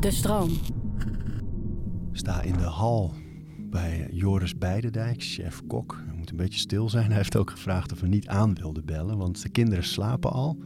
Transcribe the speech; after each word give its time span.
De 0.00 0.10
stroom. 0.10 0.50
sta 2.12 2.42
in 2.42 2.52
de 2.52 2.64
hal 2.64 3.14
bij 3.58 4.08
Joris 4.12 4.58
Beidendijk, 4.58 5.22
chef-kok. 5.22 6.02
Hij 6.06 6.14
moet 6.14 6.30
een 6.30 6.36
beetje 6.36 6.58
stil 6.58 6.88
zijn. 6.88 7.06
Hij 7.06 7.16
heeft 7.16 7.36
ook 7.36 7.50
gevraagd 7.50 7.92
of 7.92 8.00
we 8.00 8.06
niet 8.06 8.28
aan 8.28 8.54
wilden 8.54 8.84
bellen, 8.84 9.18
want 9.18 9.42
de 9.42 9.48
kinderen 9.48 9.84
slapen 9.84 10.30
al. 10.30 10.58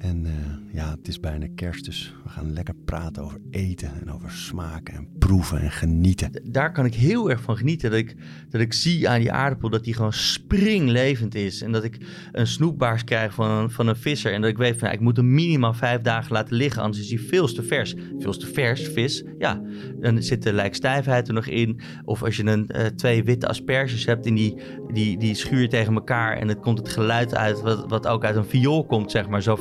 En 0.00 0.26
eh, 0.26 0.74
ja, 0.74 0.90
het 0.90 1.08
is 1.08 1.20
bijna 1.20 1.46
kerst, 1.54 1.84
dus 1.84 2.14
we 2.24 2.28
gaan 2.28 2.52
lekker 2.52 2.74
praten 2.84 3.22
over 3.22 3.40
eten 3.50 3.92
en 4.00 4.12
over 4.12 4.30
smaken 4.30 4.94
en 4.94 5.08
proeven 5.18 5.60
en 5.60 5.70
genieten. 5.70 6.42
daar 6.44 6.72
kan 6.72 6.84
ik 6.84 6.94
heel 6.94 7.30
erg 7.30 7.40
van 7.40 7.56
genieten. 7.56 7.90
Dat 7.90 7.98
ik, 7.98 8.16
dat 8.48 8.60
ik 8.60 8.72
zie 8.72 9.08
aan 9.08 9.20
die 9.20 9.32
aardappel 9.32 9.70
dat 9.70 9.84
die 9.84 9.94
gewoon 9.94 10.12
springlevend 10.12 11.34
is. 11.34 11.62
En 11.62 11.72
dat 11.72 11.84
ik 11.84 11.98
een 12.32 12.46
snoepbaars 12.46 13.04
krijg 13.04 13.34
van 13.34 13.70
van 13.70 13.86
een 13.86 13.96
visser. 13.96 14.32
En 14.32 14.40
dat 14.40 14.50
ik 14.50 14.56
weet 14.56 14.78
van 14.78 14.88
ja, 14.88 14.94
ik 14.94 15.00
moet 15.00 15.16
hem 15.16 15.34
minimaal 15.34 15.74
vijf 15.74 16.00
dagen 16.00 16.32
laten 16.32 16.56
liggen. 16.56 16.82
Anders 16.82 17.02
is 17.02 17.10
hij 17.10 17.18
veel 17.18 17.46
te 17.46 17.62
vers. 17.62 17.94
Veel 18.18 18.32
te 18.32 18.46
vers, 18.46 18.88
vis. 18.88 19.24
Ja, 19.38 19.62
dan 20.00 20.22
zit 20.22 20.42
de 20.42 20.52
lijkstijfheid 20.52 21.28
er 21.28 21.34
nog 21.34 21.46
in. 21.46 21.80
Of 22.04 22.22
als 22.22 22.36
je 22.36 22.44
een, 22.44 22.68
eh, 22.68 22.86
twee 22.86 23.24
witte 23.24 23.48
asperges 23.48 24.06
hebt 24.06 24.26
en 24.26 24.34
die, 24.34 24.54
die, 24.92 25.18
die 25.18 25.34
schuur 25.34 25.68
tegen 25.68 25.94
elkaar. 25.94 26.36
En 26.36 26.48
het 26.48 26.60
komt 26.60 26.78
het 26.78 26.88
geluid 26.88 27.34
uit 27.34 27.60
wat, 27.60 27.84
wat 27.88 28.06
ook 28.06 28.24
uit 28.24 28.36
een 28.36 28.44
viool 28.44 28.86
komt, 28.86 29.10
zeg 29.10 29.28
maar. 29.28 29.42
Zo 29.42 29.56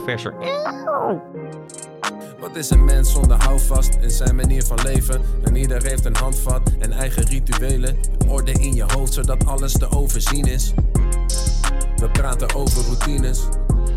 Wat 2.39 2.55
is 2.55 2.69
een 2.69 2.85
mens 2.85 3.11
zonder 3.11 3.43
houvast 3.43 3.97
in 4.01 4.09
zijn 4.09 4.35
manier 4.35 4.63
van 4.63 4.77
leven? 4.83 5.21
En 5.43 5.55
ieder 5.55 5.83
heeft 5.83 6.05
een 6.05 6.15
handvat 6.15 6.71
en 6.79 6.91
eigen 6.91 7.23
rituelen. 7.23 7.95
Orde 8.27 8.51
in 8.51 8.73
je 8.73 8.85
hoofd 8.87 9.13
zodat 9.13 9.45
alles 9.45 9.71
te 9.71 9.91
overzien 9.91 10.45
is. 10.45 10.73
We 11.95 12.09
praten 12.11 12.55
over 12.55 12.85
routines. 12.85 13.47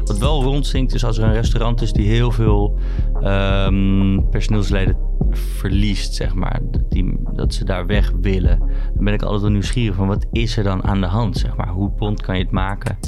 Wat 0.04 0.18
wel 0.18 0.42
rondzinkt 0.42 0.94
is 0.94 1.04
als 1.04 1.18
er 1.18 1.24
een 1.24 1.32
restaurant 1.32 1.82
is 1.82 1.92
die 1.92 2.08
heel 2.08 2.30
veel 2.30 2.78
ehm, 3.20 4.20
personeelsleden 4.30 4.96
verliest, 5.30 6.14
zeg 6.14 6.34
maar. 6.34 6.60
Dat, 6.62 6.90
die, 6.90 7.18
dat 7.32 7.54
ze 7.54 7.64
daar 7.64 7.86
weg 7.86 8.12
willen. 8.20 8.58
Dan 8.94 9.04
ben 9.04 9.14
ik 9.14 9.22
altijd 9.22 9.42
wel 9.42 9.50
nieuwsgierig 9.50 9.96
van 9.96 10.06
wat 10.06 10.26
is 10.32 10.56
er 10.56 10.64
dan 10.64 10.84
aan 10.84 11.00
de 11.00 11.06
hand, 11.06 11.36
zeg 11.36 11.56
maar. 11.56 11.68
Hoe 11.68 11.90
bond 11.90 12.22
kan 12.22 12.36
je 12.36 12.42
het 12.42 12.52
maken? 12.52 12.98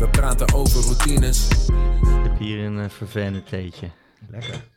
We 0.00 0.08
praten 0.10 0.54
over 0.54 0.80
routines. 0.82 1.68
Ik 1.68 2.22
heb 2.22 2.38
hier 2.38 2.64
een 2.64 2.76
uh, 2.76 2.88
vervelend 2.88 3.46
theetje. 3.48 3.90
Lekker. 4.28 4.68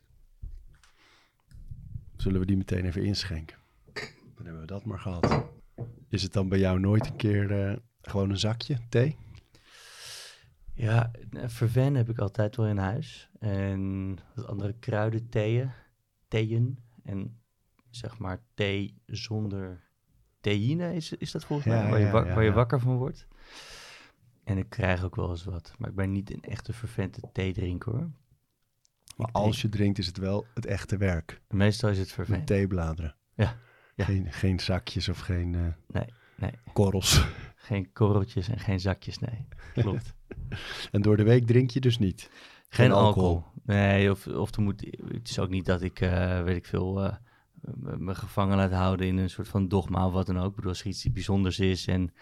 Zullen 2.17 2.39
we 2.39 2.45
die 2.45 2.57
meteen 2.57 2.85
even 2.85 3.03
inschenken? 3.03 3.57
Dan 4.35 4.45
hebben 4.45 4.59
we 4.61 4.67
dat 4.67 4.85
maar 4.85 4.99
gehad. 4.99 5.45
Is 6.09 6.23
het 6.23 6.33
dan 6.33 6.49
bij 6.49 6.59
jou 6.59 6.79
nooit 6.79 7.05
een 7.07 7.15
keer 7.15 7.67
eh, 7.69 7.75
gewoon 8.01 8.29
een 8.29 8.37
zakje 8.39 8.77
thee? 8.89 9.17
Ja, 10.73 11.11
eh, 11.31 11.43
verven 11.47 11.95
heb 11.95 12.09
ik 12.09 12.19
altijd 12.19 12.55
wel 12.55 12.67
in 12.67 12.77
huis. 12.77 13.29
En 13.39 14.17
wat 14.35 14.47
andere 14.47 14.73
kruiden, 14.79 15.29
theeën, 15.29 15.71
theeën. 16.27 16.79
En 17.03 17.41
zeg 17.89 18.17
maar 18.17 18.41
thee 18.53 19.01
zonder 19.05 19.83
theïne 20.41 20.95
is, 20.95 21.13
is 21.13 21.31
dat 21.31 21.45
volgens 21.45 21.67
Ja, 21.67 21.81
mij, 21.81 21.89
waar, 21.89 21.99
je, 21.99 22.05
ja, 22.05 22.11
wak- 22.11 22.25
ja, 22.27 22.33
waar 22.33 22.43
je 22.43 22.51
wakker 22.51 22.79
van 22.79 22.95
wordt. 22.97 23.27
En 24.43 24.57
ik 24.57 24.69
krijg 24.69 25.03
ook 25.03 25.15
wel 25.15 25.29
eens 25.29 25.43
wat. 25.43 25.73
Maar 25.77 25.89
ik 25.89 25.95
ben 25.95 26.11
niet 26.11 26.33
een 26.33 26.41
echte 26.43 26.73
vervente 26.73 27.19
theedrinker 27.33 27.91
hoor. 27.91 28.09
Maar 29.17 29.27
Ik 29.27 29.35
als 29.35 29.61
je 29.61 29.69
drinkt 29.69 29.97
is 29.97 30.05
het 30.07 30.17
wel 30.17 30.45
het 30.53 30.65
echte 30.65 30.97
werk. 30.97 31.41
Meestal 31.49 31.89
is 31.89 31.97
het 31.97 32.05
Met 32.07 32.15
vervent. 32.15 32.47
theebladeren. 32.47 33.15
Ja, 33.33 33.57
ja. 33.95 34.05
Geen, 34.05 34.31
geen 34.31 34.59
zakjes 34.59 35.09
of 35.09 35.19
geen 35.19 35.55
eh, 35.55 35.61
Nee, 35.87 36.05
nee. 36.35 36.51
korrels. 36.73 37.25
Geen 37.55 37.91
korreltjes 37.93 38.47
en 38.49 38.59
geen 38.59 38.79
zakjes, 38.79 39.19
nee. 39.19 39.47
Klopt. 39.73 40.13
En 40.91 41.01
door 41.01 41.17
de 41.17 41.23
week 41.23 41.45
drink 41.47 41.69
je 41.69 41.79
dus 41.79 41.97
niet. 41.97 42.29
Geen 42.69 42.91
alcohol. 42.91 43.43
Nee, 43.63 44.11
of, 44.11 44.27
of 44.27 44.55
er 44.55 44.61
moet, 44.61 44.81
het 45.07 45.29
is 45.29 45.39
ook 45.39 45.49
niet 45.49 45.65
dat 45.65 45.81
ik, 45.81 46.01
eh, 46.01 46.43
weet 46.43 46.55
ik 46.55 46.65
veel, 46.65 47.03
eh, 47.03 47.15
me 47.97 48.15
gevangen 48.15 48.57
laat 48.57 48.71
houden 48.71 49.07
in 49.07 49.17
een 49.17 49.29
soort 49.29 49.47
van 49.47 49.67
dogma 49.67 50.05
of 50.05 50.13
wat 50.13 50.25
dan 50.25 50.39
ook. 50.39 50.49
Ik 50.49 50.55
bedoel, 50.55 50.69
als 50.69 50.81
er 50.81 50.87
iets 50.87 51.11
bijzonders 51.11 51.59
is 51.59 51.87
en 51.87 52.13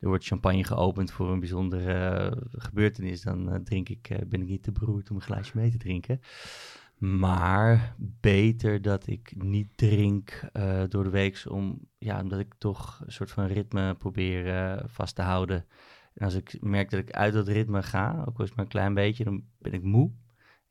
er 0.00 0.08
wordt 0.08 0.26
champagne 0.26 0.64
geopend 0.64 1.10
voor 1.10 1.32
een 1.32 1.40
bijzondere 1.40 1.92
eh, 1.92 2.42
gebeurtenis, 2.50 3.22
dan 3.22 3.52
eh, 3.52 3.60
drink 3.60 3.88
ik, 3.88 4.10
eh, 4.10 4.18
ben 4.26 4.40
ik 4.40 4.48
niet 4.48 4.62
te 4.62 4.72
beroerd 4.72 5.10
om 5.10 5.16
een 5.16 5.22
glaasje 5.22 5.56
mee 5.56 5.70
te 5.70 5.78
drinken. 5.78 6.20
Maar 6.98 7.94
beter 8.20 8.82
dat 8.82 9.06
ik 9.06 9.32
niet 9.36 9.76
drink 9.76 10.40
door 10.88 11.04
de 11.04 11.10
week, 11.10 11.44
om, 11.48 11.88
ja, 11.98 12.22
omdat 12.22 12.38
ik 12.38 12.54
toch 12.58 13.02
een 13.06 13.12
soort 13.12 13.30
van 13.30 13.46
ritme 13.46 13.94
probeer 13.94 14.82
vast 14.86 15.14
te 15.14 15.22
houden. 15.22 15.66
En 16.14 16.24
als 16.24 16.34
ik 16.34 16.56
merk 16.60 16.90
dat 16.90 17.00
ik 17.00 17.10
uit 17.10 17.32
dat 17.32 17.48
ritme 17.48 17.82
ga, 17.82 18.24
ook 18.28 18.38
al 18.38 18.44
is 18.44 18.50
maar 18.50 18.64
een 18.64 18.70
klein 18.70 18.94
beetje, 18.94 19.24
dan 19.24 19.44
ben 19.58 19.72
ik 19.72 19.82
moe. 19.82 20.10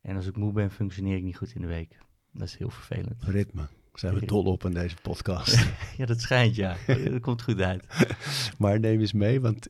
En 0.01 0.15
als 0.15 0.27
ik 0.27 0.37
moe 0.37 0.51
ben, 0.51 0.71
functioneer 0.71 1.17
ik 1.17 1.23
niet 1.23 1.37
goed 1.37 1.55
in 1.55 1.61
de 1.61 1.67
week. 1.67 1.97
Dat 2.31 2.47
is 2.47 2.57
heel 2.57 2.69
vervelend. 2.69 3.23
Ritme. 3.23 3.67
Zijn 3.99 4.13
we 4.13 4.25
dol 4.25 4.43
op 4.43 4.65
in 4.65 4.73
deze 4.73 4.95
podcast. 5.01 5.65
Ja, 5.97 6.05
dat 6.05 6.21
schijnt 6.21 6.55
ja. 6.55 6.75
Dat 6.85 7.19
komt 7.19 7.41
goed 7.41 7.61
uit. 7.61 7.85
maar 8.57 8.79
neem 8.79 8.99
eens 8.99 9.13
mee, 9.13 9.41
want 9.41 9.67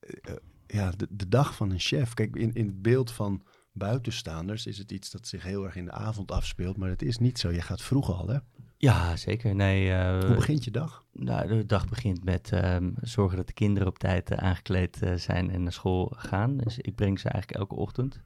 eh, 0.00 0.34
ja, 0.66 0.90
de, 0.90 1.06
de 1.10 1.28
dag 1.28 1.54
van 1.54 1.70
een 1.70 1.78
chef. 1.78 2.14
Kijk, 2.14 2.36
in, 2.36 2.54
in 2.54 2.66
het 2.66 2.82
beeld 2.82 3.12
van 3.12 3.42
buitenstaanders 3.72 4.66
is 4.66 4.78
het 4.78 4.92
iets 4.92 5.10
dat 5.10 5.26
zich 5.26 5.42
heel 5.42 5.64
erg 5.64 5.76
in 5.76 5.84
de 5.84 5.92
avond 5.92 6.30
afspeelt. 6.30 6.76
Maar 6.76 6.88
het 6.88 7.02
is 7.02 7.18
niet 7.18 7.38
zo. 7.38 7.50
Je 7.50 7.60
gaat 7.60 7.82
vroeg 7.82 8.18
al, 8.18 8.28
hè? 8.28 8.38
Ja, 8.76 9.16
zeker. 9.16 9.54
Nee, 9.54 9.92
eh, 9.92 10.24
Hoe 10.26 10.34
begint 10.34 10.64
je 10.64 10.70
dag? 10.70 11.04
Nou, 11.12 11.48
de 11.48 11.66
dag 11.66 11.88
begint 11.88 12.24
met 12.24 12.52
ehm, 12.52 12.90
zorgen 13.00 13.36
dat 13.36 13.46
de 13.46 13.52
kinderen 13.52 13.88
op 13.88 13.98
tijd 13.98 14.30
eh, 14.30 14.38
aangekleed 14.38 14.98
zijn 15.16 15.50
en 15.50 15.62
naar 15.62 15.72
school 15.72 16.12
gaan. 16.16 16.56
Dus 16.56 16.78
ik 16.78 16.94
breng 16.94 17.20
ze 17.20 17.28
eigenlijk 17.28 17.60
elke 17.60 17.74
ochtend. 17.74 18.20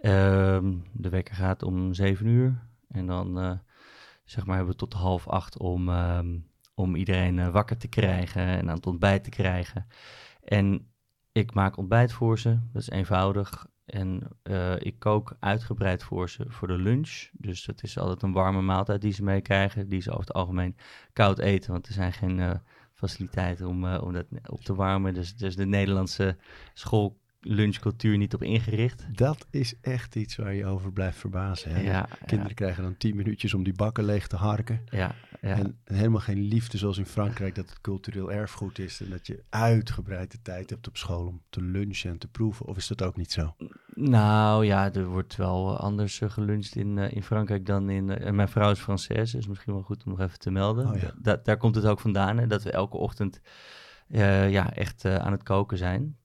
Ehm, 0.00 0.74
de 0.92 1.08
wekker 1.08 1.34
gaat 1.34 1.62
om 1.62 1.94
zeven 1.94 2.26
uur. 2.26 2.62
En 2.88 3.06
dan 3.06 3.60
zeg 4.24 4.46
maar 4.46 4.56
hebben 4.56 4.74
we 4.74 4.80
tot 4.80 4.92
half 4.92 5.28
acht 5.28 5.58
om, 5.58 5.88
ehm, 5.88 6.38
om 6.74 6.96
iedereen 6.96 7.38
eh, 7.38 7.48
wakker 7.48 7.76
te 7.76 7.88
krijgen 7.88 8.42
en 8.42 8.68
aan 8.68 8.76
het 8.76 8.86
ontbijt 8.86 9.24
te 9.24 9.30
krijgen. 9.30 9.86
En 10.40 10.92
ik 11.32 11.54
maak 11.54 11.76
ontbijt 11.76 12.12
voor 12.12 12.38
ze. 12.38 12.58
Dat 12.72 12.82
is 12.82 12.90
eenvoudig. 12.90 13.66
En 13.84 14.28
eh, 14.42 14.80
ik 14.80 14.98
kook 14.98 15.36
uitgebreid 15.40 16.02
voor 16.02 16.30
ze 16.30 16.44
voor 16.48 16.68
de 16.68 16.78
lunch. 16.78 17.28
Dus 17.32 17.64
dat 17.64 17.82
is 17.82 17.98
altijd 17.98 18.22
een 18.22 18.32
warme 18.32 18.62
maaltijd 18.62 19.00
die 19.00 19.12
ze 19.12 19.22
meekrijgen. 19.22 19.88
Die 19.88 20.00
ze 20.00 20.10
over 20.10 20.24
het 20.24 20.32
algemeen 20.32 20.76
koud 21.12 21.38
eten, 21.38 21.72
want 21.72 21.86
er 21.86 21.92
zijn 21.92 22.12
geen 22.12 22.40
eh, 22.40 22.54
faciliteiten 22.92 23.68
om, 23.68 23.94
om 23.94 24.12
dat 24.12 24.26
op 24.48 24.60
te 24.60 24.74
warmen. 24.74 25.14
Dus, 25.14 25.36
dus 25.36 25.56
de 25.56 25.66
Nederlandse 25.66 26.36
schoollunchcultuur 27.44 28.16
niet 28.16 28.34
op 28.34 28.42
ingericht. 28.42 29.06
Dat 29.16 29.46
is 29.50 29.74
echt 29.80 30.16
iets 30.16 30.36
waar 30.36 30.54
je 30.54 30.66
over 30.66 30.92
blijft 30.92 31.18
verbazen. 31.18 31.70
Hè? 31.74 31.80
Ja, 31.80 32.08
Kinderen 32.26 32.54
krijgen 32.54 32.82
dan 32.82 32.96
tien 32.96 33.16
minuutjes 33.16 33.54
om 33.54 33.62
die 33.64 33.72
bakken 33.74 34.04
leeg 34.04 34.26
te 34.26 34.36
harken. 34.36 34.80
ja, 34.90 35.14
ja. 35.40 35.56
En 35.56 35.78
helemaal 35.84 36.20
geen 36.20 36.40
liefde 36.40 36.78
zoals 36.78 36.98
in 36.98 37.06
Frankrijk, 37.06 37.54
dat 37.54 37.68
het 37.68 37.80
cultureel 37.80 38.32
erfgoed 38.32 38.78
is. 38.78 39.00
En 39.00 39.10
dat 39.10 39.26
je 39.26 39.42
uitgebreid 39.50 40.30
de 40.30 40.42
tijd 40.42 40.70
hebt 40.70 40.88
op 40.88 40.96
school 40.96 41.26
om 41.26 41.42
te 41.50 41.62
lunchen 41.62 42.10
en 42.10 42.18
te 42.18 42.28
proeven. 42.28 42.66
Of 42.66 42.76
is 42.76 42.86
dat 42.86 43.02
ook 43.02 43.16
niet 43.16 43.32
zo? 43.32 43.54
Nou 43.94 44.64
ja, 44.64 44.92
er 44.92 45.06
wordt 45.06 45.36
wel 45.36 45.76
anders 45.78 46.20
eh, 46.20 46.30
geluncht 46.30 46.76
in, 46.76 46.98
eh, 46.98 47.12
in 47.12 47.22
Frankrijk 47.22 47.66
dan 47.66 47.90
in... 47.90 48.10
eh, 48.10 48.26
en 48.26 48.34
mijn 48.34 48.48
vrouw 48.48 48.70
is 48.70 48.80
Française, 48.82 49.30
dus 49.32 49.46
misschien 49.46 49.72
wel 49.72 49.82
goed 49.82 50.04
om 50.04 50.10
nog 50.10 50.20
even 50.20 50.38
te 50.38 50.50
melden. 50.50 50.86
Oh. 50.86 51.02
Da- 51.22 51.40
daar 51.42 51.56
komt 51.56 51.74
het 51.74 51.84
ook 51.86 52.00
vandaan, 52.00 52.38
hè, 52.38 52.46
dat 52.46 52.62
we 52.62 52.70
elke 52.70 52.96
ochtend 52.96 53.40
ja, 54.08 54.72
echt 54.74 55.04
aan 55.04 55.32
het 55.32 55.42
koken 55.42 55.78
zijn. 55.78 56.16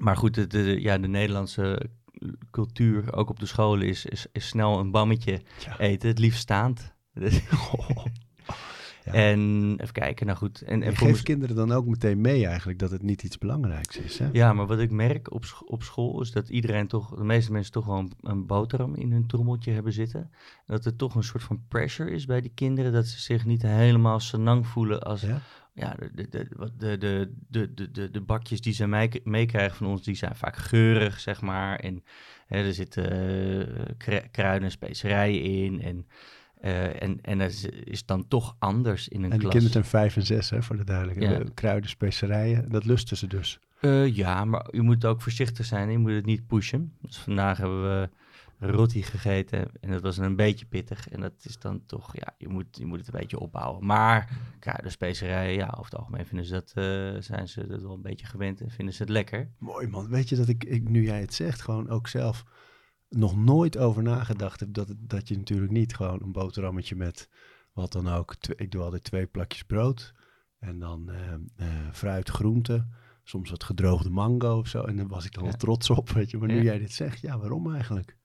Maar 0.00 0.16
goed, 0.16 0.34
de, 0.34 0.46
de, 0.46 0.80
ja, 0.80 0.98
de 0.98 1.08
Nederlandse 1.08 1.90
cultuur, 2.50 3.14
ook 3.14 3.30
op 3.30 3.38
de 3.40 3.46
scholen, 3.46 3.86
is, 3.86 4.06
is, 4.06 4.26
is 4.32 4.48
snel 4.48 4.78
een 4.78 4.90
bammetje 4.90 5.42
Ja. 5.64 5.78
eten. 5.78 6.08
Het 6.08 6.18
liefst 6.18 6.40
staand. 6.40 6.94
Ja. 9.12 9.18
En 9.30 9.74
even 9.80 9.92
kijken, 9.92 10.26
nou 10.26 10.38
goed. 10.38 10.60
En, 10.62 10.72
en 10.72 10.78
Je 10.78 10.84
voor 10.96 10.96
geeft 10.96 11.10
mez- 11.10 11.22
kinderen 11.22 11.56
dan 11.56 11.72
ook 11.72 11.86
meteen 11.86 12.20
mee 12.20 12.46
eigenlijk 12.46 12.78
dat 12.78 12.90
het 12.90 13.02
niet 13.02 13.22
iets 13.22 13.38
belangrijks 13.38 13.98
is. 13.98 14.18
Hè? 14.18 14.28
Ja, 14.32 14.52
maar 14.52 14.66
wat 14.66 14.78
ik 14.78 14.90
merk 14.90 15.32
op, 15.32 15.44
sch- 15.44 15.62
op 15.62 15.82
school 15.82 16.20
is 16.20 16.30
dat 16.30 16.48
iedereen 16.48 16.86
toch, 16.86 17.14
de 17.16 17.24
meeste 17.24 17.52
mensen 17.52 17.72
toch 17.72 17.86
wel 17.86 17.98
een, 17.98 18.12
een 18.20 18.46
boterham 18.46 18.94
in 18.94 19.12
hun 19.12 19.26
trommeltje 19.26 19.72
hebben 19.72 19.92
zitten. 19.92 20.20
En 20.20 20.30
dat 20.66 20.84
er 20.84 20.96
toch 20.96 21.14
een 21.14 21.22
soort 21.24 21.42
van 21.42 21.62
pressure 21.68 22.10
is 22.10 22.26
bij 22.26 22.40
die 22.40 22.52
kinderen, 22.54 22.92
dat 22.92 23.06
ze 23.06 23.20
zich 23.20 23.44
niet 23.44 23.62
helemaal 23.62 24.20
senang 24.20 24.66
voelen 24.66 25.02
als, 25.02 25.20
ja, 25.20 25.40
Ja? 25.74 25.94
de, 25.98 26.10
de, 26.14 26.28
de, 26.28 26.46
wat 26.56 26.72
de, 26.78 26.98
de, 26.98 27.32
de, 27.48 27.74
de, 27.74 27.90
de, 27.90 28.10
de 28.10 28.20
bakjes 28.20 28.60
die 28.60 28.72
ze 28.72 28.86
mee- 28.86 29.20
meekrijgen 29.24 29.76
van 29.76 29.86
ons, 29.86 30.02
die 30.02 30.14
zijn 30.14 30.36
vaak 30.36 30.56
geurig, 30.56 31.20
zeg 31.20 31.40
maar. 31.40 31.78
En 31.78 32.04
hè, 32.46 32.64
er 32.64 32.74
zitten 32.74 33.10
eh, 33.10 33.94
kru- 33.96 34.28
kruiden 34.30 34.64
en 34.64 34.70
specerijen 34.70 35.42
in 35.42 35.80
en... 35.82 36.06
eh, 36.60 37.02
en, 37.02 37.18
en 37.22 37.38
dat 37.38 37.50
is, 37.50 37.64
is 37.64 38.04
dan 38.04 38.28
toch 38.28 38.56
anders 38.58 39.08
in 39.08 39.22
een 39.22 39.32
En 39.32 39.38
klas. 39.38 39.50
kinderen 39.52 39.72
zijn 39.72 39.84
vijf 39.84 40.16
en 40.16 40.26
zes, 40.26 40.50
hè, 40.50 40.62
voor 40.62 40.76
de 40.76 40.84
duidelijkheid. 40.84 41.38
Ja. 41.38 41.52
Kruiden, 41.54 41.90
specerijen, 41.90 42.70
dat 42.70 42.84
lusten 42.84 43.16
ze 43.16 43.26
dus. 43.26 43.58
Eh, 43.80 44.16
ja, 44.16 44.44
maar 44.44 44.66
je 44.70 44.82
moet 44.82 45.04
ook 45.04 45.22
voorzichtig 45.22 45.66
zijn. 45.66 45.90
Je 45.90 45.98
moet 45.98 46.12
het 46.12 46.26
niet 46.26 46.46
pushen. 46.46 46.92
Dus 47.00 47.16
vandaag 47.16 47.58
hebben 47.58 47.82
we 47.82 48.08
rotti 48.60 49.02
gegeten 49.02 49.70
en 49.80 49.90
dat 49.90 50.02
was 50.02 50.16
een 50.16 50.36
beetje 50.36 50.66
pittig. 50.66 51.08
En 51.08 51.20
dat 51.20 51.32
is 51.42 51.58
dan 51.58 51.82
toch, 51.86 52.16
ja, 52.16 52.34
je 52.38 52.48
moet, 52.48 52.66
je 52.70 52.86
moet 52.86 52.98
het 52.98 53.06
een 53.06 53.20
beetje 53.20 53.38
opbouwen. 53.38 53.86
Maar 53.86 54.30
kruiden, 54.58 54.90
specerijen, 54.90 55.54
ja, 55.54 55.66
over 55.66 55.84
het 55.90 56.00
algemeen 56.00 56.26
vinden 56.26 56.46
ze 56.46 56.52
dat, 56.52 56.72
eh, 56.74 57.22
zijn 57.22 57.48
ze 57.48 57.66
dat 57.66 57.82
wel 57.82 57.94
een 57.94 58.02
beetje 58.02 58.26
gewend 58.26 58.60
en 58.60 58.70
vinden 58.70 58.94
ze 58.94 59.02
het 59.02 59.10
lekker. 59.10 59.50
Mooi 59.58 59.88
man. 59.88 60.08
Weet 60.08 60.28
je 60.28 60.36
dat 60.36 60.48
ik, 60.48 60.64
ik, 60.64 60.88
nu 60.88 61.02
jij 61.04 61.20
het 61.20 61.34
zegt, 61.34 61.62
gewoon 61.62 61.88
ook 61.88 62.08
zelf 62.08 62.44
nog 63.10 63.36
nooit 63.36 63.78
over 63.78 64.02
nagedacht 64.02 64.60
heb 64.60 64.72
dat, 64.74 64.94
dat 64.98 65.28
je 65.28 65.36
natuurlijk 65.36 65.72
niet 65.72 65.94
gewoon 65.96 66.22
een 66.22 66.32
boterhammetje 66.32 66.96
met 66.96 67.28
wat 67.72 67.92
dan 67.92 68.08
ook. 68.08 68.34
Ik 68.56 68.70
doe 68.70 68.82
altijd 68.82 69.04
twee 69.04 69.26
plakjes 69.26 69.62
brood 69.62 70.14
en 70.58 70.78
dan 70.78 71.08
eh, 71.10 71.32
eh, 71.56 71.92
fruit, 71.92 72.28
groenten. 72.28 72.94
Soms 73.24 73.50
wat 73.50 73.64
gedroogde 73.64 74.10
mango 74.10 74.58
of 74.58 74.68
zo. 74.68 74.82
En 74.82 74.96
daar 74.96 75.06
was 75.06 75.24
ik 75.24 75.32
dan 75.32 75.42
Ja. 75.44 75.48
wel 75.48 75.58
trots 75.58 75.90
op, 75.90 76.10
weet 76.10 76.30
je. 76.30 76.38
Maar 76.38 76.48
nu 76.48 76.56
Ja. 76.56 76.62
jij 76.62 76.78
dit 76.78 76.92
zegt, 76.92 77.20
ja, 77.20 77.38
waarom 77.38 77.74
eigenlijk? 77.74 78.16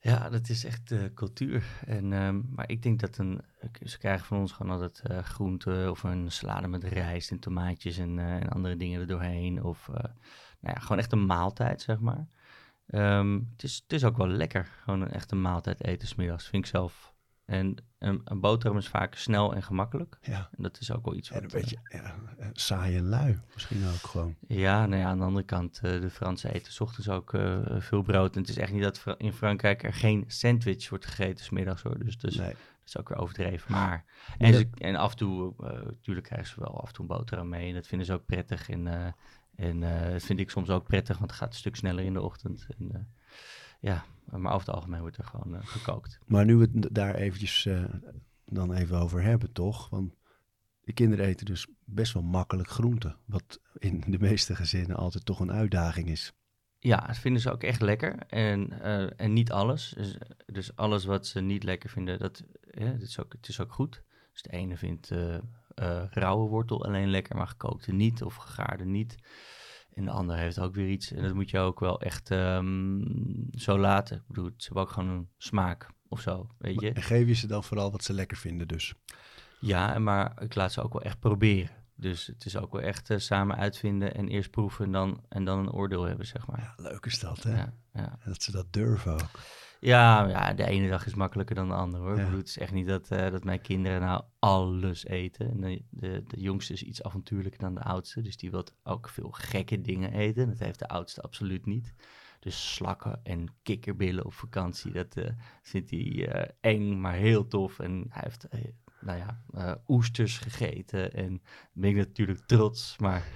Ja, 0.00 0.28
dat 0.30 0.48
is 0.48 0.64
echt 0.64 0.90
eh, 0.90 1.04
cultuur. 1.14 1.64
En, 1.86 2.12
ehm, 2.12 2.40
maar 2.50 2.68
ik 2.70 2.82
denk 2.82 3.00
dat 3.00 3.18
een, 3.18 3.40
ze 3.82 3.98
krijgen 3.98 4.26
van 4.26 4.38
ons 4.38 4.52
gewoon 4.52 4.72
altijd 4.72 5.00
eh 5.00 5.18
groenten 5.18 5.90
of 5.90 6.02
een 6.02 6.30
salade 6.32 6.68
met 6.68 6.84
rijst 6.84 7.30
en 7.30 7.38
tomaatjes 7.38 7.98
en, 7.98 8.18
en 8.18 8.48
andere 8.48 8.76
dingen 8.76 9.00
er 9.00 9.06
doorheen. 9.06 9.62
Of 9.62 9.88
nou 10.60 10.74
ja, 10.74 10.80
gewoon 10.80 10.98
echt 10.98 11.12
een 11.12 11.26
maaltijd, 11.26 11.82
zeg 11.82 12.00
maar. 12.00 12.28
Ehm, 12.86 13.34
het, 13.52 13.62
is, 13.62 13.74
het 13.82 13.92
is 13.92 14.04
ook 14.04 14.16
wel 14.16 14.28
lekker, 14.28 14.68
gewoon 14.82 15.00
een 15.00 15.10
echte 15.12 15.34
maaltijd 15.34 15.84
eten 15.84 16.08
's 16.08 16.14
middags, 16.14 16.48
vind 16.48 16.64
ik 16.64 16.70
zelf. 16.70 17.12
En 17.44 17.76
een, 17.98 18.20
een 18.24 18.40
boterham 18.40 18.78
is 18.78 18.88
vaak 18.88 19.14
snel 19.14 19.54
en 19.54 19.62
gemakkelijk. 19.62 20.18
Ja, 20.22 20.48
En 20.56 20.62
dat 20.62 20.80
is 20.80 20.92
ook 20.92 21.04
wel 21.04 21.14
iets 21.14 21.30
en 21.30 21.42
wat... 21.42 21.52
een 21.52 21.58
eh, 21.58 21.60
beetje 21.64 21.78
ja, 21.88 22.14
eh, 22.38 22.48
saai 22.52 22.96
en 22.96 23.04
lui. 23.08 23.40
Misschien 23.54 23.86
ook 23.86 23.94
gewoon. 24.10 24.36
Ja, 24.48 24.86
nou 24.86 25.00
ja, 25.02 25.08
aan 25.08 25.18
de 25.18 25.24
andere 25.24 25.44
kant, 25.46 25.80
eh, 25.82 26.00
de 26.00 26.10
Fransen 26.10 26.52
eten 26.52 26.72
's 26.72 26.80
ochtends 26.80 27.08
ook 27.08 27.34
eh, 27.34 27.58
veel 27.78 28.02
brood. 28.02 28.34
En 28.34 28.40
het 28.40 28.50
is 28.50 28.56
echt 28.58 28.72
niet 28.72 28.82
dat 28.82 29.04
in 29.18 29.32
Frankrijk 29.32 29.82
er 29.82 29.94
geen 29.94 30.24
sandwich 30.26 30.88
wordt 30.88 31.06
gegeten 31.06 31.44
's 31.44 31.50
middags 31.50 31.82
hoor. 31.82 31.98
Dus, 32.04 32.18
dus 32.18 32.36
Nee. 32.36 32.48
dat 32.48 32.58
is 32.86 32.98
ook 32.98 33.08
weer 33.08 33.18
overdreven. 33.18 33.72
Maar, 33.72 34.04
Ja. 34.38 34.46
en, 34.46 34.54
ze, 34.54 34.68
en 34.78 34.96
af 34.96 35.10
en 35.10 35.16
toe, 35.16 35.54
eh 35.58 35.70
natuurlijk 35.84 36.26
krijgen 36.26 36.48
ze 36.48 36.60
wel 36.60 36.80
af 36.80 36.88
en 36.88 36.94
toe 36.94 37.04
een 37.10 37.16
boterham 37.16 37.48
mee. 37.48 37.68
En 37.68 37.74
dat 37.74 37.86
vinden 37.86 38.06
ze 38.06 38.12
ook 38.12 38.26
prettig. 38.26 38.68
En, 38.68 38.86
eh, 38.86 39.12
en 39.56 39.82
eh, 39.82 40.12
dat 40.12 40.22
vind 40.22 40.40
ik 40.40 40.50
soms 40.50 40.70
ook 40.70 40.86
prettig, 40.86 41.18
want 41.18 41.30
het 41.30 41.40
gaat 41.40 41.48
een 41.48 41.58
stuk 41.58 41.76
sneller 41.76 42.04
in 42.04 42.12
de 42.12 42.22
ochtend. 42.22 42.66
En, 42.78 42.92
eh, 42.92 43.00
ja, 43.80 44.04
maar 44.30 44.52
over 44.52 44.66
het 44.66 44.76
algemeen 44.76 45.00
wordt 45.00 45.16
er 45.16 45.24
gewoon 45.24 45.54
eh, 45.54 45.66
gekookt. 45.66 46.18
Maar 46.26 46.44
nu 46.44 46.56
we 46.56 46.68
het 46.72 46.94
daar 46.94 47.14
eventjes 47.14 47.68
dan 48.44 48.72
even 48.72 48.98
over 48.98 49.22
hebben, 49.22 49.52
toch? 49.52 49.88
Want 49.88 50.14
de 50.80 50.92
kinderen 50.92 51.26
eten 51.26 51.46
dus 51.46 51.66
best 51.84 52.12
wel 52.12 52.22
makkelijk 52.22 52.68
groenten. 52.68 53.16
Wat 53.24 53.60
in 53.78 54.04
de 54.06 54.18
meeste 54.18 54.56
gezinnen 54.56 54.96
altijd 54.96 55.24
toch 55.24 55.40
een 55.40 55.52
uitdaging 55.52 56.08
is. 56.08 56.32
Ja, 56.78 57.06
dat 57.06 57.18
vinden 57.18 57.42
ze 57.42 57.52
ook 57.52 57.62
echt 57.62 57.80
lekker. 57.80 58.18
En, 58.26 58.82
en 59.16 59.32
niet 59.32 59.52
alles. 59.52 59.94
Dus, 59.96 60.16
dus 60.46 60.76
alles 60.76 61.04
wat 61.04 61.26
ze 61.26 61.40
niet 61.40 61.62
lekker 61.62 61.90
vinden, 61.90 62.18
dat, 62.18 62.44
ja, 62.70 62.90
dat 62.90 63.00
is 63.00 63.20
ook, 63.20 63.32
het 63.32 63.48
is 63.48 63.60
ook 63.60 63.72
goed. 63.72 64.02
Dus 64.32 64.42
de 64.42 64.52
ene 64.52 64.76
vindt 64.76 65.10
eh, 65.74 66.02
rauwe 66.10 66.48
wortel 66.48 66.84
alleen 66.84 67.10
lekker, 67.10 67.36
maar 67.36 67.46
gekookte 67.46 67.92
niet 67.92 68.22
of 68.22 68.34
gegaarde 68.34 68.84
niet. 68.84 69.16
En 69.94 70.04
de 70.04 70.10
ander 70.10 70.36
heeft 70.36 70.58
ook 70.58 70.74
weer 70.74 70.88
iets. 70.88 71.12
En 71.12 71.22
dat 71.22 71.34
moet 71.34 71.50
je 71.50 71.58
ook 71.58 71.80
wel 71.80 72.00
echt 72.00 72.30
ehm, 72.30 73.00
zo 73.50 73.78
laten. 73.78 74.16
Ik 74.16 74.26
bedoel, 74.26 74.50
ze 74.56 74.64
hebben 74.64 74.82
ook 74.82 74.90
gewoon 74.90 75.08
een 75.08 75.28
smaak 75.36 75.90
of 76.08 76.20
zo, 76.20 76.46
weet 76.58 76.80
je. 76.80 76.92
En 76.92 77.02
geef 77.02 77.26
je 77.26 77.34
ze 77.34 77.46
dan 77.46 77.64
vooral 77.64 77.90
wat 77.90 78.04
ze 78.04 78.12
lekker 78.12 78.36
vinden 78.36 78.68
dus. 78.68 78.94
Ja, 79.60 79.94
en 79.94 80.02
maar 80.02 80.42
ik 80.42 80.54
laat 80.54 80.72
ze 80.72 80.82
ook 80.82 80.92
wel 80.92 81.02
echt 81.02 81.18
proberen. 81.18 81.82
Dus 81.96 82.26
het 82.26 82.44
is 82.44 82.56
ook 82.56 82.72
wel 82.72 82.80
echt 82.80 83.10
eh, 83.10 83.18
samen 83.18 83.56
uitvinden 83.56 84.14
en 84.14 84.28
eerst 84.28 84.50
proeven 84.50 84.84
en 84.84 84.92
dan, 84.92 85.24
en 85.28 85.44
dan 85.44 85.58
een 85.58 85.72
oordeel 85.72 86.02
hebben, 86.02 86.26
zeg 86.26 86.46
maar. 86.46 86.60
Ja, 86.60 86.74
leuk 86.76 87.06
is 87.06 87.18
dat, 87.18 87.42
hè? 87.42 87.56
ja. 87.56 87.74
ja. 87.92 88.18
Dat 88.24 88.42
ze 88.42 88.50
dat 88.50 88.72
durven 88.72 89.12
ook. 89.12 89.40
Ja, 89.84 90.28
ja, 90.28 90.52
de 90.52 90.66
ene 90.66 90.88
dag 90.88 91.06
is 91.06 91.14
makkelijker 91.14 91.54
dan 91.54 91.68
de 91.68 91.74
andere 91.74 92.02
hoor. 92.02 92.14
Ja. 92.14 92.18
Ik 92.18 92.24
bedoel, 92.24 92.40
het 92.40 92.48
is 92.48 92.58
echt 92.58 92.72
niet 92.72 92.86
dat, 92.86 93.10
eh, 93.10 93.30
dat 93.30 93.44
mijn 93.44 93.60
kinderen 93.60 94.00
nou 94.00 94.22
alles 94.38 95.06
eten. 95.06 95.50
En 95.50 95.60
de, 95.60 95.82
de, 95.90 96.22
de 96.26 96.40
jongste 96.40 96.72
is 96.72 96.82
iets 96.82 97.02
avontuurlijker 97.02 97.60
dan 97.60 97.74
de 97.74 97.82
oudste. 97.82 98.20
Dus 98.20 98.36
die 98.36 98.50
wil 98.50 98.64
ook 98.82 99.08
veel 99.08 99.30
gekke 99.30 99.80
dingen 99.80 100.12
eten. 100.12 100.48
Dat 100.48 100.58
heeft 100.58 100.78
de 100.78 100.88
oudste 100.88 101.20
absoluut 101.20 101.66
niet. 101.66 101.94
Dus 102.40 102.74
slakken 102.74 103.20
en 103.22 103.46
kikkerbillen 103.62 104.24
op 104.24 104.32
vakantie, 104.32 104.92
dat 104.92 105.16
eh, 105.16 105.30
vindt 105.62 105.90
hij 105.90 106.28
eh, 106.28 106.50
eng, 106.60 107.00
maar 107.00 107.14
heel 107.14 107.46
tof. 107.46 107.78
En 107.78 108.06
hij 108.08 108.22
heeft, 108.24 108.48
nou 109.00 109.18
ja, 109.18 109.80
oesters 109.88 110.38
gegeten. 110.38 111.12
En 111.12 111.42
ben 111.72 111.90
ik 111.90 111.96
natuurlijk 111.96 112.40
trots. 112.46 112.98
Maar 112.98 113.26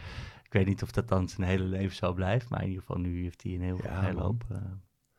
ik 0.43 0.53
weet 0.53 0.67
niet 0.67 0.83
of 0.83 0.91
dat 0.91 1.09
dan 1.09 1.29
zijn 1.29 1.49
hele 1.49 1.65
leven 1.65 1.97
zo 1.97 2.12
blijft. 2.12 2.49
Maar 2.49 2.61
in 2.62 2.69
ieder 2.69 2.83
geval 2.83 3.01
nu 3.01 3.23
heeft 3.23 3.43
hij 3.43 3.55
een 3.55 3.62
heel, 3.62 3.81
Ja, 3.83 4.01
hele 4.01 4.21
hoop... 4.21 4.44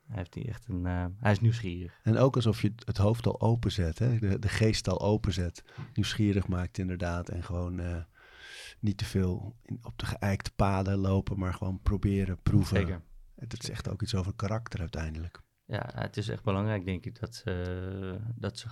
eh, 0.10 0.16
hij, 0.16 0.18
heeft 0.18 0.34
hier 0.34 0.48
echt 0.48 0.68
een, 0.68 0.86
eh, 0.86 1.06
hij 1.20 1.32
is 1.32 1.40
nieuwsgierig. 1.40 2.00
En 2.04 2.18
ook 2.18 2.36
alsof 2.36 2.62
je 2.62 2.74
het- 2.86 2.98
hoofd 2.98 3.26
al 3.28 3.42
openzet, 3.42 4.00
hè? 4.00 4.20
De, 4.20 4.40
de 4.40 4.48
geest 4.50 4.88
al 4.88 5.02
openzet. 5.02 5.64
Nieuwsgierig 5.94 6.48
maakt 6.48 6.78
inderdaad. 6.78 7.30
En 7.30 7.44
gewoon 7.44 7.80
eh, 7.80 7.98
niet 8.80 8.98
te 8.98 9.06
veel 9.06 9.56
in, 9.66 9.80
op 9.82 9.98
de 10.00 10.06
geëikte 10.06 10.52
paden 10.56 10.98
lopen, 10.98 11.40
maar 11.40 11.54
gewoon 11.54 11.80
proberen, 11.82 12.42
proeven. 12.42 12.78
Zeker. 12.78 13.02
Het 13.36 13.64
zegt 13.64 13.90
ook 13.90 14.02
iets 14.02 14.16
over 14.16 14.34
karakter 14.36 14.80
uiteindelijk. 14.80 15.42
Ja, 15.66 15.90
het 15.96 16.18
is 16.18 16.30
echt 16.30 16.44
belangrijk, 16.44 16.86
denk 16.86 17.06
ik, 17.06 17.20
dat, 17.20 17.36
ze, 17.36 18.20
dat, 18.36 18.58
ze, 18.58 18.68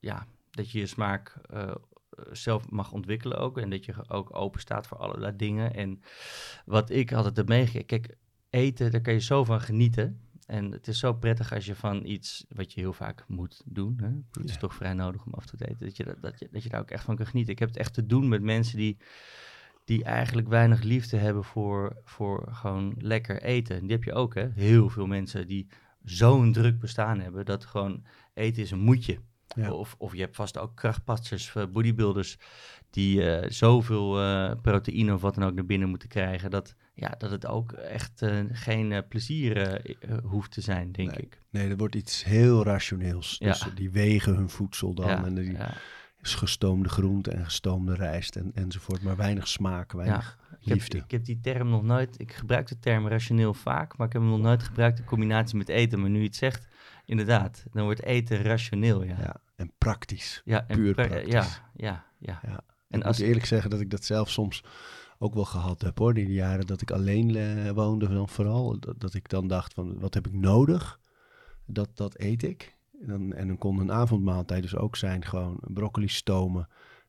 ja, 0.00 0.26
dat 0.50 0.70
je 0.70 0.78
je 0.78 0.86
smaak 0.86 1.36
eh, 1.50 1.74
zelf 2.32 2.70
mag 2.70 2.92
ontwikkelen 2.92 3.38
ook. 3.38 3.58
En 3.58 3.70
dat 3.70 3.84
je 3.84 4.08
ook 4.08 4.36
open 4.36 4.60
staat 4.60 4.86
voor 4.86 4.98
allerlei 4.98 5.36
dingen. 5.36 5.74
En 5.74 6.00
wat 6.64 6.90
ik 6.90 7.12
altijd 7.12 7.36
heb 7.36 7.48
meegegeven, 7.48 7.86
kijk, 7.86 8.16
eten, 8.50 8.90
daar 8.90 9.00
kan 9.00 9.12
je 9.12 9.20
zo 9.20 9.44
van 9.44 9.60
genieten. 9.60 10.20
En 10.48 10.72
het 10.72 10.88
is 10.88 10.98
zo 10.98 11.12
prettig 11.12 11.52
als 11.52 11.66
je 11.66 11.74
van 11.74 12.04
iets 12.04 12.44
wat 12.48 12.72
je 12.72 12.80
heel 12.80 12.92
vaak 12.92 13.24
moet 13.26 13.62
doen. 13.66 13.98
Hè? 14.02 14.08
Het 14.40 14.44
is 14.48 14.52
Ja. 14.52 14.58
toch 14.58 14.74
vrij 14.74 14.92
nodig 14.94 15.24
om 15.26 15.34
af 15.34 15.46
te 15.46 15.56
eten. 15.68 15.86
Dat 15.86 15.96
je, 15.96 16.04
dat, 16.04 16.22
dat, 16.22 16.38
je, 16.38 16.48
dat 16.52 16.62
je 16.62 16.68
daar 16.68 16.80
ook 16.80 16.90
echt 16.90 17.04
van 17.04 17.16
kan 17.16 17.26
genieten. 17.26 17.52
Ik 17.52 17.58
heb 17.58 17.68
het 17.68 17.78
echt 17.78 17.94
te 17.94 18.06
doen 18.06 18.28
met 18.28 18.42
mensen 18.42 18.76
die, 18.76 18.96
die 19.84 20.04
eigenlijk 20.04 20.48
weinig 20.48 20.82
liefde 20.82 21.16
hebben 21.16 21.44
voor, 21.44 21.96
voor 22.04 22.48
gewoon 22.52 22.94
lekker 22.98 23.42
eten. 23.42 23.76
En 23.76 23.82
die 23.82 23.90
heb 23.90 24.04
je 24.04 24.12
ook, 24.12 24.34
hè? 24.34 24.48
Heel 24.54 24.88
veel 24.88 25.06
mensen 25.06 25.46
die 25.46 25.66
zo'n 26.04 26.52
druk 26.52 26.78
bestaan 26.78 27.20
hebben 27.20 27.44
dat 27.44 27.64
gewoon 27.64 28.04
eten 28.34 28.62
is 28.62 28.70
een 28.70 28.78
moetje. 28.78 29.18
Ja. 29.56 29.72
Of, 29.72 29.94
of 29.98 30.14
je 30.14 30.20
hebt 30.20 30.36
vast 30.36 30.58
ook 30.58 30.76
krachtpatsers, 30.76 31.54
eh, 31.54 31.64
bodybuilders, 31.72 32.38
die 32.90 33.30
eh, 33.30 33.50
zoveel 33.50 34.20
eh, 34.20 34.52
proteïne 34.62 35.14
of 35.14 35.20
wat 35.20 35.34
dan 35.34 35.44
ook 35.44 35.54
naar 35.54 35.66
binnen 35.66 35.88
moeten 35.88 36.08
krijgen, 36.08 36.50
dat, 36.50 36.74
ja, 36.94 37.14
dat 37.18 37.30
het 37.30 37.46
ook 37.46 37.72
echt 37.72 38.22
geen 38.52 39.04
plezier 39.08 39.80
hoeft 40.22 40.50
te 40.50 40.60
zijn, 40.60 40.92
denk 40.92 41.10
Nee. 41.10 41.18
ik. 41.20 41.40
Nee, 41.50 41.68
er 41.68 41.76
wordt 41.76 41.94
iets 41.94 42.24
heel 42.24 42.64
rationeels. 42.64 43.36
Ja. 43.38 43.48
Dus 43.48 43.66
die 43.74 43.90
wegen 43.90 44.34
hun 44.34 44.50
voedsel 44.50 44.94
dan. 44.94 45.06
ja, 45.06 45.24
en 45.24 45.34
die 45.34 45.52
ja. 45.52 45.74
gestoomde 46.20 46.88
groenten 46.88 47.32
en 47.32 47.44
gestoomde 47.44 47.94
rijst 47.94 48.36
en, 48.36 48.50
enzovoort. 48.54 49.02
Maar 49.02 49.16
weinig 49.16 49.48
smaak, 49.48 49.92
weinig 49.92 50.38
Ik 50.50 50.68
heb, 50.68 50.74
liefde. 50.74 50.98
ik 50.98 51.10
heb 51.10 51.24
die 51.24 51.40
term 51.40 51.68
nog 51.68 51.82
nooit, 51.82 52.20
ik 52.20 52.32
gebruik 52.32 52.66
de 52.66 52.78
term 52.78 53.08
rationeel 53.08 53.54
vaak, 53.54 53.96
maar 53.96 54.06
ik 54.06 54.12
heb 54.12 54.22
hem 54.22 54.30
nog 54.30 54.40
nooit 54.40 54.62
gebruikt 54.62 54.98
in 54.98 55.04
combinatie 55.04 55.56
met 55.56 55.68
eten. 55.68 56.00
Maar 56.00 56.10
nu 56.10 56.18
je 56.18 56.26
het 56.26 56.36
zegt, 56.36 56.67
inderdaad, 57.08 57.64
dan 57.72 57.84
wordt 57.84 58.02
eten 58.02 58.42
rationeel, 58.42 59.02
ja. 59.02 59.16
Ja, 59.20 59.40
en 59.56 59.72
praktisch. 59.78 60.42
Ja, 60.44 60.64
en 60.66 60.76
Puur 60.76 60.94
praktisch. 60.94 61.32
Ja, 61.32 61.46
ja, 61.74 62.04
ja. 62.18 62.40
Ja. 62.42 62.60
En 62.88 63.00
ik 63.00 63.06
als, 63.06 63.18
moet 63.18 63.26
eerlijk 63.26 63.46
zeggen 63.46 63.70
dat 63.70 63.80
ik 63.80 63.90
dat 63.90 64.04
zelf 64.04 64.30
soms 64.30 64.64
ook 65.18 65.34
wel 65.34 65.44
gehad 65.44 65.80
heb 65.82 65.98
hoor. 65.98 66.18
In 66.18 66.24
de 66.24 66.32
jaren 66.32 66.66
dat 66.66 66.80
ik 66.80 66.90
alleen 66.90 67.36
eh, 67.36 67.70
woonde 67.70 68.08
dan 68.08 68.28
vooral. 68.28 68.78
Dat, 68.78 69.00
dat 69.00 69.14
ik 69.14 69.28
dan 69.28 69.48
dacht 69.48 69.74
van 69.74 69.98
wat 69.98 70.14
heb 70.14 70.26
ik 70.26 70.32
nodig? 70.32 71.00
Dat, 71.66 71.96
dat 71.96 72.18
eet 72.18 72.42
ik. 72.42 72.76
En 73.00 73.08
dan, 73.08 73.32
en 73.32 73.46
dan 73.46 73.58
kon 73.58 73.78
een 73.78 73.92
avondmaaltijd 73.92 74.62
dus 74.62 74.76
ook 74.76 74.96
zijn 74.96 75.24
gewoon 75.24 75.60
broccoli 75.60 76.08
stomen. 76.08 76.68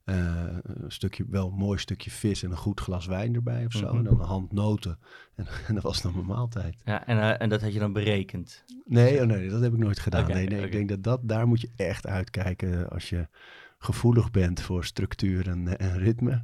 Eh, 0.09 0.57
een 0.63 0.91
stukje, 0.91 1.25
wel 1.29 1.47
een 1.47 1.57
mooi 1.57 1.79
stukje 1.79 2.11
vis 2.11 2.43
en 2.43 2.51
een 2.51 2.57
goed 2.57 2.79
glas 2.79 3.05
wijn 3.05 3.35
erbij 3.35 3.65
of 3.65 3.71
zo. 3.71 3.87
Mhm. 3.87 3.97
En 3.97 4.03
dan 4.03 4.19
een 4.19 4.25
hand 4.25 4.51
noten. 4.51 4.99
En, 5.35 5.45
en 5.67 5.73
dat 5.73 5.83
was 5.83 6.01
dan 6.01 6.13
mijn 6.13 6.25
maaltijd. 6.25 6.81
ja, 6.85 7.05
en, 7.05 7.19
eh, 7.19 7.41
en 7.41 7.49
dat 7.49 7.61
had 7.61 7.73
je 7.73 7.79
dan 7.79 7.93
berekend. 7.93 8.63
Nee, 8.85 9.21
oh 9.21 9.27
nee, 9.27 9.49
dat 9.49 9.61
heb 9.61 9.73
ik 9.73 9.79
nooit 9.79 9.99
gedaan. 9.99 10.27
Nee, 10.27 10.47
nee, 10.47 10.65
ik 10.65 10.71
denk 10.71 10.89
dat, 10.89 11.03
dat 11.03 11.19
daar 11.27 11.47
moet 11.47 11.61
je 11.61 11.69
echt 11.75 12.07
uitkijken 12.07 12.89
als 12.89 13.09
je 13.09 13.27
gevoelig 13.77 14.31
bent 14.31 14.61
voor 14.61 14.85
structuur 14.85 15.47
en, 15.47 15.77
en 15.77 15.97
ritme. 15.97 16.43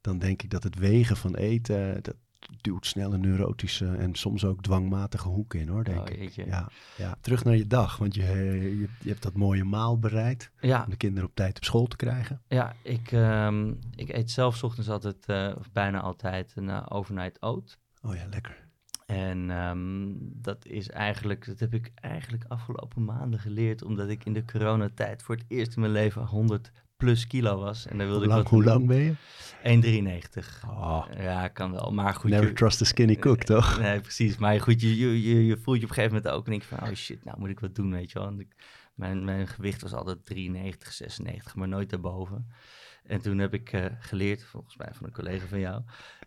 Dan 0.00 0.18
denk 0.18 0.42
ik 0.42 0.50
dat 0.50 0.62
het 0.62 0.78
wegen 0.78 1.16
van 1.16 1.34
eten, 1.34 2.02
dat 2.02 2.14
duwt 2.60 2.86
snel 2.86 3.12
een 3.12 3.20
neurotische 3.20 3.86
en 3.96 4.14
soms 4.14 4.44
ook 4.44 4.62
dwangmatige 4.62 5.28
hoek 5.28 5.54
in 5.54 5.68
hoor, 5.68 5.84
denk 5.84 6.00
Oh, 6.10 6.20
ik. 6.20 6.30
Ja, 6.30 6.68
ja, 6.96 7.16
terug 7.20 7.44
naar 7.44 7.56
je 7.56 7.66
dag, 7.66 7.96
want 7.96 8.14
je, 8.14 8.22
je, 8.22 8.88
je 9.00 9.08
hebt 9.08 9.22
dat 9.22 9.34
mooie 9.34 9.64
maal 9.64 9.98
bereid 9.98 10.50
Ja, 10.60 10.82
om 10.84 10.90
de 10.90 10.96
kinderen 10.96 11.28
op 11.28 11.34
tijd 11.34 11.56
op 11.56 11.64
school 11.64 11.86
te 11.86 11.96
krijgen. 11.96 12.42
ja 12.48 12.74
ik, 12.82 13.12
ehm, 13.12 13.72
ik 13.94 14.08
eet 14.08 14.30
zelf 14.30 14.64
ochtends 14.64 14.88
altijd, 14.88 15.26
eh, 15.26 15.52
of 15.58 15.72
bijna 15.72 16.00
altijd, 16.00 16.52
een 16.56 16.70
eh, 16.70 16.86
overnight 16.88 17.42
oat. 17.42 17.78
Oh 18.02 18.14
ja, 18.14 18.26
lekker. 18.30 18.60
En 19.06 19.50
ehm, 19.50 20.12
dat 20.18 20.66
is 20.66 20.88
eigenlijk, 20.90 21.46
dat 21.46 21.58
heb 21.60 21.74
ik 21.74 21.90
eigenlijk 21.94 22.44
afgelopen 22.48 23.04
maanden 23.04 23.40
geleerd, 23.40 23.82
omdat 23.82 24.08
ik 24.08 24.24
in 24.24 24.32
de 24.32 24.44
coronatijd 24.44 25.22
voor 25.22 25.34
het 25.34 25.44
eerst 25.48 25.74
in 25.74 25.80
mijn 25.80 25.92
leven 25.92 26.26
100 26.26 26.72
plus 27.04 27.26
kilo 27.26 27.58
was. 27.58 27.86
En 27.86 27.98
daar 27.98 28.06
wilde 28.06 28.24
Hoe 28.24 28.32
lang, 28.34 28.42
ik 28.44 28.48
hoe 28.48 28.64
wat 28.64 28.74
lang 28.74 28.86
ben 28.86 28.98
je? 28.98 29.14
1,93. 29.62 30.64
Oh, 30.68 31.04
Ja, 31.18 31.48
kan 31.48 31.72
wel. 31.72 31.92
Maar 31.92 32.14
goed, 32.14 32.30
never 32.30 32.46
je- 32.48 32.52
trust 32.52 32.82
a 32.82 32.84
skinny 32.84 33.16
cook, 33.16 33.42
toch? 33.42 33.78
Nee, 33.80 34.00
precies. 34.00 34.36
Maar 34.36 34.60
goed, 34.60 34.80
je, 34.80 34.96
je, 34.96 35.22
je, 35.22 35.46
je 35.46 35.56
voelt 35.56 35.78
je 35.78 35.82
op 35.84 35.88
een 35.88 35.94
gegeven 35.94 36.16
moment 36.16 36.34
ook 36.34 36.44
en 36.44 36.50
denk 36.50 36.62
van, 36.62 36.82
oh 36.88 36.94
shit, 36.94 37.24
nou 37.24 37.38
moet 37.38 37.48
ik 37.48 37.60
wat 37.60 37.74
doen, 37.74 37.90
weet 37.92 38.10
je 38.12 38.18
wel. 38.18 38.28
En 38.28 38.40
ik, 38.40 38.54
mijn, 38.94 39.24
mijn 39.24 39.48
gewicht 39.48 39.82
was 39.82 39.92
altijd 39.92 40.24
93, 40.26 40.92
96, 40.92 41.54
maar 41.54 41.68
nooit 41.68 41.90
daarboven. 41.90 42.46
En 43.06 43.20
toen 43.22 43.38
heb 43.38 43.54
ik 43.54 43.72
eh, 43.72 43.84
geleerd, 44.00 44.44
volgens 44.44 44.76
mij 44.76 44.88
van 44.92 45.06
een 45.06 45.12
collega 45.12 45.46
van 45.46 45.60
jou, 45.60 45.82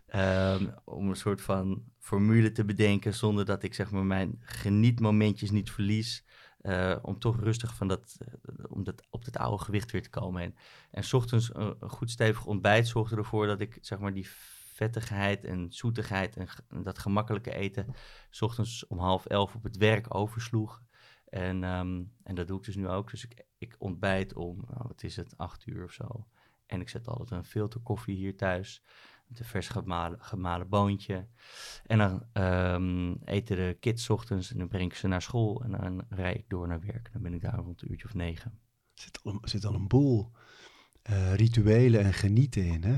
Ehm, 0.06 0.66
om 0.84 1.08
een 1.08 1.16
soort 1.16 1.40
van 1.40 1.82
formule 1.98 2.52
te 2.52 2.64
bedenken 2.64 3.14
zonder 3.14 3.44
dat 3.44 3.62
ik 3.62 3.74
zeg 3.74 3.90
maar 3.90 4.04
mijn 4.04 4.38
genietmomentjes 4.40 5.50
niet 5.50 5.70
verlies. 5.70 6.24
Uh, 6.62 6.96
om 7.02 7.18
toch 7.18 7.40
rustig 7.40 7.74
van 7.74 7.88
dat, 7.88 8.16
uh, 8.20 8.64
om 8.68 8.84
dat, 8.84 9.02
op 9.10 9.24
dat 9.24 9.36
oude 9.36 9.64
gewicht 9.64 9.90
weer 9.90 10.02
te 10.02 10.10
komen. 10.10 10.42
En, 10.42 10.54
en 10.90 11.12
ochtends 11.12 11.54
een, 11.54 11.76
goed 11.80 12.10
stevig 12.10 12.46
ontbijt 12.46 12.88
zorgde 12.88 13.16
ervoor 13.16 13.46
dat 13.46 13.60
ik 13.60 13.78
zeg 13.80 13.98
maar 13.98 14.12
die 14.12 14.28
vettigheid 14.76 15.44
en 15.44 15.72
zoetigheid 15.72 16.36
en, 16.36 16.48
dat 16.82 16.98
gemakkelijke 16.98 17.54
eten 17.54 17.94
s 18.30 18.42
ochtends 18.42 18.86
om 18.86 18.98
half 18.98 19.26
elf 19.26 19.54
op 19.54 19.62
het 19.62 19.76
werk 19.76 20.14
oversloeg. 20.14 20.82
En, 21.28 21.62
um, 21.64 22.12
en 22.22 22.34
dat 22.34 22.46
doe 22.46 22.58
ik 22.58 22.64
dus 22.64 22.76
nu 22.76 22.88
ook. 22.88 23.10
Dus 23.10 23.24
ik, 23.24 23.44
ik 23.58 23.74
ontbijt 23.78 24.34
om, 24.34 24.64
nou, 24.68 24.84
wat 24.88 25.02
is 25.02 25.16
het, 25.16 25.36
acht 25.36 25.66
uur 25.66 25.84
of 25.84 25.92
zo. 25.92 26.26
En 26.66 26.80
ik 26.80 26.88
zet 26.88 27.08
altijd 27.08 27.30
een 27.30 27.44
filterkoffie 27.44 28.16
hier 28.16 28.36
thuis. 28.36 28.82
Met 29.26 29.38
een 29.38 29.44
vers 29.44 29.68
gemalen, 29.68 30.22
gemalen 30.22 30.68
boontje. 30.68 31.26
En 31.86 31.98
dan 31.98 32.44
um, 32.44 33.18
eten 33.24 33.56
de 33.56 33.76
kids 33.80 34.10
ochtends 34.10 34.52
en 34.52 34.58
dan 34.58 34.68
breng 34.68 34.90
ik 34.90 34.96
ze 34.96 35.08
naar 35.08 35.22
school. 35.22 35.62
En 35.62 35.70
dan 35.70 36.04
rijd 36.08 36.36
ik 36.36 36.48
door 36.48 36.68
naar 36.68 36.80
werk. 36.80 37.12
Dan 37.12 37.22
ben 37.22 37.34
ik 37.34 37.40
daar 37.40 37.58
rond 37.58 37.82
een 37.82 37.90
uurtje 37.90 38.06
of 38.06 38.14
negen. 38.14 38.60
Er 38.94 39.02
zit 39.02 39.20
al, 39.22 39.38
zit 39.42 39.64
al 39.64 39.74
een 39.74 39.88
boel 39.88 40.32
uh, 41.10 41.34
rituelen 41.34 42.04
en 42.04 42.12
genieten 42.12 42.64
in, 42.64 42.84
hè? 42.84 42.96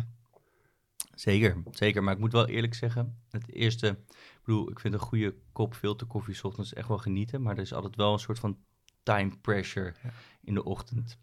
Zeker, 1.14 1.62
zeker. 1.70 2.02
Maar 2.02 2.14
ik 2.14 2.20
moet 2.20 2.32
wel 2.32 2.47
eerlijk 2.47 2.75
zeggen, 2.75 3.18
het 3.30 3.52
eerste... 3.52 3.88
Ik 4.08 4.54
bedoel, 4.54 4.70
ik 4.70 4.80
vind 4.80 4.94
een 4.94 5.00
goede 5.00 5.35
kop 5.52 5.75
filterkoffie 5.75 6.35
s 6.35 6.44
ochtends 6.44 6.73
echt 6.73 6.88
wel 6.88 6.99
genieten. 6.99 7.42
Maar 7.42 7.56
er 7.56 7.62
is 7.62 7.73
altijd 7.73 7.97
wel 7.97 8.12
een 8.12 8.18
soort 8.18 8.38
van 8.38 8.58
time 9.02 9.37
pressure 9.40 9.94
ja. 10.02 10.11
in 10.40 10.54
de 10.54 10.64
ochtend. 10.64 11.18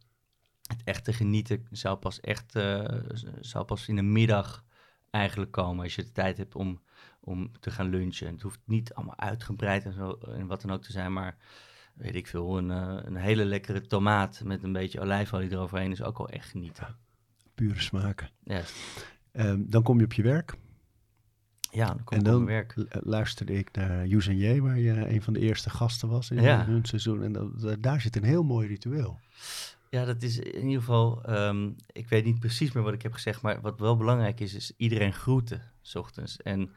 Het 0.67 0.83
echte 0.83 1.13
genieten 1.13 1.67
zou 1.71 1.97
pas 1.97 2.19
echt 2.19 2.55
uh, 2.55 2.85
zou 3.39 3.65
pas 3.65 3.87
in 3.87 3.95
de 3.95 4.01
middag 4.01 4.65
eigenlijk 5.15 5.51
komen. 5.51 5.83
Als 5.83 5.95
je 5.95 6.03
de 6.03 6.11
tijd 6.11 6.37
hebt 6.37 6.55
om, 6.55 6.81
om 7.19 7.51
te 7.59 7.71
gaan 7.71 7.89
lunchen. 7.89 8.31
Het 8.31 8.41
hoeft 8.41 8.59
niet 8.65 8.93
allemaal 8.93 9.17
uitgebreid 9.19 9.85
en, 9.85 9.93
zo, 9.93 10.11
en 10.11 10.47
wat 10.47 10.61
dan 10.61 10.71
ook 10.71 10.83
te 10.83 10.91
zijn. 10.91 11.13
Maar 11.13 11.37
weet 11.93 12.15
ik 12.15 12.27
veel, 12.27 12.57
een, 12.57 12.69
uh, 12.69 12.99
een 13.03 13.15
hele 13.15 13.45
lekkere 13.45 13.81
tomaat 13.81 14.41
met 14.43 14.63
een 14.63 14.73
beetje 14.73 14.99
olijfolie 15.01 15.51
eroverheen 15.51 15.91
is 15.91 16.03
ook 16.03 16.17
wel 16.17 16.29
echt 16.29 16.49
genieten. 16.49 16.95
Pure 17.55 17.79
smaken. 17.79 18.29
Ja. 18.43 18.61
Um, 19.31 19.69
dan 19.69 19.83
kom 19.83 19.97
je 19.99 20.05
op 20.05 20.13
je 20.13 20.23
werk. 20.23 20.55
Ja, 21.71 21.87
dan 21.87 22.03
kom 22.03 22.17
en 22.17 22.19
ik 22.19 22.25
dan 22.25 22.35
op 22.35 22.43
mijn 22.45 22.65
werk. 22.67 23.03
luisterde 23.05 23.53
ik 23.53 23.71
naar 23.71 24.07
J, 24.07 24.59
waar 24.61 24.79
je 24.79 25.09
een 25.09 25.21
van 25.21 25.33
de 25.33 25.39
eerste 25.39 25.69
gasten 25.69 26.09
was 26.09 26.31
in 26.31 26.41
Ja. 26.41 26.65
hun 26.65 26.85
seizoen. 26.85 27.23
En 27.23 27.31
dat, 27.31 27.83
daar 27.83 28.01
zit 28.01 28.15
een 28.15 28.23
heel 28.23 28.43
mooi 28.43 28.67
ritueel. 28.67 29.19
Ja, 29.95 30.05
dat 30.05 30.21
is 30.21 30.39
in 30.39 30.65
ieder 30.65 30.79
geval, 30.79 31.23
ehm, 31.23 31.69
ik 31.91 32.07
weet 32.07 32.25
niet 32.25 32.39
precies 32.39 32.71
meer 32.71 32.83
wat 32.83 32.93
ik 32.93 33.01
heb 33.01 33.13
gezegd, 33.13 33.41
maar 33.41 33.61
wat 33.61 33.79
wel 33.79 33.97
belangrijk 33.97 34.39
is, 34.39 34.53
is 34.53 34.71
iedereen 34.77 35.13
groeten, 35.13 35.61
s 35.81 35.95
ochtends. 35.95 36.37
En, 36.41 36.71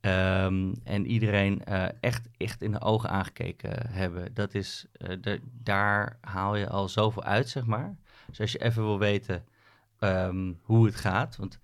ehm, 0.00 0.74
en 0.84 1.06
iedereen 1.06 1.62
uh, 1.68 1.86
echt, 2.00 2.28
echt 2.36 2.62
in 2.62 2.72
de 2.72 2.80
ogen 2.80 3.10
aangekeken 3.10 3.90
hebben. 3.90 4.34
Dat 4.34 4.54
is, 4.54 4.86
de, 5.20 5.40
daar 5.62 6.18
haal 6.20 6.56
je 6.56 6.68
al 6.68 6.88
zoveel 6.88 7.22
uit, 7.22 7.48
zeg 7.48 7.66
maar. 7.66 7.96
Dus 8.26 8.40
als 8.40 8.52
je 8.52 8.62
even 8.62 8.82
wil 8.82 8.98
weten 8.98 9.44
um, 10.00 10.58
hoe 10.62 10.86
het 10.86 10.96
gaat, 10.96 11.36
want 11.36 11.58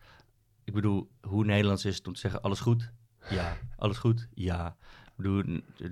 ik 0.64 0.72
bedoel, 0.72 1.10
hoe 1.20 1.44
Nederlands 1.44 1.84
is 1.84 1.96
het 1.96 2.06
om 2.06 2.12
te 2.12 2.20
zeggen, 2.20 2.42
alles 2.42 2.60
goed? 2.60 2.92
Ja. 3.30 3.56
Alles 3.76 3.98
goed? 3.98 4.28
Ja. 4.34 4.76
Bedoel, 5.16 5.42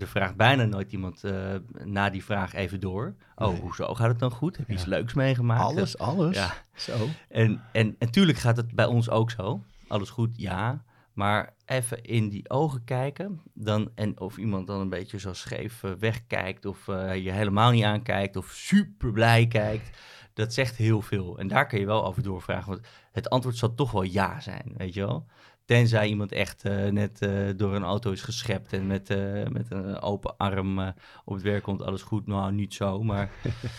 er 0.00 0.06
vraagt 0.08 0.36
bijna 0.36 0.64
nooit 0.64 0.92
iemand 0.92 1.24
uh, 1.24 1.54
na 1.84 2.10
die 2.10 2.24
vraag 2.24 2.54
even 2.54 2.80
door. 2.80 3.14
Oh, 3.36 3.48
Nee. 3.52 3.60
hoezo 3.60 3.94
gaat 3.94 4.08
het 4.08 4.18
dan 4.18 4.30
goed? 4.30 4.56
Heb 4.56 4.66
je 4.66 4.72
Ja. 4.72 4.78
iets 4.78 4.88
leuks 4.88 5.14
meegemaakt? 5.14 5.62
Alles, 5.62 5.98
alles. 5.98 6.36
Ja. 6.36 6.54
Zo. 6.74 6.92
En, 7.28 7.62
en 7.72 7.96
natuurlijk 7.98 8.38
gaat 8.38 8.56
het 8.56 8.74
bij 8.74 8.86
ons 8.86 9.10
ook 9.10 9.30
zo. 9.30 9.64
Alles 9.88 10.10
goed, 10.10 10.30
ja. 10.36 10.84
Maar 11.12 11.54
even 11.66 12.02
in 12.02 12.28
die 12.28 12.50
ogen 12.50 12.84
kijken. 12.84 13.40
Dan, 13.54 13.90
en 13.94 14.20
of 14.20 14.36
iemand 14.36 14.66
dan 14.66 14.80
een 14.80 14.88
beetje 14.88 15.18
zo 15.18 15.32
scheef 15.32 15.82
eh, 15.82 15.90
wegkijkt. 15.92 16.66
Of 16.66 16.88
eh, 16.88 17.24
je 17.24 17.30
helemaal 17.30 17.70
niet 17.70 17.84
aankijkt. 17.84 18.36
Of 18.36 18.46
super 18.50 19.12
blij 19.12 19.46
kijkt. 19.46 19.98
Dat 20.32 20.52
zegt 20.54 20.76
heel 20.76 21.00
veel. 21.02 21.38
En 21.38 21.48
daar 21.48 21.66
kun 21.66 21.78
je 21.80 21.86
wel 21.86 22.04
over 22.06 22.22
doorvragen. 22.22 22.68
Want 22.72 22.86
het 23.12 23.30
antwoord 23.30 23.56
zal 23.56 23.74
toch 23.74 23.90
wel 23.90 24.02
ja 24.02 24.40
zijn, 24.40 24.74
weet 24.76 24.94
je 24.94 25.00
wel. 25.00 25.26
Tenzij 25.64 26.08
iemand 26.08 26.32
echt 26.32 26.64
eh, 26.64 26.86
net 26.86 27.20
eh, 27.20 27.48
door 27.56 27.74
een 27.74 27.82
auto 27.82 28.10
is 28.10 28.22
geschept 28.22 28.72
en 28.72 28.86
met, 28.86 29.10
eh, 29.10 29.46
met 29.46 29.70
een 29.70 30.00
open 30.00 30.36
arm 30.36 30.78
op 31.24 31.34
het 31.34 31.42
werk 31.42 31.62
komt, 31.62 31.82
alles 31.82 32.02
goed. 32.02 32.26
Nou, 32.26 32.52
niet 32.52 32.74
zo, 32.74 33.02
maar 33.02 33.30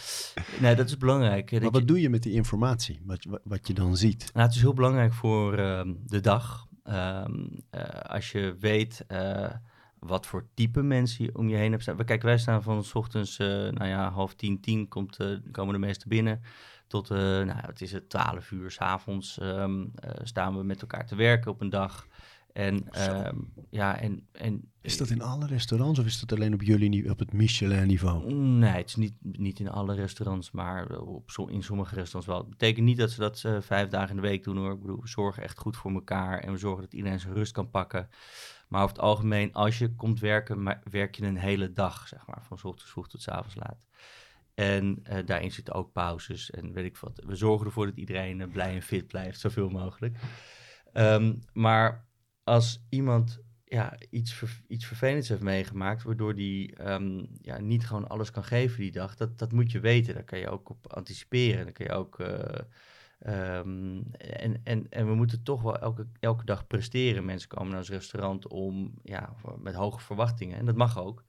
nee, 0.61 0.75
dat 0.75 0.87
is 0.87 0.97
belangrijk. 0.97 1.51
Maar 1.51 1.61
wat 1.61 1.75
je- 1.75 1.85
doe 1.85 2.01
je 2.01 2.09
met 2.09 2.23
die 2.23 2.33
informatie, 2.33 3.01
wat, 3.05 3.25
wat, 3.43 3.67
je 3.67 3.73
dan 3.73 3.97
ziet? 3.97 4.29
nou, 4.33 4.45
het 4.45 4.55
is 4.55 4.61
heel 4.61 4.73
belangrijk 4.73 5.13
voor 5.13 5.57
ehm, 5.57 5.93
de 6.05 6.19
dag. 6.19 6.67
Ehm, 6.83 7.45
eh, 7.69 7.81
als 8.01 8.31
je 8.31 8.55
weet 8.59 9.05
wat 9.99 10.25
voor 10.25 10.47
type 10.53 10.81
mensen 10.81 11.25
je 11.25 11.37
om 11.37 11.47
je 11.49 11.55
heen 11.55 11.71
hebt 11.71 11.81
staan. 11.83 11.95
We- 11.97 12.03
Kijk, 12.03 12.21
wij 12.21 12.37
staan 12.37 12.63
van 12.63 12.83
's 12.83 12.93
ochtends, 12.95 13.37
nou 13.37 13.85
ja, 13.85 14.11
half 14.11 14.33
tien, 14.35 14.61
tien 14.61 14.87
komt, 14.87 15.17
komen 15.51 15.73
de 15.73 15.79
meesten 15.79 16.09
binnen. 16.09 16.41
Tot, 16.87 17.11
eh, 17.11 17.17
nou, 17.17 17.59
wat 17.65 17.81
is 17.81 17.91
het, 17.91 18.09
twaalf 18.09 18.51
uur 18.51 18.71
s'avonds 18.71 19.39
avonds 19.39 19.89
staan 20.23 20.57
we 20.57 20.63
met 20.63 20.81
elkaar 20.81 21.05
te 21.05 21.15
werken 21.15 21.51
op 21.51 21.61
een 21.61 21.69
dag. 21.69 22.07
En 22.55 22.89
ehm, 22.89 23.37
ja, 23.69 23.99
en, 23.99 24.27
en 24.31 24.71
Is 24.81 24.97
dat 24.97 25.09
in 25.09 25.21
alle 25.21 25.47
restaurants 25.47 25.99
of 25.99 26.05
is 26.05 26.19
dat 26.19 26.31
alleen 26.31 26.53
op 26.53 26.61
jullie 26.61 27.09
op 27.09 27.19
het 27.19 27.33
Michelin-niveau? 27.33 28.33
Nee, 28.33 28.71
het 28.71 28.87
is 28.87 28.95
niet, 28.95 29.13
niet 29.21 29.59
in 29.59 29.69
alle 29.69 29.95
restaurants, 29.95 30.51
maar 30.51 30.99
op, 30.99 31.29
in 31.49 31.63
sommige 31.63 31.95
restaurants 31.95 32.27
wel. 32.27 32.37
Het 32.37 32.49
betekent 32.49 32.85
niet 32.85 32.97
dat 32.97 33.11
ze 33.11 33.19
dat 33.19 33.43
eh, 33.43 33.61
vijf 33.61 33.89
dagen 33.89 34.09
in 34.09 34.15
de 34.15 34.27
week 34.27 34.43
doen 34.43 34.57
hoor. 34.57 34.73
Ik 34.73 34.81
bedoel, 34.81 35.01
we 35.01 35.07
zorgen 35.07 35.43
echt 35.43 35.57
goed 35.57 35.77
voor 35.77 35.91
elkaar 35.91 36.39
en 36.39 36.51
we 36.51 36.57
zorgen 36.57 36.83
dat 36.83 36.93
iedereen 36.93 37.19
zijn 37.19 37.33
rust 37.33 37.51
kan 37.51 37.69
pakken. 37.69 38.09
Maar 38.67 38.83
over 38.83 38.95
het 38.95 39.05
algemeen, 39.05 39.53
als 39.53 39.77
je 39.77 39.95
komt 39.95 40.19
werken, 40.19 40.63
maar 40.63 40.81
werk 40.91 41.15
je 41.15 41.25
een 41.25 41.37
hele 41.37 41.73
dag, 41.73 42.07
zeg 42.07 42.27
maar, 42.27 42.43
van 42.43 42.57
's 42.57 42.63
ochtends 42.63 42.91
vroeg 42.91 43.07
tot 43.07 43.21
's 43.21 43.27
avonds 43.27 43.55
laat. 43.55 43.77
En 44.55 44.99
eh, 45.03 45.25
daarin 45.25 45.51
zitten 45.51 45.73
ook 45.73 45.91
pauzes 45.91 46.51
en 46.51 46.73
weet 46.73 46.85
ik 46.85 46.97
wat. 46.97 47.21
We 47.25 47.35
zorgen 47.35 47.65
ervoor 47.65 47.85
dat 47.85 47.97
iedereen 47.97 48.41
eh, 48.41 48.47
blij 48.51 48.73
en 48.73 48.81
fit 48.81 49.07
blijft, 49.07 49.39
zoveel 49.39 49.69
mogelijk. 49.69 50.17
Ehm, 50.93 51.35
maar 51.53 52.05
als 52.43 52.85
iemand 52.89 53.39
ja, 53.65 53.97
iets, 54.09 54.43
iets 54.67 54.85
vervelends 54.85 55.29
heeft 55.29 55.41
meegemaakt, 55.41 56.03
waardoor 56.03 56.35
die 56.35 56.75
ehm, 56.75 57.25
ja, 57.41 57.59
niet 57.59 57.87
gewoon 57.87 58.07
alles 58.07 58.31
kan 58.31 58.43
geven 58.43 58.79
die 58.79 58.91
dag, 58.91 59.15
dat, 59.15 59.37
dat 59.37 59.51
moet 59.51 59.71
je 59.71 59.79
weten. 59.79 60.13
Daar 60.13 60.23
kan 60.23 60.39
je 60.39 60.49
ook 60.49 60.69
op 60.69 60.93
anticiperen. 60.93 61.63
Dan 61.63 61.73
kan 61.73 61.85
je 61.85 61.91
ook. 61.91 62.19
eh, 62.19 62.59
ehm, 63.19 64.01
en, 64.17 64.61
en, 64.63 64.89
en 64.89 65.07
we 65.07 65.13
moeten 65.15 65.43
toch 65.43 65.61
wel 65.61 65.77
elke, 65.79 66.07
elke 66.19 66.45
dag 66.45 66.67
presteren. 66.67 67.25
Mensen 67.25 67.49
komen 67.49 67.67
naar 67.69 67.77
ons 67.77 67.89
restaurant 67.89 68.47
om, 68.47 68.93
ja, 69.03 69.35
met 69.57 69.73
hoge 69.75 69.99
verwachtingen. 69.99 70.57
En 70.57 70.65
dat 70.65 70.75
mag 70.75 70.99
ook. 70.99 71.23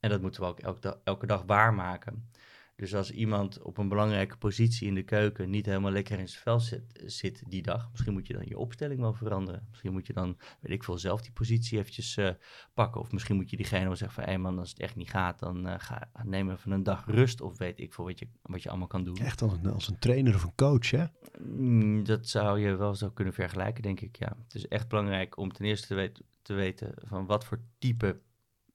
En 0.00 0.10
dat 0.10 0.20
moeten 0.20 0.40
we 0.40 0.46
ook 0.46 0.60
elke, 0.60 0.80
dag- 0.80 0.98
elke 1.04 1.26
dag 1.26 1.42
waarmaken. 1.46 2.28
Dus 2.76 2.94
als 2.94 3.10
iemand 3.10 3.62
op 3.62 3.78
een 3.78 3.88
belangrijke 3.88 4.36
positie 4.36 4.88
in 4.88 4.94
de 4.94 5.02
keuken 5.02 5.50
niet 5.50 5.66
helemaal 5.66 5.90
lekker 5.90 6.18
in 6.18 6.28
zijn 6.28 6.42
vel 6.42 6.60
zit, 6.60 7.02
zit 7.06 7.42
die 7.48 7.62
dag, 7.62 7.88
misschien 7.90 8.12
moet 8.12 8.26
je 8.26 8.32
dan 8.32 8.44
je 8.46 8.58
opstelling 8.58 9.00
wel 9.00 9.12
veranderen. 9.12 9.66
Misschien 9.70 9.92
moet 9.92 10.06
je 10.06 10.12
dan, 10.12 10.36
weet 10.60 10.72
ik 10.72 10.84
veel, 10.84 10.98
zelf 10.98 11.22
die 11.22 11.32
positie 11.32 11.78
eventjes 11.78 12.16
eh, 12.16 12.30
pakken. 12.74 13.00
Of 13.00 13.12
misschien 13.12 13.36
moet 13.36 13.50
je 13.50 13.56
diegene 13.56 13.86
wel 13.86 13.96
zeggen 13.96 14.22
van, 14.22 14.32
hé 14.32 14.38
man, 14.38 14.58
als 14.58 14.70
het 14.70 14.78
echt 14.78 14.96
niet 14.96 15.10
gaat, 15.10 15.38
dan 15.38 15.66
eh, 15.66 15.74
ga, 15.78 16.10
neem 16.24 16.50
even 16.50 16.70
een 16.70 16.82
dag 16.82 17.06
rust. 17.06 17.40
Of 17.40 17.58
weet 17.58 17.80
ik 17.80 17.92
veel 17.94 18.04
wat 18.04 18.18
je, 18.18 18.28
wat 18.42 18.62
je 18.62 18.68
allemaal 18.68 18.86
kan 18.86 19.04
doen. 19.04 19.16
Echt 19.16 19.42
als 19.42 19.52
een, 19.52 19.66
als 19.66 19.88
een 19.88 19.98
trainer 19.98 20.34
of 20.34 20.42
een 20.44 20.54
coach, 20.54 20.90
hè? 20.90 21.04
Mm, 21.40 22.04
Dat 22.04 22.28
zou 22.28 22.60
je 22.60 22.76
wel 22.76 22.94
zo 22.94 23.10
kunnen 23.10 23.34
vergelijken, 23.34 23.82
denk 23.82 24.00
ik. 24.00 24.16
Ja. 24.18 24.36
Het 24.44 24.54
is 24.54 24.68
echt 24.68 24.88
belangrijk 24.88 25.36
om 25.36 25.52
ten 25.52 25.64
eerste 25.64 25.86
te, 25.86 25.94
weten- 25.94 26.24
te 26.42 26.52
weten 26.54 26.94
van 27.04 27.26
wat 27.26 27.44
voor 27.44 27.60
type 27.78 28.20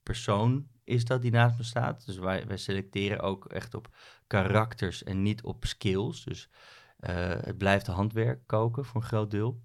persoon 0.04 0.68
is 0.90 1.06
dat 1.06 1.22
die 1.22 1.32
naast 1.32 1.58
me 1.58 1.64
staat. 1.64 2.06
Dus 2.06 2.18
wij, 2.18 2.48
wij 2.48 2.58
selecteren 2.58 3.20
ook 3.20 3.46
echt 3.46 3.74
op 3.74 3.96
karakters 4.28 5.04
en 5.04 5.22
niet 5.22 5.44
op 5.44 5.66
skills. 5.66 6.24
Dus 6.24 6.50
eh, 7.00 7.30
het 7.42 7.58
blijft 7.58 7.88
handwerk 7.88 8.40
koken 8.46 8.86
voor 8.86 9.02
een 9.02 9.08
groot 9.08 9.32
deel. 9.32 9.62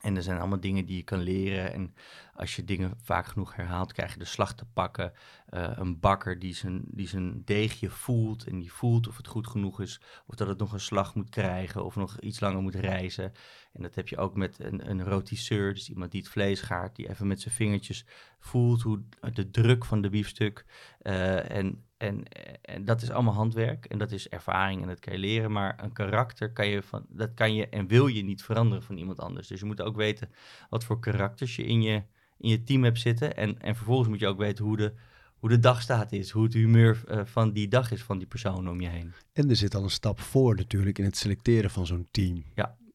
En 0.00 0.16
er 0.16 0.22
zijn 0.22 0.38
allemaal 0.38 0.60
dingen 0.60 0.86
die 0.86 0.96
je 0.96 1.02
kan 1.02 1.20
leren. 1.20 1.72
En 1.72 1.94
als 2.38 2.56
je 2.56 2.64
dingen 2.64 2.92
vaak 3.02 3.26
genoeg 3.26 3.56
herhaalt, 3.56 3.92
krijg 3.92 4.12
je 4.12 4.18
de 4.18 4.24
slag 4.24 4.54
te 4.54 4.64
pakken. 4.72 5.12
Eh, 5.46 5.70
een 5.74 6.00
bakker 6.00 6.38
die 6.38 6.54
zijn, 6.54 6.82
die 6.86 7.08
zijn 7.08 7.42
deegje 7.44 7.90
voelt 7.90 8.44
en 8.44 8.58
die 8.58 8.72
voelt 8.72 9.08
of 9.08 9.16
het 9.16 9.26
goed 9.26 9.46
genoeg 9.46 9.80
is. 9.80 10.00
Of 10.26 10.34
dat 10.34 10.48
het 10.48 10.58
nog 10.58 10.72
een 10.72 10.80
slag 10.80 11.14
moet 11.14 11.30
krijgen 11.30 11.84
of 11.84 11.96
nog 11.96 12.20
iets 12.20 12.40
langer 12.40 12.62
moet 12.62 12.74
rijzen. 12.74 13.32
En 13.72 13.82
dat 13.82 13.94
heb 13.94 14.08
je 14.08 14.16
ook 14.16 14.36
met 14.36 14.58
een, 14.60 14.90
een 14.90 15.04
rotisseur, 15.04 15.74
dus 15.74 15.88
iemand 15.88 16.10
die 16.10 16.20
het 16.20 16.30
vlees 16.30 16.60
gaart. 16.60 16.96
Die 16.96 17.08
even 17.08 17.26
met 17.26 17.40
zijn 17.40 17.54
vingertjes 17.54 18.04
voelt 18.38 18.82
hoe 18.82 19.02
de 19.32 19.50
druk 19.50 19.84
van 19.84 20.02
de 20.02 20.08
biefstuk. 20.08 20.64
eh, 20.98 21.50
en, 21.50 21.84
en, 21.96 22.22
en 22.62 22.84
dat 22.84 23.02
is 23.02 23.10
allemaal 23.10 23.34
handwerk 23.34 23.84
en 23.84 23.98
dat 23.98 24.12
is 24.12 24.28
ervaring 24.28 24.82
en 24.82 24.88
dat 24.88 25.00
kan 25.00 25.12
je 25.12 25.18
leren. 25.18 25.52
Maar 25.52 25.82
een 25.82 25.92
karakter 25.92 26.52
kan 26.52 26.68
je, 26.68 26.82
van, 26.82 27.06
dat 27.08 27.34
kan 27.34 27.54
je 27.54 27.68
en 27.68 27.86
wil 27.86 28.06
je 28.06 28.22
niet 28.22 28.42
veranderen 28.42 28.82
van 28.82 28.96
iemand 28.96 29.20
anders. 29.20 29.48
Dus 29.48 29.60
je 29.60 29.66
moet 29.66 29.82
ook 29.82 29.96
weten 29.96 30.30
wat 30.70 30.84
voor 30.84 31.00
karakters 31.00 31.56
je 31.56 31.64
in 31.64 31.82
je, 31.82 32.02
in 32.38 32.48
je 32.48 32.62
team 32.62 32.84
hebt 32.84 32.98
zitten. 33.00 33.36
En, 33.36 33.60
en 33.60 33.76
vervolgens 33.76 34.08
moet 34.08 34.20
je 34.20 34.26
ook 34.26 34.38
weten 34.38 34.64
hoe 34.64 34.76
de, 34.76 34.92
hoe 35.38 35.48
de 35.48 35.58
dagstaat 35.58 36.12
is, 36.12 36.30
hoe 36.30 36.44
het 36.44 36.52
humeur 36.54 37.02
eh, 37.08 37.20
van 37.24 37.52
die 37.52 37.68
dag 37.68 37.90
is 37.90 38.02
van 38.02 38.18
die 38.18 38.26
persoon 38.26 38.68
om 38.68 38.80
je 38.80 38.88
heen. 38.88 39.12
En 39.32 39.50
er 39.50 39.56
zit 39.56 39.74
al 39.74 39.82
een 39.82 39.90
stap 39.90 40.20
voor 40.20 40.54
natuurlijk 40.56 40.98
in 40.98 41.04
het 41.04 41.16
selecteren 41.16 41.70
van 41.70 41.86
zo'n 41.86 42.08
team. 42.10 42.44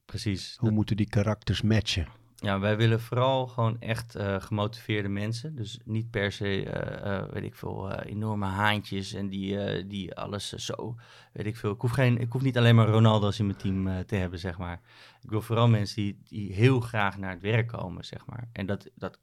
Precies. 0.05 0.55
Hoe 0.57 0.67
Dat- 0.67 0.77
moeten 0.77 0.97
die 0.97 1.09
karakters 1.09 1.61
matchen? 1.61 2.07
Ja, 2.43 2.59
wij 2.59 2.77
willen 2.77 3.01
vooral 3.01 3.47
gewoon 3.47 3.79
echt 3.79 4.15
uh, 4.15 4.41
gemotiveerde 4.41 5.09
mensen. 5.09 5.55
Dus 5.55 5.79
niet 5.85 6.09
per 6.09 6.31
se, 6.31 6.65
uh, 6.65 7.11
uh, 7.11 7.23
weet 7.31 7.43
ik 7.43 7.55
veel, 7.55 7.91
enorme 7.91 8.45
haantjes 8.45 9.13
en 9.13 9.29
die, 9.29 9.87
die 9.87 10.15
alles 10.15 10.49
zo, 10.49 10.95
weet 11.33 11.45
ik 11.45 11.57
veel. 11.57 11.71
Ik 11.71 11.81
hoef, 11.81 11.91
geen, 11.91 12.17
ik 12.17 12.31
hoef 12.31 12.41
niet 12.41 12.57
alleen 12.57 12.75
maar 12.75 12.87
Ronaldo's 12.87 13.39
in 13.39 13.45
mijn 13.45 13.57
team 13.57 14.05
te 14.05 14.15
hebben, 14.15 14.39
zeg 14.39 14.57
maar. 14.57 14.81
Ik 15.21 15.29
wil 15.29 15.41
vooral 15.41 15.67
mensen 15.67 15.95
die, 15.95 16.19
die 16.23 16.53
heel 16.53 16.79
graag 16.79 17.17
naar 17.17 17.31
het 17.31 17.41
werk 17.41 17.67
komen, 17.67 18.05
zeg 18.05 18.25
maar. 18.25 18.49
En 18.51 18.65
dat, 18.65 18.89
dat 18.95 19.19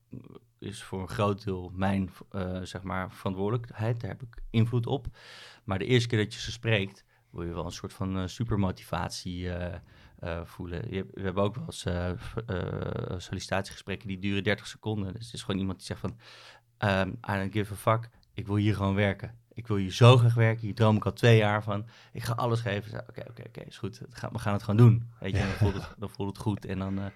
is 0.58 0.82
voor 0.82 1.00
een 1.00 1.08
groot 1.08 1.44
deel 1.44 1.72
mijn, 1.74 2.10
zeg 2.62 2.82
maar, 2.82 3.12
verantwoordelijkheid. 3.12 4.00
Daar 4.00 4.10
heb 4.10 4.22
ik 4.22 4.42
invloed 4.50 4.86
op. 4.86 5.06
Maar 5.64 5.78
de 5.78 5.86
eerste 5.86 6.08
keer 6.08 6.18
dat 6.18 6.34
je 6.34 6.40
ze 6.40 6.52
spreekt, 6.52 7.04
wil 7.30 7.42
je 7.42 7.54
wel 7.54 7.64
een 7.64 7.72
soort 7.72 7.92
van 7.92 8.28
supermotivatie 8.28 9.50
voelen. 10.44 10.88
we 10.90 11.20
hebben 11.20 11.42
ook 11.42 11.54
wel 11.54 11.64
eens 11.64 11.84
uh, 11.86 12.10
sollicitatiegesprekken 13.16 14.08
die 14.08 14.18
duren 14.18 14.44
30 14.44 14.66
seconden. 14.66 15.12
Dus 15.12 15.24
het 15.24 15.34
is 15.34 15.42
gewoon 15.42 15.60
iemand 15.60 15.78
die 15.78 15.86
zegt 15.86 16.00
van, 16.00 16.16
um, 16.78 17.08
I 17.08 17.38
don't 17.38 17.52
give 17.52 17.72
a 17.72 17.76
fuck, 17.76 18.10
ik 18.34 18.46
wil 18.46 18.56
hier 18.56 18.74
gewoon 18.74 18.94
werken. 18.94 19.38
Ik 19.52 19.66
wil 19.66 19.76
hier 19.76 19.92
zo 19.92 20.16
graag 20.16 20.35
werken, 20.35 20.66
hier 20.66 20.75
droom 20.75 20.97
ik 20.97 21.04
al 21.04 21.12
twee 21.12 21.37
jaar 21.37 21.62
van. 21.62 21.87
Ik 22.12 22.23
ga 22.23 22.33
alles 22.33 22.61
geven. 22.61 23.00
Oké, 23.09 23.25
oké, 23.28 23.42
oké, 23.47 23.61
is 23.61 23.78
goed. 23.78 23.99
We 24.33 24.38
gaan 24.38 24.52
het 24.52 24.62
gewoon 24.62 24.76
doen. 24.76 25.11
Weet 25.21 25.33
je, 25.33 25.38
dan, 25.38 25.49
voelt 25.49 25.75
het, 25.75 25.95
dan 25.99 26.11
voelt 26.11 26.28
het 26.28 26.38
goed 26.38 26.66
en 26.66 26.78
dan 26.78 27.11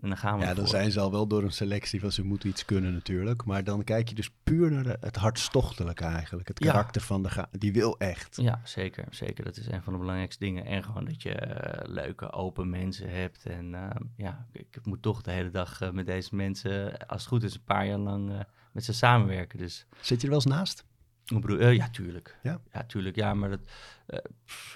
en 0.00 0.08
dan 0.08 0.18
gaan 0.18 0.38
we 0.38 0.44
Ja, 0.44 0.54
dan 0.54 0.68
zijn 0.68 0.90
ze 0.90 1.00
al 1.00 1.10
wel 1.10 1.26
door 1.26 1.42
een 1.42 1.52
selectie 1.52 2.00
van 2.00 2.12
ze 2.12 2.24
moeten 2.24 2.48
iets 2.48 2.64
kunnen 2.64 2.92
natuurlijk. 2.92 3.44
Maar 3.44 3.64
dan 3.64 3.84
kijk 3.84 4.08
je 4.08 4.14
dus 4.14 4.30
puur 4.44 4.70
naar 4.70 4.96
het 5.00 5.16
hartstochtelijke 5.16 6.04
eigenlijk. 6.04 6.48
Het 6.48 6.58
karakter 6.58 7.00
van 7.00 7.22
de 7.22 7.46
die 7.50 7.72
wil 7.72 7.98
echt. 7.98 8.36
Ja, 8.36 8.60
zeker. 8.64 9.04
Zeker. 9.10 9.44
Dat 9.44 9.56
is 9.56 9.66
een 9.66 9.82
van 9.82 9.92
de 9.92 9.98
belangrijkste 9.98 10.44
dingen. 10.44 10.64
En 10.64 10.84
gewoon 10.84 11.04
dat 11.04 11.22
je 11.22 11.46
uh, 11.46 11.94
leuke, 11.94 12.32
open 12.32 12.70
mensen 12.70 13.10
hebt. 13.10 13.46
En 13.46 13.72
uh, 13.72 13.88
ja, 14.16 14.46
ik, 14.52 14.78
moet 14.82 15.02
toch 15.02 15.22
de 15.22 15.30
hele 15.30 15.50
dag 15.50 15.80
uh, 15.80 15.90
met 15.90 16.06
deze 16.06 16.34
mensen, 16.34 17.06
als 17.06 17.20
het 17.20 17.30
goed 17.30 17.42
is, 17.42 17.54
een 17.54 17.64
paar 17.64 17.86
jaar 17.86 17.98
lang 17.98 18.46
met 18.72 18.84
ze 18.84 18.92
samenwerken. 18.92 19.58
Dus... 19.58 19.86
Zit 20.00 20.20
je 20.20 20.26
er 20.26 20.32
wel 20.32 20.42
eens 20.42 20.54
naast? 20.54 20.84
Ik 21.30 21.40
bedoel, 21.40 21.68
ja, 21.68 21.88
tuurlijk. 21.88 22.38
Ja? 22.42 22.60
ja, 22.72 22.84
tuurlijk. 22.84 23.16
Ja, 23.16 23.34
maar 23.34 23.48
dat, 23.48 23.60
uh, 24.08 24.18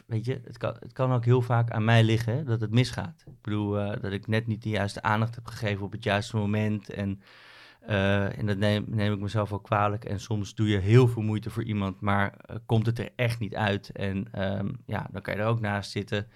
weet 0.06 0.24
je, 0.24 0.40
het 0.44 0.58
kan, 0.58 0.76
het 0.78 0.92
kan 0.92 1.12
ook 1.12 1.24
heel 1.24 1.42
vaak 1.42 1.70
aan 1.70 1.84
mij 1.84 2.04
liggen 2.04 2.36
hè, 2.36 2.44
dat 2.44 2.60
het 2.60 2.70
misgaat. 2.70 3.24
Ik 3.26 3.40
bedoel, 3.40 3.80
uh, 3.80 3.92
dat 4.00 4.12
ik 4.12 4.26
net 4.26 4.46
niet 4.46 4.62
de 4.62 4.68
juiste 4.68 5.02
aandacht 5.02 5.34
heb 5.34 5.46
gegeven 5.46 5.84
op 5.84 5.92
het 5.92 6.04
juiste 6.04 6.36
moment. 6.36 6.90
En, 6.90 7.20
en 7.80 8.46
dat 8.46 8.58
neem, 8.58 8.84
neem, 8.88 9.12
ik 9.12 9.20
mezelf 9.20 9.52
ook 9.52 9.64
kwalijk. 9.64 10.04
En 10.04 10.20
soms 10.20 10.54
doe 10.54 10.68
je 10.68 10.78
heel 10.78 11.08
veel 11.08 11.22
moeite 11.22 11.50
voor 11.50 11.62
iemand, 11.62 12.00
maar 12.00 12.36
komt 12.66 12.86
het 12.86 12.98
er 12.98 13.10
echt 13.16 13.38
niet 13.38 13.54
uit. 13.54 13.90
En 13.90 14.42
um, 14.58 14.80
ja, 14.86 15.08
dan 15.12 15.22
kan 15.22 15.34
je 15.34 15.40
er 15.40 15.46
ook 15.46 15.60
naast 15.60 15.90
zitten. 15.90 16.28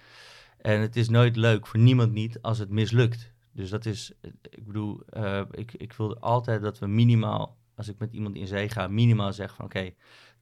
En 0.57 0.81
het 0.81 0.95
is 0.95 1.09
nooit 1.09 1.35
leuk 1.35 1.67
voor 1.67 1.79
niemand 1.79 2.11
niet 2.11 2.41
als 2.41 2.57
het 2.57 2.69
mislukt. 2.69 3.33
Dus 3.51 3.69
dat 3.69 3.85
is, 3.85 4.13
ik 4.49 4.65
bedoel, 4.65 5.03
ik, 5.51 5.73
ik 5.73 5.93
wil 5.93 6.19
altijd 6.19 6.61
dat 6.61 6.79
we 6.79 6.87
minimaal 6.87 7.58
als 7.79 7.87
ik 7.87 7.99
met 7.99 8.13
iemand 8.13 8.35
in 8.35 8.47
zee 8.47 8.69
ga, 8.69 8.87
minimaal 8.87 9.33
zeg 9.33 9.55
van 9.55 9.65
oké, 9.65 9.91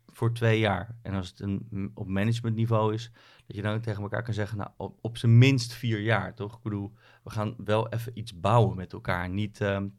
voor 0.06 0.34
twee 0.34 0.60
jaar. 0.60 0.96
En 1.01 1.13
als 1.13 1.29
het 1.29 1.39
een, 1.39 1.91
op 1.94 2.08
managementniveau 2.08 2.94
is, 2.94 3.12
dat 3.46 3.56
je 3.56 3.62
dan 3.62 3.82
tegen 3.82 4.01
elkaar 4.01 4.24
kan 4.24 4.34
zeggen, 4.34 4.58
nou, 4.58 4.91
op, 5.01 5.17
zijn 5.17 5.38
minst 5.38 5.74
vier 5.74 6.00
jaar, 6.00 6.36
toch? 6.36 6.56
Ik 6.56 6.63
bedoel, 6.63 6.94
we 7.24 7.29
gaan 7.29 7.56
wel 7.58 7.89
even 7.89 8.12
iets 8.17 8.39
bouwen 8.39 8.77
met 8.77 8.94
elkaar. 8.94 9.29
Niet, 9.29 9.60
um, 9.60 9.98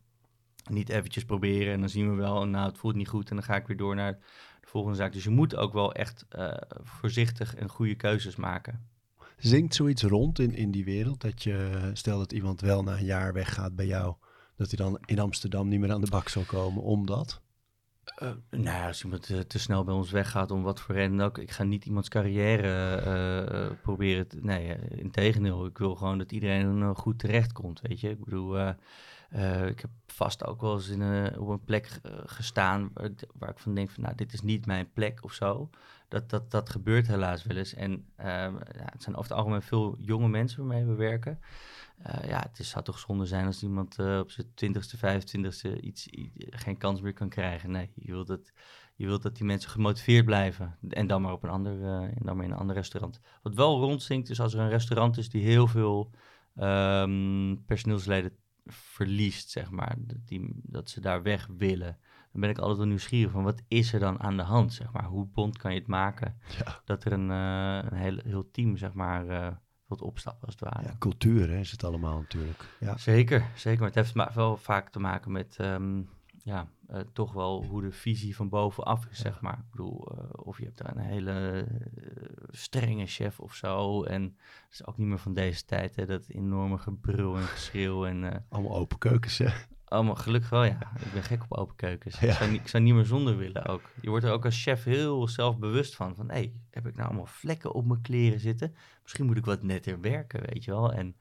niet 0.71 0.89
eventjes 0.89 1.25
proberen 1.25 1.73
en 1.73 1.81
dan 1.81 1.89
zien 1.89 2.11
we 2.11 2.17
wel, 2.17 2.47
nou, 2.47 2.69
het 2.69 2.79
voelt 2.79 2.95
niet 2.95 3.09
goed 3.09 3.31
en 3.31 3.37
dan 3.37 3.45
ga 3.45 3.57
ik 3.57 3.67
weer 3.67 3.77
door 3.77 3.95
naar 3.95 4.13
de 4.61 4.69
volgende 4.69 4.97
zaak. 4.97 5.13
Dus 5.13 5.25
je 5.25 5.31
moet 5.31 5.57
ook 5.57 5.73
wel 5.73 5.93
echt 5.93 6.27
uh, 6.37 6.55
voorzichtig 6.83 7.55
en 7.55 7.69
goede 7.69 7.95
keuzes 7.95 8.37
maken. 8.37 8.87
Zingt 9.37 9.75
zoiets 9.75 10.03
rond 10.03 10.39
in, 10.39 10.55
in 10.55 10.71
die 10.71 10.85
wereld? 10.85 11.21
Dat 11.21 11.43
je, 11.43 11.91
stel 11.93 12.19
dat 12.19 12.33
iemand 12.33 12.61
wel 12.61 12.83
na 12.83 12.99
een 12.99 13.05
jaar 13.05 13.33
weggaat 13.33 13.77
bij 13.77 13.87
jou, 13.87 14.15
dat 14.59 14.69
hij 14.71 14.87
dan 14.87 14.99
in 15.05 15.19
Amsterdam 15.19 15.69
niet 15.69 15.81
meer 15.81 15.93
aan 15.93 16.01
de 16.01 16.11
bak 16.11 16.29
zal 16.29 16.43
komen, 16.43 16.83
omdat? 16.83 17.41
Uh, 18.23 18.31
nou 18.51 18.65
ja, 18.65 18.87
als 18.87 19.05
iemand 19.05 19.29
uh, 19.29 19.39
te 19.39 19.59
snel 19.59 19.85
bij 19.85 19.95
ons 19.95 20.11
weggaat 20.11 20.51
om 20.51 20.63
wat 20.63 20.81
voor 20.81 20.95
reden 20.95 21.21
ook. 21.21 21.39
Ik 21.39 21.51
ga 21.51 21.63
niet 21.63 21.85
iemands 21.85 22.09
carrière 22.09 23.03
uh, 23.71 23.77
proberen. 23.83 24.29
Te, 24.29 24.39
nee, 24.41 24.77
in 24.91 25.11
tegendeel. 25.11 25.67
Ik 25.67 25.79
wil 25.79 25.95
gewoon 25.95 26.19
dat 26.19 26.33
iedereen 26.33 26.95
goed 26.95 27.19
terecht 27.19 27.53
komt, 27.53 27.81
weet 27.81 28.01
je. 28.01 28.11
Ik 28.11 28.25
bedoel, 28.25 28.59
ik 29.67 29.81
heb 29.81 29.91
vast 30.07 30.45
ook 30.45 30.61
wel 30.61 30.75
eens 30.75 30.89
in 30.89 31.39
op 31.39 31.49
een 31.49 31.65
plek 31.65 32.01
gestaan 32.25 32.91
waar 32.95 33.05
ik, 33.05 33.29
waar 33.39 33.51
ik, 33.51 33.59
van 33.59 33.75
denk 33.75 33.91
van, 33.91 34.03
nou, 34.03 34.15
dit 34.15 34.33
is 34.33 34.41
niet 34.41 34.67
mijn 34.67 34.93
plek 34.93 35.25
of 35.25 35.33
zo. 35.33 35.71
Dat, 36.09 36.31
dat, 36.31 36.51
dat 36.51 36.71
gebeurt 36.71 37.07
helaas 37.07 37.45
wel 37.45 37.57
eens. 37.57 37.75
En 37.75 38.05
ja, 38.17 38.53
het 38.75 39.03
zijn 39.03 39.17
over 39.17 39.31
het 39.31 39.39
algemeen 39.39 39.63
veel 39.63 39.97
jonge 39.99 40.29
mensen 40.29 40.67
waarmee 40.67 40.85
we 40.85 40.95
werken. 40.95 41.41
Uh, 42.07 42.29
ja, 42.29 42.39
het 42.39 42.59
is, 42.59 42.69
zou 42.69 42.85
toch 42.85 42.99
zonde 42.99 43.27
zijn 43.27 43.47
als 43.47 43.63
iemand 43.63 43.99
uh, 43.99 44.19
op 44.19 44.31
zijn 44.31 44.47
twintigste, 44.55 44.97
vijfentwintigste 44.97 45.81
iets, 45.81 46.07
iets, 46.07 46.31
geen 46.39 46.77
kans 46.77 47.01
meer 47.01 47.13
kan 47.13 47.29
krijgen. 47.29 47.71
Nee, 47.71 47.91
je 47.95 48.13
wilt, 48.13 48.27
dat, 48.27 48.53
je 48.95 49.07
wilt 49.07 49.23
dat 49.23 49.37
die 49.37 49.45
mensen 49.45 49.71
gemotiveerd 49.71 50.25
blijven. 50.25 50.79
En 50.89 51.07
dan 51.07 51.23
maar 51.23 51.33
op 51.33 51.43
een 51.43 51.51
ander, 51.51 51.79
uh, 51.79 52.03
en 52.03 52.23
dan 52.23 52.37
maar 52.37 52.45
in 52.45 52.51
een 52.51 52.59
ander 52.59 52.77
restaurant. 52.77 53.21
Wat 53.43 53.55
wel 53.55 53.81
rondzinkt 53.81 54.31
is 54.31 54.41
als 54.41 54.55
er 54.55 54.61
een 54.61 54.69
restaurant 54.69 55.17
is 55.17 55.29
die 55.29 55.43
heel 55.43 55.67
veel 55.67 56.11
um, 56.57 57.65
personeelsleden 57.67 58.33
verliest, 58.67 59.51
zeg 59.51 59.71
maar. 59.71 59.95
Dat, 59.99 60.19
die, 60.25 60.61
dat 60.63 60.91
ze 60.91 61.01
daar 61.01 61.23
weg 61.23 61.49
willen. 61.57 61.99
Dan 62.33 62.41
ben 62.41 62.51
ik 62.51 62.59
altijd 62.59 62.79
wel 62.79 62.87
nieuwsgierig 62.87 63.33
van 63.33 63.45
wat 63.45 63.63
is 63.69 63.93
er 63.93 64.01
dan 64.01 64.21
aan 64.21 64.37
de 64.37 64.43
hand, 64.43 64.73
zeg 64.73 64.93
maar. 64.93 65.05
Hoe 65.05 65.27
bond 65.27 65.59
kan 65.59 65.73
je 65.73 65.79
het 65.79 65.89
maken 65.89 66.39
ja. 66.59 66.81
dat 66.85 67.05
er 67.05 67.13
een, 67.13 67.29
een 67.29 67.99
heel, 67.99 68.19
heel 68.25 68.51
team, 68.51 68.77
zeg 68.77 68.93
maar 68.93 69.59
wilt 69.89 70.03
opstappen 70.03 70.47
als 70.47 70.55
het 70.61 70.71
ware. 70.71 70.89
Ja, 70.89 70.97
cultuur 70.99 71.51
hè, 71.51 71.59
is 71.59 71.71
het 71.71 71.85
allemaal 71.85 72.19
natuurlijk. 72.19 72.65
Ja. 72.81 72.97
Zeker, 72.97 73.47
zeker. 73.55 73.79
Maar 73.81 73.89
het 73.95 74.15
heeft 74.15 74.35
wel 74.35 74.57
vaak 74.57 74.91
te 74.91 74.99
maken 74.99 75.33
met 75.33 75.57
um, 75.61 76.09
ja, 76.43 76.69
uh, 76.91 77.01
toch 77.13 77.33
wel 77.33 77.65
hoe 77.65 77.83
de 77.83 77.93
visie 77.93 78.37
van 78.37 78.49
bovenaf 78.49 79.07
is, 79.07 79.17
ja. 79.17 79.23
zeg 79.23 79.41
maar. 79.41 79.59
Ik 79.59 79.71
bedoel, 79.71 80.13
uh, 80.13 80.25
of 80.33 80.59
je 80.59 80.65
hebt 80.65 80.79
daar 80.79 80.97
een 80.97 81.03
hele 81.03 81.67
uh, 81.97 82.05
strenge 82.51 83.07
chef 83.07 83.41
of 83.41 83.55
zo. 83.55 84.03
En 84.03 84.23
het 84.23 84.73
is 84.73 84.87
ook 84.87 84.97
niet 84.97 85.07
meer 85.07 85.19
van 85.19 85.35
deze 85.35 85.65
tijd, 85.65 85.97
hè, 85.97 86.07
dat 86.07 86.29
enorme 86.29 86.79
gebrul 86.79 87.37
en 87.37 87.43
geschreeuw. 87.43 88.07
En, 88.07 88.47
Allemaal 88.49 88.77
open 88.77 88.99
keukens, 88.99 89.39
hè? 89.39 89.51
Allemaal 89.89 90.15
gelukkig 90.15 90.51
wel, 90.51 90.65
ja. 90.65 90.79
Ik 91.05 91.13
ben 91.13 91.23
gek 91.23 91.43
op 91.43 91.59
open 91.59 91.77
keukens. 91.77 92.21
Ja. 92.21 92.29
Ik, 92.29 92.35
zou 92.35 92.51
niet, 92.51 92.61
ik, 92.61 92.69
zou 92.69 92.83
niet, 92.83 92.95
meer 92.95 93.05
zonder 93.05 93.37
willen 93.37 93.67
ook. 93.67 93.83
Je 94.01 94.09
wordt 94.09 94.25
er 94.25 94.33
ook 94.33 94.45
als 94.45 94.63
chef 94.63 94.85
heel 94.85 95.29
zelfbewust 95.29 95.97
van. 95.97 96.15
Van, 96.15 96.29
hé, 96.29 96.35
hey, 96.35 96.53
heb 96.71 96.87
ik 96.87 96.95
nou 96.95 97.09
allemaal 97.09 97.27
vlekken 97.27 97.73
op 97.73 97.87
mijn 97.87 98.01
kleren 98.01 98.41
zitten? 98.41 98.75
Misschien 99.03 99.27
moet 99.27 99.37
ik 99.37 99.45
wat 99.45 99.63
netter 99.63 100.01
werken, 100.01 100.41
weet 100.47 100.65
je 100.65 100.71
wel. 100.71 100.93
En 100.93 101.17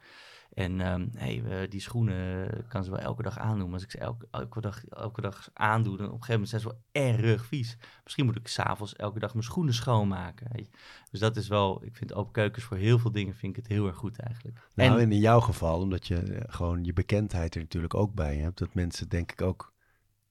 en 0.57 0.79
um, 0.79 1.09
hey, 1.13 1.67
die 1.69 1.81
schoenen 1.81 2.49
kan 2.67 2.83
ze 2.83 2.89
wel 2.89 2.99
elke 2.99 3.23
dag 3.23 3.37
aandoen. 3.37 3.65
Maar 3.65 3.73
als 3.73 3.83
ik 3.83 3.91
ze 3.91 3.97
elke, 3.97 4.27
elke, 4.31 4.61
dag, 4.61 4.85
elke 4.85 5.21
dag 5.21 5.49
aandoe, 5.53 5.97
dan 5.97 6.05
op 6.05 6.13
een 6.13 6.23
gegeven 6.23 6.33
moment 6.33 6.49
zijn 6.49 6.61
ze 6.61 6.67
wel 6.67 6.81
erg 6.91 7.45
vies. 7.45 7.77
Misschien 8.03 8.25
moet 8.25 8.35
ik 8.35 8.47
s'avonds 8.47 8.95
elke 8.95 9.19
dag 9.19 9.33
mijn 9.33 9.43
schoenen 9.43 9.73
schoonmaken. 9.73 10.47
Weet 10.51 10.65
je. 10.65 10.77
Dus 11.11 11.19
dat 11.19 11.35
is 11.35 11.47
wel, 11.47 11.83
ik 11.83 11.95
vind 11.95 12.13
open 12.13 12.31
keukens 12.31 12.65
voor 12.65 12.77
heel 12.77 12.99
veel 12.99 13.11
dingen 13.11 13.35
vind 13.35 13.57
ik 13.57 13.63
het 13.63 13.71
heel 13.71 13.87
erg 13.87 13.95
goed 13.95 14.19
eigenlijk. 14.19 14.59
Nou, 14.75 14.99
en 14.99 15.11
in 15.11 15.19
jouw 15.19 15.39
geval, 15.39 15.79
omdat 15.79 16.07
je 16.07 16.15
eh, 16.15 16.53
gewoon 16.53 16.83
je 16.83 16.93
bekendheid 16.93 17.55
er 17.55 17.61
natuurlijk 17.61 17.93
ook 17.93 18.13
bij 18.13 18.35
hebt, 18.35 18.57
dat 18.57 18.73
mensen 18.73 19.09
denk 19.09 19.31
ik 19.31 19.41
ook 19.41 19.73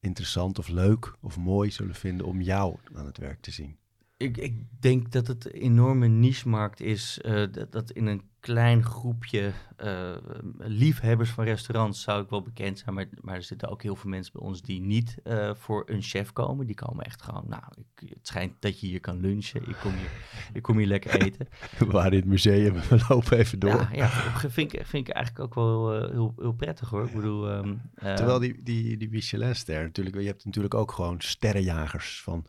interessant 0.00 0.58
of 0.58 0.68
leuk 0.68 1.16
of 1.20 1.36
mooi 1.38 1.70
zullen 1.70 1.94
vinden 1.94 2.26
om 2.26 2.40
jou 2.40 2.76
aan 2.94 3.06
het 3.06 3.18
werk 3.18 3.40
te 3.40 3.50
zien. 3.50 3.76
Ik, 4.16 4.36
ik 4.36 4.64
denk 4.80 5.12
dat 5.12 5.26
het 5.26 5.44
een 5.44 5.60
enorme 5.60 6.06
niche-markt 6.06 6.80
is. 6.80 7.18
Uh, 7.24 7.46
dat, 7.52 7.72
dat 7.72 7.90
in 7.90 8.06
een 8.06 8.22
klein 8.46 8.84
groepje 8.84 9.52
uh, 9.84 10.10
liefhebbers 10.58 11.30
van 11.30 11.44
restaurants 11.44 12.02
zou 12.02 12.22
ik 12.22 12.30
wel 12.30 12.42
bekend 12.42 12.78
zijn. 12.78 12.94
Maar, 12.94 13.06
maar 13.20 13.34
er 13.34 13.42
zitten 13.42 13.68
ook 13.68 13.82
heel 13.82 13.96
veel 13.96 14.10
mensen 14.10 14.32
bij 14.32 14.42
ons 14.42 14.62
die 14.62 14.80
niet 14.80 15.16
uh, 15.24 15.50
voor 15.54 15.82
een 15.86 16.02
chef 16.02 16.32
komen. 16.32 16.66
Die 16.66 16.74
komen 16.74 17.04
echt 17.04 17.22
gewoon, 17.22 17.44
nou, 17.48 17.62
ik, 17.76 18.08
het 18.08 18.26
schijnt 18.26 18.52
dat 18.58 18.80
je 18.80 18.86
hier 18.86 19.00
kan 19.00 19.20
lunchen. 19.20 19.68
Ik 19.68 19.76
kom 19.80 19.92
hier, 19.92 20.10
ik 20.52 20.62
kom 20.62 20.78
hier 20.78 20.86
lekker 20.86 21.22
eten. 21.22 21.48
We 21.78 21.86
waren 21.86 22.12
in 22.12 22.18
het 22.18 22.28
museum, 22.28 22.74
we 22.74 23.04
lopen 23.08 23.38
even 23.38 23.58
door. 23.58 23.70
Ja, 23.70 23.88
ja 23.92 24.08
vind, 24.48 24.72
ik, 24.72 24.86
vind 24.86 25.08
ik 25.08 25.14
eigenlijk 25.14 25.44
ook 25.44 25.54
wel 25.54 26.02
uh, 26.02 26.10
heel, 26.10 26.34
heel 26.38 26.52
prettig 26.52 26.88
hoor. 26.88 27.04
Ik 27.04 27.14
bedoel, 27.14 27.50
um, 27.50 27.80
Terwijl 27.94 28.38
die, 28.38 28.62
die, 28.62 28.96
die 28.96 29.10
Michelin-ster 29.10 29.82
natuurlijk, 29.82 30.16
je 30.16 30.26
hebt 30.26 30.44
natuurlijk 30.44 30.74
ook 30.74 30.92
gewoon 30.92 31.20
sterrenjagers 31.20 32.22
van... 32.22 32.46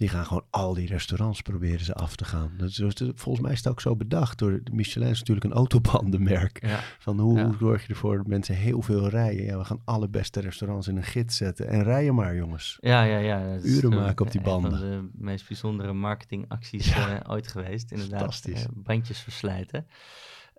Die 0.00 0.08
gaan 0.08 0.26
gewoon 0.26 0.44
al 0.50 0.74
die 0.74 0.86
restaurants 0.86 1.42
proberen 1.42 1.84
ze 1.84 1.94
af 1.94 2.16
te 2.16 2.24
gaan. 2.24 2.52
Dat 2.56 2.68
is, 2.68 2.82
volgens 3.14 3.40
mij 3.40 3.52
is 3.52 3.58
het 3.58 3.68
ook 3.68 3.80
zo 3.80 3.96
bedacht 3.96 4.38
door 4.38 4.60
Michelin 4.72 5.08
natuurlijk 5.08 5.46
een 5.46 5.52
autobandenmerk. 5.52 6.66
Ja. 6.66 6.80
Van 6.98 7.18
hoe 7.18 7.38
ja. 7.38 7.54
zorg 7.58 7.82
je 7.82 7.88
ervoor 7.88 8.16
dat 8.16 8.26
mensen 8.26 8.54
heel 8.54 8.82
veel 8.82 9.08
rijden? 9.08 9.44
Ja, 9.44 9.58
we 9.58 9.64
gaan 9.64 9.80
alle 9.84 10.08
beste 10.08 10.40
restaurants 10.40 10.88
in 10.88 10.96
een 10.96 11.02
gids 11.02 11.36
zetten. 11.36 11.68
En 11.68 11.82
rijden 11.82 12.14
maar, 12.14 12.34
jongens. 12.34 12.78
Ja, 12.80 13.02
ja, 13.02 13.18
ja. 13.18 13.58
Uren 13.62 13.90
maken 13.90 14.26
op 14.26 14.32
die 14.32 14.40
banden. 14.40 14.72
Een 14.72 14.78
van 14.78 14.90
de 14.90 15.08
meest 15.24 15.48
bijzondere 15.48 15.92
marketingacties 15.92 16.94
ja. 16.94 17.14
uh, 17.14 17.30
ooit 17.30 17.48
geweest. 17.48 17.90
Inderdaad. 17.90 18.18
Fantastisch. 18.18 18.62
Uh, 18.62 18.68
bandjes 18.74 19.18
verslijten. 19.18 19.86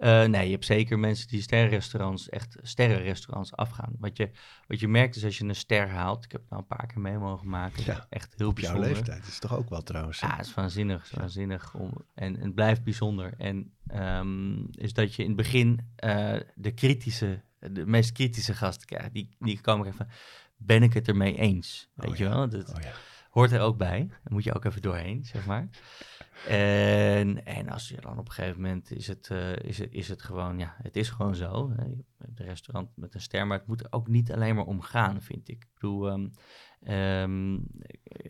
Uh, 0.03 0.23
nee, 0.23 0.45
je 0.45 0.51
hebt 0.51 0.65
zeker 0.65 0.99
mensen 0.99 1.27
die 1.27 1.41
sterrenrestaurants, 1.41 2.29
echt 2.29 2.57
sterrenrestaurants 2.61 3.55
afgaan. 3.55 3.93
Wat 3.99 4.17
je, 4.17 4.31
wat 4.67 4.79
je 4.79 4.87
merkt 4.87 5.15
is 5.15 5.23
als 5.23 5.37
je 5.37 5.43
een 5.43 5.55
ster 5.55 5.89
haalt, 5.89 6.23
ik 6.23 6.31
heb 6.31 6.41
het 6.41 6.49
nou 6.49 6.61
een 6.61 6.77
paar 6.77 6.87
keer 6.87 7.01
mee 7.01 7.17
mogen 7.17 7.49
maken, 7.49 7.83
ja, 7.85 8.05
echt 8.09 8.33
heel 8.37 8.47
op 8.47 8.55
bijzonder. 8.55 8.83
jouw 8.83 8.93
leeftijd 8.93 9.27
is 9.27 9.39
toch 9.39 9.57
ook 9.57 9.69
wel 9.69 9.81
trouwens. 9.81 10.19
Ja, 10.19 10.35
het 10.35 10.45
is 10.45 10.53
waanzinnig, 10.53 11.03
is 11.03 11.11
waanzinnig. 11.11 11.73
Om, 11.73 11.93
en, 12.13 12.35
en 12.35 12.43
het 12.43 12.55
blijft 12.55 12.83
bijzonder. 12.83 13.33
En 13.37 13.73
um, 13.93 14.67
is 14.71 14.93
dat 14.93 15.15
je 15.15 15.21
in 15.21 15.27
het 15.27 15.37
begin 15.37 15.91
uh, 16.03 16.35
de 16.55 16.71
kritische 16.73 17.41
de 17.69 17.85
meest 17.85 18.11
kritische 18.11 18.53
gasten 18.53 18.87
krijg, 18.87 19.11
die, 19.11 19.29
die 19.39 19.61
komen 19.61 19.87
even, 19.87 20.07
ben 20.57 20.83
ik 20.83 20.93
het 20.93 21.07
ermee 21.07 21.37
eens? 21.37 21.89
Weet 21.93 22.09
Oh 22.09 22.15
je 22.15 22.23
ja. 22.23 22.29
wel? 22.29 22.49
Dat 22.49 22.75
Oh 22.75 22.81
ja. 22.81 22.91
hoort 23.29 23.51
er 23.51 23.61
ook 23.61 23.77
bij. 23.77 24.07
Daar 24.07 24.33
moet 24.33 24.43
je 24.43 24.53
ook 24.53 24.65
even 24.65 24.81
doorheen, 24.81 25.25
zeg 25.25 25.45
maar. 25.45 25.69
En, 26.47 27.45
en 27.45 27.69
als 27.69 27.89
je 27.89 28.01
dan 28.01 28.17
op 28.17 28.27
een 28.27 28.33
gegeven 28.33 28.61
moment 28.61 28.91
is 28.91 29.07
het, 29.07 29.27
eh, 29.29 29.55
is 29.55 29.77
het, 29.77 29.93
is 29.93 30.07
het 30.07 30.21
gewoon, 30.21 30.59
ja, 30.59 30.75
het 30.81 30.95
is 30.95 31.09
gewoon 31.09 31.35
zo. 31.35 31.71
Hè. 31.75 31.83
Restaurant 32.35 32.89
met 32.95 33.13
een 33.13 33.21
ster, 33.21 33.47
maar 33.47 33.57
het 33.57 33.67
moet 33.67 33.81
er 33.81 33.87
ook 33.89 34.07
niet 34.07 34.31
alleen 34.31 34.55
maar 34.55 34.65
om 34.65 34.81
gaan, 34.81 35.21
vind 35.21 35.49
ik. 35.49 35.63
Ik 35.63 35.69
bedoel, 35.73 36.09
ehm, 36.09 36.27
ehm, 36.83 37.53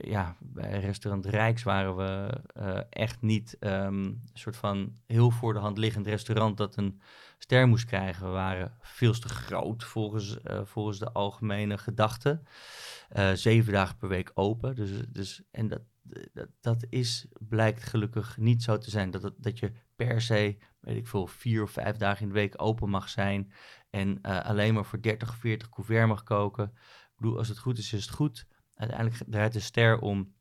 ja, 0.10 0.38
bij 0.40 0.80
restaurant 0.80 1.26
Rijks 1.26 1.64
waren 1.64 1.96
we 1.96 2.42
eh, 2.54 2.80
echt 2.90 3.22
niet 3.22 3.58
ehm, 3.60 4.04
een 4.04 4.30
soort 4.34 4.58
van 4.58 4.96
heel 5.06 5.32
voor 5.32 5.54
de 5.54 5.60
hand 5.60 5.78
liggend 5.78 6.08
restaurant 6.08 6.58
dat 6.58 6.76
een 6.76 7.02
ster 7.38 7.68
moest 7.68 7.86
krijgen. 7.86 8.26
We 8.26 8.32
waren 8.32 8.78
veel 8.80 9.14
te 9.14 9.30
groot 9.30 9.84
volgens, 9.84 10.42
eh, 10.42 10.62
volgens 10.64 11.00
de 11.00 11.12
algemene 11.12 11.78
gedachte. 11.78 12.42
Zeven 13.34 13.74
dagen 13.74 13.98
per 13.98 14.08
week 14.08 14.32
open. 14.34 14.76
Dus, 14.76 14.90
dus, 15.10 15.44
en 15.52 15.68
dat, 15.68 15.82
dat, 16.34 16.48
dat 16.62 16.86
is, 16.90 17.26
blijkt 17.40 17.84
gelukkig 17.84 18.38
niet 18.38 18.64
zo 18.64 18.78
te 18.78 18.90
zijn. 18.90 19.12
Dat, 19.12 19.24
het- 19.24 19.34
dat 19.44 19.60
je 19.60 19.72
per 19.96 20.22
se, 20.22 20.58
weet 20.80 20.98
ik 20.98 21.08
veel, 21.08 21.28
vier 21.28 21.64
of 21.64 21.72
vijf 21.72 21.96
dagen 21.98 22.22
in 22.22 22.28
de 22.28 22.34
week 22.34 22.62
open 22.62 22.90
mag 22.90 23.10
zijn. 23.10 23.52
En 23.90 24.20
eh, 24.22 24.40
alleen 24.46 24.74
maar 24.74 24.86
voor 24.86 25.02
30 25.02 25.30
of 25.30 25.36
40 25.36 25.70
couvert 25.70 26.08
mag 26.08 26.24
koken. 26.24 26.66
Ik 26.76 27.16
bedoel, 27.18 27.38
als 27.38 27.48
het 27.48 27.58
goed 27.58 27.78
is, 27.78 27.94
is 27.94 28.06
het 28.06 28.16
goed. 28.16 28.46
Uiteindelijk 28.76 29.24
draait 29.28 29.54
de 29.54 29.60
ster 29.60 30.00
om. 30.00 30.34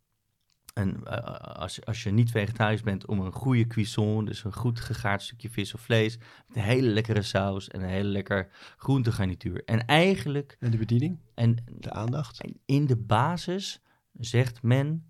En 0.74 1.04
eh, 1.04 1.16
als, 1.56 1.76
je- 1.76 1.84
als 1.84 2.02
je 2.02 2.10
niet 2.10 2.30
vegetarisch 2.30 2.82
bent, 2.82 3.06
om 3.06 3.20
een 3.20 3.32
goede 3.32 3.66
cuisson, 3.66 4.24
dus 4.24 4.44
een 4.44 4.52
goed 4.52 4.80
gegaard 4.80 5.22
stukje 5.22 5.50
vis 5.50 5.74
of 5.74 5.80
vlees, 5.80 6.18
met 6.46 6.56
een 6.56 6.62
hele 6.62 6.88
lekkere 6.88 7.22
saus 7.22 7.68
en 7.68 7.82
een 7.82 7.88
hele 7.88 8.08
lekker 8.08 8.48
groentegarnituur. 8.76 9.64
En 9.64 9.86
eigenlijk, 9.86 10.56
En 10.60 10.70
de 10.70 10.76
bediening? 10.76 11.18
en 11.34 11.56
De 11.78 11.90
aandacht? 11.92 12.40
en 12.42 12.60
in 12.66 12.86
de 12.86 12.96
basis 12.96 13.82
zegt 14.12 14.62
men 14.62 15.09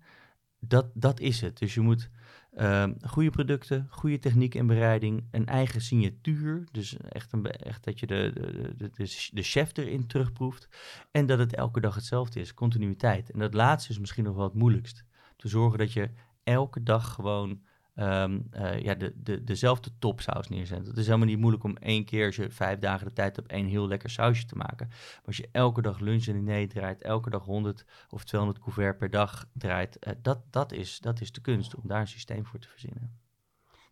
dat 0.61 0.91
dat 0.93 1.19
is 1.19 1.41
het. 1.41 1.57
Dus 1.57 1.73
je 1.73 1.81
moet 1.81 2.09
ehm, 2.53 2.93
goede 3.01 3.29
producten, 3.29 3.87
goede 3.89 4.19
techniek 4.19 4.55
en 4.55 4.67
bereiding, 4.67 5.27
een 5.31 5.45
eigen 5.45 5.81
signatuur. 5.81 6.67
Dus 6.71 6.97
echt, 6.97 7.33
een, 7.33 7.45
echt 7.45 7.83
dat 7.83 7.99
je 7.99 8.07
de, 8.07 8.31
de, 8.75 8.89
de, 8.93 9.29
de 9.31 9.43
chef 9.43 9.77
erin 9.77 10.07
terugproeft. 10.07 10.67
En 11.11 11.25
dat 11.25 11.39
het 11.39 11.55
elke 11.55 11.79
dag 11.79 11.95
hetzelfde 11.95 12.39
is, 12.39 12.53
continuïteit. 12.53 13.31
En 13.31 13.39
dat 13.39 13.53
laatste 13.53 13.91
is 13.91 13.99
misschien 13.99 14.23
nog 14.23 14.35
wel 14.35 14.43
het 14.43 14.53
moeilijkst. 14.53 15.03
Te 15.35 15.47
zorgen 15.47 15.79
dat 15.79 15.93
je 15.93 16.09
elke 16.43 16.83
dag 16.83 17.13
gewoon 17.13 17.61
ehm, 17.95 18.39
eh, 18.51 18.79
ja, 18.79 18.95
de, 18.95 19.13
de, 19.15 19.43
dezelfde 19.43 19.89
topsaus 19.99 20.47
neerzet. 20.47 20.87
Het 20.87 20.97
is 20.97 21.05
helemaal 21.05 21.27
niet 21.27 21.39
moeilijk 21.39 21.63
om 21.63 21.77
één 21.77 22.05
keer, 22.05 22.25
als 22.25 22.35
je 22.35 22.51
vijf 22.51 22.79
dagen 22.79 23.07
de 23.07 23.13
tijd 23.13 23.35
hebt, 23.35 23.51
één 23.51 23.65
heel 23.65 23.87
lekker 23.87 24.09
sausje 24.09 24.45
te 24.45 24.55
maken. 24.55 24.87
Maar 24.87 25.21
als 25.25 25.37
je 25.37 25.49
elke 25.51 25.81
dag 25.81 25.99
lunch 25.99 26.25
en 26.25 26.45
diner 26.45 26.67
draait, 26.67 27.01
elke 27.01 27.29
dag 27.29 27.43
100 27.43 27.85
of 28.09 28.23
200 28.23 28.59
couvert 28.63 28.97
per 28.97 29.09
dag 29.09 29.47
draait, 29.53 29.99
eh, 29.99 30.13
dat, 30.21 30.41
dat, 30.49 30.71
is, 30.71 30.99
dat 30.99 31.21
is 31.21 31.31
de 31.31 31.41
kunst 31.41 31.75
om 31.75 31.87
daar 31.87 32.01
een 32.01 32.07
systeem 32.07 32.45
voor 32.45 32.59
te 32.59 32.67
verzinnen. 32.67 33.20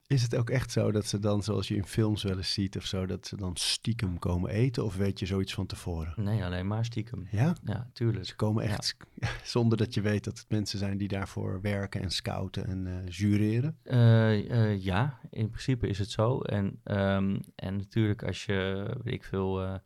Is 0.09 0.21
het 0.21 0.35
ook 0.35 0.49
echt 0.49 0.71
zo 0.71 0.91
dat 0.91 1.05
ze 1.05 1.19
dan, 1.19 1.43
zoals 1.43 1.67
je 1.67 1.75
in 1.75 1.85
films 1.85 2.23
wel 2.23 2.37
eens 2.37 2.53
ziet 2.53 2.77
of 2.77 2.85
zo, 2.85 3.05
dat 3.05 3.27
ze 3.27 3.35
dan 3.35 3.55
stiekem 3.55 4.19
komen 4.19 4.49
eten? 4.49 4.85
Of 4.85 4.95
weet 4.95 5.19
je 5.19 5.25
zoiets 5.25 5.53
van 5.53 5.65
tevoren? 5.65 6.13
Nee, 6.15 6.43
alleen 6.43 6.67
maar 6.67 6.85
stiekem. 6.85 7.27
Ja? 7.31 7.55
Ja, 7.63 7.89
tuurlijk. 7.93 8.25
Ze 8.25 8.35
komen 8.35 8.63
echt 8.63 8.95
zonder 9.43 9.77
dat 9.77 9.93
je 9.93 10.01
weet 10.01 10.23
dat 10.23 10.37
het 10.37 10.49
mensen 10.49 10.79
zijn 10.79 10.97
die 10.97 11.07
daarvoor 11.07 11.61
werken 11.61 12.01
en 12.01 12.11
scouten 12.11 12.65
en 12.65 12.87
eh, 12.87 13.07
jureren. 13.07 13.77
Eh, 13.83 14.51
eh, 14.51 14.83
ja, 14.83 15.19
in 15.29 15.49
principe 15.49 15.87
is 15.87 15.99
het 15.99 16.11
zo. 16.11 16.39
En, 16.39 16.79
ehm, 16.83 17.39
en 17.55 17.75
natuurlijk 17.75 18.23
als 18.23 18.45
je, 18.45 18.87
weet 19.03 19.13
ik 19.13 19.23
veel, 19.23 19.79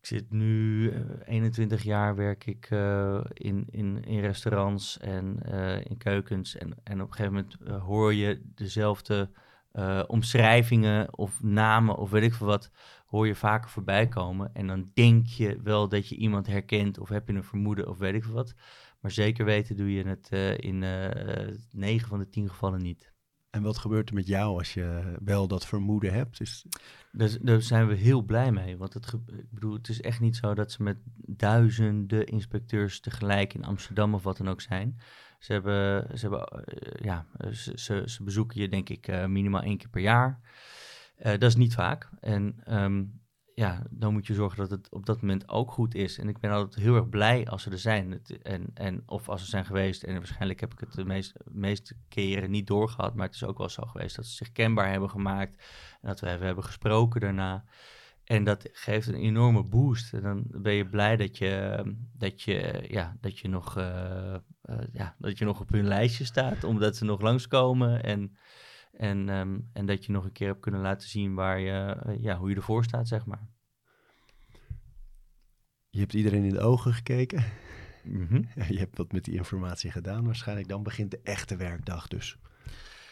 ik 0.00 0.06
zit 0.06 0.30
nu 0.30 0.90
eh, 0.90 1.00
21 1.24 1.82
jaar 1.82 2.16
werk 2.16 2.46
ik 2.46 2.66
eh, 2.70 3.20
in, 3.32 3.66
in, 3.70 4.04
in 4.04 4.20
restaurants 4.20 4.98
en 4.98 5.42
eh, 5.42 5.84
in 5.84 5.96
keukens. 5.96 6.56
En, 6.56 6.74
en 6.84 7.00
op 7.00 7.08
een 7.08 7.14
gegeven 7.14 7.32
moment 7.32 7.56
eh, 7.66 7.82
hoor 7.82 8.14
je 8.14 8.42
dezelfde 8.54 9.30
eh, 9.72 10.02
omschrijvingen 10.06 11.18
of 11.18 11.42
namen 11.42 11.96
of 11.96 12.10
weet 12.10 12.22
ik 12.22 12.34
veel 12.34 12.46
wat, 12.46 12.70
hoor 13.06 13.26
je 13.26 13.34
vaker 13.34 13.70
voorbij 13.70 14.08
komen. 14.08 14.54
En 14.54 14.66
dan 14.66 14.90
denk 14.94 15.26
je 15.26 15.60
wel 15.62 15.88
dat 15.88 16.08
je 16.08 16.16
iemand 16.16 16.46
herkent 16.46 16.98
of 16.98 17.08
heb 17.08 17.28
je 17.28 17.34
een 17.34 17.44
vermoeden 17.44 17.88
of 17.88 17.98
weet 17.98 18.14
ik 18.14 18.24
veel 18.24 18.34
wat. 18.34 18.54
Maar 19.00 19.10
zeker 19.10 19.44
weten 19.44 19.76
doe 19.76 19.92
je 19.92 20.04
het 20.04 20.28
eh, 20.30 20.58
in 20.58 20.82
eh 20.82 21.54
9 21.70 22.08
van 22.08 22.18
de 22.18 22.28
10 22.28 22.48
gevallen 22.48 22.82
niet. 22.82 23.09
En 23.50 23.62
wat 23.62 23.78
gebeurt 23.78 24.08
er 24.08 24.14
met 24.14 24.26
jou 24.26 24.58
als 24.58 24.74
je 24.74 25.16
wel 25.24 25.48
dat 25.48 25.66
vermoeden 25.66 26.12
hebt? 26.12 26.40
Is, 26.40 26.64
Dus 27.12 27.38
daar 27.40 27.62
zijn 27.62 27.86
we 27.86 27.94
heel 27.94 28.22
blij 28.22 28.52
mee. 28.52 28.76
Want 28.76 28.94
het, 28.94 29.12
ik 29.26 29.50
bedoel, 29.50 29.72
het 29.72 29.88
is 29.88 30.00
echt 30.00 30.20
niet 30.20 30.36
zo 30.36 30.54
dat 30.54 30.72
ze 30.72 30.82
met 30.82 30.96
duizenden 31.16 32.26
inspecteurs 32.26 33.00
tegelijk 33.00 33.54
in 33.54 33.64
Amsterdam 33.64 34.14
of 34.14 34.22
wat 34.22 34.36
dan 34.36 34.48
ook 34.48 34.60
zijn. 34.60 34.98
Ze, 35.38 35.52
hebben, 35.52 36.18
ze, 36.18 36.28
hebben, 36.28 36.46
eh, 36.48 37.04
ja, 37.04 37.26
ze, 37.74 38.02
ze 38.06 38.22
bezoeken 38.22 38.60
je 38.60 38.68
denk 38.68 38.88
ik 38.88 39.08
eh, 39.08 39.26
minimaal 39.26 39.62
één 39.62 39.76
keer 39.76 39.88
per 39.88 40.02
jaar. 40.02 40.40
Eh, 41.16 41.30
dat 41.30 41.42
is 41.42 41.56
niet 41.56 41.74
vaak. 41.74 42.08
En 42.20 42.60
ehm, 42.64 43.04
ja, 43.60 43.82
dan 43.90 44.12
moet 44.12 44.26
je 44.26 44.34
zorgen 44.34 44.58
dat 44.58 44.70
het 44.70 44.88
op 44.90 45.06
dat 45.06 45.20
moment 45.20 45.48
ook 45.48 45.70
goed 45.70 45.94
is. 45.94 46.18
En 46.18 46.28
ik 46.28 46.38
ben 46.38 46.50
altijd 46.50 46.84
heel 46.84 46.94
erg 46.94 47.08
blij 47.08 47.46
als 47.46 47.62
ze 47.62 47.70
er 47.70 47.78
zijn. 47.78 48.22
En, 48.42 48.70
en, 48.74 49.02
of 49.06 49.28
als 49.28 49.42
ze 49.42 49.48
zijn 49.48 49.64
geweest. 49.64 50.02
En 50.02 50.14
waarschijnlijk 50.14 50.60
heb 50.60 50.72
ik 50.72 50.80
het 50.80 50.92
de 50.92 51.04
meest, 51.04 51.32
meeste 51.50 51.94
keren 52.08 52.50
niet 52.50 52.66
doorgehad. 52.66 53.14
Maar 53.14 53.26
het 53.26 53.34
is 53.34 53.44
ook 53.44 53.58
wel 53.58 53.68
zo 53.68 53.82
geweest 53.82 54.16
dat 54.16 54.26
ze 54.26 54.34
zich 54.34 54.52
kenbaar 54.52 54.90
hebben 54.90 55.10
gemaakt. 55.10 55.62
En 56.00 56.08
dat 56.08 56.20
we 56.20 56.26
hebben, 56.26 56.46
hebben 56.46 56.64
gesproken 56.64 57.20
daarna. 57.20 57.64
En 58.24 58.44
dat 58.44 58.68
geeft 58.72 59.06
een 59.06 59.14
enorme 59.14 59.62
boost. 59.62 60.12
En 60.12 60.22
dan 60.22 60.44
ben 60.46 60.74
je 60.74 60.86
blij 60.86 61.16
dat 61.16 61.38
je, 61.38 61.82
dat 62.12 62.42
je, 62.42 62.84
ja, 62.88 63.16
dat 63.20 63.38
je, 63.38 63.48
nog, 63.48 63.76
eh, 63.76 64.34
eh, 64.34 64.40
ja, 64.92 65.14
dat 65.18 65.38
je 65.38 65.44
nog 65.44 65.60
op 65.60 65.68
hun 65.68 65.86
lijstje 65.86 66.24
staat. 66.24 66.64
Omdat 66.64 66.96
ze 66.96 67.04
nog 67.04 67.20
langskomen. 67.20 68.02
En, 68.02 68.36
en, 69.00 69.28
ehm, 69.28 69.58
en 69.72 69.86
dat 69.86 70.04
je 70.04 70.12
nog 70.12 70.24
een 70.24 70.32
keer 70.32 70.46
hebt 70.46 70.60
kunnen 70.60 70.80
laten 70.80 71.08
zien 71.08 71.34
waar 71.34 71.58
je, 71.58 71.96
eh, 72.02 72.22
ja, 72.22 72.36
hoe 72.36 72.48
je 72.50 72.56
ervoor 72.56 72.84
staat, 72.84 73.08
zeg 73.08 73.26
maar. 73.26 73.48
je 75.90 76.00
hebt 76.00 76.14
iedereen 76.14 76.44
in 76.44 76.52
de 76.52 76.60
ogen 76.60 76.92
gekeken. 76.92 77.44
Mhm. 78.04 78.42
Je 78.74 78.78
hebt 78.78 78.96
wat 78.96 79.12
met 79.12 79.24
die 79.24 79.34
informatie 79.34 79.90
gedaan. 79.90 80.24
Waarschijnlijk 80.24 80.68
dan 80.68 80.82
begint 80.82 81.10
de 81.10 81.20
echte 81.22 81.56
werkdag 81.56 82.08
dus. 82.08 82.38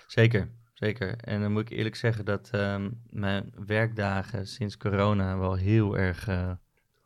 Zeker, 0.06 0.50
zeker. 0.74 1.16
En 1.16 1.40
dan 1.40 1.52
moet 1.52 1.70
ik 1.70 1.76
eerlijk 1.76 1.96
zeggen 1.96 2.24
dat 2.24 2.50
ehm, 2.50 2.90
mijn 3.10 3.52
werkdagen 3.66 4.46
sinds 4.46 4.76
corona 4.76 5.38
wel 5.38 5.54
heel 5.54 5.98
erg 5.98 6.28
eh, 6.28 6.52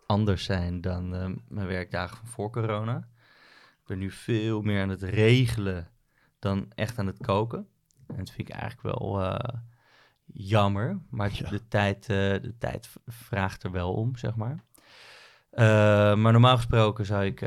anders 0.07 0.45
zijn 0.45 0.81
dan 0.81 1.14
ehm, 1.14 1.35
mijn 1.49 1.66
werkdagen 1.66 2.16
van 2.16 2.27
voor 2.27 2.51
corona. 2.51 2.97
Ik 3.81 3.87
ben 3.87 3.99
nu 3.99 4.11
veel 4.11 4.62
meer 4.62 4.83
aan 4.83 4.88
het 4.88 5.03
regelen 5.03 5.90
dan 6.38 6.73
echt 6.75 6.99
aan 6.99 7.07
het 7.07 7.18
koken. 7.18 7.66
En 8.07 8.17
dat 8.17 8.31
vind 8.31 8.49
ik 8.49 8.55
eigenlijk 8.55 8.83
wel 8.83 9.23
eh, 9.23 9.59
jammer, 10.25 11.01
maar 11.11 11.31
Ja. 11.33 11.49
de, 11.49 11.69
tijd, 11.69 12.01
eh, 12.01 12.17
de 12.17 12.55
tijd 12.59 12.91
vraagt 13.07 13.62
er 13.62 13.71
wel 13.71 13.95
om, 13.95 14.17
zeg 14.17 14.35
maar. 14.35 14.65
Eh, 15.51 15.65
maar 16.15 16.33
normaal 16.33 16.57
gesproken 16.57 17.07
zou 17.07 17.25
ik, 17.25 17.41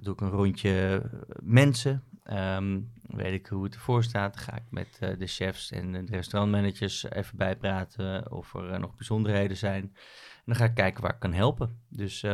doe 0.00 0.12
ik 0.12 0.20
een 0.20 0.30
rondje 0.30 1.02
mensen. 1.42 2.02
Ehm, 2.22 2.80
weet 3.02 3.32
ik 3.32 3.46
hoe 3.46 3.64
het 3.64 3.74
ervoor 3.74 4.04
staat. 4.04 4.36
Ga 4.36 4.56
ik 4.56 4.70
met 4.70 4.98
de 5.18 5.26
chefs 5.26 5.70
en 5.70 5.92
de 5.92 6.16
restaurantmanagers 6.16 7.10
even 7.10 7.36
bijpraten 7.36 8.32
of 8.32 8.54
er 8.54 8.80
nog 8.80 8.96
bijzonderheden 8.96 9.56
zijn. 9.56 9.82
En 9.82 10.42
dan 10.44 10.56
ga 10.56 10.64
ik 10.64 10.74
kijken 10.74 11.02
waar 11.02 11.14
ik 11.14 11.20
kan 11.20 11.32
helpen. 11.32 11.82
Dus 11.88 12.24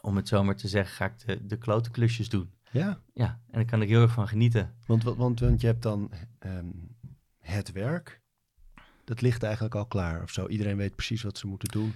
om 0.00 0.16
het 0.16 0.28
zo 0.28 0.44
maar 0.44 0.56
te 0.56 0.68
zeggen, 0.68 0.94
ga 0.94 1.04
ik 1.04 1.26
de, 1.26 1.46
de 1.46 1.58
klote 1.58 1.90
klusjes 1.90 2.28
doen. 2.28 2.52
Ja, 2.74 3.00
Ja, 3.12 3.40
en 3.46 3.52
daar 3.52 3.64
kan 3.64 3.82
ik 3.82 3.88
heel 3.88 4.02
erg 4.02 4.12
van 4.12 4.28
genieten. 4.28 4.74
want, 4.86 5.02
want, 5.02 5.40
want, 5.40 5.60
je 5.60 5.66
hebt 5.66 5.82
dan 5.82 6.10
ehm, 6.38 6.70
het 7.40 7.72
werk. 7.72 8.20
Dat 9.04 9.20
ligt 9.20 9.42
eigenlijk 9.42 9.74
al 9.74 9.86
klaar 9.86 10.22
of 10.22 10.30
zo. 10.30 10.46
Iedereen 10.46 10.76
weet 10.76 10.94
precies 10.94 11.22
wat 11.22 11.38
ze 11.38 11.46
moeten 11.46 11.68
doen. 11.68 11.94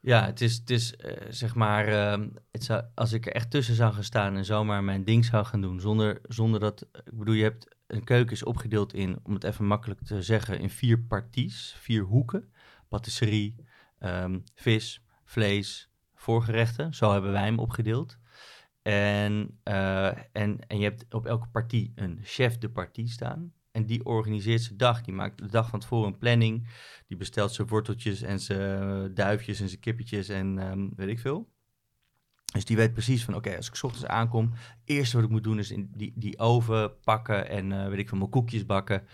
Ja, 0.00 0.26
het 0.26 0.40
is, 0.40 0.56
het 0.56 0.70
is 0.70 0.96
eh, 0.96 1.26
zeg 1.28 1.54
maar, 1.54 1.86
ehm, 1.88 2.28
het 2.50 2.64
zou, 2.64 2.84
als 2.94 3.12
ik 3.12 3.26
er 3.26 3.32
echt 3.32 3.50
tussen 3.50 3.74
zou 3.74 3.92
gaan 3.92 4.04
staan 4.04 4.36
en 4.36 4.44
zomaar 4.44 4.84
mijn 4.84 5.04
ding 5.04 5.24
zou 5.24 5.44
gaan 5.44 5.60
doen, 5.60 5.80
zonder, 5.80 6.20
zonder 6.22 6.60
dat, 6.60 6.88
ik 6.92 7.18
bedoel, 7.18 7.34
je 7.34 7.42
hebt, 7.42 7.76
een 7.86 8.04
keuken 8.04 8.32
is 8.32 8.44
opgedeeld 8.44 8.94
in, 8.94 9.18
om 9.22 9.34
het 9.34 9.44
even 9.44 9.66
makkelijk 9.66 10.00
te 10.00 10.22
zeggen, 10.22 10.60
in 10.60 10.70
vier 10.70 11.00
parties, 11.00 11.74
vier 11.78 12.02
hoeken. 12.02 12.52
Patisserie, 12.88 13.54
ehm, 13.98 14.38
vis, 14.54 15.02
vlees, 15.24 15.90
voorgerechten, 16.14 16.94
zo 16.94 17.12
hebben 17.12 17.32
wij 17.32 17.44
hem 17.44 17.58
opgedeeld. 17.58 18.18
En, 18.82 19.58
eh, 19.62 20.06
en, 20.06 20.58
en 20.66 20.78
je 20.78 20.84
hebt 20.84 21.14
op 21.14 21.26
elke 21.26 21.48
partie 21.48 21.92
een 21.94 22.18
chef 22.22 22.58
de 22.58 22.70
partie 22.70 23.08
staan. 23.08 23.52
En 23.70 23.86
die 23.86 24.04
organiseert 24.04 24.62
zijn 24.62 24.76
dag. 24.76 25.02
Die 25.02 25.14
maakt 25.14 25.38
de 25.38 25.46
dag 25.46 25.68
van 25.68 25.80
tevoren 25.80 26.12
een 26.12 26.18
planning. 26.18 26.68
Die 27.06 27.16
bestelt 27.16 27.52
zijn 27.52 27.68
worteltjes 27.68 28.22
en 28.22 28.40
zijn 28.40 29.14
duifjes 29.14 29.60
en 29.60 29.68
zijn 29.68 29.80
kippetjes 29.80 30.28
en 30.28 30.58
ehm, 30.58 30.88
weet 30.96 31.08
ik 31.08 31.18
veel. 31.18 31.48
Dus 32.52 32.64
die 32.64 32.76
weet 32.76 32.92
precies 32.92 33.24
van, 33.24 33.34
oké, 33.34 33.56
als 33.56 33.68
ik 33.68 33.74
's 33.74 33.82
ochtends 33.82 34.06
aankom, 34.06 34.50
het 34.52 34.78
eerste 34.84 35.16
wat 35.16 35.24
ik 35.24 35.30
moet 35.30 35.44
doen 35.44 35.58
is 35.58 35.70
in 35.70 35.90
die, 35.96 36.12
die 36.16 36.38
oven 36.38 37.00
pakken 37.00 37.48
en 37.48 37.72
eh, 37.72 37.88
weet 37.88 37.98
ik 37.98 38.08
veel, 38.08 38.18
mijn 38.18 38.30
koekjes 38.30 38.66
bakken 38.66 39.06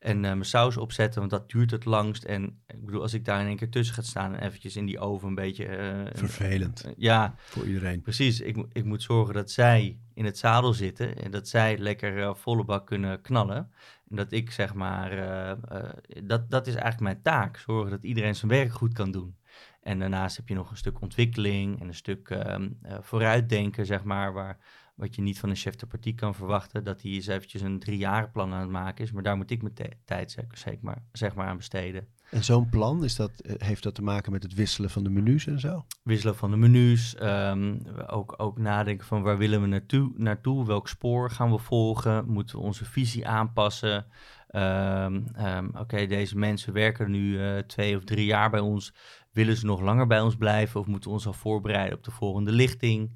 en 0.00 0.16
eh, 0.16 0.20
mijn 0.20 0.44
saus 0.44 0.76
opzetten, 0.76 1.18
want 1.18 1.30
dat 1.32 1.50
duurt 1.50 1.70
het 1.70 1.84
langst. 1.84 2.24
En 2.24 2.62
ik 2.66 2.84
bedoel, 2.84 3.02
als 3.02 3.14
ik 3.14 3.24
daar 3.24 3.40
in 3.40 3.46
één 3.46 3.56
keer 3.56 3.70
tussen 3.70 3.94
ga 3.94 4.02
staan 4.02 4.34
en 4.34 4.46
eventjes 4.46 4.76
in 4.76 4.86
die 4.86 4.98
oven 4.98 5.28
een 5.28 5.34
beetje... 5.34 5.64
eh, 5.66 6.10
Vervelend 6.14 6.84
eh, 6.84 6.92
ja, 6.96 7.34
voor 7.36 7.66
iedereen. 7.66 8.00
precies. 8.00 8.40
Ik, 8.40 8.56
ik 8.72 8.84
moet 8.84 9.02
zorgen 9.02 9.34
dat 9.34 9.50
zij 9.50 9.98
in 10.14 10.24
het 10.24 10.38
zadel 10.38 10.72
zitten 10.72 11.16
en 11.16 11.30
dat 11.30 11.48
zij 11.48 11.78
lekker 11.78 12.36
volle 12.36 12.64
bak 12.64 12.86
kunnen 12.86 13.20
knallen. 13.20 13.70
En 14.10 14.16
dat 14.16 14.32
ik 14.32 14.50
zeg 14.50 14.74
maar, 14.74 15.10
dat, 16.24 16.50
dat 16.50 16.66
is 16.66 16.74
eigenlijk 16.74 17.02
mijn 17.02 17.22
taak. 17.22 17.56
Zorgen 17.56 17.90
dat 17.90 18.02
iedereen 18.02 18.34
zijn 18.34 18.50
werk 18.50 18.72
goed 18.72 18.92
kan 18.92 19.10
doen. 19.10 19.36
En 19.82 19.98
daarnaast 19.98 20.36
heb 20.36 20.48
je 20.48 20.54
nog 20.54 20.70
een 20.70 20.76
stuk 20.76 21.00
ontwikkeling 21.00 21.80
en 21.80 21.88
een 21.88 21.94
stuk 21.94 22.30
ehm, 22.30 22.68
eh, 22.82 22.96
vooruitdenken, 23.00 23.86
zeg 23.86 24.04
maar, 24.04 24.32
waar, 24.32 24.58
wat 25.00 25.14
je 25.14 25.22
niet 25.22 25.38
van 25.38 25.48
een 25.48 25.56
chef 25.56 25.74
de 25.76 25.86
partie 25.86 26.14
kan 26.14 26.34
verwachten. 26.34 26.84
Dat 26.84 27.02
hij 27.02 27.10
eens 27.10 27.26
eventjes 27.26 27.62
een 27.62 27.78
driejarenplan 27.78 28.52
aan 28.52 28.60
het 28.60 28.70
maken 28.70 29.04
is. 29.04 29.12
Maar 29.12 29.22
daar 29.22 29.36
moet 29.36 29.50
ik 29.50 29.62
mijn 29.62 29.74
tijd 30.04 30.30
zeg, 30.30 30.44
zeg 30.52 30.80
maar, 30.80 31.02
zeg 31.12 31.34
maar 31.34 31.46
aan 31.46 31.56
besteden. 31.56 32.06
En 32.30 32.44
zo'n 32.44 32.68
plan, 32.68 33.04
is 33.04 33.16
dat, 33.16 33.40
eh, 33.40 33.54
heeft 33.58 33.82
dat 33.82 33.94
te 33.94 34.02
maken 34.02 34.32
met 34.32 34.42
het 34.42 34.54
wisselen 34.54 34.90
van 34.90 35.04
de 35.04 35.10
menus 35.10 35.46
en 35.46 35.60
zo? 35.60 35.84
wisselen 36.02 36.36
van 36.36 36.50
de 36.50 36.56
menus. 36.56 37.14
ehm, 37.14 37.78
ook, 38.06 38.34
ook 38.36 38.58
nadenken 38.58 39.06
van 39.06 39.22
waar 39.22 39.38
willen 39.38 39.60
we 39.60 39.66
naartoe, 39.66 40.12
naartoe? 40.16 40.66
Welk 40.66 40.88
spoor 40.88 41.30
gaan 41.30 41.50
we 41.50 41.58
volgen? 41.58 42.28
Moeten 42.28 42.56
we 42.58 42.64
onze 42.64 42.84
visie 42.84 43.28
aanpassen? 43.28 44.06
Ehm, 44.48 45.20
ehm, 45.34 45.68
Oké, 45.78 46.06
deze 46.06 46.38
mensen 46.38 46.72
werken 46.72 47.10
nu 47.10 47.40
eh, 47.40 47.58
twee 47.58 47.96
of 47.96 48.04
drie 48.04 48.24
jaar 48.26 48.50
bij 48.50 48.60
ons. 48.60 48.94
Willen 49.32 49.56
ze 49.56 49.66
nog 49.66 49.80
langer 49.80 50.06
bij 50.06 50.20
ons 50.20 50.36
blijven? 50.36 50.80
Of 50.80 50.86
moeten 50.86 51.08
we 51.10 51.16
ons 51.16 51.26
al 51.26 51.32
voorbereiden 51.32 51.98
op 51.98 52.04
de 52.04 52.10
volgende 52.10 52.52
lichting? 52.52 53.10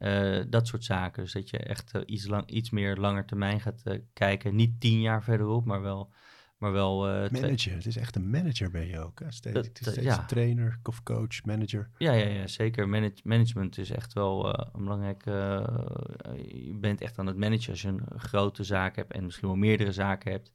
Eh, 0.00 0.40
dat 0.48 0.66
soort 0.66 0.84
zaken. 0.84 1.22
Dus 1.22 1.32
dat 1.32 1.50
je 1.50 1.58
echt 1.58 1.92
eh, 1.94 2.02
iets, 2.06 2.26
lang, 2.26 2.46
iets 2.50 2.70
meer 2.70 2.96
langer 2.96 3.24
termijn 3.26 3.60
gaat 3.60 3.80
eh, 3.84 3.98
kijken. 4.12 4.54
Niet 4.54 4.80
tien 4.80 5.00
jaar 5.00 5.22
verderop, 5.22 5.64
maar 5.64 5.82
wel... 5.82 6.12
Maar 6.58 6.72
wel 6.72 6.98
Manager, 7.30 7.74
het 7.74 7.86
is 7.86 7.96
echt 7.96 8.16
een 8.16 8.30
manager 8.30 8.70
ben 8.70 8.86
je 8.86 8.98
ook. 9.00 9.20
Hè? 9.20 9.30
Steeds, 9.32 9.54
Dat- 9.54 9.66
steeds 9.92 10.00
ja. 10.02 10.24
trainer 10.24 10.78
of 10.82 11.02
coach, 11.02 11.44
manager. 11.44 11.90
Ja, 11.98 12.12
ja, 12.12 12.26
ja 12.28 12.46
zeker. 12.46 12.88
Manage- 12.88 13.20
management 13.22 13.78
is 13.78 13.90
echt 13.90 14.12
wel 14.12 14.58
een 14.58 14.82
belangrijk. 14.84 15.24
je 15.24 16.76
bent 16.80 17.00
echt 17.00 17.18
aan 17.18 17.26
het 17.26 17.36
managen 17.36 17.70
als 17.70 17.82
je 17.82 17.88
een 17.88 18.02
grote 18.16 18.64
zaak 18.64 18.96
hebt 18.96 19.12
en 19.12 19.24
misschien 19.24 19.48
wel 19.48 19.56
meerdere 19.56 19.92
zaken 19.92 20.30
hebt. 20.32 20.52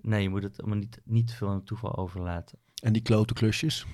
Nee, 0.00 0.22
je 0.22 0.28
moet 0.28 0.42
het 0.42 0.60
allemaal 0.60 0.78
niet, 0.78 1.00
niet 1.04 1.32
veel 1.32 1.48
aan 1.48 1.54
het 1.54 1.66
toeval 1.66 1.96
overlaten. 1.96 2.58
En 2.82 2.92
die 2.92 3.02
klote 3.02 3.34
klusjes. 3.34 3.86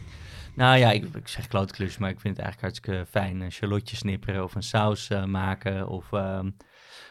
Nou 0.56 0.78
ja, 0.78 0.90
ik, 0.90 1.28
zeg 1.28 1.46
klootklus, 1.46 1.98
maar 1.98 2.10
ik 2.10 2.20
vind 2.20 2.36
het 2.36 2.46
eigenlijk 2.46 2.74
hartstikke 2.74 3.10
fijn. 3.10 3.40
Een 3.40 3.52
shallotje 3.52 3.96
snipperen 3.96 4.44
of 4.44 4.54
een 4.54 4.62
saus 4.62 5.10
eh, 5.10 5.24
maken 5.24 5.88
of, 5.88 6.12
ehm, 6.12 6.50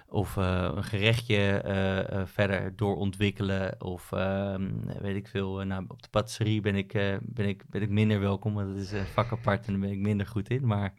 of 0.07 0.37
eh, 0.37 0.71
een 0.75 0.83
gerechtje 0.83 1.35
eh, 1.35 1.99
eh, 1.99 2.27
verder 2.27 2.75
doorontwikkelen. 2.75 3.81
Of 3.81 4.11
ehm, 4.11 4.71
weet 5.01 5.15
ik 5.15 5.27
veel, 5.27 5.61
eh, 5.61 5.67
nou, 5.67 5.85
op 5.87 6.01
de 6.01 6.09
patisserie 6.09 6.61
ben 6.61 6.75
ik, 6.75 6.93
eh, 6.93 7.15
ben, 7.21 7.47
ik, 7.47 7.63
ben 7.69 7.81
ik 7.81 7.89
minder 7.89 8.19
welkom, 8.19 8.53
want 8.53 8.67
dat 8.73 8.83
is 8.83 8.91
een 8.91 9.05
vak 9.05 9.31
apart 9.31 9.65
en 9.65 9.71
daar 9.71 9.81
ben 9.81 9.91
ik 9.91 9.99
minder 9.99 10.27
goed 10.27 10.49
in. 10.49 10.67
Maar 10.67 10.93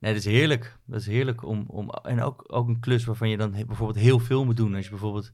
nee, 0.00 0.12
dat 0.12 0.24
is 0.24 0.32
heerlijk. 0.32 0.76
Dat 0.86 1.00
is 1.00 1.06
heerlijk 1.06 1.44
om, 1.44 1.64
om 1.66 1.90
en 1.90 2.22
ook, 2.22 2.44
ook 2.46 2.68
een 2.68 2.80
klus 2.80 3.04
waarvan 3.04 3.28
je 3.28 3.36
dan 3.36 3.50
bijvoorbeeld 3.50 3.98
heel 3.98 4.18
veel 4.18 4.44
moet 4.44 4.56
doen. 4.56 4.74
Als 4.74 4.84
je 4.84 4.90
bijvoorbeeld 4.90 5.32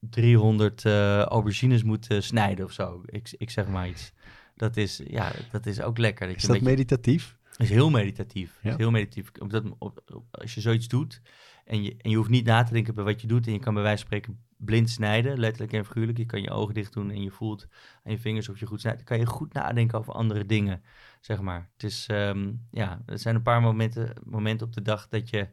300 0.00 0.84
eh, 0.84 1.22
aubergines 1.22 1.82
moet 1.82 2.06
eh, 2.06 2.20
snijden 2.20 2.64
of 2.64 2.72
zo. 2.72 3.02
Ik, 3.06 3.34
ik 3.38 3.50
zeg 3.50 3.68
maar 3.68 3.88
iets. 3.88 4.12
Dat 4.60 4.76
is, 4.76 5.00
ja, 5.06 5.32
dat 5.50 5.66
is 5.66 5.80
ook 5.80 5.98
lekker. 5.98 6.26
Dat 6.26 6.36
Is 6.36 6.42
je 6.42 6.48
dat 6.48 6.56
beetje, 6.56 6.70
meditatief? 6.72 7.38
is 7.56 7.70
heel 7.70 7.90
meditatief. 7.90 8.58
Ja. 8.62 8.70
Is 8.70 8.76
heel 8.76 8.90
meditatief. 8.90 9.30
Omdat 9.38 9.64
op, 9.78 10.02
op- 10.12 10.26
als 10.30 10.54
je 10.54 10.60
zoiets 10.60 10.88
doet 10.88 11.20
en 11.64 11.82
je, 11.82 11.94
en 11.98 12.10
je 12.10 12.16
hoeft 12.16 12.28
niet 12.30 12.44
na 12.44 12.62
te 12.62 12.72
denken 12.72 12.94
bij 12.94 13.04
wat 13.04 13.20
je 13.20 13.26
doet 13.26 13.46
en 13.46 13.52
je 13.52 13.58
kan 13.58 13.74
bij 13.74 13.82
wijze 13.82 13.98
van 13.98 14.06
spreken 14.06 14.40
blind 14.56 14.90
snijden, 14.90 15.38
letterlijk 15.38 15.72
en 15.72 15.84
figuurlijk. 15.84 16.18
Je 16.18 16.26
kan 16.26 16.42
je 16.42 16.50
ogen 16.50 16.74
dicht 16.74 16.92
doen 16.92 17.10
en 17.10 17.22
je 17.22 17.30
voelt 17.30 17.66
aan 18.04 18.12
je 18.12 18.18
vingers 18.18 18.48
of 18.48 18.60
je 18.60 18.66
goed 18.66 18.80
snijdt. 18.80 18.98
Dan 18.98 19.06
kan 19.06 19.18
je 19.18 19.26
goed 19.26 19.52
nadenken 19.52 19.98
over 19.98 20.12
andere 20.12 20.46
dingen, 20.46 20.82
zeg 21.20 21.40
maar. 21.40 21.70
Het 21.72 21.82
is, 21.82 22.06
ehm, 22.06 22.52
ja, 22.70 23.02
er 23.06 23.18
zijn 23.18 23.34
een 23.34 23.42
paar 23.42 23.60
momenten, 23.60 24.14
momenten 24.24 24.66
op 24.66 24.72
de 24.72 24.82
dag 24.82 25.08
dat 25.08 25.30
je 25.30 25.48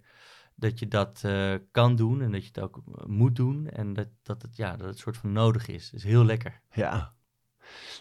dat, 0.56 0.80
je 0.80 0.88
dat 0.88 1.22
eh, 1.26 1.54
kan 1.72 1.96
doen 1.96 2.22
en 2.22 2.32
dat 2.32 2.42
je 2.42 2.48
het 2.48 2.60
ook 2.60 2.78
eh, 2.78 3.06
moet 3.06 3.36
doen 3.36 3.70
en 3.70 3.94
dat, 3.94 4.08
dat, 4.24 4.42
het, 4.42 4.56
ja, 4.56 4.76
dat 4.76 4.88
het 4.88 4.98
soort 4.98 5.18
van 5.18 5.32
nodig 5.32 5.68
is. 5.68 5.90
Dat 5.90 6.00
is 6.00 6.06
heel 6.06 6.26
lekker. 6.26 6.62
Ja. 6.72 7.14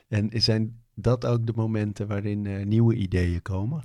En 0.09 0.31
zijn 0.43 0.85
dat 0.97 1.27
ook 1.27 1.47
de 1.47 1.53
momenten 1.57 2.07
waarin 2.07 2.47
eh, 2.47 2.65
nieuwe 2.65 2.95
ideeën 2.95 3.43
komen? 3.43 3.83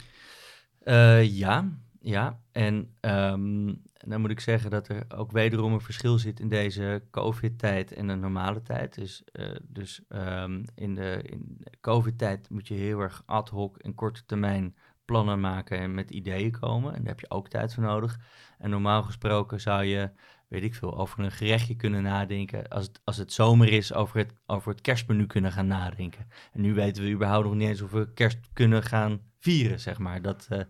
Eh, 0.79 1.37
ja, 1.37 1.71
ja. 1.99 2.39
En 2.51 2.95
ehm, 2.99 3.73
dan 3.93 4.21
moet 4.21 4.31
ik 4.31 4.39
zeggen 4.39 4.69
dat 4.69 4.87
er 4.87 5.03
ook 5.15 5.31
wederom 5.31 5.73
een 5.73 5.81
verschil 5.81 6.17
zit 6.17 6.39
in 6.39 6.49
deze 6.49 7.03
COVID-tijd 7.11 7.93
en 7.93 8.07
de 8.07 8.15
normale 8.15 8.61
tijd. 8.61 8.95
Dus, 8.95 9.23
eh, 9.23 9.55
dus 9.61 10.01
ehm, 10.07 10.63
in 10.75 10.95
de, 10.95 11.21
in 11.25 11.55
de 11.57 11.71
COVID-tijd 11.81 12.49
moet 12.49 12.67
je 12.67 12.73
heel 12.73 12.99
erg 12.99 13.23
ad 13.25 13.49
hoc 13.49 13.77
en 13.77 13.95
korte 13.95 14.25
termijn 14.25 14.75
plannen 15.05 15.39
maken 15.39 15.79
en 15.79 15.93
met 15.93 16.11
ideeën 16.11 16.51
komen. 16.51 16.93
En 16.93 16.99
daar 16.99 17.09
heb 17.09 17.19
je 17.19 17.29
ook 17.29 17.47
tijd 17.47 17.73
voor 17.73 17.83
nodig. 17.83 18.19
En 18.57 18.69
normaal 18.69 19.03
gesproken 19.03 19.61
zou 19.61 19.83
je, 19.83 20.11
weet 20.51 20.63
ik 20.63 20.75
veel, 20.75 20.97
over 20.97 21.19
een 21.19 21.31
gerechtje 21.31 21.75
kunnen 21.75 22.03
nadenken. 22.03 22.67
Als 22.67 22.85
het, 22.85 23.01
als 23.03 23.17
het 23.17 23.33
zomer 23.33 23.67
is, 23.67 23.93
over 23.93 24.17
het, 24.17 24.33
over 24.45 24.71
het 24.71 24.81
kerstmenu 24.81 25.25
kunnen 25.25 25.51
gaan 25.51 25.67
nadenken. 25.67 26.27
En 26.51 26.61
nu 26.61 26.73
weten 26.73 27.03
we 27.03 27.11
überhaupt 27.11 27.45
nog 27.45 27.55
niet 27.55 27.67
eens 27.67 27.81
of 27.81 27.91
we 27.91 28.13
kerst 28.13 28.37
kunnen 28.53 28.83
gaan 28.83 29.21
vieren, 29.39 29.79
zeg 29.79 29.97
maar. 29.97 30.21
Dat, 30.21 30.47
eh, 30.49 30.61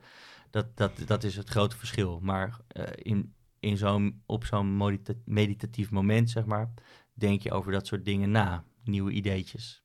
dat, 0.49 0.77
dat, 0.77 0.91
dat 1.05 1.23
is 1.23 1.35
het 1.35 1.49
grote 1.49 1.77
verschil. 1.77 2.19
Maar 2.19 2.59
eh, 2.67 2.83
in, 2.95 3.33
in 3.59 3.77
zo'n, 3.77 4.21
op 4.25 4.45
zo'n 4.45 4.99
meditatief 5.25 5.91
moment, 5.91 6.29
zeg 6.29 6.45
maar, 6.45 6.73
denk 7.13 7.41
je 7.41 7.51
over 7.51 7.71
dat 7.71 7.87
soort 7.87 8.05
dingen 8.05 8.31
na. 8.31 8.63
Nieuwe 8.83 9.11
ideetjes. 9.11 9.83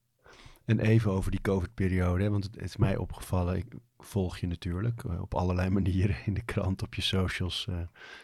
En 0.64 0.80
even 0.80 1.10
over 1.10 1.30
die 1.30 1.40
COVID-periode, 1.40 2.30
want 2.30 2.44
het, 2.44 2.56
is 2.56 2.76
mij 2.76 2.96
opgevallen. 2.96 3.56
Ik 3.56 3.74
volg 3.98 4.38
je 4.38 4.46
natuurlijk 4.46 5.04
eh, 5.04 5.20
op 5.20 5.34
allerlei 5.34 5.70
manieren 5.80 6.16
in 6.24 6.34
de 6.34 6.44
krant, 6.44 6.82
op 6.82 6.94
je 6.94 7.02
socials, 7.02 7.66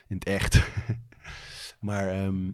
in 0.07 0.17
het 0.17 0.25
echt. 0.25 0.61
maar 1.83 2.09
ehm, 2.09 2.51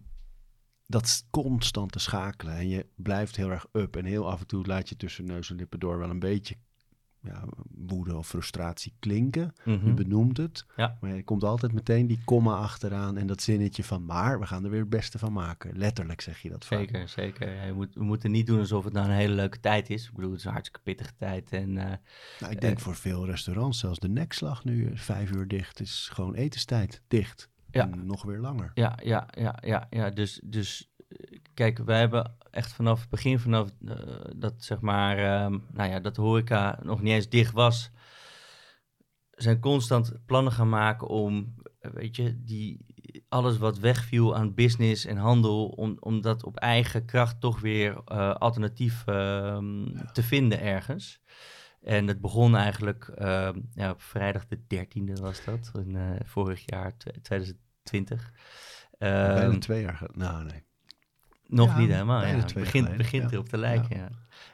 dat 0.86 1.04
is 1.04 1.24
constante 1.30 1.98
schakelen 1.98 2.54
en 2.54 2.68
je 2.68 2.86
blijft 2.96 3.36
heel 3.36 3.50
erg 3.50 3.66
up. 3.72 3.96
En 3.96 4.04
heel 4.04 4.30
af 4.30 4.40
en 4.40 4.46
toe 4.46 4.66
laat 4.66 4.88
je 4.88 4.96
tussen 4.96 5.24
neus 5.24 5.50
en 5.50 5.56
lippen 5.56 5.78
door 5.80 5.98
wel 5.98 6.10
een 6.10 6.18
beetje 6.18 6.54
ja, 7.22 7.44
woede 7.70 8.16
of 8.16 8.28
frustratie 8.28 8.92
klinken. 8.98 9.52
Mhm. 9.64 9.86
Je 9.86 9.94
benoemt 9.94 10.36
het, 10.36 10.66
Ja. 10.76 10.98
maar 11.00 11.10
er 11.10 11.24
komt 11.24 11.44
altijd 11.44 11.72
meteen 11.72 12.06
die 12.06 12.20
komma 12.24 12.56
achteraan 12.56 13.16
en 13.16 13.26
dat 13.26 13.42
zinnetje 13.42 13.84
van 13.84 14.04
maar 14.04 14.40
we 14.40 14.46
gaan 14.46 14.64
er 14.64 14.70
weer 14.70 14.80
het 14.80 14.88
beste 14.88 15.18
van 15.18 15.32
maken. 15.32 15.78
Letterlijk 15.78 16.20
zeg 16.20 16.38
je 16.42 16.48
dat 16.50 16.64
vaak. 16.66 16.78
Zeker, 16.78 17.08
zeker. 17.08 17.54
Ja, 17.54 17.64
je 17.64 17.72
moet, 17.72 17.94
we 17.94 18.04
moeten 18.04 18.30
niet 18.30 18.46
doen 18.46 18.58
alsof 18.58 18.84
het 18.84 18.92
nou 18.92 19.06
een 19.08 19.14
hele 19.14 19.34
leuke 19.34 19.60
tijd 19.60 19.90
is. 19.90 20.06
Ik 20.08 20.14
bedoel, 20.14 20.30
het 20.30 20.38
is 20.38 20.44
een 20.44 20.52
hartstikke 20.52 20.82
pittige 20.84 21.14
tijd. 21.16 21.50
En 21.52 21.78
eh, 21.78 21.92
Nou, 22.40 22.52
ik 22.52 22.60
denk 22.60 22.76
Eh, 22.76 22.82
voor 22.84 22.94
veel 22.96 23.26
restaurants, 23.26 23.78
zelfs 23.78 23.98
de 23.98 24.08
nekslag 24.08 24.64
nu 24.64 24.86
eh, 24.86 24.96
vijf 24.96 25.30
uur 25.30 25.48
dicht, 25.48 25.80
is 25.80 26.08
gewoon 26.12 26.34
etenstijd 26.34 27.02
dicht. 27.08 27.48
Ja. 27.70 27.90
En 27.90 28.06
nog 28.06 28.22
weer 28.22 28.38
langer. 28.38 28.70
Ja, 28.74 28.98
ja, 29.02 29.28
ja, 29.30 29.58
ja, 29.60 29.86
ja. 29.90 30.10
Dus, 30.10 30.40
dus 30.44 30.90
eh, 31.08 31.38
kijk, 31.54 31.78
wij 31.78 31.98
hebben 31.98 32.36
echt 32.50 32.72
vanaf 32.72 33.00
het 33.00 33.10
begin, 33.10 33.38
vanaf 33.38 33.70
eh, 33.86 33.96
dat 34.36 34.54
zeg 34.56 34.80
maar, 34.80 35.18
ehm, 35.18 35.58
nou 35.72 35.90
ja, 35.90 36.00
dat 36.00 36.14
de 36.14 36.20
horeca 36.20 36.78
nog 36.82 37.02
niet 37.02 37.12
eens 37.12 37.28
dicht 37.28 37.52
was, 37.52 37.90
zijn 39.30 39.60
constant 39.60 40.12
plannen 40.26 40.52
gaan 40.52 40.68
maken 40.68 41.08
om, 41.08 41.54
eh, 41.80 41.90
weet 41.90 42.16
je, 42.16 42.42
die, 42.44 42.86
alles 43.28 43.58
wat 43.58 43.78
wegviel 43.78 44.36
aan 44.36 44.54
business 44.54 45.04
en 45.04 45.16
handel, 45.16 45.66
om, 45.66 45.96
om 46.00 46.20
dat 46.20 46.44
op 46.44 46.56
eigen 46.56 47.04
kracht 47.04 47.40
toch 47.40 47.60
weer 47.60 48.04
alternatief 48.34 49.02
ehm, 49.06 49.84
te 50.12 50.22
vinden 50.22 50.60
ergens. 50.60 51.20
En 51.82 52.06
het 52.06 52.20
begon 52.20 52.56
eigenlijk 52.56 53.04
ehm, 53.08 53.60
ja, 53.74 53.90
op 53.90 54.02
vrijdag 54.02 54.46
de 54.46 54.58
13e 54.58 55.20
was 55.20 55.44
dat, 55.44 55.70
in, 55.74 55.96
eh, 55.96 56.10
vorig 56.24 56.62
jaar, 56.66 56.96
tw- 56.96 57.08
2020. 57.22 58.32
Bijna 58.98 59.40
Ehm, 59.40 59.58
twee 59.58 59.82
jaar 59.82 59.94
geleden. 59.96 60.18
Nou, 60.18 60.44
nee. 60.44 60.64
nog 61.46 61.68
Ja, 61.68 61.78
niet 61.78 61.88
helemaal, 61.90 62.20
ja. 62.20 62.26
twee 62.26 62.40
Het 62.40 62.50
jaar 62.52 62.62
begint, 62.64 62.96
begint 62.96 63.22
ja. 63.22 63.30
erop 63.30 63.48
te 63.48 63.58
lijken, 63.58 63.96
ja. 63.96 64.08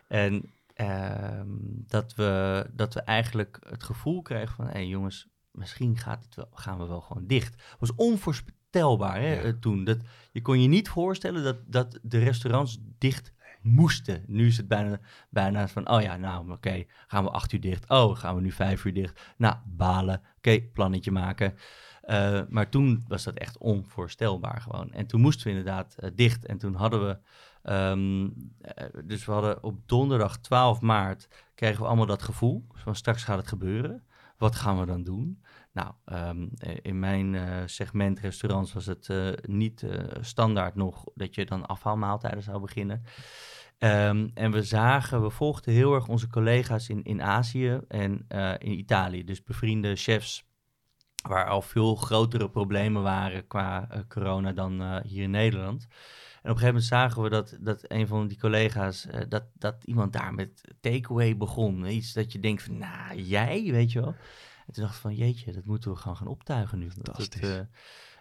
En 0.08 0.50
ehm, 0.74 1.48
dat, 1.86 2.14
we, 2.14 2.66
dat 2.72 2.94
we 2.94 3.00
eigenlijk 3.00 3.58
het 3.68 3.84
gevoel 3.84 4.22
kregen 4.22 4.54
van... 4.54 4.64
hé 4.66 4.70
hey 4.72 4.86
jongens, 4.86 5.28
misschien 5.50 5.96
gaat 5.98 6.24
het 6.24 6.34
wel, 6.34 6.48
gaan 6.54 6.78
we 6.78 6.86
wel 6.86 7.00
gewoon 7.00 7.26
dicht. 7.26 7.52
Het 7.54 7.76
was 7.78 7.94
onvoorstelbaar 7.94 9.20
hè, 9.20 9.32
Ja. 9.34 9.40
eh, 9.42 9.52
toen. 9.60 9.84
Dat, 9.84 9.98
je 10.32 10.42
kon 10.42 10.60
je 10.62 10.68
niet 10.68 10.88
voorstellen 10.88 11.42
dat, 11.44 11.56
dat 11.66 11.98
de 12.02 12.18
restaurants 12.18 12.78
dicht 12.98 13.32
moesten. 13.64 14.24
Nu 14.26 14.46
is 14.46 14.56
het 14.56 14.68
bijna, 14.68 15.00
bijna 15.30 15.68
van, 15.68 15.88
oh 15.88 16.02
ja, 16.02 16.16
nou 16.16 16.50
oké, 16.50 16.84
gaan 17.06 17.24
we 17.24 17.30
acht 17.30 17.52
uur 17.52 17.60
dicht. 17.60 17.88
Oh, 17.88 18.16
gaan 18.16 18.34
we 18.34 18.40
nu 18.40 18.50
vijf 18.52 18.84
uur 18.84 18.94
dicht. 18.94 19.20
Nou, 19.36 19.56
balen. 19.64 20.22
Oké, 20.36 20.60
plannetje 20.60 21.10
maken. 21.10 21.54
Eh, 22.00 22.40
maar 22.48 22.68
toen 22.68 23.04
was 23.08 23.24
dat 23.24 23.34
echt 23.34 23.58
onvoorstelbaar 23.58 24.60
gewoon. 24.60 24.92
En 24.92 25.06
toen 25.06 25.20
moesten 25.20 25.46
we 25.46 25.58
inderdaad 25.58 25.94
eh, 25.98 26.10
dicht. 26.14 26.46
En 26.46 26.58
toen 26.58 26.74
hadden 26.74 27.06
we, 27.06 27.18
ehm, 27.62 28.28
eh, 28.60 28.86
dus 29.04 29.24
we 29.24 29.32
hadden 29.32 29.62
op 29.62 29.88
donderdag 29.88 30.38
12 30.38 30.80
maart, 30.80 31.28
kregen 31.54 31.80
we 31.80 31.86
allemaal 31.86 32.06
dat 32.06 32.22
gevoel 32.22 32.66
van 32.72 32.94
straks 32.94 33.24
gaat 33.24 33.38
het 33.38 33.48
gebeuren. 33.48 34.02
Wat 34.38 34.54
gaan 34.54 34.80
we 34.80 34.86
dan 34.86 35.02
doen? 35.02 35.42
Nou, 35.74 35.92
ehm, 36.04 36.46
eh, 36.58 36.76
in 36.82 36.98
mijn 36.98 37.34
uh, 37.34 37.62
segment 37.64 38.20
restaurants 38.20 38.72
was 38.72 38.86
het 38.86 39.08
uh, 39.08 39.28
niet 39.42 39.86
standaard 40.20 40.74
nog 40.74 41.04
dat 41.14 41.34
je 41.34 41.44
dan 41.44 41.66
afhaalmaaltijden 41.66 42.42
zou 42.42 42.60
beginnen. 42.60 43.02
Um, 43.78 44.30
en 44.34 44.50
we 44.50 44.62
zagen, 44.62 45.22
we 45.22 45.30
volgden 45.30 45.74
heel 45.74 45.94
erg 45.94 46.08
onze 46.08 46.28
collega's 46.28 46.88
in, 46.88 47.02
in 47.02 47.22
Azië 47.22 47.80
en 47.88 48.26
in 48.58 48.78
Italië. 48.78 49.24
Dus 49.24 49.42
bevriende 49.42 49.96
chefs 49.96 50.44
waar 51.28 51.48
al 51.48 51.62
veel 51.62 51.94
grotere 51.94 52.50
problemen 52.50 53.02
waren 53.02 53.46
qua 53.46 53.88
corona 54.08 54.52
dan 54.52 55.00
hier 55.02 55.22
in 55.22 55.30
Nederland. 55.30 55.82
En 55.82 56.50
op 56.50 56.56
een 56.56 56.62
gegeven 56.62 56.66
moment 56.66 56.84
zagen 56.84 57.22
we 57.22 57.28
dat, 57.28 57.56
dat 57.60 57.84
een 57.88 58.06
van 58.06 58.28
die 58.28 58.38
collega's, 58.38 59.06
dat, 59.28 59.44
dat 59.54 59.84
iemand 59.84 60.12
daar 60.12 60.34
met 60.34 60.60
takeaway 60.80 61.36
begon. 61.36 61.86
Iets 61.86 62.12
dat 62.12 62.32
je 62.32 62.38
denkt 62.38 62.62
van, 62.62 62.78
nou, 62.78 63.20
jij, 63.20 63.68
weet 63.70 63.92
je 63.92 64.00
wel. 64.00 64.14
En 64.66 64.72
toen 64.72 64.82
dacht 64.82 64.94
ik 64.94 65.00
van, 65.00 65.14
jeetje, 65.14 65.52
dat 65.52 65.64
moeten 65.64 65.90
we 65.90 65.96
gewoon 65.96 66.16
gaan 66.16 66.26
optuigen 66.26 66.78
nu. 66.78 66.90
Fantastisch. 66.90 67.40
Dat, 67.40 67.50
uh, 67.50 67.56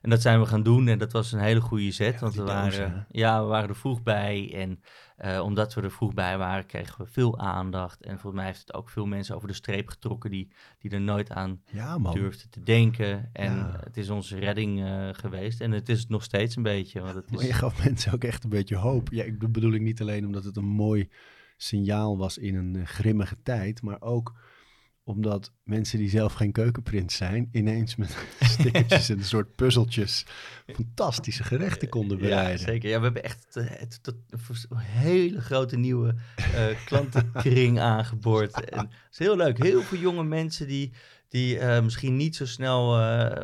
en 0.01 0.09
dat 0.09 0.21
zijn 0.21 0.39
we 0.39 0.45
gaan 0.45 0.63
doen 0.63 0.87
en 0.87 0.97
dat 0.97 1.11
was 1.11 1.31
een 1.31 1.39
hele 1.39 1.61
goede 1.61 1.91
zet. 1.91 2.13
Ja, 2.13 2.19
want 2.19 2.35
we 2.35 2.43
waren, 2.43 2.63
dozen, 2.63 3.05
ja, 3.09 3.41
we 3.41 3.47
waren 3.47 3.69
er 3.69 3.75
vroeg 3.75 4.03
bij. 4.03 4.53
En 4.53 4.79
uh, 5.25 5.41
omdat 5.43 5.73
we 5.73 5.81
er 5.81 5.91
vroeg 5.91 6.13
bij 6.13 6.37
waren, 6.37 6.65
kregen 6.65 7.05
we 7.05 7.11
veel 7.11 7.39
aandacht. 7.39 8.01
En 8.01 8.11
volgens 8.11 8.33
mij 8.33 8.45
heeft 8.45 8.59
het 8.59 8.73
ook 8.73 8.89
veel 8.89 9.05
mensen 9.05 9.35
over 9.35 9.47
de 9.47 9.53
streep 9.53 9.87
getrokken 9.87 10.31
die, 10.31 10.51
die 10.79 10.91
er 10.91 11.01
nooit 11.01 11.31
aan 11.31 11.61
Ja, 11.65 11.97
durfden 11.97 12.49
te 12.49 12.63
denken. 12.63 13.29
En 13.33 13.55
Ja. 13.55 13.79
het 13.83 13.97
is 13.97 14.09
onze 14.09 14.39
redding 14.39 14.79
uh, 14.79 15.09
geweest. 15.11 15.61
En 15.61 15.71
het 15.71 15.89
is 15.89 15.99
het 15.99 16.09
nog 16.09 16.23
steeds 16.23 16.55
een 16.55 16.63
beetje. 16.63 17.01
Want 17.01 17.15
het 17.15 17.31
Maar 17.31 17.41
is, 17.41 17.47
je 17.47 17.53
gaf 17.53 17.83
mensen 17.83 18.13
ook 18.13 18.23
echt 18.23 18.43
een 18.43 18.49
beetje 18.49 18.75
hoop. 18.75 19.09
Ja, 19.11 19.23
ik 19.23 19.51
bedoel 19.51 19.73
ik 19.73 19.81
niet 19.81 20.01
alleen 20.01 20.25
omdat 20.25 20.43
het 20.43 20.57
een 20.57 20.65
mooi 20.65 21.09
signaal 21.57 22.17
was 22.17 22.37
in 22.37 22.55
een 22.55 22.75
eh, 22.75 22.85
grimmige 22.85 23.37
tijd, 23.43 23.81
maar 23.81 24.01
ook 24.01 24.33
omdat 25.05 25.51
mensen 25.63 25.97
die 25.99 26.09
zelf 26.09 26.33
geen 26.33 26.51
keukenprins 26.51 27.15
zijn, 27.15 27.49
ineens 27.51 27.95
met 27.95 28.17
stickertjes 28.39 29.09
en 29.09 29.17
een 29.17 29.23
soort 29.23 29.55
puzzeltjes 29.55 30.25
fantastische 30.67 31.43
gerechten 31.43 31.89
konden 31.89 32.17
Ja, 32.17 32.23
bereiden. 32.23 32.59
zeker. 32.59 32.89
Ja, 32.89 32.97
we 32.97 33.03
hebben 33.03 33.23
echt 33.23 33.55
eh, 33.55 33.81
tot 34.01 34.15
een 34.69 34.77
hele 34.77 35.41
grote 35.41 35.77
nieuwe 35.77 36.15
eh, 36.35 36.65
klantenkring 36.85 37.79
aangeboord. 37.95 38.69
En 38.69 38.79
het 38.79 38.89
is 39.11 39.17
heel 39.19 39.35
leuk. 39.37 39.63
Heel 39.63 39.81
veel 39.81 39.99
jonge 39.99 40.23
mensen 40.23 40.67
die, 40.67 40.93
die 41.29 41.57
eh, 41.59 41.83
misschien 41.83 42.15
niet 42.17 42.35
zo 42.35 42.45
snel, 42.45 42.97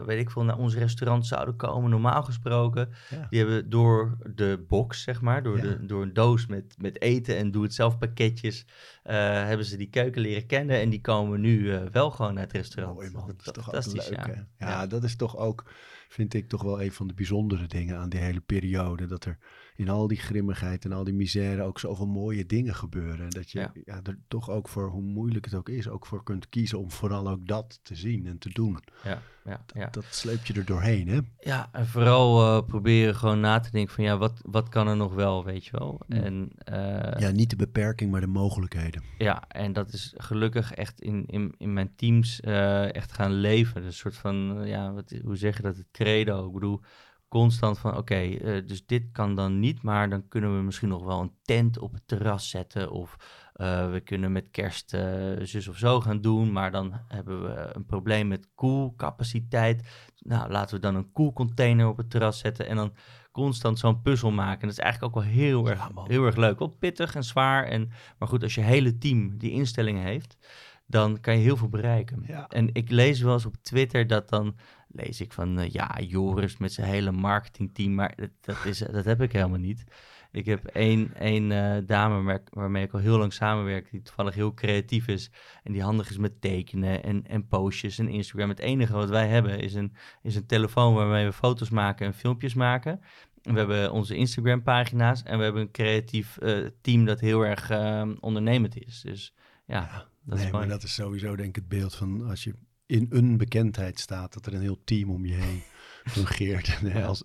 weet 0.05 0.19
ik 0.19 0.29
veel, 0.31 0.43
naar 0.43 0.57
ons 0.57 0.75
restaurant 0.75 1.27
zouden 1.27 1.55
komen, 1.55 1.89
normaal 1.89 2.23
gesproken. 2.23 2.89
Ja. 3.09 3.27
Die 3.29 3.39
hebben 3.39 3.69
door 3.69 4.17
de 4.35 4.65
box, 4.67 5.01
zeg 5.03 5.21
maar, 5.21 5.43
door, 5.43 5.57
Ja. 5.57 5.61
de, 5.63 5.85
door 5.85 6.01
een 6.01 6.13
doos 6.13 6.45
met, 6.47 6.75
met 6.77 7.01
eten 7.01 7.37
en 7.37 7.51
doe-het-zelf 7.51 7.97
pakketjes, 7.97 8.65
hebben 9.03 9.65
ze 9.65 9.77
die 9.77 9.89
keuken 9.89 10.21
leren 10.21 10.45
kennen. 10.45 10.79
En 10.79 10.89
die 10.89 11.01
komen 11.01 11.41
nu 11.41 11.73
eh, 11.73 11.85
wel 11.91 12.11
gewoon 12.11 12.33
naar 12.33 12.43
het 12.43 12.51
restaurant. 12.51 12.95
Mooi 12.95 13.09
man, 13.11 13.27
dat 13.27 13.35
is 13.39 13.45
toch 13.45 13.57
ook 13.57 13.63
Fantastisch, 13.63 14.09
leuk 14.09 14.25
ja. 14.25 14.25
hè? 14.27 14.33
Ja, 14.33 14.45
Ja. 14.57 14.87
dat 14.87 15.03
is 15.03 15.15
toch 15.15 15.37
ook, 15.37 15.71
vind 16.09 16.33
ik 16.33 16.49
toch 16.49 16.63
wel 16.63 16.81
een 16.81 16.91
van 16.91 17.07
de 17.07 17.13
bijzondere 17.13 17.67
dingen 17.67 17.97
aan 17.97 18.09
die 18.09 18.19
hele 18.19 18.39
periode. 18.41 19.05
Dat 19.05 19.25
er 19.25 19.37
in 19.75 19.89
al 19.89 20.07
die 20.07 20.17
grimmigheid 20.17 20.85
en 20.85 20.91
al 20.91 21.03
die 21.03 21.13
misère 21.13 21.61
ook 21.63 21.79
zoveel 21.79 22.07
mooie 22.07 22.45
dingen 22.45 22.75
gebeuren. 22.75 23.19
En 23.25 23.29
dat 23.29 23.51
je 23.51 23.59
Ja. 23.59 23.71
ja. 23.85 23.99
er 24.03 24.19
toch 24.27 24.49
ook 24.49 24.67
voor, 24.69 24.89
hoe 24.89 25.01
moeilijk 25.01 25.45
het 25.45 25.53
ook 25.53 25.69
is, 25.69 25.87
ook 25.87 26.05
voor 26.05 26.23
kunt 26.23 26.49
kiezen 26.49 26.79
om 26.79 26.91
vooral 26.91 27.29
ook 27.29 27.47
dat 27.47 27.79
te 27.83 27.95
zien 27.95 28.25
en 28.25 28.37
te 28.37 28.49
doen. 28.49 28.79
Ja, 29.03 29.21
ja, 29.49 29.59
ja. 29.73 29.87
Dat 29.91 30.05
sleep 30.09 30.45
je 30.45 30.53
er 30.53 30.65
doorheen 30.65 31.07
hè? 31.07 31.19
Ja, 31.39 31.69
en 31.71 31.87
vooral 31.87 32.41
eh, 32.41 32.65
proberen 32.67 33.15
gewoon 33.15 33.39
na 33.39 33.59
te 33.59 33.71
denken 33.71 33.93
van 33.93 34.03
ja, 34.03 34.17
wat, 34.17 34.41
wat 34.43 34.69
kan 34.69 34.87
er 34.87 34.95
nog 34.95 35.13
wel, 35.13 35.45
weet 35.45 35.65
je 35.65 35.71
wel. 35.71 35.99
Mm. 36.07 36.17
En 36.17 36.51
eh, 36.57 37.19
Ja, 37.19 37.31
niet 37.31 37.49
de 37.49 37.55
beperking, 37.55 38.11
maar 38.11 38.21
de 38.21 38.27
mogelijkheden. 38.27 39.03
Ja, 39.17 39.43
en 39.47 39.73
dat 39.73 39.93
is 39.93 40.13
gelukkig 40.17 40.73
echt 40.73 41.01
in, 41.01 41.25
in, 41.25 41.53
in 41.57 41.73
mijn 41.73 41.95
teams 41.95 42.39
eh, 42.39 42.95
echt 42.95 43.11
gaan 43.11 43.33
leven. 43.33 43.81
Dus 43.81 43.85
een 43.85 43.93
soort 43.93 44.17
van, 44.17 44.61
ja, 44.65 44.93
wat, 44.93 45.13
hoe 45.23 45.37
zeg 45.37 45.57
je 45.57 45.63
dat, 45.63 45.77
het 45.77 45.91
credo. 45.91 46.47
Ik 46.47 46.53
bedoel, 46.53 46.81
constant 47.27 47.79
van, 47.79 47.97
oké, 47.97 48.37
dus 48.65 48.85
dit 48.85 49.11
kan 49.11 49.35
dan 49.35 49.59
niet, 49.59 49.81
maar 49.81 50.09
dan 50.09 50.27
kunnen 50.27 50.57
we 50.57 50.63
misschien 50.63 50.89
nog 50.89 51.03
wel 51.03 51.21
een 51.21 51.33
tent 51.43 51.79
op 51.79 51.93
het 51.93 52.03
terras 52.05 52.49
zetten. 52.49 52.91
Of 52.91 53.17
eh, 53.59 53.91
we 53.91 53.99
kunnen 53.99 54.31
met 54.31 54.47
kerst 54.51 54.93
eh, 54.93 55.33
zus 55.41 55.67
of 55.67 55.77
zo 55.77 56.01
gaan 56.01 56.21
doen, 56.21 56.51
maar 56.51 56.71
dan 56.71 56.93
hebben 57.07 57.43
we 57.43 57.69
een 57.73 57.85
probleem 57.85 58.27
met 58.27 58.49
koelcapaciteit. 58.55 59.87
Nou, 60.19 60.51
laten 60.51 60.75
we 60.75 60.81
dan 60.81 60.95
een 60.95 61.11
koelcontainer 61.11 61.87
op 61.87 61.97
het 61.97 62.09
terras 62.09 62.39
zetten 62.39 62.67
en 62.67 62.75
dan 62.75 62.93
constant 63.31 63.79
zo'n 63.79 64.01
puzzel 64.01 64.31
maken. 64.31 64.61
Dat 64.61 64.77
is 64.77 64.83
eigenlijk 64.83 65.15
ook 65.15 65.23
wel 65.23 65.31
heel 65.33 65.69
erg, 65.69 65.89
Ja, 65.95 66.03
heel 66.03 66.25
erg 66.25 66.35
leuk. 66.35 66.59
Wel 66.59 66.67
pittig 66.67 67.15
en 67.15 67.23
zwaar, 67.23 67.65
en, 67.65 67.91
maar 68.17 68.27
goed, 68.27 68.43
als 68.43 68.55
je 68.55 68.61
hele 68.61 68.97
team 68.97 69.37
die 69.37 69.51
instellingen 69.51 70.03
heeft, 70.03 70.37
dan 70.85 71.19
kan 71.19 71.37
je 71.37 71.43
heel 71.43 71.57
veel 71.57 71.69
bereiken. 71.69 72.23
Ja. 72.27 72.47
En 72.47 72.69
ik 72.73 72.89
lees 72.89 73.21
wel 73.21 73.33
eens 73.33 73.45
op 73.45 73.55
Twitter 73.61 74.07
dat 74.07 74.29
dan 74.29 74.55
lees 74.87 75.21
ik 75.21 75.33
van 75.33 75.59
eh, 75.59 75.69
ja, 75.69 75.99
Joris 76.01 76.57
met 76.57 76.73
zijn 76.73 76.87
hele 76.87 77.11
marketingteam, 77.11 77.95
maar 77.95 78.13
dat, 78.15 78.29
dat, 78.41 78.65
is, 78.65 78.77
dat 78.77 79.05
heb 79.05 79.21
ik 79.21 79.31
helemaal 79.31 79.59
niet. 79.59 79.83
Ik 80.31 80.45
heb 80.45 80.65
één, 80.65 81.15
één 81.15 81.51
eh, 81.51 81.77
dame 81.85 82.21
waar- 82.23 82.43
waarmee 82.49 82.83
ik 82.83 82.93
al 82.93 82.99
heel 82.99 83.17
lang 83.17 83.33
samenwerk, 83.33 83.91
die 83.91 84.01
toevallig 84.01 84.33
heel 84.35 84.53
creatief 84.53 85.07
is 85.07 85.31
en 85.63 85.71
die 85.71 85.81
handig 85.81 86.09
is 86.09 86.17
met 86.17 86.41
tekenen 86.41 87.03
en, 87.03 87.27
en 87.27 87.47
postjes 87.47 87.99
en 87.99 88.07
Instagram. 88.07 88.49
Het 88.49 88.59
enige 88.59 88.93
wat 88.93 89.09
wij 89.09 89.27
hebben 89.27 89.59
is 89.59 89.73
een, 89.73 89.93
is 90.21 90.35
een 90.35 90.45
telefoon 90.45 90.93
waarmee 90.93 91.25
we 91.25 91.33
foto's 91.33 91.69
maken 91.69 92.05
en 92.05 92.13
filmpjes 92.13 92.53
maken. 92.53 93.01
En 93.41 93.53
we 93.53 93.59
hebben 93.59 93.91
onze 93.91 94.15
Instagram 94.15 94.63
pagina's 94.63 95.23
en 95.23 95.37
we 95.37 95.43
hebben 95.43 95.61
een 95.61 95.71
creatief 95.71 96.37
eh, 96.37 96.65
team 96.81 97.05
dat 97.05 97.19
heel 97.19 97.45
erg 97.45 97.69
eh, 97.69 98.09
ondernemend 98.19 98.77
is. 98.85 99.01
Dus 99.01 99.33
ja, 99.65 100.07
dat 100.23 100.37
is 100.37 100.43
nee, 100.43 100.51
mooi. 100.51 100.65
maar 100.65 100.75
dat 100.75 100.83
is 100.83 100.93
sowieso 100.93 101.35
denk 101.35 101.49
ik 101.49 101.55
het 101.55 101.67
beeld 101.67 101.95
van 101.95 102.29
als 102.29 102.43
je 102.43 102.53
in 102.85 103.07
een 103.09 103.37
bekendheid 103.37 103.99
staat, 103.99 104.33
dat 104.33 104.45
er 104.45 104.53
een 104.53 104.61
heel 104.61 104.83
team 104.83 105.09
om 105.09 105.25
je 105.25 105.33
heen 105.33 105.61
fungeert. 106.09 106.79
Als, 107.05 107.23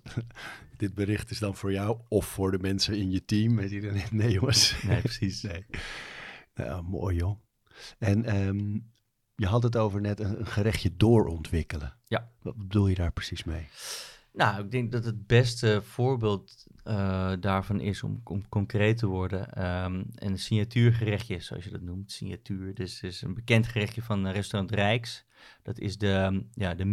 dit 0.77 0.93
bericht 0.93 1.31
is 1.31 1.39
dan 1.39 1.55
voor 1.55 1.71
jou 1.71 1.99
of 2.07 2.25
voor 2.25 2.51
de 2.51 2.59
mensen 2.59 2.97
in 2.97 3.11
je 3.11 3.25
team. 3.25 3.55
Weet 3.55 3.71
je 3.71 3.81
dan? 3.81 4.01
Nee 4.11 4.31
jongens. 4.31 4.83
Nee, 4.83 5.01
precies. 5.11 5.41
Nee. 5.41 5.65
Nou, 6.55 6.83
mooi 6.83 7.15
joh. 7.15 7.39
En 7.99 8.25
ehm, 8.25 8.79
je 9.35 9.45
had 9.45 9.63
het 9.63 9.77
over 9.77 10.01
net 10.01 10.19
een, 10.19 10.39
een 10.39 10.47
gerechtje 10.47 10.95
doorontwikkelen. 10.97 11.97
Ja. 12.07 12.31
Wat 12.41 12.55
bedoel 12.55 12.87
je 12.87 12.95
daar 12.95 13.11
precies 13.11 13.43
mee? 13.43 13.67
Nou, 14.35 14.63
ik 14.63 14.71
denk 14.71 14.91
dat 14.91 15.05
het 15.05 15.27
beste 15.27 15.81
voorbeeld 15.83 16.67
eh, 16.83 17.33
daarvan 17.39 17.79
is 17.79 18.03
om, 18.03 18.21
om 18.23 18.49
concreet 18.49 18.97
te 18.97 19.07
worden. 19.07 19.53
ehm, 19.53 20.03
een 20.15 20.39
signatuurgerechtje, 20.39 21.39
zoals 21.39 21.63
je 21.63 21.69
dat 21.71 21.81
noemt. 21.81 22.11
Signatuur, 22.11 22.73
dus 22.73 23.01
is 23.01 23.21
een 23.21 23.33
bekend 23.33 23.67
gerechtje 23.67 24.01
van 24.01 24.27
eh, 24.27 24.33
restaurant 24.33 24.71
Rijks. 24.73 25.25
Dat 25.63 25.79
is 25.79 25.97
de, 25.97 26.11
ehm, 26.13 26.41
ja, 26.53 26.73
de 26.75 26.85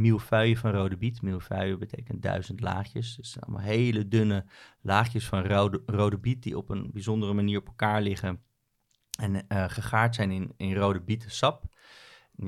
van 0.57 0.71
rode 0.71 0.97
biet. 0.97 1.23
Millefeuille 1.23 1.77
betekent 1.77 2.23
duizend 2.23 2.61
laagjes. 2.61 3.17
Dus 3.17 3.41
allemaal 3.41 3.63
hele 3.63 4.09
dunne 4.09 4.45
laagjes 4.81 5.27
van 5.29 5.47
rode, 5.47 5.83
rode 5.87 6.19
biet 6.19 6.43
die 6.43 6.57
op 6.57 6.69
een 6.69 6.91
bijzondere 6.93 7.33
manier 7.33 7.59
op 7.59 7.67
elkaar 7.67 8.03
liggen. 8.03 8.41
En 9.19 9.49
eh, 9.49 9.65
gegaard 9.69 10.15
zijn 10.15 10.31
in, 10.31 10.53
in 10.57 10.75
rode 10.75 11.01
bietensap. 11.01 11.65
En 11.65 11.71
die- 11.71 11.71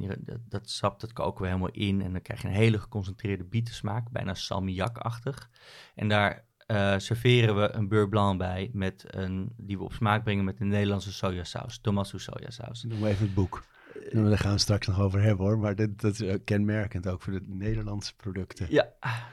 Dat, 0.01 0.39
dat 0.49 0.71
sap 0.71 1.01
dat 1.01 1.13
koken 1.13 1.43
we 1.43 1.47
helemaal 1.47 1.71
in 1.71 2.03
en 2.03 2.13
dan 2.13 2.23
krijg 2.23 2.43
je 2.43 2.49
een 2.49 2.55
hele 2.55 2.79
geconcentreerde 2.79 3.45
bietensmaak, 3.45 4.11
bijna 4.11 4.35
salmiakachtig. 4.35 5.51
En 5.95 6.09
daar 6.09 6.45
eh, 6.67 6.95
serveren 6.99 7.57
we 7.57 7.73
een 7.73 7.89
beurre 7.89 8.09
blanc 8.09 8.39
bij 8.39 8.71
met 8.73 9.05
een, 9.07 9.53
die 9.57 9.79
we 9.79 9.85
op 9.85 9.93
smaak 9.93 10.25
brengen 10.25 10.45
met 10.45 10.61
een 10.61 10.69
Nederlandse 10.69 11.13
sojasaus, 11.13 11.79
Tomasu 11.79 12.19
sojasaus. 12.19 12.83
Noem 12.83 12.99
maar 12.99 13.11
even 13.11 13.25
het 13.25 13.35
boek. 13.35 13.65
Nou, 14.13 14.29
Daar 14.29 14.39
gaan 14.39 14.53
we 14.53 14.59
straks 14.59 14.87
nog 14.87 15.01
over 15.01 15.23
hebben 15.23 15.47
hoor. 15.47 15.59
Maar 15.59 15.75
dat, 15.75 16.01
dat 16.01 16.13
is 16.13 16.21
eh, 16.21 16.39
kenmerkend 16.45 17.09
ook 17.09 17.23
voor 17.23 17.33
de 17.33 17.43
Nederlandse 17.47 18.17
producten. 18.17 18.67
Ja, 18.71 18.89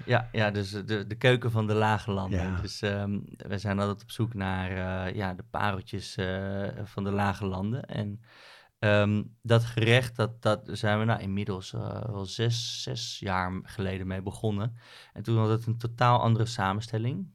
ja, 0.05 0.29
ja 0.31 0.51
dus 0.51 0.71
de, 0.71 1.07
de 1.07 1.15
keuken 1.15 1.51
van 1.51 1.67
de 1.67 1.73
lage 1.73 2.11
landen. 2.11 2.39
Ja. 2.39 2.61
Dus 2.61 2.81
ehm, 2.81 3.19
we 3.37 3.57
zijn 3.57 3.79
altijd 3.79 4.01
op 4.01 4.11
zoek 4.11 4.33
naar 4.33 4.69
eh, 4.71 5.15
ja, 5.15 5.33
de 5.33 5.43
pareltjes 5.51 6.17
van 6.83 7.03
de 7.03 7.11
lage 7.11 7.45
landen. 7.45 7.85
En 7.85 8.21
ehm, 8.81 9.23
dat 9.41 9.63
gerecht, 9.63 10.15
dat, 10.15 10.41
dat 10.41 10.69
zijn 10.71 10.99
we 10.99 11.05
nou 11.05 11.21
inmiddels 11.21 11.73
eh, 11.73 12.05
wel 12.05 12.25
zes, 12.25 12.83
zes 12.83 13.19
jaar 13.19 13.59
geleden 13.63 14.07
mee 14.07 14.21
begonnen. 14.21 14.75
En 15.13 15.23
toen 15.23 15.37
had 15.37 15.49
het 15.49 15.65
een 15.65 15.77
totaal 15.77 16.19
andere 16.19 16.45
samenstelling. 16.45 17.31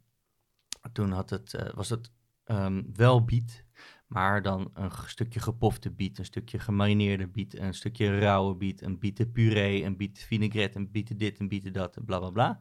Toen 0.93 1.11
had 1.11 1.31
het, 1.31 1.55
eh, 1.55 1.75
was 1.75 1.89
het 1.89 2.11
ehm, 2.45 2.83
wel 2.93 3.25
biet, 3.25 3.65
maar 4.07 4.43
dan 4.43 4.71
een 4.75 4.91
stukje 5.07 5.41
gepofte 5.41 5.91
biet, 5.91 6.19
een 6.19 6.25
stukje 6.25 6.59
gemarineerde 6.59 7.29
biet, 7.29 7.59
een 7.59 7.75
stukje 7.75 8.19
rauwe 8.19 8.55
biet, 8.55 8.83
een 8.83 8.99
bietenpuree, 8.99 9.85
een 9.85 9.97
biet 9.97 10.25
vinaigrette, 10.29 10.79
een 10.79 10.91
bieten 10.91 11.17
dit, 11.17 11.41
een 11.41 11.49
bieten 11.49 11.73
dat, 11.73 11.97
en 11.97 12.05
bla 12.05 12.19
bla 12.19 12.31
bla. 12.31 12.61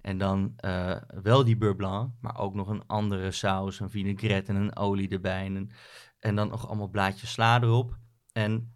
En 0.00 0.18
dan 0.18 0.52
eh, 0.56 0.96
wel 1.22 1.44
die 1.44 1.56
beurre 1.56 1.76
blanc, 1.76 2.12
maar 2.20 2.38
ook 2.38 2.54
nog 2.54 2.68
een 2.68 2.86
andere 2.86 3.30
saus, 3.30 3.80
een 3.80 3.90
vinaigrette 3.90 4.52
en 4.52 4.58
een 4.58 4.76
olie 4.76 5.08
erbij. 5.08 5.44
En, 5.44 5.70
en 6.18 6.36
dan 6.36 6.48
nog 6.48 6.66
allemaal 6.66 6.88
blaadjes 6.88 7.32
sla 7.32 7.62
erop. 7.62 8.00
En, 8.32 8.74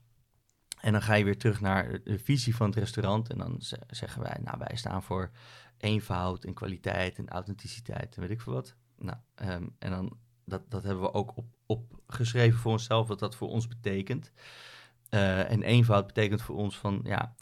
en 0.80 0.92
dan 0.92 1.02
ga 1.02 1.14
je 1.14 1.24
weer 1.24 1.38
terug 1.38 1.61
naar 1.61 2.02
de 2.02 2.18
visie 2.18 2.57
van 2.57 2.66
het 2.66 2.78
restaurant. 2.78 3.30
En 3.30 3.38
dan 3.38 3.57
ze- 3.62 3.82
zeggen 3.86 4.22
wij, 4.22 4.38
nou 4.42 4.59
wij 4.59 4.76
staan 4.76 5.02
voor 5.02 5.30
eenvoud 5.78 6.44
en 6.44 6.54
kwaliteit 6.54 7.18
en 7.18 7.28
authenticiteit 7.28 8.14
en 8.14 8.20
weet 8.20 8.30
ik 8.30 8.40
veel 8.40 8.52
wat. 8.52 8.76
Nou, 8.98 9.18
ehm, 9.34 9.66
en 9.78 9.90
dan, 9.90 10.18
dat, 10.44 10.70
dat 10.70 10.82
hebben 10.82 11.02
we 11.02 11.12
ook 11.12 11.36
op, 11.36 11.46
opgeschreven 11.66 12.59
voor 12.59 12.72
onszelf, 12.72 13.09
wat 13.09 13.18
dat 13.18 13.36
voor 13.36 13.48
ons 13.48 13.66
betekent. 13.68 14.32
Eh, 15.09 15.50
en 15.50 15.62
eenvoud 15.62 16.07
betekent 16.07 16.42
voor 16.42 16.57
ons 16.57 16.78
van, 16.78 17.00
ja, 17.04 17.34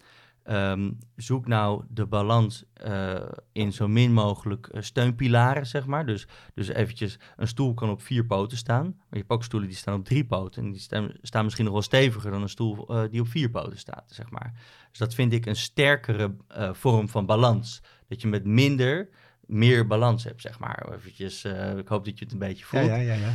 ehm, 0.45 0.91
zoek 1.17 1.47
nou 1.47 1.85
de 1.89 2.07
balans 2.07 2.65
eh, 2.73 3.23
in 3.53 3.73
zo 3.73 3.89
min 3.89 4.13
mogelijk 4.13 4.67
eh, 4.67 4.83
steunpilaren, 4.83 5.67
zeg 5.67 5.87
maar. 5.87 6.07
Dus, 6.07 6.27
dus 6.55 6.69
eventjes, 6.69 7.19
een 7.37 7.49
stoel 7.49 7.75
kan 7.75 7.91
op 7.91 8.03
vier 8.03 8.25
poten 8.27 8.57
staan. 8.57 8.85
Maar 8.85 9.07
je 9.11 9.17
hebt 9.19 9.31
ook 9.31 9.45
stoelen 9.45 9.69
die 9.69 9.79
staan 9.79 9.99
op 9.99 10.05
drie 10.05 10.25
poten. 10.25 10.65
En 10.65 10.71
die 10.73 10.81
staan, 10.81 11.13
staan 11.23 11.45
misschien 11.45 11.65
nog 11.65 11.73
wel 11.75 11.83
steviger 11.83 12.31
dan 12.31 12.43
een 12.43 12.49
stoel 12.49 12.89
eh, 12.89 13.03
die 13.11 13.21
op 13.21 13.29
vier 13.29 13.51
poten 13.51 13.79
staat, 13.79 14.05
zeg 14.07 14.31
maar. 14.31 14.53
Dus 14.91 14.99
dat 14.99 15.15
vind 15.15 15.33
ik 15.33 15.47
een 15.47 15.57
sterkere 15.57 16.37
vorm 16.73 17.09
van 17.09 17.27
balans. 17.27 17.83
Dat 18.09 18.21
je 18.21 18.29
met 18.29 18.45
minder 18.45 19.09
meer 19.47 19.87
balans 19.87 20.25
hebt, 20.25 20.41
zeg 20.41 20.59
maar. 20.59 20.93
Eventjes, 20.93 21.45
ik 21.79 21.89
hoop 21.89 22.05
dat 22.05 22.19
je 22.19 22.25
het 22.25 22.33
een 22.33 22.39
beetje 22.39 22.65
Ja, 22.65 22.67
voelt. 22.67 22.87
ja, 22.87 22.97
ja, 22.97 23.15
ja. 23.15 23.33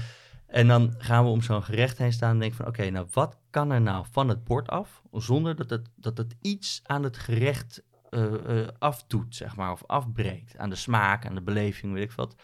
En 0.50 0.68
dan 0.68 0.94
gaan 0.98 1.24
we 1.24 1.30
om 1.30 1.42
zo'n 1.42 1.64
gerecht 1.64 1.98
heen 1.98 2.14
staan 2.14 2.32
en 2.32 2.40
denken 2.40 2.58
van... 2.58 2.68
oké, 2.68 2.90
nou 2.90 3.08
wat 3.12 3.38
kan 3.50 3.72
er 3.72 3.82
nou 3.82 4.06
van 4.12 4.30
het 4.30 4.44
bord 4.44 4.70
af... 4.70 5.02
zonder 5.12 5.56
dat 5.56 5.70
het, 5.70 5.90
dat 5.96 6.18
het 6.18 6.36
iets 6.42 6.82
aan 6.84 7.04
het 7.04 7.18
gerecht 7.18 7.84
eh, 8.10 8.68
afdoet, 8.80 9.36
zeg 9.36 9.56
maar... 9.56 9.72
of 9.72 9.86
afbreekt 9.86 10.58
aan 10.58 10.70
de 10.70 10.76
smaak, 10.76 11.26
aan 11.26 11.36
de 11.36 11.42
beleving, 11.42 11.94
weet 11.94 12.04
ik 12.04 12.12
wat. 12.12 12.36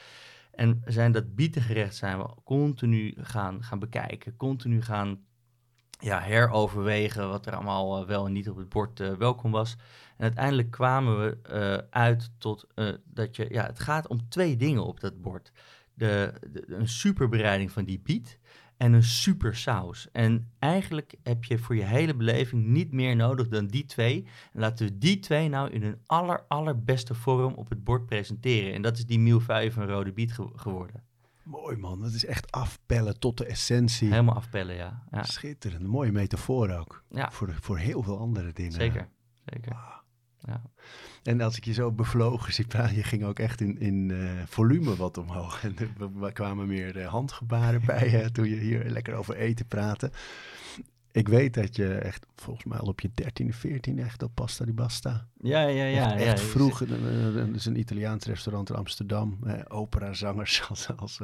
En 0.52 0.82
zijn 0.86 1.12
dat 1.12 1.36
bietengerecht 1.36 1.96
zijn 1.96 2.18
we 2.18 2.28
continu 2.44 3.14
gaan, 3.18 3.64
gaan 3.64 3.80
bekijken... 3.80 4.36
continu 4.36 4.82
gaan 4.82 5.20
ja, 6.00 6.20
heroverwegen 6.20 7.30
wat 7.30 7.46
er 7.46 7.56
allemaal 7.56 8.02
eh, 8.02 8.08
wel 8.08 8.26
en 8.26 8.32
niet 8.32 8.50
op 8.50 8.58
het 8.58 8.70
bord 8.70 9.18
welkom 9.18 9.52
was. 9.52 9.76
En 10.18 10.24
uiteindelijk 10.24 10.72
kwamen 10.72 11.20
we 11.20 11.86
uit 11.90 12.32
tot 12.38 12.68
dat 13.04 13.36
je... 13.36 13.46
Ja, 13.50 13.66
het 13.66 13.80
gaat 13.80 14.08
om 14.08 14.30
twee 14.30 14.56
dingen 14.56 14.86
op 14.86 15.00
dat 15.00 15.22
bord 15.22 15.52
de, 15.96 16.34
de- 16.52 16.64
een 16.68 16.88
superbereiding 16.88 17.72
van 17.72 17.84
die 17.86 18.00
biet 18.00 18.40
en 18.78 18.94
een 18.94 19.04
super 19.04 19.56
saus. 19.56 20.08
En 20.12 20.52
eigenlijk 20.60 21.16
heb 21.24 21.44
je 21.44 21.58
voor 21.58 21.76
je 21.76 21.84
hele 21.84 22.16
beleving 22.16 22.66
niet 22.66 22.92
meer 22.92 23.16
nodig 23.16 23.48
dan 23.48 23.68
die 23.68 23.86
twee. 23.86 24.26
En 24.54 24.60
laten 24.60 24.86
we 24.88 24.98
die 24.98 25.20
twee 25.20 25.50
nou 25.50 25.70
in 25.72 25.82
hun 25.84 26.00
aller, 26.06 26.44
allerbeste 26.48 27.14
vorm 27.14 27.54
op 27.54 27.70
het 27.70 27.84
bord 27.84 28.06
presenteren. 28.06 28.74
En 28.74 28.82
dat 28.82 28.98
is 28.98 29.06
die 29.06 29.20
milfeuille 29.20 29.72
van 29.72 29.86
rode 29.88 30.12
biet 30.14 30.34
ge- 30.34 30.52
geworden. 30.56 31.04
Mooi 31.44 31.78
man, 31.78 32.02
dat 32.02 32.12
is 32.14 32.26
echt 32.26 32.52
afpellen 32.52 33.20
tot 33.20 33.38
de 33.38 33.46
essentie. 33.46 34.10
Helemaal 34.10 34.36
afpellen, 34.36 34.76
ja. 34.76 35.04
ja. 35.12 35.24
Schitterend, 35.24 35.82
een 35.84 35.90
mooie 35.90 36.12
metafoor 36.12 36.70
ook. 36.70 37.04
Ja. 37.10 37.32
Voor, 37.32 37.54
voor 37.62 37.78
heel 37.78 38.04
veel 38.04 38.20
andere 38.20 38.54
dingen. 38.54 38.72
Zeker, 38.72 39.08
zeker. 39.46 39.76
Ja. 40.46 40.62
En 41.24 41.42
als 41.42 41.58
ik 41.58 41.66
je 41.66 41.74
zo 41.74 41.92
bevlogen 41.92 42.54
zie 42.54 42.68
praten, 42.68 42.96
je 42.96 43.04
ging 43.04 43.24
ook 43.24 43.40
echt 43.40 43.62
in, 43.62 43.80
in 43.80 44.12
eh, 44.12 44.30
volume 44.46 44.96
wat 44.96 45.18
omhoog. 45.18 45.64
En 45.64 45.76
er 46.24 46.32
kwamen 46.34 46.68
meer 46.68 46.98
eh, 46.98 47.08
handgebaren 47.08 47.86
bij 47.86 48.10
je 48.10 48.32
toen 48.32 48.50
je 48.50 48.56
hier 48.56 48.84
lekker 48.90 49.14
over 49.16 49.36
eten 49.36 49.68
praatte. 49.68 50.12
Ik 51.12 51.28
weet 51.28 51.54
dat 51.54 51.76
je 51.76 51.96
echt, 51.96 52.26
volgens 52.36 52.66
mij 52.66 52.78
al 52.78 52.88
op 52.88 53.00
je 53.00 53.10
13e, 53.24 53.56
14e 53.68 54.00
echt 54.00 54.24
op 54.24 54.32
Pasta 54.34 54.66
di 54.66 54.74
Basta. 54.74 55.28
Ja, 55.42 55.62
ja, 55.68 55.84
ja. 55.84 56.12
echt 56.14 56.24
ja. 56.24 56.32
echt 56.32 56.42
vroeg. 56.42 56.78
zit- 56.78 56.92
eh, 56.92 57.36
is 57.54 57.66
een 57.66 57.80
Italiaans 57.80 58.26
restaurant 58.26 58.70
in 58.70 58.76
Amsterdam. 58.76 59.38
eh 59.46 59.54
operazangers 59.68 60.64
als, 60.70 60.88
als 60.98 61.20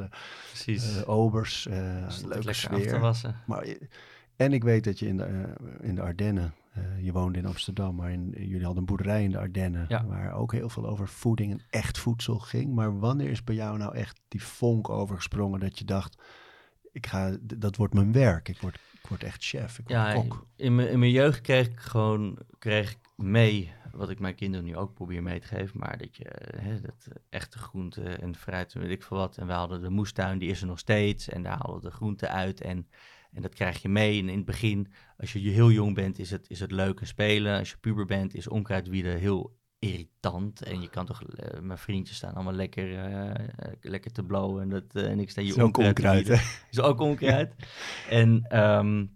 Precies. 0.48 1.04
obers. 1.04 1.62
Dus 2.04 2.16
het 2.16 2.26
leuke 2.26 2.52
sfeer. 2.52 3.00
Maar, 3.46 3.66
en 4.36 4.52
ik 4.52 4.64
weet 4.64 4.84
dat 4.84 4.98
je 4.98 5.06
in 5.06 5.16
de, 5.16 5.52
in 5.80 5.94
de 5.94 6.02
Ardennen, 6.02 6.54
eh, 6.72 7.04
je 7.04 7.12
woonde 7.12 7.38
in 7.38 7.46
Amsterdam, 7.46 7.94
maar 7.94 8.10
in, 8.12 8.34
jullie 8.36 8.64
hadden 8.64 8.76
een 8.78 8.84
boerderij 8.84 9.24
in 9.24 9.30
de 9.30 9.38
Ardennen, 9.38 9.84
Ja. 9.88 10.06
waar 10.06 10.32
ook 10.32 10.52
heel 10.52 10.68
veel 10.68 10.86
over 10.86 11.08
voeding 11.08 11.52
en 11.52 11.60
echt 11.70 11.98
voedsel 11.98 12.38
ging. 12.38 12.74
Maar 12.74 12.98
wanneer 12.98 13.30
is 13.30 13.44
bij 13.44 13.54
jou 13.54 13.78
nou 13.78 13.94
echt 13.94 14.20
die 14.28 14.42
vonk 14.42 14.88
overgesprongen 14.88 15.60
dat 15.60 15.78
je 15.78 15.84
dacht, 15.84 16.22
ik 16.92 17.06
ga, 17.06 17.36
dat 17.40 17.76
wordt 17.76 17.94
mijn 17.94 18.12
werk, 18.12 18.48
ik 18.48 18.60
word, 18.60 18.74
ik 19.02 19.06
word 19.08 19.22
echt 19.24 19.44
chef, 19.44 19.78
ik 19.78 19.88
word 19.88 20.12
kok. 20.14 20.46
in 20.56 20.74
mijn, 20.74 20.88
in 20.88 20.98
mijn 20.98 21.10
jeugd 21.10 21.40
kreeg 21.40 21.66
ik 21.66 21.80
gewoon 21.80 22.38
kreeg 22.58 22.90
ik 22.90 22.98
mee, 23.16 23.72
wat 23.92 24.10
ik 24.10 24.18
mijn 24.18 24.34
kinderen 24.34 24.66
nu 24.66 24.76
ook 24.76 24.94
probeer 24.94 25.22
mee 25.22 25.40
te 25.40 25.46
geven, 25.46 25.78
maar 25.78 25.98
dat 25.98 26.16
je 26.16 26.26
hè, 26.56 26.80
dat 26.80 27.08
echte 27.28 27.58
groenten 27.58 28.20
en 28.20 28.36
fruit 28.36 28.74
en 28.74 28.80
weet 28.80 28.90
ik 28.90 29.02
veel 29.02 29.16
wat. 29.16 29.36
En 29.36 29.46
we 29.46 29.52
hadden 29.52 29.80
de 29.80 29.90
moestuin, 29.90 30.38
die 30.38 30.50
is 30.50 30.60
er 30.60 30.66
nog 30.66 30.78
steeds 30.78 31.28
en 31.28 31.42
daar 31.42 31.56
halen 31.58 31.74
we 31.74 31.80
de 31.88 31.90
groenten 31.90 32.30
uit 32.30 32.60
en, 32.60 32.86
en 33.32 33.42
dat 33.42 33.54
krijg 33.54 33.82
je 33.82 33.88
mee. 33.88 34.20
En 34.20 34.28
in 34.28 34.36
het 34.36 34.44
begin, 34.44 34.92
als 35.16 35.32
je 35.32 35.38
heel 35.38 35.70
jong 35.70 35.94
bent, 35.94 36.18
is 36.18 36.30
het, 36.30 36.50
is 36.50 36.60
het 36.60 36.70
leuk 36.70 37.00
en 37.00 37.06
spelen. 37.06 37.58
Als 37.58 37.70
je 37.70 37.76
puber 37.80 38.06
bent, 38.06 38.34
is 38.34 38.48
onkruidwieden 38.48 39.18
heel 39.18 39.56
irritant. 39.78 40.62
En 40.62 40.80
je 40.80 40.88
kan 40.88 41.06
toch, 41.06 41.22
eh, 41.22 41.60
mijn 41.60 41.78
vriendjes 41.78 42.16
staan 42.16 42.34
allemaal 42.34 42.52
lekker, 42.52 42.98
eh, 42.98 43.30
eh, 43.30 43.36
lekker 43.80 44.12
te 44.12 44.22
blowen 44.22 44.62
en, 44.62 44.68
dat, 44.68 45.04
en 45.04 45.18
ik 45.18 45.30
sta 45.30 45.40
hier 45.40 45.56
is 45.56 45.62
ook 45.62 45.76
onkruid 45.76 46.28
is 46.70 46.80
ook 46.80 47.00
onkruid. 47.00 47.54
en, 48.08 48.44
ehm, 48.48 49.06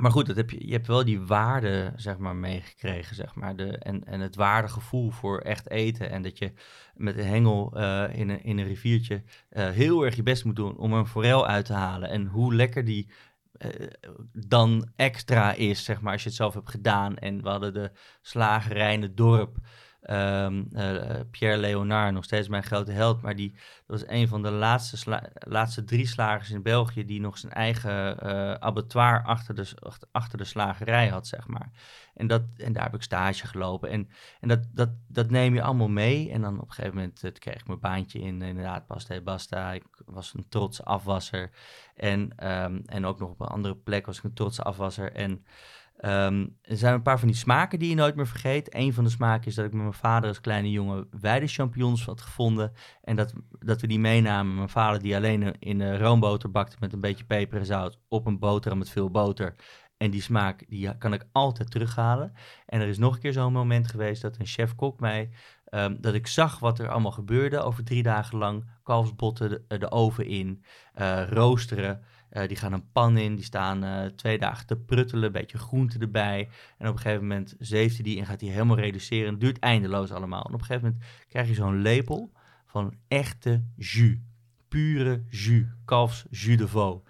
maar 0.00 0.10
goed, 0.10 0.26
dat 0.26 0.36
heb 0.36 0.50
je, 0.50 0.66
je 0.66 0.72
hebt 0.72 0.86
wel 0.86 1.04
die 1.04 1.20
waarde, 1.20 1.92
zeg 1.96 2.18
maar, 2.18 2.36
meegekregen, 2.36 3.16
zeg 3.16 3.34
maar. 3.34 3.56
De, 3.56 3.78
en, 3.78 4.04
en 4.04 4.20
het 4.20 4.36
waardegevoel 4.36 5.10
voor 5.10 5.38
echt 5.38 5.70
eten. 5.70 6.10
En 6.10 6.22
dat 6.22 6.38
je 6.38 6.52
met 6.94 7.18
een 7.18 7.26
hengel 7.26 7.72
eh, 7.76 8.04
in, 8.12 8.28
een, 8.28 8.44
in 8.44 8.58
een 8.58 8.66
riviertje 8.66 9.22
eh, 9.48 9.68
heel 9.68 10.04
erg 10.04 10.16
je 10.16 10.22
best 10.22 10.44
moet 10.44 10.56
doen 10.56 10.76
om 10.76 10.92
een 10.92 11.06
forel 11.06 11.46
uit 11.46 11.64
te 11.64 11.72
halen. 11.72 12.08
En 12.08 12.26
hoe 12.26 12.54
lekker 12.54 12.84
die 12.84 13.10
eh, 13.52 13.86
dan 14.32 14.88
extra 14.96 15.52
is, 15.52 15.84
zeg 15.84 16.00
maar, 16.00 16.12
als 16.12 16.22
je 16.22 16.28
het 16.28 16.38
zelf 16.38 16.54
hebt 16.54 16.70
gedaan. 16.70 17.16
En 17.16 17.42
we 17.42 17.48
hadden 17.48 17.74
de 17.74 17.90
slagerij 18.20 18.92
in 18.92 19.02
het 19.02 19.16
dorp. 19.16 19.56
Ehm, 20.00 20.62
eh, 20.72 21.20
Pierre 21.30 21.58
Leonard, 21.58 22.14
nog 22.14 22.24
steeds 22.24 22.48
mijn 22.48 22.62
grote 22.62 22.92
held, 22.92 23.22
maar 23.22 23.36
die 23.36 23.52
dat 23.90 24.00
was 24.00 24.08
een 24.08 24.28
van 24.28 24.42
de 24.42 24.50
laatste, 24.50 25.20
laatste 25.32 25.84
drie 25.84 26.06
slagers 26.06 26.50
in 26.50 26.62
België 26.62 27.04
die 27.04 27.20
nog 27.20 27.38
zijn 27.38 27.52
eigen 27.52 28.18
eh, 28.20 28.52
abattoir 28.52 29.22
achter 29.24 29.54
de, 29.54 29.68
achter, 30.12 30.38
de 30.38 30.44
slagerij 30.44 31.08
had, 31.08 31.26
zeg 31.26 31.46
maar. 31.46 31.70
En, 32.14 32.26
dat, 32.26 32.42
en 32.56 32.72
daar 32.72 32.82
heb 32.82 32.94
ik 32.94 33.02
stage 33.02 33.46
gelopen. 33.46 33.90
En, 33.90 34.08
en 34.40 34.48
dat, 34.48 34.66
dat, 34.72 34.88
dat 35.08 35.30
neem 35.30 35.54
je 35.54 35.62
allemaal 35.62 35.88
mee. 35.88 36.30
En 36.30 36.40
dan 36.40 36.60
op 36.60 36.68
een 36.68 36.72
gegeven 36.72 36.96
moment 36.96 37.24
eh, 37.24 37.32
kreeg 37.32 37.60
ik 37.60 37.66
mijn 37.66 37.80
baantje 37.80 38.18
in, 38.18 38.42
inderdaad, 38.42 38.86
Pasta 38.86 39.14
e 39.14 39.20
Basta. 39.20 39.72
Ik 39.72 39.84
was 40.06 40.34
een 40.34 40.48
trotse 40.48 40.84
afwasser. 40.84 41.50
En, 41.94 42.32
ehm, 42.36 42.80
en 42.84 43.06
ook 43.06 43.18
nog 43.18 43.30
op 43.30 43.40
een 43.40 43.46
andere 43.46 43.76
plek 43.76 44.06
was 44.06 44.18
ik 44.18 44.24
een 44.24 44.34
trotse 44.34 44.62
afwasser. 44.62 45.12
En 45.12 45.44
ehm, 46.00 46.46
er 46.62 46.76
zijn 46.76 46.94
een 46.94 47.02
paar 47.02 47.18
van 47.18 47.28
die 47.28 47.36
smaken 47.36 47.78
die 47.78 47.88
je 47.88 47.94
nooit 47.94 48.14
meer 48.14 48.26
vergeet. 48.26 48.74
Een 48.74 48.94
van 48.94 49.04
de 49.04 49.10
smaken 49.10 49.46
is 49.46 49.54
dat 49.54 49.64
ik 49.64 49.72
met 49.72 49.82
mijn 49.82 49.94
vader 49.94 50.28
als 50.28 50.40
kleine 50.40 50.70
jongen 50.70 51.08
weidechampignons 51.20 52.04
had 52.04 52.20
gevonden. 52.20 52.72
En 53.02 53.16
dat, 53.16 53.32
dat 53.58 53.80
we 53.80 53.86
die 53.86 53.98
meenamen. 53.98 54.54
Mijn 54.54 54.68
vader 54.68 55.02
die 55.02 55.16
alleen 55.16 55.58
in 55.58 55.80
eh, 55.80 55.98
roomboter 55.98 56.50
bakte 56.50 56.76
met 56.80 56.92
een 56.92 57.00
beetje 57.00 57.24
peper 57.24 57.58
en 57.58 57.66
zout 57.66 57.98
op 58.08 58.26
een 58.26 58.38
boterham 58.38 58.78
met 58.78 58.90
veel 58.90 59.10
boter. 59.10 59.54
En 59.96 60.10
die 60.10 60.22
smaak 60.22 60.64
die 60.68 60.98
kan 60.98 61.12
ik 61.12 61.26
altijd 61.32 61.70
terughalen. 61.70 62.32
En 62.66 62.80
er 62.80 62.88
is 62.88 62.98
nog 62.98 63.14
een 63.14 63.20
keer 63.20 63.32
zo'n 63.32 63.52
moment 63.52 63.88
geweest 63.88 64.22
dat 64.22 64.36
een 64.38 64.46
chef-kok 64.46 65.00
mij... 65.00 65.30
ehm, 65.64 65.96
dat 66.00 66.14
ik 66.14 66.26
zag 66.26 66.58
wat 66.58 66.78
er 66.78 66.88
allemaal 66.88 67.10
gebeurde 67.10 67.60
over 67.60 67.84
drie 67.84 68.02
dagen 68.02 68.38
lang. 68.38 68.64
Kalfsbotten 68.82 69.64
de, 69.68 69.78
de 69.78 69.90
oven 69.90 70.26
in, 70.26 70.64
eh, 70.94 71.28
roosteren. 71.28 72.04
Eh, 72.30 72.48
die 72.48 72.56
gaan 72.56 72.72
een 72.72 72.90
pan 72.92 73.16
in, 73.16 73.34
die 73.34 73.44
staan 73.44 73.84
eh, 73.84 74.06
twee 74.06 74.38
dagen 74.38 74.66
te 74.66 74.76
pruttelen, 74.76 75.24
een 75.24 75.32
beetje 75.32 75.58
groente 75.58 75.98
erbij. 75.98 76.48
En 76.78 76.88
op 76.88 76.94
een 76.94 77.00
gegeven 77.00 77.26
moment 77.26 77.54
zeeft 77.58 77.94
hij 77.94 78.04
die 78.04 78.18
en 78.18 78.26
gaat 78.26 78.40
hij 78.40 78.50
helemaal 78.50 78.76
reduceren. 78.76 79.30
Het 79.30 79.40
duurt 79.40 79.58
eindeloos 79.58 80.12
allemaal. 80.12 80.44
En 80.44 80.54
op 80.54 80.60
een 80.60 80.66
gegeven 80.66 80.88
moment 80.88 81.04
krijg 81.28 81.48
je 81.48 81.54
zo'n 81.54 81.82
lepel 81.82 82.32
van 82.66 82.94
echte 83.08 83.64
jus. 83.76 84.16
Pure 84.68 85.24
jus, 85.28 85.66
kalfs 85.84 86.24
jus 86.30 86.56
de 86.56 86.68
veau. 86.68 87.00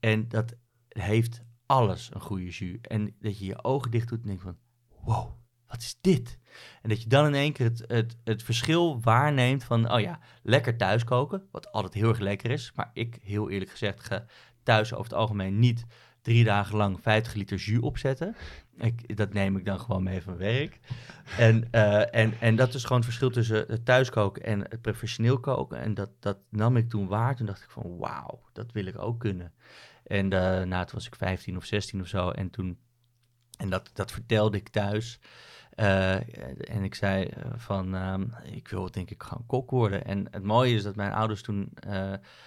En 0.00 0.28
dat 0.28 0.56
heeft 0.88 1.42
alles, 1.66 2.10
een 2.14 2.20
goede 2.20 2.44
jus. 2.44 2.80
En 2.80 3.14
dat 3.20 3.38
je 3.38 3.44
je 3.44 3.64
ogen 3.64 3.90
dicht 3.90 4.08
doet 4.08 4.20
en 4.20 4.26
denkt 4.26 4.42
van, 4.42 4.56
wow, 5.04 5.38
wat 5.66 5.80
is 5.80 5.98
dit? 6.00 6.38
En 6.82 6.88
dat 6.88 7.02
je 7.02 7.08
dan 7.08 7.26
in 7.26 7.34
één 7.34 7.52
keer 7.52 7.66
het, 7.66 7.84
het, 7.86 8.16
het 8.24 8.42
verschil 8.42 9.00
waarneemt 9.00 9.64
van, 9.64 9.92
oh 9.92 10.00
ja, 10.00 10.18
lekker 10.42 10.76
thuiskoken, 10.76 11.48
wat 11.50 11.72
altijd 11.72 11.94
heel 11.94 12.08
erg 12.08 12.18
lekker 12.18 12.50
is. 12.50 12.72
Maar 12.74 12.90
ik, 12.92 13.18
heel 13.22 13.50
eerlijk 13.50 13.70
gezegd, 13.70 14.04
ga 14.04 14.24
thuis 14.68 14.92
over 14.92 15.04
het 15.04 15.18
algemeen 15.18 15.58
niet 15.58 15.84
drie 16.22 16.44
dagen 16.44 16.76
lang 16.76 17.00
50 17.00 17.34
liter 17.34 17.58
jus 17.58 17.80
opzetten. 17.80 18.36
Ik, 18.76 19.16
dat 19.16 19.32
neem 19.32 19.56
ik 19.56 19.64
dan 19.64 19.80
gewoon 19.80 20.02
mee 20.02 20.22
van 20.22 20.36
werk. 20.36 20.80
En, 21.38 21.68
eh, 21.70 22.14
en, 22.14 22.40
en 22.40 22.56
dat 22.56 22.74
is 22.74 22.82
gewoon 22.82 22.96
het 22.96 23.06
verschil 23.06 23.30
tussen 23.30 23.64
het 23.68 23.84
thuiskoken 23.84 24.42
en 24.42 24.60
het 24.60 24.80
professioneel 24.80 25.40
koken. 25.40 25.80
En 25.80 25.94
dat, 25.94 26.10
dat 26.20 26.38
nam 26.50 26.76
ik 26.76 26.88
toen 26.88 27.06
waar. 27.06 27.36
Toen 27.36 27.46
dacht 27.46 27.62
ik 27.62 27.70
van, 27.70 27.96
wauw, 27.98 28.40
dat 28.52 28.72
wil 28.72 28.86
ik 28.86 29.02
ook 29.02 29.20
kunnen. 29.20 29.52
En 30.04 30.32
uh, 30.32 30.82
was 30.92 31.06
ik 31.06 31.14
15 31.14 31.56
of 31.56 31.64
16 31.64 32.00
of 32.00 32.06
zo. 32.06 32.30
En 32.30 32.50
toen, 32.50 32.78
en 33.58 33.70
dat, 33.70 33.90
dat 33.92 34.12
vertelde 34.12 34.56
ik 34.56 34.68
thuis. 34.68 35.20
Uh, 35.76 36.14
en 36.70 36.84
ik 36.84 36.94
zei 36.94 37.28
van, 37.56 37.94
um, 37.94 38.34
ik 38.44 38.68
wil 38.68 38.90
denk 38.90 39.10
ik 39.10 39.22
gewoon 39.22 39.46
kok 39.46 39.70
worden. 39.70 40.04
En 40.04 40.26
het 40.30 40.42
mooie 40.42 40.74
is 40.74 40.82
dat 40.82 40.96
mijn 40.96 41.12
ouders 41.12 41.42
toen 41.42 41.72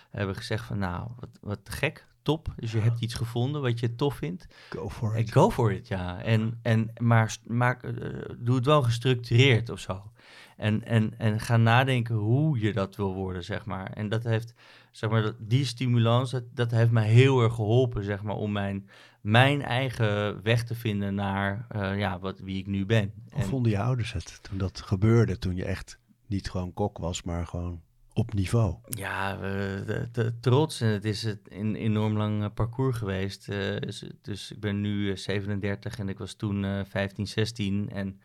hebben 0.10 0.36
gezegd 0.36 0.66
van, 0.66 0.78
nou, 0.78 1.10
wat, 1.20 1.30
wat 1.42 1.70
gek. 1.70 2.10
Top. 2.22 2.54
Dus 2.56 2.72
je 2.72 2.80
hebt 2.80 3.02
iets 3.02 3.14
gevonden 3.14 3.62
wat 3.62 3.80
je 3.80 3.96
tof 3.96 4.16
vindt. 4.16 4.46
Go 4.70 4.90
for 4.90 5.14
Eh, 5.14 5.20
it. 5.20 5.32
Go 5.32 5.50
for 5.52 5.72
it, 5.72 5.88
ja. 5.88 6.22
En, 6.24 6.60
en, 6.62 6.92
maar 6.98 7.38
maak, 7.48 7.84
eh, 7.84 7.92
doe 8.38 8.56
het 8.56 8.66
wel 8.66 8.82
gestructureerd 8.84 9.70
of 9.70 9.80
zo. 9.80 10.12
En, 10.58 10.84
en, 10.86 11.14
en 11.20 11.40
ga 11.40 11.58
nadenken 11.58 12.16
hoe 12.16 12.60
je 12.60 12.74
dat 12.74 12.96
wil 12.96 13.14
worden, 13.14 13.44
zeg 13.44 13.66
maar. 13.66 13.92
En 13.94 14.10
dat 14.10 14.24
heeft, 14.24 14.54
zeg 14.92 15.10
maar, 15.10 15.32
die 15.40 15.66
stimulans, 15.66 16.32
dat, 16.32 16.44
dat 16.54 16.72
heeft 16.72 16.92
mij 16.92 17.08
heel 17.10 17.42
erg 17.42 17.54
geholpen, 17.56 18.04
zeg 18.04 18.24
maar, 18.24 18.36
om 18.36 18.52
mijn, 18.52 18.90
mijn 19.22 19.62
eigen 19.62 20.44
weg 20.44 20.64
te 20.64 20.76
vinden 20.76 21.16
naar 21.16 21.66
eh, 21.70 21.98
ja, 22.00 22.20
wat, 22.20 22.40
wie 22.40 22.58
ik 22.58 22.68
nu 22.68 22.86
ben. 22.86 23.14
Hoe 23.30 23.42
En- 23.42 23.48
vonden 23.48 23.72
je 23.72 23.80
ouders 23.80 24.14
het 24.14 24.40
toen 24.44 24.58
dat 24.58 24.82
gebeurde? 24.82 25.38
Toen 25.38 25.56
je 25.56 25.66
echt 25.66 26.00
niet 26.28 26.50
gewoon 26.50 26.74
kok 26.74 26.98
was, 26.98 27.24
maar 27.24 27.48
gewoon 27.48 27.82
op 28.14 28.34
niveau. 28.34 28.76
Ja, 28.89 29.38
de, 29.38 30.09
de- 30.12 30.39
trots. 30.39 30.82
En 30.82 30.88
het 30.88 31.05
is 31.05 31.24
een 31.49 31.76
enorm 31.76 32.18
lang 32.18 32.43
eh, 32.43 32.49
parcours 32.53 32.97
geweest. 32.97 33.49
eh, 33.49 33.76
dus, 34.22 34.51
ik 34.51 34.59
ben 34.59 34.82
nu 34.82 35.12
eh, 35.12 35.18
37 35.18 35.99
en 35.99 36.09
ik 36.09 36.18
was 36.18 36.34
toen 36.34 36.66
eh 36.66 36.82
15, 36.86 37.28
16. 37.28 37.89
En 37.89 38.20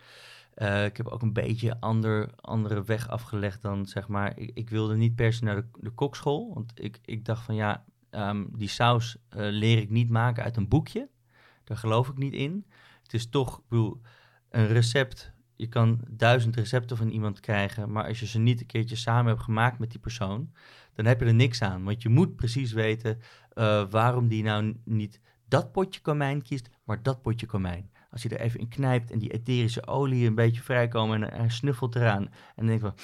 eh, 0.54 0.84
ik 0.84 0.96
heb 0.96 1.06
ook 1.06 1.22
een 1.22 1.32
beetje 1.32 1.80
ander, 1.80 2.30
andere 2.40 2.84
weg 2.84 3.08
afgelegd 3.08 3.62
dan, 3.62 3.86
zeg 3.86 4.08
maar... 4.08 4.38
Ik, 4.38 4.50
ik 4.54 4.70
wilde 4.70 4.96
niet 4.96 5.14
per 5.14 5.32
se 5.32 5.44
naar 5.44 5.64
de, 5.80 5.90
kokschool. 5.90 6.54
Want 6.54 6.72
ik, 6.74 6.98
ik 7.04 7.24
dacht 7.24 7.44
van, 7.44 7.54
ja, 7.54 7.84
ehm, 8.10 8.44
die 8.52 8.68
saus 8.68 9.16
eh, 9.28 9.38
leer 9.50 9.78
ik 9.78 9.90
niet 9.90 10.10
maken 10.10 10.42
uit 10.44 10.56
een 10.56 10.68
boekje. 10.68 11.08
Daar 11.64 11.76
geloof 11.76 12.08
ik 12.08 12.16
niet 12.16 12.32
in. 12.34 12.66
Het 13.02 13.14
is 13.14 13.28
toch, 13.28 13.58
ik 13.58 13.64
bedoel, 13.68 14.00
een 14.50 14.66
recept 14.66 15.32
je 15.56 15.66
kan 15.66 16.00
duizend 16.08 16.56
recepten 16.56 16.96
van 16.96 17.08
iemand 17.08 17.40
krijgen, 17.40 17.92
maar 17.92 18.06
als 18.06 18.20
je 18.20 18.26
ze 18.26 18.38
niet 18.38 18.60
een 18.60 18.66
keertje 18.66 18.96
samen 18.96 19.26
hebt 19.26 19.44
gemaakt 19.44 19.78
met 19.78 19.90
die 19.90 20.00
persoon, 20.00 20.52
dan 20.94 21.04
heb 21.04 21.20
je 21.20 21.26
er 21.26 21.34
niks 21.34 21.62
aan. 21.62 21.84
Want 21.84 22.02
je 22.02 22.08
moet 22.08 22.36
precies 22.36 22.72
weten 22.72 23.18
eh, 23.52 23.84
waarom 23.90 24.28
die 24.28 24.42
nou 24.42 24.76
niet 24.84 25.20
dat 25.48 25.72
potje 25.72 26.00
komijn 26.00 26.42
kiest, 26.42 26.68
maar 26.84 27.02
dat 27.02 27.22
potje 27.22 27.46
komijn. 27.46 27.90
Als 28.10 28.22
je 28.22 28.28
er 28.28 28.40
even 28.40 28.60
in 28.60 28.68
knijpt 28.68 29.10
en 29.10 29.18
die 29.18 29.32
etherische 29.32 29.86
olie 29.86 30.26
een 30.26 30.34
beetje 30.34 30.62
vrijkomen 30.62 31.22
en 31.22 31.38
hij 31.38 31.48
snuffelt 31.48 31.94
eraan. 31.94 32.22
En 32.22 32.30
dan 32.54 32.66
denk 32.66 32.80
je 32.80 32.86
van, 32.86 32.94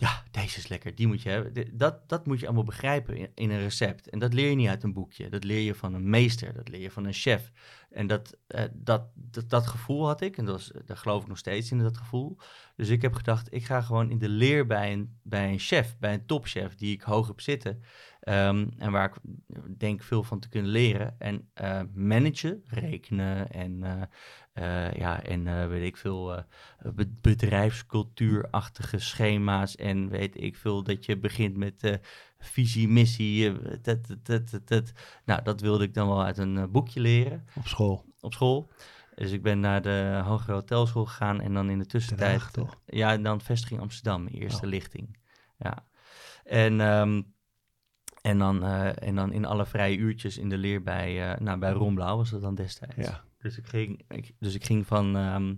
ja, 0.00 0.22
deze 0.30 0.58
is 0.58 0.68
lekker, 0.68 0.94
die 0.94 1.06
moet 1.06 1.22
je 1.22 1.28
hebben. 1.28 1.78
Dat, 1.78 2.08
dat 2.08 2.26
moet 2.26 2.40
je 2.40 2.46
allemaal 2.46 2.64
begrijpen 2.64 3.16
in, 3.16 3.30
in 3.34 3.50
een 3.50 3.60
recept. 3.60 4.08
En 4.08 4.18
dat 4.18 4.34
leer 4.34 4.48
je 4.50 4.56
niet 4.56 4.68
uit 4.68 4.82
een 4.82 4.92
boekje. 4.92 5.28
Dat 5.28 5.44
leer 5.44 5.60
je 5.60 5.74
van 5.74 5.94
een 5.94 6.10
meester, 6.10 6.54
dat 6.54 6.68
leer 6.68 6.80
je 6.80 6.90
van 6.90 7.04
een 7.04 7.12
chef. 7.12 7.52
En 7.90 8.06
dat, 8.06 8.36
eh, 8.46 8.64
dat, 8.72 9.02
dat, 9.14 9.50
dat 9.50 9.66
gevoel 9.66 10.06
had 10.06 10.20
ik, 10.20 10.36
en 10.36 10.44
dat 10.44 10.54
was, 10.54 10.72
daar 10.84 10.96
geloof 10.96 11.22
ik 11.22 11.28
nog 11.28 11.38
steeds 11.38 11.70
in, 11.70 11.78
dat 11.78 11.96
gevoel. 11.96 12.36
Dus 12.76 12.88
ik 12.88 13.02
heb 13.02 13.14
gedacht, 13.14 13.54
ik 13.54 13.64
ga 13.64 13.80
gewoon 13.80 14.10
in 14.10 14.18
de 14.18 14.28
leer 14.28 14.66
bij 14.66 14.92
een, 14.92 15.18
bij 15.22 15.52
een 15.52 15.58
chef, 15.58 15.98
bij 15.98 16.14
een 16.14 16.26
topchef, 16.26 16.74
die 16.74 16.92
ik 16.92 17.02
hoog 17.02 17.26
heb 17.26 17.40
zitten. 17.40 17.82
Ehm, 18.28 18.66
en 18.78 18.90
waar 18.92 19.04
ik 19.48 19.78
denk 19.78 20.02
veel 20.02 20.22
van 20.22 20.38
te 20.38 20.48
kunnen 20.48 20.70
leren. 20.70 21.14
En 21.18 21.48
eh, 21.54 21.80
managen, 21.94 22.62
rekenen 22.66 23.50
en, 23.50 23.82
eh, 24.52 24.86
eh, 24.86 24.92
ja, 24.94 25.22
en 25.22 25.68
weet 25.68 25.84
ik 25.86 25.96
veel, 25.96 26.44
be- 26.94 27.12
bedrijfscultuurachtige 27.20 28.98
schema's. 28.98 29.76
En 29.76 30.08
weet 30.08 30.40
ik 30.42 30.56
veel, 30.56 30.82
dat 30.82 31.04
je 31.04 31.18
begint 31.18 31.56
met 31.56 32.00
visie, 32.38 32.88
missie. 32.88 33.52
dat, 33.80 34.06
dat, 34.22 34.50
dat, 34.50 34.60
dat. 34.64 34.92
Nou, 35.24 35.42
dat 35.42 35.60
wilde 35.60 35.84
ik 35.84 35.94
dan 35.94 36.08
wel 36.08 36.24
uit 36.24 36.38
een 36.38 36.70
boekje 36.70 37.00
leren 37.00 37.44
Op 37.56 37.66
school. 37.66 38.04
op 38.20 38.32
school. 38.32 38.68
Dus 39.14 39.30
ik 39.32 39.42
ben 39.42 39.60
naar 39.60 39.82
de 39.82 40.20
hogere 40.24 40.52
hotelschool 40.52 41.04
gegaan 41.06 41.40
en 41.40 41.54
dan 41.54 41.70
in 41.70 41.78
de 41.78 41.86
tussentijd... 41.86 42.52
Toch? 42.52 42.80
Ja, 42.86 43.12
en 43.12 43.22
dan 43.22 43.40
vestiging 43.40 43.80
Amsterdam, 43.80 44.26
eerste 44.26 44.64
Oh. 44.64 44.70
lichting. 44.70 45.16
Ja. 45.58 45.86
En, 46.44 46.80
ehm, 46.80 47.22
en, 48.28 48.38
dan, 48.38 48.64
eh, 48.64 49.08
en 49.08 49.14
dan 49.14 49.32
in 49.32 49.44
alle 49.44 49.66
vrije 49.66 49.96
uurtjes 49.96 50.38
in 50.38 50.48
de 50.48 50.58
leer 50.58 50.82
bij, 50.82 51.30
eh 51.30 51.40
nou, 51.40 51.58
bij 51.58 51.72
Ron 51.72 51.94
Blauw 51.94 52.16
was 52.16 52.30
dat 52.30 52.40
dan 52.40 52.54
destijds. 52.54 53.08
Ja. 53.08 53.24
Dus 53.38 53.58
ik 53.58 53.66
ging, 53.66 54.02
ik, 54.08 54.34
dus 54.38 54.54
ik 54.54 54.64
ging 54.64 54.86
van, 54.86 55.16
ehm, 55.16 55.54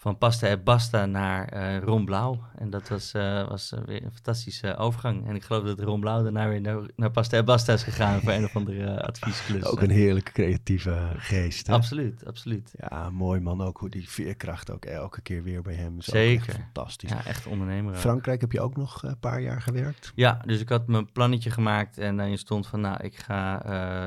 van 0.00 0.18
Pasta 0.18 0.48
e 0.48 0.56
Basta 0.56 1.06
naar 1.06 1.48
eh 1.48 1.78
Ron 1.78 2.04
Blauw. 2.04 2.40
En 2.54 2.70
dat 2.70 2.88
was, 2.88 3.12
eh, 3.12 3.48
was 3.48 3.72
eh, 3.72 3.80
weer 3.84 4.04
een 4.04 4.12
fantastische 4.12 4.76
overgang. 4.76 5.26
En 5.26 5.34
ik 5.34 5.42
geloof 5.42 5.64
dat 5.64 5.80
Ron 5.80 6.00
Blauw 6.00 6.22
daarna 6.22 6.48
weer 6.48 6.60
naar, 6.60 6.78
naar 6.96 7.10
Pasta 7.10 7.36
e 7.36 7.42
Basta 7.42 7.72
is 7.72 7.82
gegaan 7.82 8.20
voor 8.20 8.32
een 8.32 8.44
of 8.44 8.56
andere 8.56 9.02
adviesklus. 9.02 9.64
Ook 9.64 9.82
een 9.82 9.90
heerlijke 9.90 10.32
creatieve 10.32 11.10
geest. 11.16 11.66
Hè? 11.66 11.72
Absoluut, 11.72 12.26
absoluut. 12.26 12.74
Ja, 12.78 13.10
mooi 13.10 13.40
man. 13.40 13.62
Ook 13.62 13.78
hoe 13.78 13.88
die 13.88 14.08
veerkracht 14.08 14.70
ook 14.70 14.84
elke 14.84 15.20
keer 15.20 15.42
weer 15.42 15.62
bij 15.62 15.74
hem 15.74 15.98
is. 15.98 16.04
Zeker. 16.04 16.48
echt 16.48 16.58
fantastisch. 16.58 17.10
Ja, 17.10 17.24
echt 17.24 17.46
ondernemer. 17.46 17.92
ook. 17.92 18.00
Frankrijk 18.00 18.40
heb 18.40 18.52
je 18.52 18.60
ook 18.60 18.76
nog 18.76 19.02
een 19.02 19.18
paar 19.18 19.40
jaar 19.40 19.60
gewerkt. 19.60 20.12
Ja, 20.14 20.42
dus 20.44 20.60
ik 20.60 20.68
had 20.68 20.86
mijn 20.86 21.12
plannetje 21.12 21.50
gemaakt 21.50 21.98
en 21.98 22.16
daarin 22.16 22.38
stond 22.38 22.66
van, 22.66 22.80
nou, 22.80 23.04
ik 23.04 23.16
ga, 23.16 23.64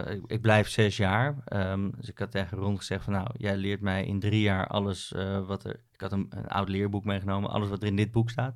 ik, 0.08 0.22
ik 0.28 0.42
blijf 0.42 0.70
zes 0.70 0.98
jaar. 0.98 1.36
Ehm, 1.46 1.90
dus 1.98 2.10
ik 2.10 2.18
had 2.18 2.32
tegen 2.32 2.58
Ron 2.58 2.78
gezegd 2.78 3.04
van, 3.04 3.14
nou, 3.14 3.28
jij 3.38 3.58
leert 3.58 3.82
mij 3.82 4.06
in 4.06 4.20
drie 4.20 4.42
jaar 4.42 4.68
alles 4.68 5.14
wat 5.48 5.64
er... 5.64 5.80
Ik 5.92 6.02
had 6.02 6.12
een, 6.12 6.26
een 6.30 6.48
oud 6.48 6.70
leerboek 6.70 7.04
meegenomen, 7.06 7.50
alles 7.50 7.70
wat 7.70 7.82
er 7.82 7.88
in 7.88 7.96
dit 7.96 8.12
boek 8.12 8.30
staat. 8.30 8.56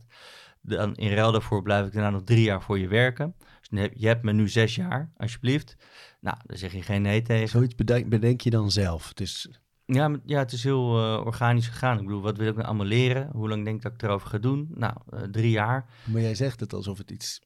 Dan 0.61 0.95
in 0.95 1.13
ruil 1.13 1.31
daarvoor 1.31 1.61
blijf 1.61 1.85
ik 1.85 1.93
daarna 1.93 2.09
nog 2.09 2.23
drie 2.23 2.43
jaar 2.43 2.61
voor 2.61 2.79
je 2.79 2.87
werken. 2.87 3.35
Dus 3.59 3.69
dan 3.69 3.89
je 3.93 4.07
hebt 4.07 4.23
me 4.23 4.31
nu 4.33 4.49
zes 4.49 4.75
jaar, 4.75 5.11
alsjeblieft. 5.17 5.75
Nou, 6.21 6.37
daar 6.45 6.57
zeg 6.57 6.71
je 6.73 6.81
geen 6.81 7.01
nee 7.01 7.21
tegen. 7.21 7.47
Zoiets 7.49 7.75
bedenk, 7.75 8.09
bedenk 8.09 8.41
je 8.41 8.49
dan 8.49 8.71
zelf. 8.71 9.09
Het 9.09 9.19
is, 9.21 9.49
Ja, 9.85 10.07
maar- 10.07 10.19
ja, 10.25 10.39
het 10.39 10.51
is 10.51 10.63
heel 10.63 10.97
eh, 10.97 11.25
organisch 11.25 11.67
gegaan. 11.67 11.97
Ik 11.99 12.05
bedoel, 12.05 12.21
wat 12.21 12.37
wil 12.37 12.47
ik 12.47 12.55
nou 12.55 12.67
allemaal 12.67 12.85
leren? 12.85 13.29
Hoe 13.31 13.49
lang 13.49 13.63
denk 13.63 13.75
ik 13.77 13.81
dat 13.83 13.93
ik 13.93 14.01
erover 14.01 14.29
ga 14.29 14.37
doen? 14.37 14.67
Nou, 14.73 14.93
eh, 15.09 15.21
drie 15.21 15.51
jaar. 15.51 15.85
maar 16.11 16.21
jij 16.21 16.35
zegt 16.35 16.59
het 16.59 16.73
alsof 16.73 16.97
het 16.97 17.11
iets 17.11 17.41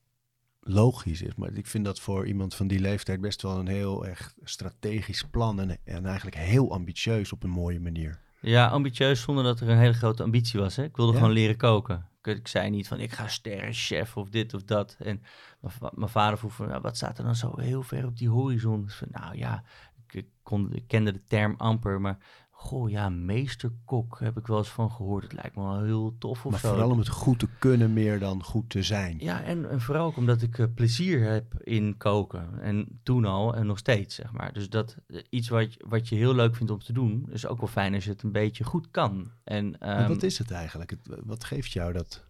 logisch 0.60 1.22
is. 1.22 1.36
Maar 1.36 1.54
ik 1.54 1.68
vind 1.68 1.86
dat 1.86 2.00
voor 2.00 2.28
iemand 2.28 2.56
van 2.56 2.68
die 2.68 2.80
leeftijd 2.80 3.22
best 3.22 3.42
wel 3.42 3.60
een 3.60 3.68
heel 3.68 4.06
echt 4.06 4.36
strategisch 4.44 5.24
plan. 5.24 5.60
En, 5.60 5.78
en 5.84 6.06
eigenlijk 6.06 6.38
heel 6.38 6.72
ambitieus 6.72 7.32
op 7.34 7.44
een 7.44 7.50
mooie 7.50 7.80
manier. 7.80 8.20
Ja, 8.42 8.68
ambitieus 8.68 9.22
zonder 9.22 9.44
dat 9.44 9.60
er 9.60 9.70
een 9.70 9.78
hele 9.78 9.94
grote 9.94 10.24
ambitie 10.24 10.60
was. 10.60 10.76
Hè? 10.76 10.84
Ik 10.84 10.96
wilde 10.96 11.12
Ja. 11.12 11.18
gewoon 11.18 11.34
leren 11.34 11.58
koken. 11.58 12.08
Ik, 12.22 12.38
ik 12.38 12.48
zei 12.48 12.70
niet 12.70 12.88
van 12.88 13.00
ik 13.00 13.12
ga 13.12 13.28
sterrenchef 13.28 14.18
of 14.18 14.30
dit 14.30 14.54
of 14.54 14.64
dat. 14.64 14.96
En 15.00 15.22
mijn 15.62 15.74
va- 15.74 15.92
mijn 15.96 16.10
vader 16.10 16.38
vroeg 16.38 16.54
van 16.54 16.68
nou, 16.68 16.82
wat 16.82 16.96
staat 16.96 17.18
er 17.18 17.24
dan 17.24 17.36
zo 17.36 17.54
heel 17.60 17.82
ver 17.84 18.06
op 18.06 18.18
die 18.18 18.30
horizon? 18.30 18.82
Dus 18.84 18.96
van, 18.96 19.08
nou 19.12 19.38
ja, 19.38 19.64
ik, 20.08 20.14
ik 20.14 20.28
kon, 20.44 20.74
ik 20.74 20.88
kende 20.88 21.12
de 21.12 21.24
term 21.28 21.54
amper, 21.58 22.02
maar 22.02 22.18
goh 22.62 22.89
ja, 22.89 23.10
meesterkok 23.10 24.20
heb 24.20 24.38
ik 24.38 24.47
wel 24.47 24.57
eens 24.57 24.70
van 24.70 24.91
gehoord. 24.91 25.24
Het 25.24 25.34
lijkt 25.34 25.55
me 25.55 25.62
wel 25.64 25.84
heel 25.84 26.16
tof 26.20 26.45
of 26.45 26.51
maar 26.51 26.60
zo. 26.60 26.68
vooral 26.70 26.89
om 26.89 26.97
het 26.97 27.07
goed 27.07 27.39
te 27.39 27.47
kunnen 27.60 27.93
meer 27.93 28.20
dan 28.20 28.43
goed 28.43 28.70
te 28.70 28.84
zijn. 28.84 29.18
Ja, 29.20 29.43
en, 29.43 29.70
en 29.70 29.82
vooral 29.82 30.05
ook 30.05 30.18
omdat 30.18 30.41
ik 30.41 30.57
eh, 30.57 30.66
plezier 30.76 31.24
heb 31.32 31.53
in 31.64 31.97
koken. 31.97 32.62
En 32.62 32.99
toen 33.03 33.26
al 33.26 33.55
en 33.55 33.66
nog 33.66 33.78
steeds, 33.78 34.16
zeg 34.16 34.32
maar. 34.32 34.53
Dus 34.53 34.70
dat 34.70 34.97
eh, 35.07 35.22
iets 35.30 35.49
wat, 35.49 35.74
je- 35.74 35.86
wat 35.88 36.07
je 36.10 36.16
heel 36.16 36.36
leuk 36.36 36.55
vindt 36.55 36.72
om 36.72 36.80
te 36.80 36.93
doen, 36.93 37.26
is 37.32 37.47
ook 37.47 37.60
wel 37.60 37.68
fijn 37.70 37.93
als 37.93 38.03
je 38.03 38.10
het 38.12 38.24
een 38.24 38.32
beetje 38.32 38.64
goed 38.64 38.88
kan. 38.91 39.32
En, 39.43 39.76
Maar 39.80 39.97
ehm, 39.99 40.07
wat 40.07 40.24
is 40.24 40.38
het 40.38 40.51
eigenlijk? 40.51 40.89
Het, 40.89 40.99
wat 41.24 41.43
geeft 41.43 41.72
jou 41.72 41.93
dat, 41.93 42.24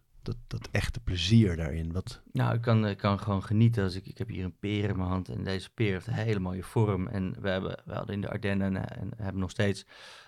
dat, 0.47 0.67
echte 0.71 0.99
plezier 0.99 1.55
daarin? 1.55 1.91
Wat, 1.91 2.21
Nou, 2.31 2.55
ik 2.55 2.61
kan, 2.61 2.87
ik 2.87 2.97
kan 2.97 3.19
gewoon 3.19 3.43
genieten. 3.43 3.83
Als 3.83 3.95
ik, 3.95 4.07
ik 4.07 4.17
heb 4.17 4.27
hier 4.27 4.43
een 4.43 4.59
peer 4.59 4.89
in 4.89 4.97
mijn 4.97 5.09
hand 5.09 5.29
en 5.29 5.43
deze 5.43 5.69
peer 5.69 5.91
heeft 5.91 6.07
een 6.07 6.13
hele 6.13 6.39
mooie 6.39 6.63
vorm. 6.63 7.07
En 7.07 7.35
we, 7.41 7.49
hebben, 7.49 7.81
we 7.85 7.93
hadden 7.93 8.15
in 8.15 8.21
de 8.21 8.29
Ardennen 8.29 8.75
en, 8.75 8.97
en 8.97 9.11
hebben 9.17 9.41
nog 9.41 9.49
steeds 9.49 9.85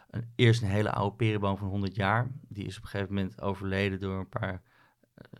een, 0.10 0.32
eerst 0.36 0.62
een 0.62 0.68
hele 0.68 0.92
oude 0.92 1.16
perenboom 1.16 1.58
van 1.58 1.68
100 1.68 1.96
jaar. 1.96 2.32
Die 2.48 2.66
is 2.66 2.78
op 2.78 2.84
een 2.84 2.90
gegeven 2.90 3.14
moment 3.14 3.42
overleden 3.42 4.00
door 4.00 4.20
een 4.20 4.30
paar 4.30 4.62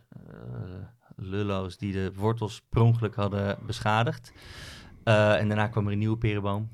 eh, 0.08 0.86
lullo's 1.16 1.76
die 1.76 1.92
de 1.92 2.12
wortels 2.14 2.62
per 2.68 3.10
hadden 3.14 3.58
beschadigd. 3.66 4.32
Eh, 5.04 5.38
en 5.38 5.48
daarna 5.48 5.68
kwam 5.68 5.86
er 5.86 5.92
een 5.92 5.98
nieuwe 5.98 6.18
perenboom. 6.18 6.70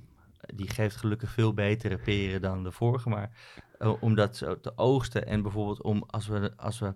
Die 0.54 0.70
geeft 0.70 0.96
gelukkig 0.96 1.30
veel 1.30 1.54
betere 1.54 1.98
peren 1.98 2.40
dan 2.40 2.62
de 2.62 2.72
vorige. 2.72 3.08
Maar 3.08 3.30
eh, 3.78 4.02
om 4.02 4.14
dat 4.14 4.36
zo 4.36 4.60
te 4.60 4.72
oogsten 4.76 5.26
en 5.26 5.42
bijvoorbeeld 5.42 5.82
om 5.82 6.04
als 6.06 6.26
we, 6.26 6.52
als 6.56 6.78
we 6.78 6.94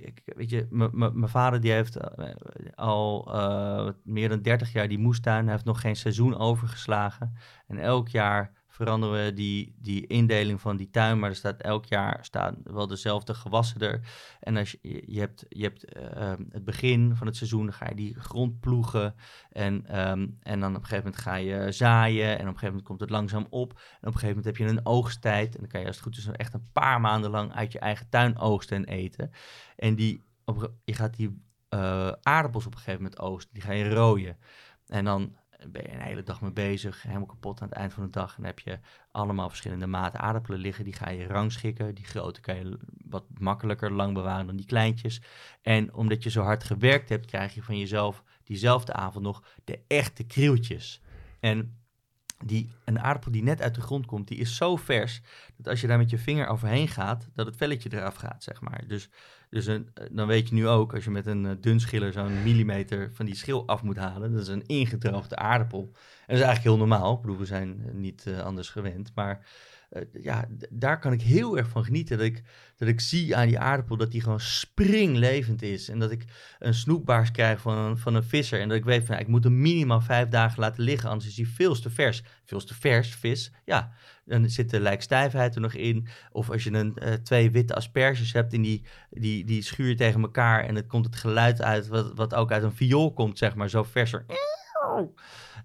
ik- 0.00 0.22
weet 0.24 0.50
je, 0.50 0.66
mijn 1.12 1.28
vader 1.28 1.60
die 1.60 1.72
heeft 1.72 1.96
eh, 1.96 2.34
al 2.74 3.34
eh, 3.34 3.88
meer 4.04 4.28
dan 4.28 4.42
30 4.42 4.72
jaar 4.72 4.88
die 4.88 4.98
moestuin. 4.98 5.42
Hij 5.44 5.52
heeft 5.52 5.64
nog 5.64 5.80
geen 5.80 5.96
seizoen 5.96 6.38
overgeslagen. 6.38 7.36
En 7.66 7.78
elk 7.78 8.08
jaar 8.08 8.52
veranderen 8.82 9.24
we 9.24 9.32
die, 9.32 9.74
die 9.78 10.06
indeling 10.06 10.60
van 10.60 10.76
die 10.76 10.90
tuin. 10.90 11.18
Maar 11.18 11.30
er 11.30 11.36
staat 11.36 11.60
elk 11.60 11.84
jaar 11.84 12.24
staan 12.24 12.56
wel 12.64 12.86
dezelfde 12.86 13.34
gewassen 13.34 13.80
er. 13.80 14.00
En 14.40 14.56
als 14.56 14.76
je, 14.80 15.02
je 15.06 15.18
hebt, 15.18 15.44
je 15.48 15.62
hebt 15.62 15.84
eh, 15.84 16.32
het 16.50 16.64
begin 16.64 17.16
van 17.16 17.26
het 17.26 17.36
seizoen, 17.36 17.72
ga 17.72 17.88
je 17.88 17.94
die 17.94 18.20
grond 18.20 18.60
ploegen. 18.60 19.14
En, 19.50 19.86
ehm, 19.86 20.28
en 20.42 20.60
dan 20.60 20.70
op 20.70 20.82
een 20.82 20.88
gegeven 20.88 21.04
moment 21.04 21.22
ga 21.22 21.34
je 21.34 21.72
zaaien. 21.72 22.28
En 22.28 22.32
op 22.32 22.38
een 22.40 22.46
gegeven 22.46 22.66
moment 22.66 22.86
komt 22.86 23.00
het 23.00 23.10
langzaam 23.10 23.46
op. 23.50 23.70
En 23.72 24.08
op 24.08 24.14
een 24.14 24.20
gegeven 24.20 24.28
moment 24.28 24.44
heb 24.44 24.56
je 24.56 24.66
een 24.66 24.86
oogsttijd. 24.86 25.54
En 25.54 25.60
dan 25.60 25.68
kan 25.68 25.80
je 25.80 25.86
als 25.86 25.96
het 25.96 26.04
goed 26.04 26.16
is 26.16 26.26
echt 26.26 26.54
een 26.54 26.70
paar 26.72 27.00
maanden 27.00 27.30
lang 27.30 27.52
uit 27.54 27.72
je 27.72 27.78
eigen 27.78 28.08
tuin 28.08 28.38
oogsten 28.38 28.76
en 28.76 28.84
eten. 28.84 29.30
En 29.76 29.94
die, 29.94 30.22
op, 30.44 30.72
je 30.84 30.94
gaat 30.94 31.16
die 31.16 31.42
eh, 31.68 32.12
aardappels 32.22 32.66
op 32.66 32.72
een 32.72 32.78
gegeven 32.78 33.02
moment 33.02 33.20
oosten. 33.20 33.54
Die 33.54 33.62
ga 33.62 33.72
je 33.72 33.94
rooien. 33.94 34.36
En 34.86 35.04
dan 35.04 35.36
ben 35.68 35.82
je 35.82 35.92
een 35.92 36.00
hele 36.00 36.22
dag 36.22 36.40
mee 36.40 36.52
bezig, 36.52 37.02
helemaal 37.02 37.26
kapot 37.26 37.60
aan 37.60 37.68
het 37.68 37.76
eind 37.76 37.92
van 37.92 38.04
de 38.04 38.10
dag. 38.10 38.36
En 38.36 38.44
heb 38.44 38.58
je 38.58 38.78
allemaal 39.10 39.48
verschillende 39.48 39.86
maten 39.86 40.20
aardappelen 40.20 40.58
liggen. 40.58 40.84
Die 40.84 40.92
ga 40.92 41.10
je 41.10 41.26
rangschikken. 41.26 41.94
Die 41.94 42.04
grote 42.04 42.40
kan 42.40 42.56
je 42.56 42.78
wat 43.04 43.24
makkelijker 43.38 43.92
lang 43.92 44.14
bewaren 44.14 44.46
dan 44.46 44.56
die 44.56 44.66
kleintjes. 44.66 45.22
En 45.62 45.94
omdat 45.94 46.22
je 46.22 46.30
zo 46.30 46.42
hard 46.42 46.64
gewerkt 46.64 47.08
hebt, 47.08 47.26
krijg 47.26 47.54
je 47.54 47.62
van 47.62 47.78
jezelf 47.78 48.22
diezelfde 48.44 48.92
avond 48.92 49.24
nog 49.24 49.44
de 49.64 49.80
echte 49.86 50.24
krieltjes. 50.24 51.00
En 51.40 51.80
die, 52.44 52.70
een 52.84 53.00
aardappel 53.00 53.30
die 53.30 53.42
net 53.42 53.62
uit 53.62 53.74
de 53.74 53.80
grond 53.80 54.06
komt, 54.06 54.28
die 54.28 54.38
is 54.38 54.56
zo 54.56 54.76
vers 54.76 55.20
dat 55.56 55.68
als 55.68 55.80
je 55.80 55.86
daar 55.86 55.98
met 55.98 56.10
je 56.10 56.18
vinger 56.18 56.46
overheen 56.46 56.88
gaat, 56.88 57.28
dat 57.34 57.46
het 57.46 57.56
velletje 57.56 57.92
eraf 57.92 58.14
gaat, 58.14 58.42
zeg 58.42 58.60
maar. 58.60 58.86
Dus, 58.86 59.08
dus 59.52 59.66
een, 59.66 59.88
eh, 59.94 60.06
dan 60.10 60.26
weet 60.26 60.48
je 60.48 60.54
nu 60.54 60.68
ook, 60.68 60.94
als 60.94 61.04
je 61.04 61.10
met 61.10 61.26
een 61.26 61.44
uh, 61.44 61.50
dunschiller 61.60 62.12
zo'n 62.12 62.42
millimeter 62.42 63.10
van 63.12 63.26
die 63.26 63.34
schil 63.34 63.66
af 63.66 63.82
moet 63.82 63.96
halen, 63.96 64.32
dat 64.32 64.40
is 64.40 64.48
een 64.48 64.66
ingedroogde 64.66 65.36
aardappel. 65.36 65.80
En 65.82 65.90
dat 66.26 66.36
is 66.36 66.42
eigenlijk 66.42 66.62
heel 66.62 66.76
normaal. 66.76 67.14
Ik 67.14 67.20
bedoel, 67.20 67.38
we 67.38 67.46
zijn 67.46 67.82
uh, 67.86 67.92
niet 67.94 68.26
anders 68.44 68.68
gewend, 68.68 69.12
maar 69.14 69.46
uh, 69.92 70.22
ja, 70.22 70.48
daar 70.70 70.98
kan 70.98 71.12
ik 71.12 71.22
heel 71.22 71.56
erg 71.56 71.68
van 71.68 71.84
genieten. 71.84 72.16
Dat 72.16 72.26
ik, 72.26 72.42
dat 72.76 72.88
ik 72.88 73.00
zie 73.00 73.36
aan 73.36 73.46
die 73.46 73.58
aardappel 73.58 73.96
dat 73.96 74.10
die 74.10 74.20
gewoon 74.20 74.40
springlevend 74.40 75.62
is. 75.62 75.88
En 75.88 75.98
dat 75.98 76.10
ik 76.10 76.24
een 76.58 76.74
snoepbaars 76.74 77.30
krijg 77.30 77.60
van 77.60 77.78
een, 77.78 77.98
van 77.98 78.14
een 78.14 78.22
visser. 78.22 78.60
En 78.60 78.68
dat 78.68 78.76
ik 78.76 78.84
weet 78.84 79.06
van, 79.06 79.18
ik 79.18 79.28
moet 79.28 79.44
hem 79.44 79.60
minimaal 79.60 80.00
vijf 80.00 80.28
dagen 80.28 80.60
laten 80.60 80.82
liggen. 80.82 81.10
Anders 81.10 81.28
is 81.28 81.36
hij 81.36 81.46
veel 81.46 81.74
te 81.74 81.90
vers. 81.90 82.22
Veel 82.44 82.64
te 82.64 82.74
vers, 82.74 83.14
vis. 83.14 83.52
Ja, 83.64 83.92
dan 84.24 84.50
zit 84.50 84.70
de 84.70 84.80
lijkstijfheid 84.80 85.54
er 85.54 85.60
nog 85.60 85.74
in. 85.74 86.08
Of 86.30 86.50
als 86.50 86.64
je 86.64 86.72
een, 86.72 86.96
uh, 87.02 87.12
twee 87.12 87.50
witte 87.50 87.74
asperges 87.74 88.32
hebt 88.32 88.52
en 88.52 88.62
die, 88.62 88.84
die, 89.10 89.44
die 89.44 89.62
schuur 89.62 89.96
tegen 89.96 90.20
elkaar. 90.22 90.64
En 90.64 90.74
het 90.74 90.86
komt 90.86 91.04
het 91.04 91.16
geluid 91.16 91.62
uit 91.62 91.88
wat, 91.88 92.12
wat 92.14 92.34
ook 92.34 92.52
uit 92.52 92.62
een 92.62 92.72
viool 92.72 93.12
komt, 93.12 93.38
zeg 93.38 93.54
maar. 93.54 93.68
Zo 93.68 93.82
verser. 93.82 94.24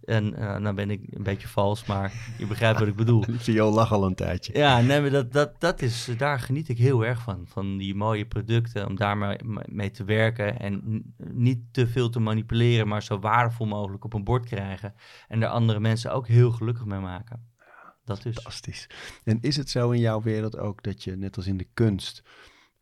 En 0.04 0.34
uh, 0.40 0.58
nou 0.58 0.76
ben 0.76 0.90
ik 0.90 1.02
een 1.10 1.24
beetje 1.24 1.48
vals, 1.48 1.86
maar 1.86 2.14
je 2.38 2.48
begrijpt 2.48 2.80
wat 2.80 2.88
ik 2.88 2.96
bedoel. 2.96 3.24
Viool 3.38 3.74
lag 3.74 3.92
al 3.92 4.06
een 4.06 4.16
tijdje. 4.16 4.58
Ja, 4.58 4.82
nee, 4.82 5.02
maar 5.02 5.10
dat, 5.10 5.32
dat, 5.32 5.60
dat 5.60 5.82
is, 5.82 6.10
daar 6.18 6.40
geniet 6.40 6.70
ik 6.70 6.78
heel 6.78 7.06
erg 7.06 7.22
van. 7.22 7.46
Van 7.48 7.78
die 7.78 7.96
mooie 7.96 8.26
producten, 8.26 8.88
om 8.88 8.96
daar 8.96 9.18
mee, 9.18 9.38
mee 9.66 9.92
te 9.92 10.04
werken. 10.04 10.60
En 10.60 11.04
niet 11.32 11.60
te 11.72 11.88
veel 11.88 12.10
te 12.10 12.20
manipuleren, 12.20 12.88
maar 12.88 13.04
zo 13.04 13.20
waardevol 13.20 13.68
mogelijk 13.68 14.04
op 14.04 14.14
een 14.14 14.24
bord 14.24 14.46
krijgen. 14.46 14.94
En 15.28 15.40
daar 15.40 15.50
andere 15.50 15.80
mensen 15.80 16.14
ook 16.14 16.28
heel 16.28 16.52
gelukkig 16.52 16.86
mee 16.86 17.00
maken. 17.00 17.56
Dat 18.04 18.26
is. 18.26 18.34
Fantastisch. 18.34 18.90
En 19.24 19.38
is 19.42 19.56
het 19.56 19.70
zo 19.70 19.92
in 19.92 20.00
jouw 20.00 20.22
wereld 20.22 20.58
ook 20.58 20.84
dat 20.84 21.04
je, 21.04 21.16
net 21.16 21.36
als 21.36 21.48
in 21.48 21.58
de 21.58 21.68
kunst, 21.74 22.24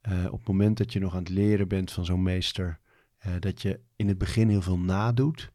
uh, 0.10 0.26
op 0.26 0.40
het 0.40 0.48
moment 0.48 0.78
dat 0.78 0.94
je 0.94 1.00
nog 1.00 1.14
aan 1.14 1.20
het 1.20 1.30
leren 1.30 1.68
bent 1.68 1.92
van 1.92 2.06
zo'n 2.06 2.24
meester, 2.24 2.80
uh, 3.28 3.34
dat 3.40 3.62
je 3.62 3.80
in 3.96 4.08
het 4.08 4.18
begin 4.18 4.50
heel 4.50 4.62
veel 4.62 4.80
nadoet? 4.80 5.54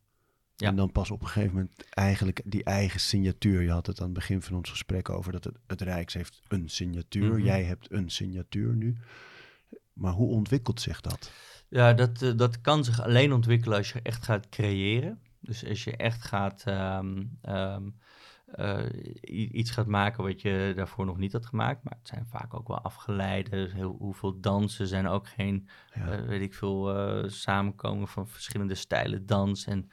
Ja. 0.61 0.69
En 0.69 0.77
dan 0.77 0.93
pas 0.93 1.11
op 1.11 1.21
een 1.21 1.29
gegeven 1.29 1.55
moment 1.55 1.85
eigenlijk 1.91 2.41
die 2.45 2.65
eigen 2.65 3.01
signatuur. 3.01 3.63
Je 3.63 3.71
had 3.71 3.87
het 3.87 3.99
aan 3.99 4.05
het 4.05 4.15
begin 4.15 4.43
van 4.43 4.57
ons 4.57 4.71
gesprek 4.71 5.09
over 5.11 5.33
dat 5.33 5.45
het, 5.45 5.57
het 5.67 5.81
Rijks 5.81 6.15
heeft 6.15 6.41
een 6.49 6.69
signatuur. 6.69 7.25
Mm 7.25 7.35
-hmm. 7.35 7.45
Jij 7.45 7.63
hebt 7.63 7.93
een 7.93 8.11
signatuur 8.11 8.75
nu. 8.75 8.97
Maar 9.93 10.13
hoe 10.13 10.29
ontwikkelt 10.31 10.81
zich 10.81 11.01
dat? 11.01 11.33
Ja, 11.69 11.93
dat, 11.93 12.23
uh, 12.23 12.37
dat 12.37 12.61
kan 12.61 12.85
zich 12.85 13.03
alleen 13.03 13.33
ontwikkelen 13.33 13.79
als 13.79 13.93
je 13.93 14.01
echt 14.03 14.25
gaat 14.25 14.49
creëren. 14.49 15.21
Dus 15.41 15.67
als 15.69 15.85
je 15.85 15.97
echt 15.97 16.25
gaat 16.25 16.65
um, 16.67 17.39
um, 17.49 17.99
uh, 18.55 18.85
iets 19.53 19.71
gaat 19.71 19.87
maken 19.87 20.25
wat 20.25 20.41
je 20.41 20.73
daarvoor 20.77 21.07
nog 21.07 21.19
niet 21.19 21.33
had 21.33 21.47
gemaakt. 21.47 21.85
Maar 21.85 21.97
het 21.99 22.09
zijn 22.09 22.27
vaak 22.27 22.55
ook 22.55 22.69
wel 22.69 22.81
afgeleide. 22.81 23.71
Heel, 23.73 23.97
hoeveel 23.99 24.41
dansen 24.41 24.87
zijn 24.87 25.07
ook 25.07 25.29
geen, 25.29 25.69
ja. 25.95 26.19
uh, 26.19 26.27
weet 26.27 26.43
ik 26.43 26.55
veel, 26.55 26.95
samenkomen 27.31 28.09
van 28.09 28.29
verschillende 28.29 28.75
stijlen 28.75 29.27
dans. 29.27 29.65
En 29.65 29.91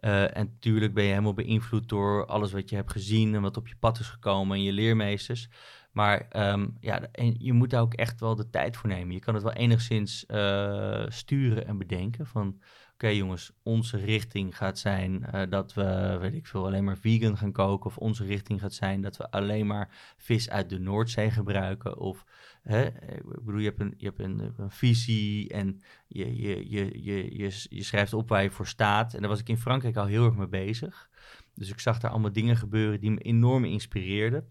uh, 0.00 0.36
en 0.36 0.46
natuurlijk 0.46 0.94
ben 0.94 1.04
je 1.04 1.10
helemaal 1.10 1.34
beïnvloed 1.34 1.88
door 1.88 2.26
alles 2.26 2.52
wat 2.52 2.70
je 2.70 2.76
hebt 2.76 2.92
gezien 2.92 3.34
en 3.34 3.42
wat 3.42 3.56
op 3.56 3.68
je 3.68 3.76
pad 3.76 3.98
is 3.98 4.08
gekomen 4.08 4.56
en 4.56 4.62
je 4.62 4.72
leermeesters. 4.72 5.48
Maar 5.92 6.28
um, 6.52 6.76
ja, 6.80 7.02
en 7.12 7.34
je 7.38 7.52
moet 7.52 7.70
daar 7.70 7.80
ook 7.80 7.94
echt 7.94 8.20
wel 8.20 8.34
de 8.34 8.50
tijd 8.50 8.76
voor 8.76 8.88
nemen. 8.88 9.14
Je 9.14 9.20
kan 9.20 9.34
het 9.34 9.42
wel 9.42 9.52
enigszins 9.52 10.24
uh, 10.28 11.04
sturen 11.08 11.66
en 11.66 11.78
bedenken 11.78 12.26
van... 12.26 12.60
oké 12.94 13.08
jongens, 13.08 13.52
onze 13.62 13.96
richting 13.96 14.56
gaat 14.56 14.78
zijn 14.78 15.26
uh, 15.34 15.42
dat 15.48 15.74
we, 15.74 16.16
weet 16.20 16.34
ik 16.34 16.46
veel, 16.46 16.66
alleen 16.66 16.84
maar 16.84 16.98
vegan 16.98 17.36
gaan 17.36 17.52
koken. 17.52 17.86
Of 17.86 17.96
onze 17.96 18.24
richting 18.24 18.60
gaat 18.60 18.72
zijn 18.72 19.00
dat 19.00 19.16
we 19.16 19.30
alleen 19.30 19.66
maar 19.66 20.14
vis 20.16 20.50
uit 20.50 20.68
de 20.68 20.78
Noordzee 20.78 21.30
gebruiken. 21.30 21.98
Of, 21.98 22.24
hè, 22.62 22.86
ik 22.86 23.44
bedoel, 23.44 23.60
je 23.60 23.68
hebt 23.68 23.80
een, 23.80 23.94
je 23.96 24.06
hebt 24.06 24.20
een, 24.20 24.54
een 24.56 24.70
visie 24.70 25.48
en 25.48 25.80
je, 26.06 26.36
je, 26.36 26.70
je, 26.70 27.02
je, 27.02 27.36
je, 27.36 27.66
je 27.68 27.82
schrijft 27.82 28.12
op 28.12 28.28
waar 28.28 28.42
je 28.42 28.50
voor 28.50 28.66
staat. 28.66 29.14
En 29.14 29.20
daar 29.20 29.30
was 29.30 29.40
ik 29.40 29.48
in 29.48 29.58
Frankrijk 29.58 29.96
al 29.96 30.06
heel 30.06 30.24
erg 30.24 30.34
mee 30.34 30.48
bezig. 30.48 31.08
Dus 31.54 31.70
ik 31.70 31.80
zag 31.80 31.98
daar 31.98 32.10
allemaal 32.10 32.32
dingen 32.32 32.56
gebeuren 32.56 33.00
die 33.00 33.10
me 33.10 33.20
enorm 33.20 33.64
inspireerden. 33.64 34.48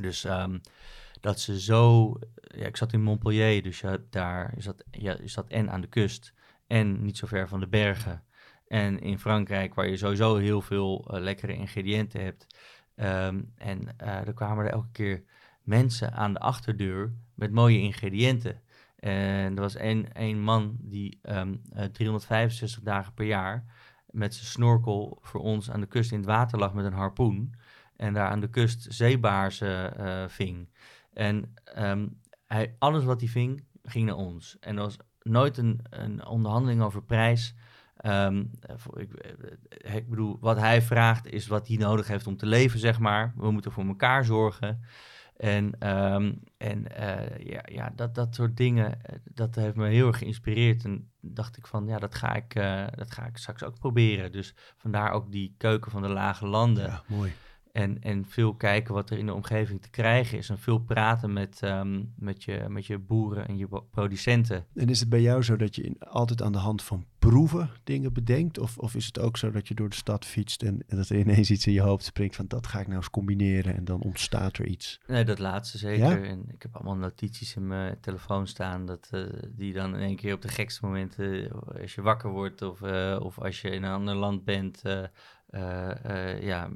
Dus 0.00 0.24
um, 0.24 0.60
dat 1.20 1.40
ze 1.40 1.60
zo. 1.60 2.14
Ja, 2.40 2.66
ik 2.66 2.76
zat 2.76 2.92
in 2.92 3.02
Montpellier, 3.02 3.62
dus 3.62 3.80
je, 3.80 4.02
daar, 4.10 4.52
je, 4.54 4.62
zat, 4.62 4.84
ja, 4.90 5.16
je 5.20 5.28
zat 5.28 5.48
en 5.48 5.70
aan 5.70 5.80
de 5.80 5.86
kust 5.86 6.32
en 6.68 7.04
niet 7.04 7.16
zo 7.16 7.26
ver 7.26 7.48
van 7.48 7.60
de 7.60 7.68
bergen. 7.68 8.22
En 8.66 9.00
in 9.00 9.18
Frankrijk, 9.18 9.74
waar 9.74 9.88
je 9.88 9.96
sowieso 9.96 10.36
heel 10.36 10.60
veel 10.60 11.14
uh, 11.14 11.20
lekkere 11.20 11.54
ingrediënten 11.54 12.22
hebt. 12.22 12.46
Um, 12.96 13.52
en 13.56 13.82
uh, 14.02 14.26
er 14.26 14.34
kwamen 14.34 14.64
er 14.64 14.72
elke 14.72 14.90
keer 14.92 15.24
mensen 15.62 16.12
aan 16.12 16.32
de 16.32 16.38
achterdeur 16.38 17.12
met 17.34 17.52
mooie 17.52 17.78
ingrediënten. 17.78 18.62
En 18.96 19.54
er 19.54 19.60
was 19.60 19.74
één, 19.74 20.12
één 20.12 20.40
man 20.40 20.76
die 20.80 21.18
um, 21.22 21.62
uh, 21.76 21.84
365 21.84 22.82
dagen 22.82 23.14
per 23.14 23.26
jaar 23.26 23.64
met 24.10 24.34
zijn 24.34 24.46
snorkel 24.46 25.18
voor 25.22 25.40
ons 25.40 25.70
aan 25.70 25.80
de 25.80 25.86
kust 25.86 26.12
in 26.12 26.18
het 26.18 26.26
water 26.26 26.58
lag 26.58 26.74
met 26.74 26.84
een 26.84 26.92
harpoen. 26.92 27.54
En 27.96 28.14
daar 28.14 28.28
aan 28.28 28.40
de 28.40 28.50
kust 28.50 28.86
zeebaarsen 28.88 30.00
uh, 30.00 30.28
ving. 30.28 30.68
En 31.12 31.54
um, 31.78 32.20
hij, 32.46 32.74
alles 32.78 33.04
wat 33.04 33.20
hij 33.20 33.28
ving, 33.28 33.64
ging 33.82 34.06
naar 34.06 34.16
ons. 34.16 34.56
En 34.60 34.76
er 34.76 34.82
was 34.82 34.96
nooit 35.28 35.58
een, 35.58 35.80
een 35.90 36.26
onderhandeling 36.26 36.82
over 36.82 37.02
prijs. 37.02 37.54
Um, 38.04 38.50
ik, 38.96 39.10
ik, 39.94 40.08
bedoel, 40.08 40.36
wat 40.40 40.56
hij 40.56 40.82
vraagt 40.82 41.26
is 41.26 41.46
wat 41.46 41.68
hij 41.68 41.76
nodig 41.76 42.08
heeft 42.08 42.26
om 42.26 42.36
te 42.36 42.46
leven, 42.46 42.78
zeg 42.78 42.98
maar. 42.98 43.32
We 43.36 43.50
moeten 43.50 43.72
voor 43.72 43.86
elkaar 43.86 44.24
zorgen. 44.24 44.80
En, 45.36 45.88
um, 46.12 46.40
en 46.56 46.84
uh, 47.00 47.38
ja, 47.38 47.62
ja 47.64 47.92
dat, 47.96 48.14
dat 48.14 48.34
soort 48.34 48.56
dingen, 48.56 48.98
dat 49.24 49.54
heeft 49.54 49.74
me 49.74 49.88
heel 49.88 50.06
erg 50.06 50.18
geïnspireerd. 50.18 50.84
En 50.84 51.10
dacht 51.20 51.56
ik 51.56 51.66
van, 51.66 51.86
ja, 51.86 51.98
dat 51.98 52.14
ga 52.14 52.34
ik, 52.34 52.54
dat 52.96 53.12
ga 53.12 53.26
ik 53.26 53.36
straks 53.36 53.64
ook 53.64 53.78
proberen. 53.78 54.32
Dus 54.32 54.54
vandaar 54.76 55.12
ook 55.12 55.32
die 55.32 55.54
keuken 55.58 55.90
van 55.90 56.02
de 56.02 56.08
lage 56.08 56.46
landen. 56.46 56.86
Ja, 56.86 57.02
mooi. 57.06 57.32
En, 57.78 58.02
en 58.02 58.24
veel 58.28 58.54
kijken 58.54 58.94
wat 58.94 59.10
er 59.10 59.18
in 59.18 59.26
de 59.26 59.34
omgeving 59.34 59.82
te 59.82 59.90
krijgen 59.90 60.38
is. 60.38 60.48
En 60.48 60.58
veel 60.58 60.78
praten 60.78 61.32
met, 61.32 61.60
um, 61.64 62.12
met, 62.16 62.44
je, 62.44 62.64
met 62.68 62.86
je 62.86 62.98
boeren 62.98 63.48
en 63.48 63.56
je 63.56 63.68
producenten. 63.90 64.66
En 64.74 64.88
is 64.88 65.00
het 65.00 65.08
bij 65.08 65.20
jou 65.20 65.42
zo 65.42 65.56
dat 65.56 65.76
je 65.76 65.94
altijd 65.98 66.42
aan 66.42 66.52
de 66.52 66.58
hand 66.58 66.82
van 66.82 67.04
proeven 67.18 67.70
dingen 67.84 68.12
bedenkt? 68.12 68.58
Of, 68.58 68.78
of 68.78 68.94
is 68.94 69.06
het 69.06 69.18
ook 69.18 69.36
zo 69.36 69.50
dat 69.50 69.68
je 69.68 69.74
door 69.74 69.88
de 69.88 69.94
stad 69.94 70.24
fietst 70.24 70.62
en, 70.62 70.82
en 70.86 70.96
dat 70.96 71.08
er 71.08 71.18
ineens 71.18 71.50
iets 71.50 71.66
in 71.66 71.72
je 71.72 71.80
hoofd 71.80 72.04
springt 72.04 72.36
van 72.36 72.46
dat 72.48 72.66
ga 72.66 72.80
ik 72.80 72.86
nou 72.86 72.98
eens 72.98 73.10
combineren 73.10 73.76
en 73.76 73.84
dan 73.84 74.02
ontstaat 74.02 74.58
er 74.58 74.66
iets? 74.66 75.00
Nee, 75.06 75.24
dat 75.24 75.38
laatste 75.38 75.78
zeker. 75.78 76.22
Ja? 76.22 76.28
En 76.28 76.44
ik 76.52 76.62
heb 76.62 76.74
allemaal 76.74 76.96
notities 76.96 77.56
in 77.56 77.66
mijn 77.66 78.00
telefoon 78.00 78.46
staan 78.46 78.86
dat, 78.86 79.10
uh, 79.14 79.26
die 79.48 79.72
dan 79.72 79.94
in 79.94 80.00
één 80.00 80.16
keer 80.16 80.34
op 80.34 80.42
de 80.42 80.48
gekste 80.48 80.86
momenten, 80.86 81.50
als 81.80 81.94
je 81.94 82.02
wakker 82.02 82.30
wordt 82.30 82.62
of, 82.62 82.80
uh, 82.80 83.18
of 83.22 83.38
als 83.38 83.60
je 83.60 83.70
in 83.70 83.82
een 83.82 83.92
ander 83.92 84.14
land 84.14 84.44
bent... 84.44 84.82
Uh, 84.86 85.02
ja, 86.40 86.68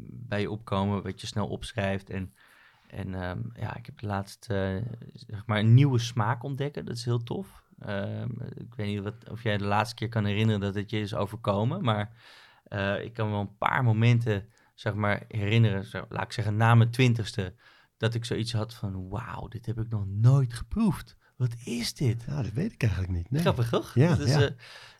bij 0.00 0.40
je 0.40 0.50
opkomen, 0.50 1.02
wat 1.02 1.20
je 1.20 1.26
snel 1.26 1.48
opschrijft. 1.48 2.10
En, 2.10 2.32
en 2.86 3.14
um, 3.14 3.50
ja, 3.54 3.76
ik 3.76 3.86
heb 3.86 4.00
laatst 4.00 4.48
uh, 4.50 4.82
zeg 5.12 5.46
maar 5.46 5.58
een 5.58 5.74
nieuwe 5.74 5.98
smaak 5.98 6.42
ontdekken. 6.42 6.84
Dat 6.84 6.96
is 6.96 7.04
heel 7.04 7.22
tof. 7.22 7.62
Um, 7.86 8.36
ik 8.54 8.74
weet 8.74 8.86
niet 8.86 9.02
wat, 9.02 9.30
of 9.30 9.42
jij 9.42 9.58
de 9.58 9.64
laatste 9.64 9.94
keer 9.94 10.08
kan 10.08 10.24
herinneren 10.24 10.60
dat 10.60 10.74
het 10.74 10.90
je 10.90 11.00
is 11.00 11.14
overkomen. 11.14 11.84
Maar 11.84 12.12
ik 13.02 13.12
kan 13.12 13.30
wel 13.30 13.40
een 13.40 13.56
paar 13.56 13.84
momenten 13.84 14.48
zeg 14.74 14.94
maar, 14.94 15.24
herinneren, 15.28 15.84
zo, 15.84 16.04
laat 16.08 16.24
ik 16.24 16.32
zeggen 16.32 16.56
na 16.56 16.74
mijn 16.74 16.90
twintigste, 16.90 17.54
dat 17.96 18.14
ik 18.14 18.24
zoiets 18.24 18.52
had 18.52 18.74
van 18.74 19.08
wauw, 19.08 19.48
dit 19.48 19.66
heb 19.66 19.78
ik 19.78 19.88
nog 19.88 20.06
nooit 20.06 20.54
geproefd. 20.54 21.16
Wat 21.38 21.54
is 21.64 21.94
dit? 21.94 22.26
Nou, 22.26 22.42
dat 22.42 22.52
weet 22.52 22.72
ik 22.72 22.82
eigenlijk 22.82 23.12
niet. 23.12 23.30
Nee. 23.30 23.40
Grappig, 23.40 23.68
toch? 23.68 23.94
Ja, 23.94 24.14
dus, 24.14 24.30
ja. 24.30 24.40
Uh, 24.40 24.48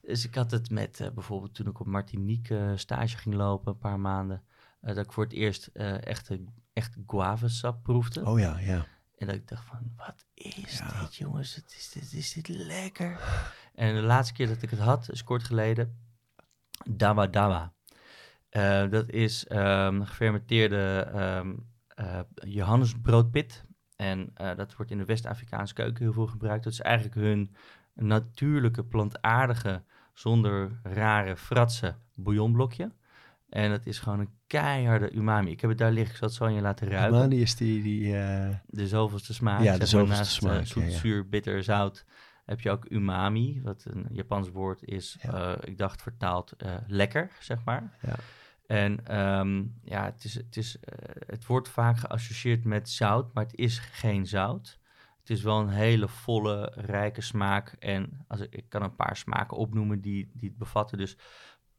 dus 0.02 0.24
ik 0.24 0.34
had 0.34 0.50
het 0.50 0.70
met 0.70 1.00
uh, 1.00 1.10
bijvoorbeeld 1.10 1.54
toen 1.54 1.66
ik 1.66 1.80
op 1.80 1.86
Martinique 1.86 2.56
uh, 2.56 2.72
stage 2.76 3.16
ging 3.16 3.34
lopen, 3.34 3.72
een 3.72 3.78
paar 3.78 4.00
maanden. 4.00 4.42
dat 4.80 4.96
ik 4.96 5.12
voor 5.12 5.24
het 5.24 5.32
eerst 5.32 5.66
echte, 6.00 6.44
echt 6.72 6.96
guavasap 7.06 7.82
proefde. 7.82 8.24
Oh 8.24 8.38
ja, 8.38 8.58
ja. 8.58 8.86
En 9.16 9.26
dat 9.26 9.34
ik 9.34 9.48
dacht 9.48 9.64
van, 9.64 9.92
wat 9.96 10.24
is 10.34 10.78
ja. 10.78 11.00
dit 11.00 11.16
jongens? 11.16 11.56
Wat 11.56 11.74
is 11.76 11.90
dit, 11.90 12.12
is 12.12 12.32
dit 12.32 12.48
lekker? 12.48 13.20
En 13.74 13.94
de 13.94 14.02
laatste 14.02 14.34
keer 14.34 14.46
dat 14.46 14.62
ik 14.62 14.70
het 14.70 14.80
had, 14.80 15.10
is 15.10 15.24
kort 15.24 15.44
geleden, 15.44 15.98
dawa 16.90 17.26
dawa. 17.26 17.74
dat 18.90 19.10
is 19.10 19.46
um, 19.50 20.04
gefermenteerde 20.04 21.10
um, 21.14 21.68
Johannesbroodpit. 22.34 23.66
En 23.98 24.32
uh, 24.40 24.56
dat 24.56 24.76
wordt 24.76 24.90
in 24.90 24.98
de 24.98 25.04
West-Afrikaanse 25.04 25.74
keuken 25.74 26.02
heel 26.02 26.12
veel 26.12 26.26
gebruikt. 26.26 26.64
Dat 26.64 26.72
is 26.72 26.80
eigenlijk 26.80 27.14
hun 27.14 27.54
natuurlijke, 27.94 28.84
plantaardige, 28.84 29.82
zonder 30.12 30.80
rare 30.82 31.36
fratsen 31.36 31.96
bouillonblokje. 32.14 32.92
En 33.48 33.70
dat 33.70 33.86
is 33.86 33.98
gewoon 33.98 34.20
een 34.20 34.32
keiharde 34.46 35.12
umami. 35.12 35.50
Ik 35.50 35.60
heb 35.60 35.70
het 35.70 35.78
daar 35.78 35.92
liggen, 35.92 36.12
ik 36.12 36.18
zal 36.18 36.28
het 36.28 36.36
zo 36.36 36.44
aan 36.44 36.54
je 36.54 36.60
laten 36.60 36.88
ruiken. 36.88 37.18
Umami 37.18 37.40
is 37.40 37.56
die... 37.56 37.82
die 37.82 38.06
uh... 38.06 38.48
De 38.66 38.88
zoveelste 38.88 39.34
smaak. 39.34 39.62
Ja, 39.62 39.78
de 39.78 39.86
zoveelste 39.86 40.16
naast, 40.16 40.32
smaak. 40.32 40.66
Zoet, 40.66 40.82
ja, 40.82 40.88
ja. 40.88 40.96
zuur, 40.96 41.28
bitter, 41.28 41.62
zout 41.62 42.04
heb 42.44 42.60
je 42.60 42.70
ook 42.70 42.90
umami, 42.90 43.60
wat 43.62 43.84
een 43.88 44.06
Japans 44.10 44.50
woord 44.50 44.82
is, 44.82 45.18
ja. 45.22 45.50
uh, 45.50 45.56
ik 45.64 45.78
dacht 45.78 46.02
vertaald 46.02 46.56
lekker, 46.86 47.30
zeg 47.40 47.64
maar. 47.64 47.96
Ja. 48.02 48.14
En 48.68 49.06
ehm, 49.06 49.64
ja, 49.82 50.04
het, 50.04 50.24
is, 50.24 50.34
het, 50.34 50.56
is, 50.56 50.80
eh, 50.80 51.22
het 51.26 51.46
wordt 51.46 51.68
vaak 51.68 51.98
geassocieerd 51.98 52.64
met 52.64 52.90
zout, 52.90 53.34
maar 53.34 53.44
het 53.44 53.54
is 53.54 53.78
geen 53.78 54.26
zout. 54.26 54.78
Het 55.18 55.30
is 55.30 55.42
wel 55.42 55.60
een 55.60 55.68
hele 55.68 56.08
volle, 56.08 56.72
rijke 56.74 57.20
smaak. 57.20 57.76
En 57.78 58.24
als 58.26 58.40
ik, 58.40 58.64
kan 58.68 58.82
een 58.82 58.94
paar 58.94 59.16
smaken 59.16 59.56
opnoemen 59.56 60.00
die, 60.00 60.30
die 60.34 60.48
het 60.48 60.58
bevatten. 60.58 60.98
Dus 60.98 61.16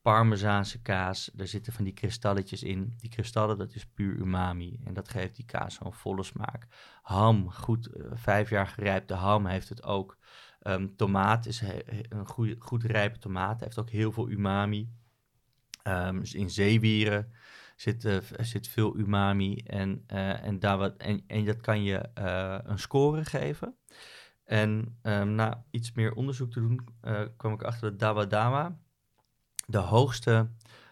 parmezaanse 0.01 0.81
kaas, 0.81 1.29
daar 1.33 1.47
zitten 1.47 1.73
van 1.73 1.83
die 1.83 1.93
kristalletjes 1.93 2.63
in. 2.63 2.93
Die 2.97 3.09
kristallen, 3.09 3.57
dat 3.57 3.75
is 3.75 3.85
puur 3.85 4.15
umami. 4.15 4.79
En 4.83 4.93
dat 4.93 5.09
geeft 5.09 5.35
die 5.35 5.45
kaas 5.45 5.75
zo'n 5.75 5.93
volle 5.93 6.23
smaak. 6.23 6.67
Ham, 7.01 7.51
goed, 7.51 7.87
eh, 7.87 8.05
vijf 8.13 8.49
jaar 8.49 8.67
gerijpte 8.67 9.13
ham 9.13 9.45
heeft 9.45 9.69
het 9.69 9.83
ook. 9.83 10.17
Ehm, 10.59 10.87
tomaat 10.95 11.45
is 11.45 11.61
een 12.09 12.27
goede, 12.27 12.55
goed 12.59 12.83
rijpe 12.83 13.19
tomaat. 13.19 13.59
Heeft 13.59 13.79
ook 13.79 13.89
heel 13.89 14.11
veel 14.11 14.29
umami. 14.29 14.89
Um, 15.89 16.19
dus 16.19 16.33
in 16.33 16.49
zeewieren 16.49 17.31
zit, 17.75 18.05
uh, 18.05 18.17
zit 18.39 18.67
veel 18.67 18.97
umami. 18.97 19.55
En, 19.55 20.03
uh, 20.13 20.43
en, 20.43 20.59
daar 20.59 20.79
en, 20.79 21.23
en 21.27 21.45
dat 21.45 21.61
kan 21.61 21.83
je 21.83 22.09
uh, 22.17 22.57
een 22.63 22.79
score 22.79 23.25
geven. 23.25 23.75
En 24.43 24.99
um, 25.03 25.35
na 25.35 25.65
iets 25.71 25.91
meer 25.91 26.13
onderzoek 26.13 26.51
te 26.51 26.59
doen, 26.59 26.87
kwam 27.37 27.53
ik 27.53 27.63
achter 27.63 27.97
dat 27.97 28.29
Dawa 28.29 28.79
de 29.65 29.77
hoogste, 29.77 30.49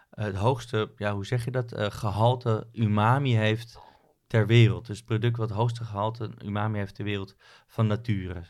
het 0.09 0.35
hoogste, 0.35 0.91
ja, 0.95 1.13
hoe 1.13 1.25
zeg 1.25 1.45
je 1.45 1.51
dat, 1.51 1.73
gehalte 1.93 2.67
umami 2.73 3.35
heeft 3.35 3.79
ter 4.27 4.47
wereld. 4.47 4.85
Dus 4.85 4.97
het 4.97 5.05
product 5.05 5.37
wat 5.37 5.49
het 5.49 5.57
hoogste 5.57 5.83
gehalte 5.83 6.31
umami 6.45 6.77
heeft 6.77 6.95
ter 6.95 7.05
wereld 7.05 7.35
van 7.67 7.87
nature. 7.87 8.43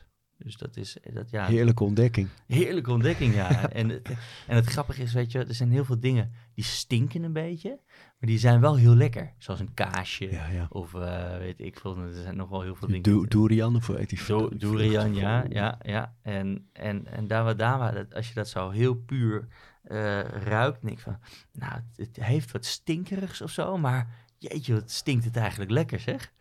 Dus 0.47 0.57
dat 0.57 0.77
is, 0.77 0.97
dat, 1.13 1.29
ja... 1.29 1.45
Heerlijke 1.45 1.83
ontdekking. 1.83 2.27
Heerlijke 2.45 2.91
ontdekking, 2.91 3.33
ja. 3.33 3.69
en, 3.69 3.89
het, 3.89 4.09
en 4.47 4.55
het 4.55 4.65
grappige 4.65 5.01
is, 5.01 5.13
weet 5.13 5.31
je, 5.31 5.39
er 5.39 5.53
zijn 5.53 5.71
heel 5.71 5.85
veel 5.85 5.99
dingen 5.99 6.31
die 6.53 6.63
stinken 6.63 7.23
een 7.23 7.33
beetje, 7.33 7.79
maar 7.87 8.29
die 8.29 8.39
zijn 8.39 8.59
wel 8.59 8.75
heel 8.75 8.95
lekker. 8.95 9.33
Zoals 9.37 9.59
een 9.59 9.73
kaasje, 9.73 10.31
ja, 10.31 10.47
ja. 10.47 10.65
of 10.69 10.93
uh, 10.93 11.37
weet 11.37 11.59
ik 11.59 11.79
veel, 11.79 11.97
er 11.97 12.13
zijn 12.13 12.35
nog 12.35 12.49
wel 12.49 12.61
heel 12.61 12.75
veel 12.75 12.87
dingen. 12.87 13.03
Do 13.03 13.25
durian, 13.25 13.75
of 13.75 13.87
weet 13.87 14.11
ik 14.11 14.19
veel. 14.19 14.57
Durian, 14.57 15.15
ja, 15.15 15.45
ja, 15.49 15.79
ja. 15.81 16.15
En, 16.21 16.69
en, 16.73 17.07
en 17.07 17.27
dawa 17.27 17.53
dawa, 17.53 17.91
dat, 17.91 18.13
als 18.13 18.27
je 18.27 18.33
dat 18.33 18.49
zo 18.49 18.69
heel 18.69 18.95
puur 18.95 19.47
uh, 19.83 20.21
ruikt, 20.21 20.81
denk 20.81 20.97
ik 20.97 21.03
van, 21.03 21.19
nou, 21.51 21.73
het, 21.73 21.85
het 21.95 22.25
heeft 22.25 22.51
wat 22.51 22.65
stinkerigs 22.65 23.41
of 23.41 23.51
zo, 23.51 23.77
maar 23.77 24.15
jeetje, 24.37 24.73
wat 24.73 24.91
stinkt 24.91 25.25
het 25.25 25.37
eigenlijk 25.37 25.71
lekker, 25.71 25.99
zeg. 25.99 26.31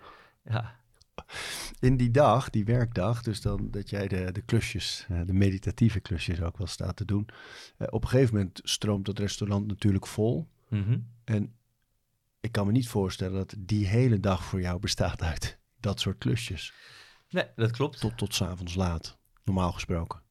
Ja 0.44 0.84
in 1.80 1.96
die 1.96 2.10
dag, 2.10 2.50
die 2.50 2.64
werkdag, 2.64 3.22
dus 3.22 3.40
dan 3.40 3.70
dat 3.70 3.90
jij 3.90 4.08
de, 4.08 4.32
de 4.32 4.42
klusjes, 4.42 5.06
de 5.24 5.32
meditatieve 5.32 6.00
klusjes 6.00 6.42
ook 6.42 6.58
wel 6.58 6.66
staat 6.66 6.96
te 6.96 7.04
doen. 7.04 7.28
op 7.90 8.02
een 8.02 8.08
gegeven 8.08 8.34
moment 8.34 8.60
stroomt 8.62 9.06
dat 9.06 9.18
restaurant 9.18 9.66
natuurlijk 9.66 10.06
vol. 10.06 10.48
Mm 10.68 10.82
-hmm. 10.82 11.08
En 11.24 11.54
ik 12.40 12.52
kan 12.52 12.66
me 12.66 12.72
niet 12.72 12.88
voorstellen 12.88 13.36
dat 13.36 13.54
die 13.58 13.86
hele 13.86 14.20
dag 14.20 14.44
voor 14.44 14.60
jou 14.60 14.80
bestaat 14.80 15.22
uit 15.22 15.58
dat 15.80 16.00
soort 16.00 16.18
klusjes. 16.18 16.72
Nee, 17.28 17.44
dat 17.56 17.70
klopt. 17.70 18.00
Tot, 18.00 18.18
tot 18.18 18.34
s'avonds 18.34 18.74
laat, 18.74 19.18
normaal 19.44 19.72
gesproken. 19.72 20.22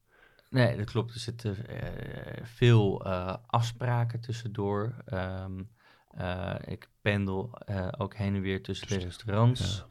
Nee, 0.50 0.76
dat 0.76 0.90
klopt. 0.90 1.14
Er 1.14 1.20
zitten 1.20 1.56
uh, 1.70 2.44
veel 2.44 3.06
uh, 3.06 3.36
afspraken 3.46 4.20
tussendoor. 4.20 4.94
Um, 5.12 5.70
uh, 6.18 6.54
ik 6.64 6.88
pendel 7.00 7.58
ook 7.98 8.14
heen 8.14 8.34
en 8.34 8.40
weer 8.40 8.62
tussen 8.62 8.88
de 8.88 8.98
restaurants. 8.98 9.76
Ja. 9.76 9.86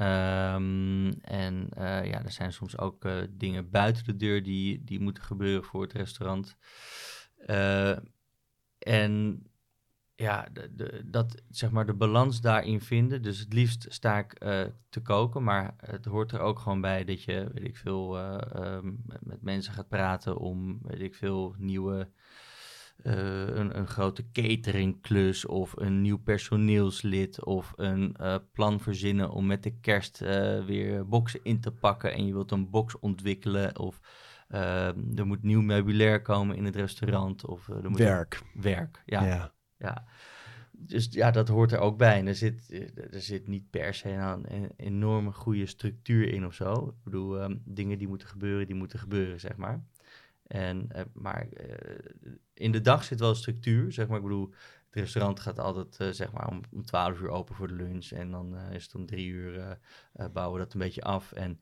Um, 0.00 1.20
en 1.20 1.68
uh, 1.78 2.04
ja, 2.04 2.24
er 2.24 2.30
zijn 2.30 2.52
soms 2.52 2.78
ook 2.78 3.04
uh, 3.04 3.22
dingen 3.30 3.70
buiten 3.70 4.04
de 4.04 4.16
deur 4.16 4.42
die, 4.42 4.84
die 4.84 5.00
moeten 5.00 5.22
gebeuren 5.22 5.64
voor 5.64 5.82
het 5.82 5.92
restaurant. 5.92 6.56
Uh, 7.46 7.96
en 8.78 9.42
ja, 10.14 10.48
de, 10.52 11.02
dat, 11.04 11.42
zeg 11.50 11.70
maar 11.70 11.86
de 11.86 11.94
balans 11.94 12.40
daarin 12.40 12.80
vinden. 12.80 13.22
Dus 13.22 13.38
het 13.38 13.52
liefst 13.52 13.86
sta 13.88 14.18
ik 14.18 14.32
te 14.88 15.00
koken, 15.02 15.44
maar 15.44 15.74
het 15.76 16.04
hoort 16.04 16.32
er 16.32 16.40
ook 16.40 16.58
gewoon 16.58 16.80
bij 16.80 17.04
dat 17.04 17.22
je, 17.22 17.50
weet 17.54 17.64
ik 17.64 17.76
veel, 17.76 18.18
um, 18.56 19.02
met 19.20 19.42
mensen 19.42 19.72
gaat 19.72 19.88
praten 19.88 20.36
om, 20.36 20.78
weet 20.82 21.00
ik 21.00 21.14
veel, 21.14 21.54
nieuwe 21.58 22.08
uh, 23.02 23.12
een, 23.46 23.78
een, 23.78 23.86
grote 23.86 24.30
cateringklus 24.32 25.46
of 25.46 25.72
een 25.76 26.00
nieuw 26.00 26.18
personeelslid 26.18 27.44
of 27.44 27.72
een 27.76 28.16
uh, 28.20 28.36
plan 28.52 28.80
verzinnen 28.80 29.30
om 29.30 29.46
met 29.46 29.62
de 29.62 29.78
kerst 29.80 30.22
uh, 30.22 30.64
weer 30.64 31.08
boxen 31.08 31.40
in 31.42 31.60
te 31.60 31.72
pakken 31.72 32.12
en 32.12 32.26
je 32.26 32.32
wilt 32.32 32.50
een 32.50 32.70
box 32.70 32.98
ontwikkelen 32.98 33.78
of 33.78 34.00
er 34.48 35.26
moet 35.26 35.42
nieuw 35.42 35.60
meubilair 35.60 36.22
komen 36.22 36.56
in 36.56 36.64
het 36.64 36.76
restaurant 36.76 37.46
of 37.46 37.68
er 37.68 37.90
moet 37.90 37.98
werk. 37.98 38.42
Werk, 38.54 39.02
ja. 39.06 39.24
ja. 39.24 39.52
ja. 39.78 40.04
Dus 40.80 41.08
ja, 41.10 41.30
dat 41.30 41.48
hoort 41.48 41.72
er 41.72 41.78
ook 41.78 41.98
bij. 41.98 42.18
En 42.18 42.26
er 42.26 42.34
zit, 42.34 42.70
er 43.12 43.20
zit 43.20 43.46
niet 43.46 43.70
per 43.70 43.94
se 43.94 44.10
een, 44.10 44.54
een 44.54 44.70
enorme 44.76 45.32
goede 45.32 45.66
structuur 45.66 46.32
in 46.32 46.46
of 46.46 46.54
zo. 46.54 46.86
Ik 46.88 47.04
bedoel, 47.04 47.42
um, 47.42 47.62
dingen 47.64 47.98
die 47.98 48.08
moeten 48.08 48.28
gebeuren, 48.28 48.66
die 48.66 48.76
moeten 48.76 48.98
gebeuren, 48.98 49.40
zeg 49.40 49.56
maar. 49.56 49.84
En, 50.48 50.88
uh, 50.96 51.02
maar 51.12 51.46
uh, 51.52 51.98
in 52.54 52.72
de 52.72 52.80
dag 52.80 53.04
zit 53.04 53.20
wel 53.20 53.34
structuur, 53.34 53.92
zeg 53.92 54.08
maar. 54.08 54.16
Ik 54.16 54.22
bedoel, 54.22 54.54
het 54.84 54.94
restaurant 54.94 55.40
gaat 55.40 55.58
altijd 55.58 55.98
uh, 56.00 56.10
zeg 56.10 56.32
maar 56.32 56.48
om, 56.48 56.60
om 56.72 56.84
12 56.84 57.20
uur 57.20 57.28
open 57.28 57.54
voor 57.54 57.68
de 57.68 57.74
lunch. 57.74 58.10
En 58.10 58.30
dan 58.30 58.56
is 58.56 58.82
het 58.82 58.94
om 58.94 59.06
drie 59.06 59.28
uur 59.28 59.78
bouwen 60.32 60.58
we 60.58 60.64
dat 60.64 60.72
een 60.72 60.80
beetje 60.80 61.02
af. 61.02 61.32
En 61.32 61.60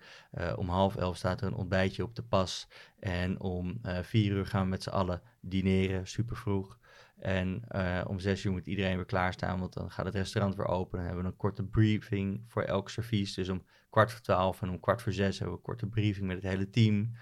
om 0.56 0.68
half 0.68 0.96
elf 0.96 1.16
staat 1.16 1.40
er 1.40 1.46
een 1.46 1.54
ontbijtje 1.54 2.02
op 2.02 2.14
de 2.14 2.22
pas. 2.22 2.68
En 2.98 3.40
om 3.40 3.80
vier 4.02 4.32
uur 4.32 4.46
gaan 4.46 4.62
we 4.62 4.68
met 4.68 4.82
z'n 4.82 4.90
allen 4.90 5.22
dineren, 5.40 6.06
super 6.06 6.36
vroeg. 6.36 6.78
En 7.16 7.62
om 8.06 8.18
zes 8.18 8.44
uur 8.44 8.52
moet 8.52 8.66
iedereen 8.66 8.96
weer 8.96 9.04
klaarstaan, 9.04 9.58
want 9.58 9.72
dan 9.72 9.90
gaat 9.90 10.06
het 10.06 10.14
restaurant 10.14 10.56
weer 10.56 10.66
open. 10.66 10.98
Dan 10.98 11.06
hebben 11.06 11.24
we 11.24 11.30
een 11.30 11.36
korte 11.36 11.64
briefing 11.64 12.44
voor 12.46 12.62
elk 12.62 12.90
servies. 12.90 13.34
Dus 13.34 13.48
om 13.48 13.62
kwart 13.90 14.12
voor 14.12 14.20
twaalf 14.20 14.62
en 14.62 14.70
om 14.70 14.80
kwart 14.80 15.02
voor 15.02 15.12
zes 15.12 15.38
hebben 15.38 15.56
we 15.56 15.62
een 15.62 15.74
korte 15.74 15.86
briefing 15.86 16.26
met 16.26 16.36
het 16.36 16.52
hele 16.52 16.70
team. 16.70 17.12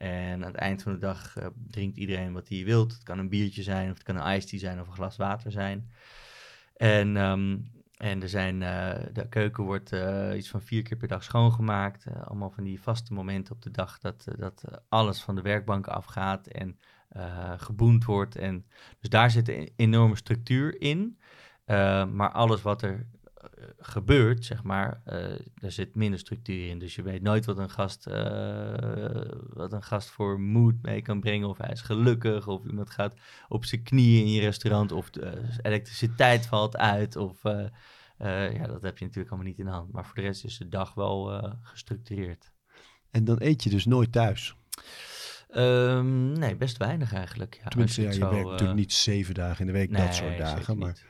En 0.00 0.34
aan 0.34 0.52
het 0.52 0.54
eind 0.54 0.82
van 0.82 0.92
de 0.92 0.98
dag 0.98 1.38
uh, 1.38 1.46
drinkt 1.66 1.96
iedereen 1.96 2.32
wat 2.32 2.48
hij 2.48 2.64
wilt. 2.64 2.92
Het 2.92 3.02
kan 3.02 3.18
een 3.18 3.28
biertje 3.28 3.62
zijn, 3.62 3.90
of 3.90 3.94
het 3.94 4.02
kan 4.02 4.16
een 4.16 4.36
iced 4.36 4.60
zijn, 4.60 4.80
of 4.80 4.86
een 4.86 4.92
glas 4.92 5.16
water 5.16 5.50
zijn. 5.50 5.90
En, 6.76 7.16
um, 7.16 7.70
en 7.96 8.22
er 8.22 8.28
zijn, 8.28 8.60
uh, 8.60 8.94
de 9.12 9.28
keuken 9.28 9.64
wordt 9.64 9.92
uh, 9.92 10.36
iets 10.36 10.48
van 10.48 10.62
vier 10.62 10.82
keer 10.82 10.96
per 10.96 11.08
dag 11.08 11.22
schoongemaakt. 11.22 12.04
allemaal 12.24 12.50
van 12.50 12.64
die 12.64 12.80
vaste 12.80 13.12
momenten 13.12 13.54
op 13.54 13.62
de 13.62 13.70
dag 13.70 13.98
dat, 13.98 14.24
dat 14.36 14.82
alles 14.88 15.22
van 15.22 15.34
de 15.34 15.42
werkbank 15.42 15.86
afgaat 15.86 16.46
en 16.46 16.78
geboend 17.56 18.04
wordt. 18.04 18.36
En, 18.36 18.66
dus 19.00 19.10
daar 19.10 19.30
zit 19.30 19.48
een 19.48 19.72
enorme 19.76 20.16
structuur 20.16 20.80
in. 20.80 21.18
maar 22.12 22.30
alles 22.30 22.62
wat 22.62 22.82
er 22.82 23.06
gebeurt, 23.78 24.44
zeg 24.44 24.62
maar, 24.62 25.00
uh, 25.06 25.14
er 25.54 25.72
zit 25.72 25.94
minder 25.94 26.18
structuur 26.18 26.68
in. 26.68 26.78
Dus 26.78 26.94
je 26.94 27.02
weet 27.02 27.22
nooit 27.22 27.44
wat 27.44 27.58
een 27.58 27.70
gast, 27.70 28.06
uh, 28.08 28.14
wat 29.48 29.72
een 29.72 29.82
gast 29.82 30.08
voor 30.08 30.40
moed 30.40 30.82
mee 30.82 31.02
kan 31.02 31.20
brengen. 31.20 31.48
Of 31.48 31.58
hij 31.58 31.72
is 31.72 31.80
gelukkig, 31.80 32.46
of 32.46 32.64
iemand 32.64 32.90
gaat 32.90 33.14
op 33.48 33.64
zijn 33.64 33.82
knieën 33.82 34.24
in 34.24 34.32
je 34.32 34.40
restaurant, 34.40 34.92
of 34.92 35.10
de 35.10 35.42
elektriciteit 35.62 36.46
valt 36.46 36.76
uit. 36.76 37.16
Of 37.16 37.44
uh, 37.44 37.64
ja, 38.52 38.66
dat 38.66 38.82
heb 38.82 38.98
je 38.98 39.04
natuurlijk 39.04 39.30
allemaal 39.30 39.48
niet 39.48 39.58
in 39.58 39.64
de 39.64 39.70
hand. 39.70 39.92
Maar 39.92 40.06
voor 40.06 40.14
de 40.14 40.20
rest 40.20 40.44
is 40.44 40.58
de 40.58 40.68
dag 40.68 40.94
wel 40.94 41.42
gestructureerd. 41.62 42.52
En 43.10 43.24
dan 43.24 43.36
eet 43.40 43.62
je 43.62 43.70
dus 43.70 43.84
nooit 43.84 44.12
thuis? 44.12 44.54
Um, 45.56 46.32
nee, 46.32 46.56
best 46.56 46.76
weinig 46.76 47.12
eigenlijk. 47.14 47.60
Ja, 47.62 47.68
Tenminste, 47.68 48.02
ja, 48.02 48.08
je 48.08 48.14
zo, 48.14 48.30
werkt 48.30 48.50
natuurlijk 48.50 48.78
niet 48.78 48.92
zeven 48.92 49.34
dagen 49.34 49.60
in 49.60 49.66
de 49.66 49.72
week, 49.72 49.90
nee, 49.90 50.06
dat 50.06 50.14
soort 50.14 50.38
dagen. 50.38 50.78
Maar... 50.78 50.88
Niet. 50.88 51.04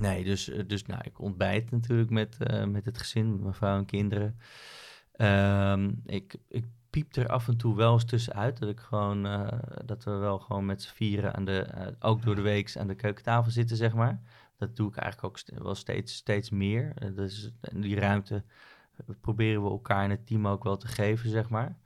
Nee, 0.00 0.24
dus, 0.24 0.50
dus 0.66 0.86
nou, 0.86 1.00
ik 1.04 1.20
ontbijt 1.20 1.70
natuurlijk 1.70 2.10
met, 2.10 2.36
uh, 2.50 2.64
met 2.64 2.84
het 2.84 2.98
gezin, 2.98 3.42
mijn 3.42 3.54
vrouw 3.54 3.78
en 3.78 3.84
kinderen. 3.84 4.38
Um, 5.16 6.02
ik, 6.06 6.36
ik 6.48 6.64
piep 6.90 7.16
er 7.16 7.28
af 7.28 7.48
en 7.48 7.56
toe 7.56 7.76
wel 7.76 7.92
eens 7.92 8.04
tussenuit. 8.04 8.58
Dat 8.58 8.68
ik 8.68 8.80
gewoon, 8.80 9.26
uh, 9.26 9.48
dat 9.84 10.04
we 10.04 10.10
wel 10.10 10.38
gewoon 10.38 10.66
met 10.66 10.82
z'n 10.82 10.94
vieren 10.94 11.34
aan 11.34 11.44
de, 11.44 11.66
uh, 11.78 11.86
ook 11.98 12.22
door 12.22 12.34
de 12.34 12.42
week 12.42 12.76
aan 12.76 12.86
de 12.86 12.94
keukentafel 12.94 13.50
zitten, 13.50 13.76
zeg 13.76 13.94
maar. 13.94 14.20
Dat 14.56 14.76
doe 14.76 14.88
ik 14.88 14.96
eigenlijk 14.96 15.32
ook 15.32 15.38
st 15.38 15.62
wel 15.62 15.74
steeds, 15.74 16.14
steeds 16.14 16.50
meer. 16.50 17.14
dus 17.14 17.50
die 17.72 17.98
ruimte 18.00 18.44
proberen 19.20 19.62
we 19.62 19.70
elkaar 19.70 20.04
in 20.04 20.10
het 20.10 20.26
team 20.26 20.46
ook 20.46 20.64
wel 20.64 20.76
te 20.76 20.88
geven, 20.88 21.30
zeg 21.30 21.48
maar. 21.48 21.78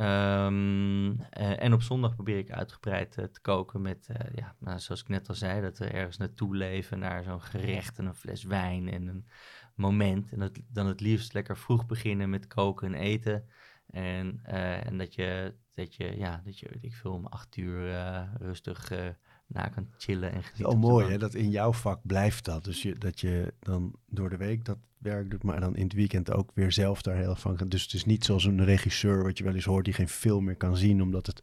Um, 0.00 1.10
uh, 1.10 1.62
en 1.62 1.72
op 1.72 1.82
zondag 1.82 2.14
probeer 2.14 2.38
ik 2.38 2.50
uitgebreid 2.50 3.18
uh, 3.18 3.24
te 3.24 3.40
koken 3.40 3.82
met, 3.82 4.08
uh, 4.10 4.16
ja, 4.34 4.54
nou, 4.58 4.78
zoals 4.78 5.00
ik 5.00 5.08
net 5.08 5.28
al 5.28 5.34
zei, 5.34 5.60
dat 5.60 5.78
we 5.78 5.84
ergens 5.84 6.16
naartoe 6.16 6.56
leven 6.56 6.98
naar 6.98 7.22
zo'n 7.22 7.42
gerecht 7.42 7.98
en 7.98 8.06
een 8.06 8.14
fles 8.14 8.44
wijn 8.44 8.88
en 8.88 9.06
een 9.06 9.26
moment. 9.74 10.32
En 10.32 10.38
dat, 10.38 10.60
dan 10.68 10.86
het 10.86 11.00
liefst 11.00 11.32
lekker 11.32 11.56
vroeg 11.56 11.86
beginnen 11.86 12.30
met 12.30 12.46
koken 12.46 12.94
en 12.94 13.00
eten. 13.00 13.48
En, 13.86 14.40
en 14.44 14.98
dat 14.98 15.14
je, 15.14 15.54
dat 15.74 15.94
je, 15.94 16.16
ja, 16.16 16.42
dat 16.44 16.58
je, 16.58 16.68
weet 16.72 16.84
ik 16.84 16.94
veel, 16.94 17.12
om 17.12 17.26
acht 17.26 17.56
uur 17.56 17.90
rustig 18.38 18.90
na 19.48 19.68
kan 19.68 19.88
chillen 19.96 20.32
en 20.32 20.42
genieten. 20.42 20.74
Oh, 20.74 20.80
mooi 20.80 21.10
hè, 21.10 21.18
dat 21.18 21.34
in 21.34 21.50
jouw 21.50 21.72
vak 21.72 22.00
blijft 22.02 22.44
dat. 22.44 22.64
Dus 22.64 22.82
je, 22.82 22.98
dat 22.98 23.20
je 23.20 23.54
dan 23.60 23.94
door 24.06 24.30
de 24.30 24.36
week 24.36 24.64
dat 24.64 24.78
werk 24.98 25.30
doet, 25.30 25.42
maar 25.42 25.60
dan 25.60 25.76
in 25.76 25.84
het 25.84 25.92
weekend 25.92 26.32
ook 26.32 26.50
weer 26.54 26.72
zelf 26.72 27.02
daar 27.02 27.16
heel 27.16 27.36
van. 27.36 27.56
Dus 27.68 27.82
het 27.82 27.92
is 27.92 28.04
niet 28.04 28.24
zoals 28.24 28.44
een 28.44 28.64
regisseur, 28.64 29.22
wat 29.22 29.38
je 29.38 29.44
wel 29.44 29.54
eens 29.54 29.64
hoort, 29.64 29.84
die 29.84 29.94
geen 29.94 30.08
film 30.08 30.44
meer 30.44 30.56
kan 30.56 30.76
zien, 30.76 31.02
omdat 31.02 31.26
het 31.26 31.42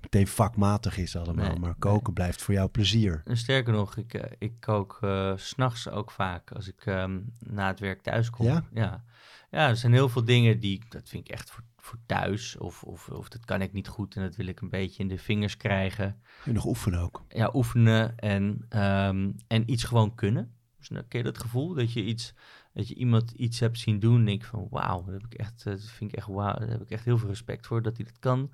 meteen 0.00 0.26
vakmatig 0.26 0.98
is 0.98 1.16
allemaal. 1.16 1.48
Nee, 1.48 1.58
maar 1.58 1.74
koken 1.74 2.02
nee. 2.02 2.12
blijft 2.12 2.42
voor 2.42 2.54
jou 2.54 2.68
plezier. 2.68 3.22
En 3.24 3.36
sterker 3.36 3.72
nog, 3.72 3.96
ik, 3.96 4.14
eh, 4.14 4.30
ik 4.38 4.52
kook 4.60 4.98
eh, 5.00 5.32
s 5.36 5.48
s'nachts 5.48 5.88
ook 5.88 6.10
vaak 6.10 6.52
als 6.52 6.68
ik 6.68 6.86
ehm, 6.86 7.20
na 7.38 7.66
het 7.66 7.80
werk 7.80 8.02
thuis 8.02 8.30
kom. 8.30 8.46
Ja? 8.46 8.64
ja? 8.72 9.04
Ja, 9.50 9.68
er 9.68 9.76
zijn 9.76 9.92
heel 9.92 10.08
veel 10.08 10.24
dingen 10.24 10.60
die, 10.60 10.82
dat 10.88 11.08
vind 11.08 11.28
ik 11.28 11.34
echt 11.34 11.50
voor, 11.50 11.62
voor 11.82 11.98
thuis. 12.06 12.56
Of, 12.56 12.82
of, 12.82 13.08
of 13.08 13.28
dat 13.28 13.44
kan 13.44 13.62
ik 13.62 13.72
niet 13.72 13.88
goed 13.88 14.16
en 14.16 14.22
dat 14.22 14.36
wil 14.36 14.46
ik 14.46 14.60
een 14.60 14.70
beetje 14.70 15.02
in 15.02 15.08
de 15.08 15.18
vingers 15.18 15.56
krijgen. 15.56 16.22
En 16.44 16.54
nog 16.54 16.64
oefenen 16.64 17.00
ook. 17.00 17.24
Ja, 17.28 17.50
oefenen 17.54 18.16
en, 18.16 18.66
ehm, 18.68 19.32
en 19.46 19.70
iets 19.70 19.84
gewoon 19.84 20.14
kunnen. 20.14 20.54
Dus 20.78 20.88
dan 20.88 21.08
ken 21.08 21.18
je 21.18 21.24
dat 21.24 21.38
gevoel 21.38 21.74
dat 21.74 21.92
je 21.92 22.04
iets, 22.04 22.34
dat 22.72 22.88
je 22.88 22.94
iemand 22.94 23.30
iets 23.30 23.60
hebt 23.60 23.78
zien 23.78 23.98
doen 23.98 24.18
en 24.18 24.24
denk 24.24 24.44
van 24.44 24.66
wauw, 24.70 25.04
dat 25.04 25.14
heb 25.14 25.24
ik 25.24 25.34
echt, 25.34 25.66
eh, 25.66 25.72
dat 25.72 25.84
vind 25.84 26.12
ik 26.12 26.16
echt 26.16 26.26
wauw, 26.26 26.58
daar 26.58 26.68
heb 26.68 26.82
ik 26.82 26.90
echt 26.90 27.04
heel 27.04 27.18
veel 27.18 27.28
respect 27.28 27.66
voor 27.66 27.82
dat 27.82 27.96
hij 27.96 28.04
dat 28.04 28.18
kan. 28.18 28.52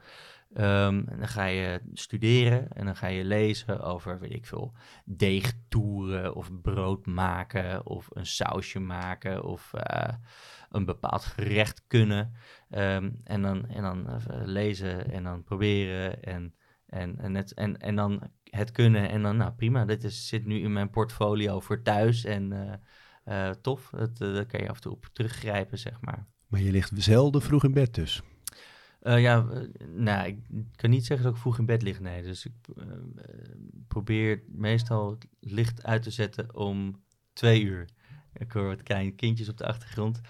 Ehm, 0.55 1.03
en 1.07 1.19
dan 1.19 1.29
ga 1.29 1.45
je 1.45 1.81
studeren 1.93 2.73
en 2.73 2.85
dan 2.85 2.97
ga 2.97 3.07
je 3.07 3.25
lezen 3.25 3.81
over, 3.81 4.19
weet 4.19 4.35
ik 4.35 4.47
veel, 4.47 4.73
deegtoeren 5.05 6.35
of 6.35 6.61
brood 6.61 7.07
maken 7.07 7.87
of 7.87 8.09
een 8.13 8.27
sausje 8.27 8.81
maken 8.81 9.45
of 9.45 9.75
eh, 9.75 10.15
een 10.71 10.85
bepaald 10.85 11.25
gerecht 11.25 11.83
kunnen. 11.87 12.33
Ehm, 12.71 13.11
en 13.25 13.43
dan, 13.43 13.69
en 13.69 13.83
dan 13.83 14.09
eh, 14.09 14.17
lezen 14.45 15.11
en 15.11 15.23
dan 15.23 15.45
proberen 15.45 16.23
en, 16.23 16.55
en, 16.87 17.19
en, 17.19 17.35
het, 17.35 17.55
en, 17.55 17.79
en 17.79 17.97
dan 17.97 18.31
het 18.45 18.73
kunnen 18.73 19.09
en 19.09 19.23
dan, 19.23 19.37
nou 19.37 19.53
prima, 19.53 19.85
dit 19.85 20.05
is, 20.05 20.29
zit 20.29 20.45
nu 20.45 20.61
in 20.61 20.73
mijn 20.73 20.91
portfolio 20.91 21.61
voor 21.61 21.83
thuis 21.83 22.25
en 22.25 22.53
eh, 22.53 23.49
eh, 23.49 23.55
tof, 23.55 23.91
dat, 23.91 24.17
daar 24.17 24.47
kan 24.47 24.61
je 24.61 24.69
af 24.69 24.75
en 24.75 24.83
toe 24.83 24.93
op 24.93 25.09
teruggrijpen, 25.13 25.79
zeg 25.79 26.01
maar. 26.01 26.27
Maar 26.47 26.61
je 26.61 26.71
ligt 26.71 26.93
zelden 26.95 27.43
vroeg 27.43 27.65
in 27.65 27.73
bed 27.73 27.95
dus. 27.95 28.23
Ja, 29.01 29.47
nou, 29.87 30.29
ik 30.29 30.39
kan 30.77 30.91
niet 30.91 31.07
zeggen 31.07 31.27
dat 31.27 31.35
ik 31.35 31.41
vroeg 31.41 31.59
in 31.59 31.67
bed 31.67 31.83
lig, 31.83 32.01
nee. 32.01 32.23
Dus 32.23 32.47
ik 32.47 32.53
probeer 33.89 34.43
meestal 34.49 35.11
het 35.11 35.27
licht 35.41 35.85
uit 35.85 36.03
te 36.03 36.11
zetten 36.11 36.55
om 36.55 37.03
twee 37.33 37.63
uur. 37.63 37.89
Ik 38.33 38.53
hoor 38.53 38.67
wat 38.67 38.83
kleine 38.83 39.11
kindjes 39.11 39.49
op 39.49 39.57
de 39.57 39.67
achtergrond. 39.67 40.21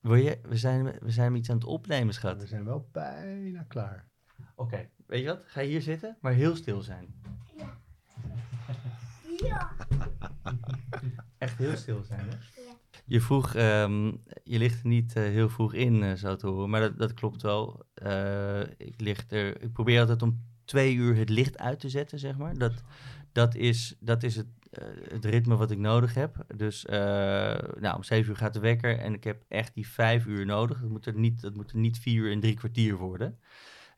Wil 0.00 0.14
je, 0.14 0.38
we, 0.42 0.56
zijn, 0.56 0.84
we 0.84 1.10
zijn 1.10 1.34
iets 1.34 1.50
aan 1.50 1.56
het 1.56 1.64
opnemen, 1.64 2.14
schat. 2.14 2.40
We 2.40 2.46
zijn 2.46 2.64
wel 2.64 2.88
bijna 2.92 3.62
klaar. 3.62 4.08
Oké, 4.54 4.88
weet 5.06 5.20
je 5.20 5.26
wat? 5.26 5.44
Ga 5.46 5.62
hier 5.62 5.82
zitten, 5.82 6.16
maar 6.20 6.32
heel 6.32 6.56
stil 6.56 6.80
zijn. 6.80 7.14
Ja. 9.36 9.76
Echt 11.38 11.58
heel 11.58 11.76
stil 11.76 12.02
zijn, 12.02 12.28
hè? 12.28 12.36
Je 13.04 13.20
vroeg, 13.20 13.54
ehm, 13.54 14.06
je 14.44 14.58
ligt 14.58 14.80
er 14.80 14.86
niet 14.88 15.16
eh, 15.16 15.22
heel 15.22 15.48
vroeg 15.48 15.74
in, 15.74 16.02
eh, 16.02 16.12
zo 16.12 16.36
te 16.36 16.46
horen, 16.46 16.70
maar 16.70 16.80
dat, 16.80 16.98
dat 16.98 17.14
klopt 17.14 17.42
wel. 17.42 17.84
Eh, 17.94 18.60
ik, 18.60 19.00
lig 19.00 19.24
er, 19.28 19.62
ik 19.62 19.72
probeer 19.72 20.00
altijd 20.00 20.22
om 20.22 20.44
twee 20.64 20.94
uur 20.94 21.16
het 21.16 21.28
licht 21.28 21.58
uit 21.58 21.80
te 21.80 21.88
zetten, 21.88 22.18
zeg 22.18 22.36
maar. 22.36 22.58
Dat, 22.58 22.82
dat 23.32 23.54
is, 23.54 23.96
dat 24.00 24.22
is 24.22 24.36
het, 24.36 24.46
het 25.08 25.24
ritme 25.24 25.56
wat 25.56 25.70
ik 25.70 25.78
nodig 25.78 26.14
heb. 26.14 26.44
Dus 26.56 26.84
eh, 26.84 26.98
nou, 27.80 27.96
om 27.96 28.02
zeven 28.02 28.30
uur 28.30 28.36
gaat 28.36 28.52
de 28.52 28.60
wekker 28.60 28.98
en 28.98 29.14
ik 29.14 29.24
heb 29.24 29.44
echt 29.48 29.74
die 29.74 29.88
vijf 29.88 30.26
uur 30.26 30.46
nodig. 30.46 30.80
Dat 30.80 30.90
moet 30.90 31.06
er 31.06 31.14
niet, 31.14 31.40
dat 31.40 31.54
moet 31.54 31.70
er 31.70 31.78
niet 31.78 31.98
vier 31.98 32.22
uur 32.22 32.32
en 32.32 32.40
drie 32.40 32.54
kwartier 32.54 32.96
worden. 32.96 33.38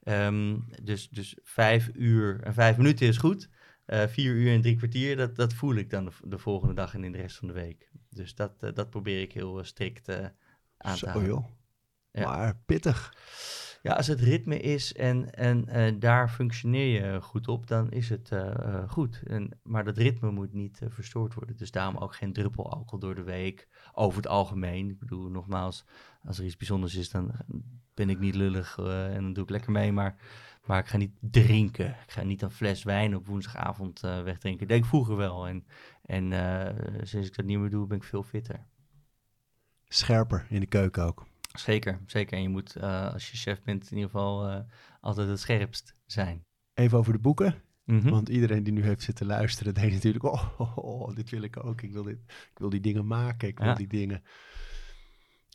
Ehm, 0.03 0.59
dus, 0.83 1.09
dus 1.09 1.37
vijf 1.43 1.91
uur 1.95 2.41
en 2.43 2.55
vijf 2.55 2.77
minuten 2.77 3.07
is 3.07 3.16
goed. 3.16 3.49
Eh, 3.85 4.07
vier 4.07 4.33
uur 4.33 4.53
en 4.53 4.61
drie 4.61 4.77
kwartier, 4.77 5.16
dat, 5.16 5.37
dat 5.37 5.55
voel 5.55 5.75
ik 5.75 5.91
dan 5.91 6.05
de, 6.05 6.12
de 6.25 6.39
volgende 6.39 6.75
dag 6.75 6.95
en 6.95 7.05
in 7.05 7.12
de 7.12 7.18
rest 7.18 7.37
van 7.37 7.49
de 7.49 7.55
week. 7.55 7.91
Dus 8.11 8.35
dat, 8.35 8.62
eh, 8.62 8.73
dat 8.75 8.91
probeer 8.91 9.20
ik 9.20 9.33
heel 9.33 9.59
eh, 9.59 9.64
strikt 9.64 10.09
eh, 10.09 10.27
aan 10.77 10.93
te 10.93 10.99
Zo 10.99 11.07
houden. 11.07 11.29
joh. 11.29 11.45
Ja. 12.11 12.25
Maar 12.25 12.57
pittig. 12.66 13.14
Ja, 13.83 13.93
als 13.93 14.07
het 14.07 14.20
ritme 14.20 14.59
is 14.59 14.93
en, 14.93 15.35
en 15.35 15.68
eh, 15.68 15.93
daar 15.99 16.28
functioneer 16.28 17.03
je 17.03 17.20
goed 17.20 17.49
op, 17.49 17.66
dan 17.66 17.91
is 17.91 18.09
het 18.09 18.30
eh, 18.30 18.49
eh, 18.49 18.91
goed. 18.91 19.22
En, 19.26 19.59
maar 19.62 19.85
dat 19.85 19.97
ritme 19.97 20.30
moet 20.30 20.53
niet 20.53 20.80
verstoord 20.89 21.35
worden. 21.35 21.57
Dus 21.57 21.70
daarom 21.70 21.97
ook 21.97 22.14
geen 22.14 22.33
druppel 22.33 22.70
alcohol 22.70 22.99
door 22.99 23.14
de 23.14 23.22
week. 23.22 23.68
Over 23.93 24.16
het 24.16 24.26
algemeen. 24.26 24.91
Ik 24.91 24.99
bedoel, 24.99 25.28
nogmaals, 25.28 25.85
als 26.24 26.39
er 26.39 26.45
iets 26.45 26.57
bijzonders 26.57 26.95
is, 26.95 27.11
dan 27.11 27.33
ben 27.95 28.11
ik 28.11 28.18
niet 28.18 28.35
lullig 28.35 28.78
en 28.78 29.22
dan 29.22 29.33
doe 29.33 29.45
ik 29.45 29.51
lekker 29.51 29.72
mee. 29.72 29.93
Maar, 29.93 30.16
maar 30.64 30.78
ik 30.78 30.87
ga 30.87 30.97
niet 30.97 31.16
drinken. 31.20 31.89
Ik 31.89 32.11
ga 32.11 32.22
niet 32.22 32.43
een 32.43 32.51
fles 32.51 32.83
wijn 32.83 33.16
op 33.16 33.26
woensdagavond 33.26 34.01
wegdrinken. 34.01 34.68
Deed 34.68 34.78
ik 34.78 34.85
vroeger 34.85 35.16
wel. 35.16 35.47
En, 35.47 35.66
en 36.03 36.33
sinds 37.07 37.28
ik 37.28 37.37
dat 37.37 37.45
niet 37.45 37.59
meer 37.59 37.70
doe, 37.70 37.87
ben 37.87 37.97
ik 37.97 38.05
veel 38.05 38.22
fitter. 38.22 38.66
Scherper 39.85 40.47
in 40.49 40.61
de 40.61 40.66
keuken 40.66 41.05
ook. 41.05 41.30
Zeker, 41.59 42.00
zeker. 42.07 42.36
En 42.36 42.42
je 42.42 42.48
moet, 42.48 42.76
eh, 42.76 43.12
als 43.12 43.30
je 43.30 43.36
chef 43.36 43.62
bent, 43.62 43.90
in 43.90 43.96
ieder 43.96 44.11
geval 44.11 44.48
eh, 44.48 44.61
altijd 45.00 45.28
het 45.28 45.40
scherpst 45.40 45.94
zijn. 46.07 46.44
Even 46.74 46.98
over 46.98 47.12
de 47.12 47.18
boeken. 47.18 47.62
Mhm. 47.84 48.11
Want 48.11 48.28
iedereen 48.28 48.62
die 48.62 48.72
nu 48.72 48.82
heeft 48.82 49.03
zitten 49.03 49.26
luisteren, 49.26 49.74
denkt 49.80 49.92
natuurlijk, 49.94 50.24
oh, 50.24 50.61
oh, 50.61 50.76
oh, 50.78 51.14
dit 51.14 51.30
wil 51.30 51.42
ik 51.42 51.64
ook. 51.64 51.82
Ik 51.82 51.92
wil, 51.92 52.03
dit, 52.03 52.18
ik 52.26 52.59
wil 52.59 52.70
die 52.70 52.80
dingen 52.80 53.07
maken. 53.07 53.48
Ik 53.48 53.59
wil 53.59 53.68
Ja. 53.68 53.74
die 53.74 53.86
dingen. 53.86 54.22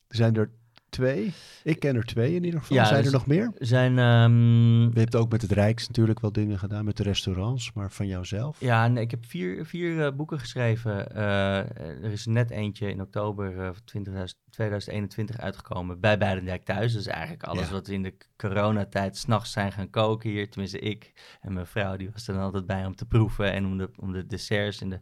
Er 0.08 0.16
zijn 0.16 0.36
er 0.36 0.52
twee. 0.90 1.34
Ik 1.64 1.80
ken 1.80 1.96
er 1.96 2.04
twee 2.06 2.36
in 2.36 2.44
ieder 2.44 2.60
geval. 2.60 2.78
Ja, 2.78 2.86
zijn 2.86 2.98
dus- 3.04 3.12
er 3.12 3.18
nog 3.18 3.28
meer? 3.28 3.52
zijn, 3.56 4.00
ehm, 4.00 4.82
Je 4.82 5.00
hebt 5.00 5.16
ook 5.16 5.32
met 5.32 5.42
het 5.42 5.52
Rijks 5.52 5.88
natuurlijk 5.88 6.20
wel 6.20 6.32
dingen 6.32 6.60
gedaan, 6.60 6.86
met 6.86 6.98
de 6.98 7.04
restaurants, 7.04 7.74
maar 7.74 7.92
van 7.92 8.08
jouzelf. 8.08 8.60
ja, 8.60 8.88
nee, 8.88 9.04
ik 9.04 9.12
heb 9.12 9.26
vier, 9.26 9.66
vier 9.66 10.06
eh, 10.06 10.16
boeken 10.16 10.40
geschreven. 10.40 11.12
Eh, 11.16 11.58
er 12.04 12.12
is 12.12 12.26
net 12.26 12.50
eentje 12.52 12.90
in 12.90 13.02
oktober 13.02 13.60
eh, 13.60 13.70
20, 13.86 14.34
2021 14.50 15.38
uitgekomen 15.38 16.00
bij 16.00 16.18
Beidendijk 16.18 16.66
thuis. 16.66 16.94
Dus 16.94 17.08
eigenlijk 17.08 17.44
alles 17.44 17.66
Ja. 17.68 17.72
wat 17.72 17.88
we 17.88 17.94
in 17.94 18.04
de 18.04 18.18
coronatijd 18.38 19.18
s'nachts 19.18 19.52
zijn 19.52 19.72
gaan 19.72 19.90
koken 19.90 20.30
hier. 20.30 20.50
Tenminste 20.50 20.80
ik 20.80 21.14
en 21.42 21.54
mijn 21.54 21.66
vrouw, 21.68 21.96
die 21.98 22.10
was 22.12 22.28
er 22.28 22.34
dan 22.34 22.44
altijd 22.44 22.66
bij 22.66 22.86
om 22.86 22.96
te 22.96 23.06
proeven 23.06 23.52
en 23.52 23.66
om 23.66 23.78
de, 23.78 23.90
om 23.96 24.12
de 24.12 24.26
desserts 24.26 24.82
en 24.82 24.90
de 24.90 25.00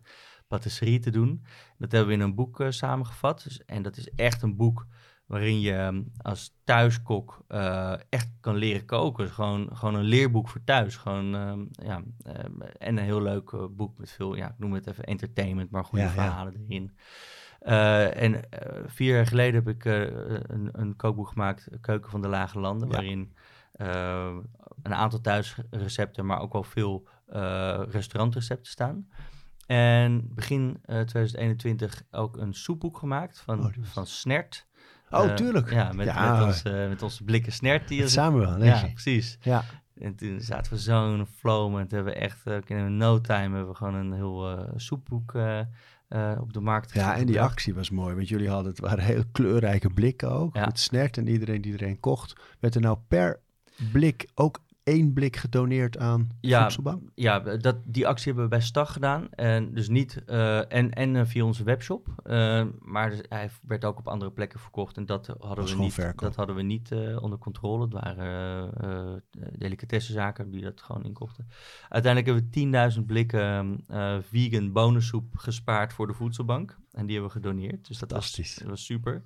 patisserie 0.47 0.99
te 0.99 1.09
doen. 1.11 1.45
Dat 1.77 1.91
hebben 1.91 2.09
we 2.09 2.15
in 2.15 2.21
een 2.21 2.35
boek 2.35 2.59
eh, 2.59 2.69
samengevat. 2.69 3.43
Dus, 3.43 3.65
en 3.65 3.81
dat 3.81 3.97
is 3.97 4.09
echt 4.15 4.41
een 4.41 4.55
boek 4.55 4.85
waarin 5.25 5.59
je 5.59 5.73
ehm, 5.73 6.01
als 6.21 6.55
thuiskok 6.63 7.43
eh, 7.47 7.93
echt 8.09 8.29
kan 8.39 8.55
leren 8.55 8.85
koken. 8.85 9.29
Gewoon, 9.29 9.69
gewoon 9.77 9.95
een 9.95 10.03
leerboek 10.03 10.49
voor 10.49 10.63
thuis. 10.63 10.95
Gewoon, 10.97 11.35
ehm, 11.35 11.65
ja, 11.87 12.01
ehm, 12.23 12.61
en 12.61 12.97
een 12.97 13.03
heel 13.03 13.21
leuk 13.21 13.51
eh, 13.51 13.65
boek 13.71 13.97
met 13.97 14.11
veel, 14.11 14.35
ja, 14.35 14.47
ik 14.47 14.57
noem 14.57 14.73
het 14.73 14.87
even 14.87 15.03
entertainment, 15.03 15.69
maar 15.71 15.85
goede 15.85 16.03
Ja, 16.05 16.09
ja. 16.09 16.13
verhalen 16.15 16.65
erin. 16.67 16.97
Eh, 17.59 18.21
en 18.21 18.49
eh, 18.49 18.83
vier 18.85 19.15
jaar 19.15 19.27
geleden 19.27 19.53
heb 19.63 19.67
ik 19.75 19.85
eh, 19.85 20.01
een, 20.01 20.69
een 20.71 20.95
kookboek 20.95 21.27
gemaakt, 21.27 21.67
Keuken 21.81 22.11
van 22.11 22.21
de 22.21 22.27
Lage 22.27 22.59
Landen, 22.59 22.87
Ja. 22.87 22.93
waarin 22.93 23.33
eh, 23.71 24.35
een 24.83 24.93
aantal 24.93 25.21
thuisrecepten, 25.21 26.25
maar 26.25 26.39
ook 26.39 26.53
wel 26.53 26.63
veel 26.63 27.07
eh, 27.25 27.81
restaurantrecepten 27.89 28.71
staan. 28.71 29.09
En 29.65 30.33
begin 30.33 30.77
eh, 30.81 30.99
2021 31.01 32.03
ook 32.11 32.37
een 32.37 32.53
soepboek 32.53 32.97
gemaakt 32.97 33.39
van, 33.39 33.59
Oh, 33.65 33.71
van 33.81 34.05
Snert. 34.07 34.67
Oh, 35.09 35.25
Eh, 35.25 35.33
tuurlijk. 35.33 35.71
Ja, 35.71 35.91
met, 35.93 36.05
Ja. 36.05 36.37
Met, 36.37 36.45
ons, 36.47 36.63
eh, 36.63 36.87
met 36.87 37.01
onze 37.01 37.23
blikken 37.23 37.51
Snert. 37.51 37.87
Die 37.87 37.97
Het 37.99 38.07
is- 38.07 38.13
Samuel, 38.13 38.63
ja, 38.63 38.81
nee. 38.81 38.91
precies. 38.91 39.37
Ja. 39.41 39.63
En 39.95 40.15
toen 40.15 40.41
zaten 40.41 40.73
we 40.73 40.79
zo 40.79 41.13
in 41.13 41.19
een 41.19 41.25
flow 41.25 41.69
moment. 41.71 41.91
Hebben 41.91 42.13
we 42.13 42.19
echt, 42.19 42.45
eh, 42.47 42.57
in 42.65 42.97
no 42.97 43.21
time 43.21 43.39
hebben 43.55 43.67
we 43.67 43.75
gewoon 43.75 43.93
een 43.95 44.13
heel 44.13 44.67
soepboek 44.75 45.33
op 46.39 46.53
de 46.53 46.59
markt 46.61 46.93
ja, 46.93 47.15
en 47.15 47.25
die 47.25 47.41
actie 47.41 47.73
was 47.73 47.89
mooi, 47.89 48.15
want 48.15 48.27
jullie 48.29 48.49
hadden, 48.49 48.71
het 48.71 48.79
waren 48.79 49.03
heel 49.03 49.23
kleurrijke 49.31 49.89
blikken 49.89 50.31
ook. 50.31 50.55
Ja. 50.55 50.63
Het 50.65 50.79
snert 50.79 51.17
en 51.17 51.27
iedereen 51.27 51.61
die 51.61 51.73
er 51.73 51.83
een 51.83 51.99
kocht, 51.99 52.35
werd 52.59 52.75
er 52.75 52.81
nou 52.81 52.97
per 53.07 53.39
blik 53.91 54.29
ook 54.35 54.59
één 54.85 55.13
blik 55.13 55.35
gedoneerd 55.35 55.97
aan 55.97 56.29
Ja, 56.41 56.61
voedselbank? 56.61 57.09
Ja, 57.15 57.39
dat, 57.39 57.77
die 57.83 58.07
actie 58.07 58.25
hebben 58.25 58.43
we 58.43 58.49
bij 58.49 58.61
Stag 58.61 58.93
gedaan. 58.93 59.29
En 59.31 59.73
dus 59.73 59.89
niet, 59.89 60.23
eh, 60.25 60.73
en, 60.73 60.91
en 60.91 61.15
eh, 61.15 61.25
via 61.25 61.43
onze 61.43 61.63
webshop. 61.63 62.07
Eh, 62.23 62.65
maar 62.79 63.09
dus 63.09 63.21
hij 63.29 63.49
werd 63.61 63.85
ook 63.85 63.97
op 63.97 64.07
andere 64.07 64.31
plekken 64.31 64.59
verkocht. 64.59 64.97
En 64.97 65.05
dat 65.05 65.27
hadden, 65.39 65.65
we 65.65 65.75
niet, 65.75 65.93
verkoop. 65.93 66.19
dat 66.19 66.35
hadden 66.35 66.55
we 66.55 66.61
niet 66.61 66.91
eh, 66.91 67.23
onder 67.23 67.37
controle. 67.39 67.83
Het 67.83 67.93
waren 67.93 69.23
delicatessenzaken 69.57 70.49
die 70.49 70.61
dat 70.61 70.81
gewoon 70.81 71.03
inkochten. 71.03 71.47
Uiteindelijk 71.89 72.51
hebben 72.53 72.71
we 72.71 72.93
10.000 72.99 73.05
blikken 73.05 73.83
eh, 73.87 74.17
vegan 74.21 74.71
bonensoep 74.71 75.37
gespaard 75.37 75.93
voor 75.93 76.07
de 76.07 76.13
voedselbank. 76.13 76.77
En 76.91 77.05
die 77.05 77.15
hebben 77.15 77.33
we 77.33 77.39
gedoneerd. 77.41 77.87
Dus 77.87 77.97
dat 77.99 78.11
was, 78.11 78.25
Fantastisch. 78.25 78.55
dat 78.55 78.67
was 78.67 78.85
super. 78.85 79.23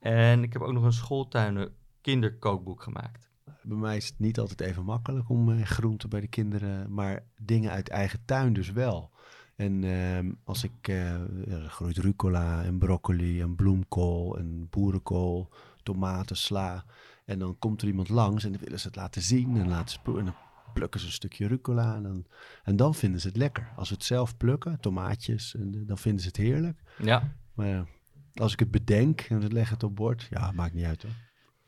En 0.00 0.42
ik 0.42 0.52
heb 0.52 0.62
ook 0.62 0.72
nog 0.72 0.84
een 0.84 0.92
schooltuinen 0.92 1.74
kinderkookboek 2.00 2.82
gemaakt. 2.82 3.32
Bij 3.64 3.76
mij 3.76 3.96
is 3.96 4.06
het 4.06 4.18
niet 4.18 4.38
altijd 4.38 4.60
even 4.60 4.84
makkelijk 4.84 5.28
om 5.28 5.50
eh, 5.50 5.64
groenten 5.64 6.08
bij 6.08 6.20
de 6.20 6.28
kinderen, 6.28 6.92
maar 6.92 7.22
dingen 7.42 7.70
uit 7.70 7.88
eigen 7.88 8.20
tuin 8.24 8.52
dus 8.52 8.72
wel. 8.72 9.10
En 9.56 9.84
ehm, 9.84 10.32
als 10.44 10.64
ik, 10.64 10.88
er 10.88 11.66
groeit 11.68 11.96
rucola 11.96 12.64
en 12.64 12.78
broccoli 12.78 13.40
en 13.40 13.54
bloemkool 13.54 14.38
en 14.38 14.68
boerenkool, 14.70 15.50
tomaten, 15.82 16.36
sla. 16.36 16.84
En 17.24 17.38
dan 17.38 17.58
komt 17.58 17.82
er 17.82 17.88
iemand 17.88 18.08
langs 18.08 18.44
en 18.44 18.52
dan 18.52 18.60
willen 18.60 18.80
ze 18.80 18.86
het 18.86 18.96
laten 18.96 19.22
zien 19.22 19.56
en, 19.56 19.68
laten 19.68 20.00
ze 20.04 20.18
en 20.18 20.24
dan 20.24 20.34
plukken 20.74 21.00
ze 21.00 21.06
een 21.06 21.12
stukje 21.12 21.46
rucola. 21.46 21.94
En 21.94 22.02
dan, 22.02 22.26
en 22.64 22.76
dan 22.76 22.94
vinden 22.94 23.20
ze 23.20 23.28
het 23.28 23.36
lekker. 23.36 23.72
Als 23.76 23.88
we 23.88 23.94
het 23.94 24.04
zelf 24.04 24.36
plukken, 24.36 24.80
tomaatjes, 24.80 25.54
en, 25.54 25.74
eh, 25.74 25.80
dan 25.86 25.98
vinden 25.98 26.20
ze 26.22 26.28
het 26.28 26.36
heerlijk. 26.36 26.82
Ja, 26.98 27.34
Maar 27.54 27.86
als 28.34 28.52
ik 28.52 28.58
het 28.58 28.70
bedenk 28.70 29.20
en 29.20 29.40
we 29.40 29.52
leggen 29.52 29.74
het 29.74 29.84
op 29.84 29.96
bord, 29.96 30.26
ja, 30.30 30.52
maakt 30.52 30.74
niet 30.74 30.84
uit 30.84 31.02
hoor. 31.02 31.12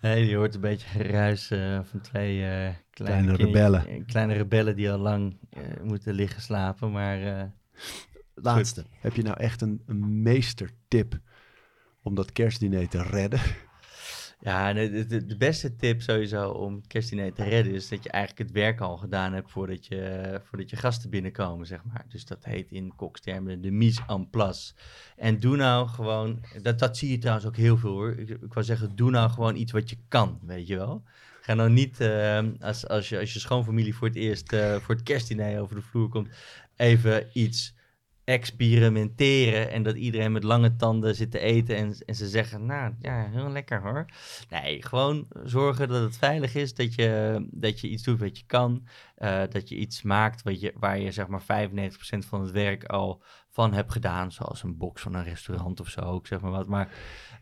Nee, 0.00 0.26
je 0.26 0.36
hoort 0.36 0.54
een 0.54 0.60
beetje 0.60 0.88
geruis 0.88 1.50
uh, 1.50 1.80
van 1.82 2.00
twee 2.00 2.36
uh, 2.36 2.44
kleine, 2.44 2.76
kleine 2.90 3.34
rebellen. 3.34 4.06
Kleine 4.06 4.34
rebellen 4.34 4.76
die 4.76 4.90
al 4.90 4.98
lang 4.98 5.38
uh, 5.50 5.62
moeten 5.82 6.14
liggen 6.14 6.42
slapen, 6.42 6.90
maar... 6.90 7.50
Laatste. 8.34 8.80
Goed. 8.80 8.90
Heb 9.00 9.14
je 9.14 9.22
nou 9.22 9.36
echt 9.36 9.60
een, 9.60 9.82
een 9.86 10.22
meestertip 10.22 11.18
om 12.02 12.14
dat 12.14 12.32
kerstdiner 12.32 12.88
te 12.88 13.02
redden? 13.02 13.40
Ja, 14.40 14.72
de, 14.72 15.24
de, 15.26 15.36
beste 15.36 15.76
tip 15.76 16.02
sowieso 16.02 16.50
om 16.50 16.86
kerstdiner 16.86 17.32
te 17.32 17.44
redden 17.44 17.72
is 17.72 17.88
dat 17.88 18.02
je 18.02 18.10
eigenlijk 18.10 18.48
het 18.48 18.58
werk 18.58 18.80
al 18.80 18.96
gedaan 18.96 19.32
hebt 19.32 19.50
voordat 19.50 19.86
je, 19.86 20.40
voordat 20.44 20.70
je 20.70 20.76
gasten 20.76 21.10
binnenkomen, 21.10 21.66
zeg 21.66 21.84
maar. 21.84 22.04
Dus 22.08 22.24
dat 22.24 22.44
heet 22.44 22.70
in 22.70 22.94
kokstermen 22.96 23.60
de 23.60 23.70
mise 23.70 24.02
en 24.06 24.30
place. 24.30 24.72
En 25.16 25.40
doe 25.40 25.56
nou 25.56 25.88
gewoon, 25.88 26.44
dat, 26.62 26.78
dat 26.78 26.96
zie 26.96 27.10
je 27.10 27.18
trouwens 27.18 27.46
ook 27.46 27.56
heel 27.56 27.76
veel 27.76 27.90
hoor. 27.90 28.18
Ik, 28.18 28.28
ik 28.28 28.52
wou 28.52 28.66
zeggen, 28.66 28.96
doe 28.96 29.10
nou 29.10 29.30
gewoon 29.30 29.56
iets 29.56 29.72
wat 29.72 29.90
je 29.90 29.96
kan, 30.08 30.38
weet 30.42 30.66
je 30.66 30.76
wel. 30.76 31.02
Ga 31.40 31.54
nou 31.54 31.70
niet, 31.70 32.00
uh, 32.00 32.42
als, 32.60 32.88
als, 32.88 33.08
je, 33.08 33.18
als 33.18 33.32
je 33.32 33.38
schoonfamilie 33.38 33.94
voor 33.94 34.08
het 34.08 34.16
eerst 34.16 34.52
uh, 34.52 34.76
voor 34.76 34.94
het 34.94 35.04
kerstdiner 35.04 35.60
over 35.60 35.74
de 35.76 35.82
vloer 35.82 36.08
komt, 36.08 36.28
even 36.76 37.26
iets 37.32 37.75
experimenteren 38.26 39.70
en 39.70 39.82
dat 39.82 39.96
iedereen 39.96 40.32
met 40.32 40.42
lange 40.42 40.76
tanden 40.76 41.14
zit 41.14 41.30
te 41.30 41.38
eten 41.38 41.76
en, 41.76 41.94
en 42.06 42.14
ze 42.14 42.28
zeggen, 42.28 42.66
nou 42.66 42.94
ja, 43.00 43.28
heel 43.30 43.50
lekker 43.50 43.82
hoor. 43.82 44.06
Nee, 44.50 44.82
gewoon 44.82 45.26
zorgen 45.44 45.88
dat 45.88 46.02
het 46.02 46.18
veilig 46.18 46.54
is, 46.54 46.74
dat 46.74 46.94
je, 46.94 47.46
dat 47.50 47.80
je 47.80 47.88
iets 47.88 48.02
doet 48.02 48.20
wat 48.20 48.38
je 48.38 48.44
kan, 48.46 48.86
uh, 49.18 49.42
dat 49.48 49.68
je 49.68 49.76
iets 49.76 50.02
maakt 50.02 50.42
wat 50.42 50.60
je, 50.60 50.72
waar 50.78 50.98
je 50.98 51.12
zeg 51.12 51.26
maar 51.26 51.42
95% 51.42 51.44
van 52.18 52.40
het 52.40 52.50
werk 52.50 52.84
al 52.84 53.22
van 53.50 53.72
hebt 53.72 53.92
gedaan, 53.92 54.32
zoals 54.32 54.62
een 54.62 54.76
box 54.76 55.02
van 55.02 55.14
een 55.14 55.24
restaurant 55.24 55.80
of 55.80 55.88
zo, 55.88 56.20
zeg 56.22 56.40
maar 56.40 56.50
wat. 56.50 56.66
Maar, 56.66 56.88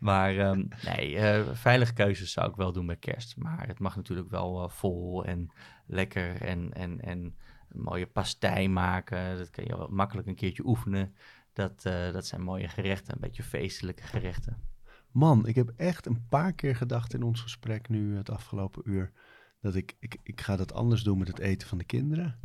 maar 0.01 0.39
um, 0.39 0.68
nee, 0.82 1.14
uh, 1.14 1.41
veilige 1.53 1.93
keuzes 1.93 2.32
zou 2.32 2.49
ik 2.49 2.57
wel 2.57 2.72
doen 2.72 2.87
bij 2.87 2.97
kerst, 2.97 3.37
maar 3.37 3.66
het 3.66 3.78
mag 3.78 3.97
natuurlijk 3.97 4.30
wel 4.30 4.62
uh, 4.62 4.68
vol 4.68 5.24
en 5.24 5.53
lekker 5.87 6.43
en, 6.43 6.72
en, 6.72 7.01
en 7.01 7.37
een 7.75 7.83
mooie 7.83 8.07
pastei 8.07 8.68
maken. 8.68 9.39
Dat 9.39 9.51
kan 9.51 9.64
je 9.64 9.77
wel 9.77 9.89
makkelijk 9.89 10.29
een 10.29 10.35
keertje 10.35 10.66
oefenen. 10.66 11.14
Dat, 11.53 11.85
uh, 11.87 12.12
dat 12.12 12.27
zijn 12.27 12.43
mooie 12.43 12.68
gerechten, 12.68 13.14
een 13.14 13.20
beetje 13.20 13.43
feestelijke 13.43 14.03
gerechten. 14.03 14.62
Man, 15.11 15.47
ik 15.47 15.55
heb 15.55 15.72
echt 15.77 16.07
een 16.07 16.27
paar 16.29 16.53
keer 16.53 16.77
gedacht 16.77 17.14
in 17.14 17.22
ons 17.22 17.41
gesprek 17.41 17.89
nu 17.89 18.16
het 18.16 18.31
afgelopen 18.31 18.83
uur. 18.85 19.12
Dat 19.61 19.75
ik, 19.75 19.97
ik, 19.99 20.16
ik 20.22 20.41
ga 20.41 20.57
dat 20.57 20.72
anders 20.72 21.03
doen 21.03 21.18
met 21.18 21.29
het 21.29 21.39
eten 21.39 21.68
van 21.68 21.79
de 21.79 21.85
kinderen. 21.85 22.39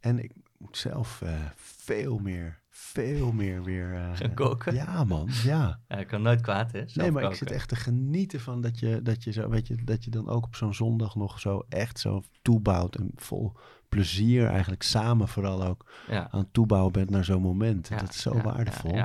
En 0.00 0.18
ik 0.18 0.32
moet 0.58 0.76
zelf 0.76 1.20
uh, 1.24 1.44
veel 1.56 2.18
meer, 2.18 2.60
veel 2.68 3.32
meer 3.32 3.62
weer... 3.62 3.94
Uh, 3.94 4.16
Gaan 4.16 4.34
koken? 4.34 4.74
Ja 4.74 5.04
man, 5.04 5.28
ja. 5.44 5.80
ja. 5.88 5.98
Ik 5.98 6.06
kan 6.06 6.22
nooit 6.22 6.40
kwaad 6.40 6.72
hè, 6.72 6.84
Nee, 6.94 7.10
maar 7.10 7.24
ik 7.24 7.34
zit 7.34 7.50
echt 7.50 7.68
te 7.68 7.76
genieten 7.76 8.40
van 8.40 8.60
dat 8.60 8.78
je, 8.78 9.02
dat 9.02 9.24
je, 9.24 9.32
zo, 9.32 9.48
weet 9.48 9.66
je, 9.66 9.84
dat 9.84 10.04
je 10.04 10.10
dan 10.10 10.28
ook 10.28 10.44
op 10.44 10.56
zo'n 10.56 10.74
zondag 10.74 11.14
nog 11.14 11.40
zo 11.40 11.66
echt 11.68 11.98
zo 11.98 12.22
toebouwt 12.42 12.96
en 12.96 13.10
vol 13.14 13.56
plezier 13.88 14.46
eigenlijk 14.46 14.82
samen 14.82 15.28
vooral 15.28 15.64
ook 15.64 15.92
ja. 16.08 16.28
aan 16.30 16.40
het 16.40 16.52
toebouwen 16.52 16.92
bent 16.92 17.10
naar 17.10 17.24
zo'n 17.24 17.42
moment. 17.42 17.88
dat 17.88 18.08
is 18.08 18.22
zo 18.22 18.40
waardevol. 18.40 18.98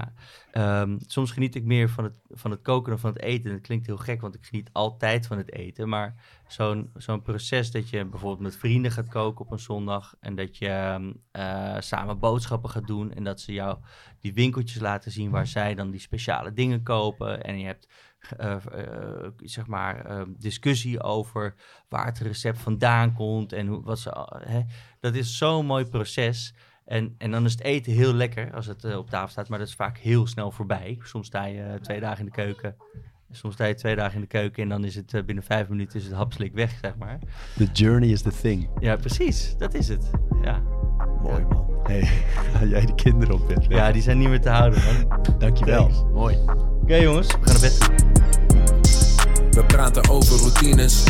Um, 0.53 0.97
soms 1.07 1.32
geniet 1.32 1.55
ik 1.55 1.63
meer 1.63 1.89
van 1.89 2.03
het, 2.03 2.13
van 2.29 2.51
het 2.51 2.61
koken 2.61 2.89
dan 2.89 2.99
van 2.99 3.13
het 3.13 3.21
eten. 3.21 3.51
Dat 3.51 3.61
klinkt 3.61 3.86
heel 3.86 3.97
gek, 3.97 4.21
want 4.21 4.36
ik 4.36 4.45
geniet 4.45 4.69
altijd 4.71 5.27
van 5.27 5.38
het 5.38 5.51
eten. 5.51 5.89
Maar 5.89 6.15
zo'n 6.47 6.89
zo'n 6.95 7.21
proces 7.21 7.71
dat 7.71 7.89
je 7.89 8.05
bijvoorbeeld 8.05 8.41
met 8.41 8.57
vrienden 8.57 8.91
gaat 8.91 9.07
koken 9.07 9.45
op 9.45 9.51
een 9.51 9.59
zondag... 9.59 10.15
en 10.19 10.36
dat 10.36 10.57
je 10.57 11.13
uh, 11.32 11.75
samen 11.79 12.19
boodschappen 12.19 12.69
gaat 12.69 12.88
doen... 12.88 13.13
en 13.13 13.23
dat 13.23 13.41
ze 13.41 13.53
jou 13.53 13.77
die 14.19 14.34
winkeltjes 14.34 14.82
laten 14.82 15.11
zien 15.11 15.32
waar 15.32 15.47
zij 15.47 15.75
dan 15.75 15.91
die 15.91 15.99
speciale 15.99 16.53
dingen 16.53 16.84
kopen... 16.84 17.43
en 17.43 17.59
je 17.59 17.65
hebt 17.65 17.88
uh, 18.39 18.55
uh, 18.76 19.28
zeg 19.38 19.67
maar, 19.67 20.11
uh, 20.11 20.22
discussie 20.38 21.03
over 21.03 21.55
waar 21.89 22.05
het 22.05 22.19
recept 22.19 22.59
vandaan 22.59 23.13
komt 23.13 23.53
en 23.53 23.67
hoe, 23.67 23.84
wat 23.84 23.99
ze. 23.99 24.28
Hè, 24.45 24.61
dat 24.99 25.15
is 25.15 25.38
zo'n 25.38 25.65
mooi 25.65 25.86
proces. 25.86 26.53
En, 26.86 27.15
en 27.17 27.32
dan 27.32 27.45
is 27.45 27.51
het 27.51 27.61
eten 27.61 27.93
heel 27.93 28.13
lekker 28.13 28.53
als 28.53 28.65
het 28.65 28.95
op 28.95 29.09
tafel 29.09 29.30
staat, 29.30 29.49
maar 29.49 29.59
dat 29.59 29.67
is 29.67 29.76
vaak 29.76 29.97
heel 29.97 30.28
snel 30.28 30.51
voorbij. 30.51 30.97
Soms 31.01 31.28
sta 31.28 31.45
je 31.45 31.80
twee 31.82 31.99
dagen 31.99 32.19
in 32.19 32.26
de 32.26 32.32
keuken. 32.32 32.76
Soms 33.32 33.53
sta 33.53 33.65
je 33.65 33.74
twee 33.74 33.95
dagen 33.95 34.15
in 34.15 34.22
de 34.22 34.28
keuken 34.28 34.63
en 34.63 34.69
dan 34.69 34.86
is 34.86 34.95
het 34.95 35.26
binnen 35.26 35.43
vijf 35.43 35.69
minuten 35.69 35.99
is 35.99 36.05
het 36.05 36.13
hapslik 36.13 36.53
weg, 36.53 36.78
zeg 36.82 36.95
maar. 36.95 37.19
The 37.57 37.69
journey 37.74 38.09
is 38.09 38.22
the 38.22 38.32
thing. 38.41 38.69
Ja, 38.80 38.95
precies. 38.95 39.57
Dat 39.57 39.74
is 39.74 39.88
het. 39.88 40.11
Ja. 40.41 40.80
Mooi 41.24 41.45
man. 41.49 41.65
Hey, 41.84 42.01
ga 42.53 42.65
jij 42.65 42.86
de 42.86 42.95
kinderen 42.95 43.36
op 43.36 43.47
bed? 43.47 43.65
Ja, 43.69 43.91
die 43.91 44.01
zijn 44.01 44.17
niet 44.17 44.30
meer 44.30 44.41
te 44.41 44.49
houden 44.49 44.82
man. 44.84 45.22
Dankjewel. 45.38 45.88
Thanks. 45.88 46.03
Mooi. 46.13 46.38
Oké 46.38 46.65
okay, 46.82 47.01
jongens, 47.01 47.28
we 47.28 47.34
gaan 47.41 47.61
naar 47.61 47.61
bed. 47.61 47.89
We 49.55 49.65
praten 49.65 50.09
over 50.09 50.38
routines. 50.38 51.03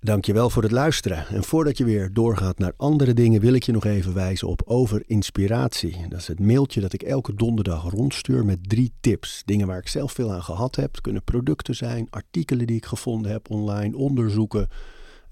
Dankjewel 0.00 0.50
voor 0.50 0.62
het 0.62 0.72
luisteren. 0.72 1.26
En 1.26 1.44
voordat 1.44 1.78
je 1.78 1.84
weer 1.84 2.12
doorgaat 2.12 2.58
naar 2.58 2.72
andere 2.76 3.14
dingen, 3.14 3.40
wil 3.40 3.54
ik 3.54 3.62
je 3.62 3.72
nog 3.72 3.84
even 3.84 4.14
wijzen 4.14 4.48
op 4.48 4.62
Over 4.64 5.02
Inspiratie. 5.06 6.08
Dat 6.08 6.18
is 6.18 6.26
het 6.26 6.40
mailtje 6.40 6.80
dat 6.80 6.92
ik 6.92 7.02
elke 7.02 7.34
donderdag 7.34 7.90
rondstuur 7.90 8.44
met 8.44 8.68
drie 8.68 8.92
tips. 9.00 9.42
Dingen 9.44 9.66
waar 9.66 9.78
ik 9.78 9.88
zelf 9.88 10.12
veel 10.12 10.32
aan 10.32 10.42
gehad 10.42 10.76
heb. 10.76 10.90
Het 10.90 11.00
kunnen 11.00 11.24
producten 11.24 11.74
zijn, 11.74 12.06
artikelen 12.10 12.66
die 12.66 12.76
ik 12.76 12.86
gevonden 12.86 13.30
heb 13.32 13.50
online, 13.50 13.96
onderzoeken 13.96 14.68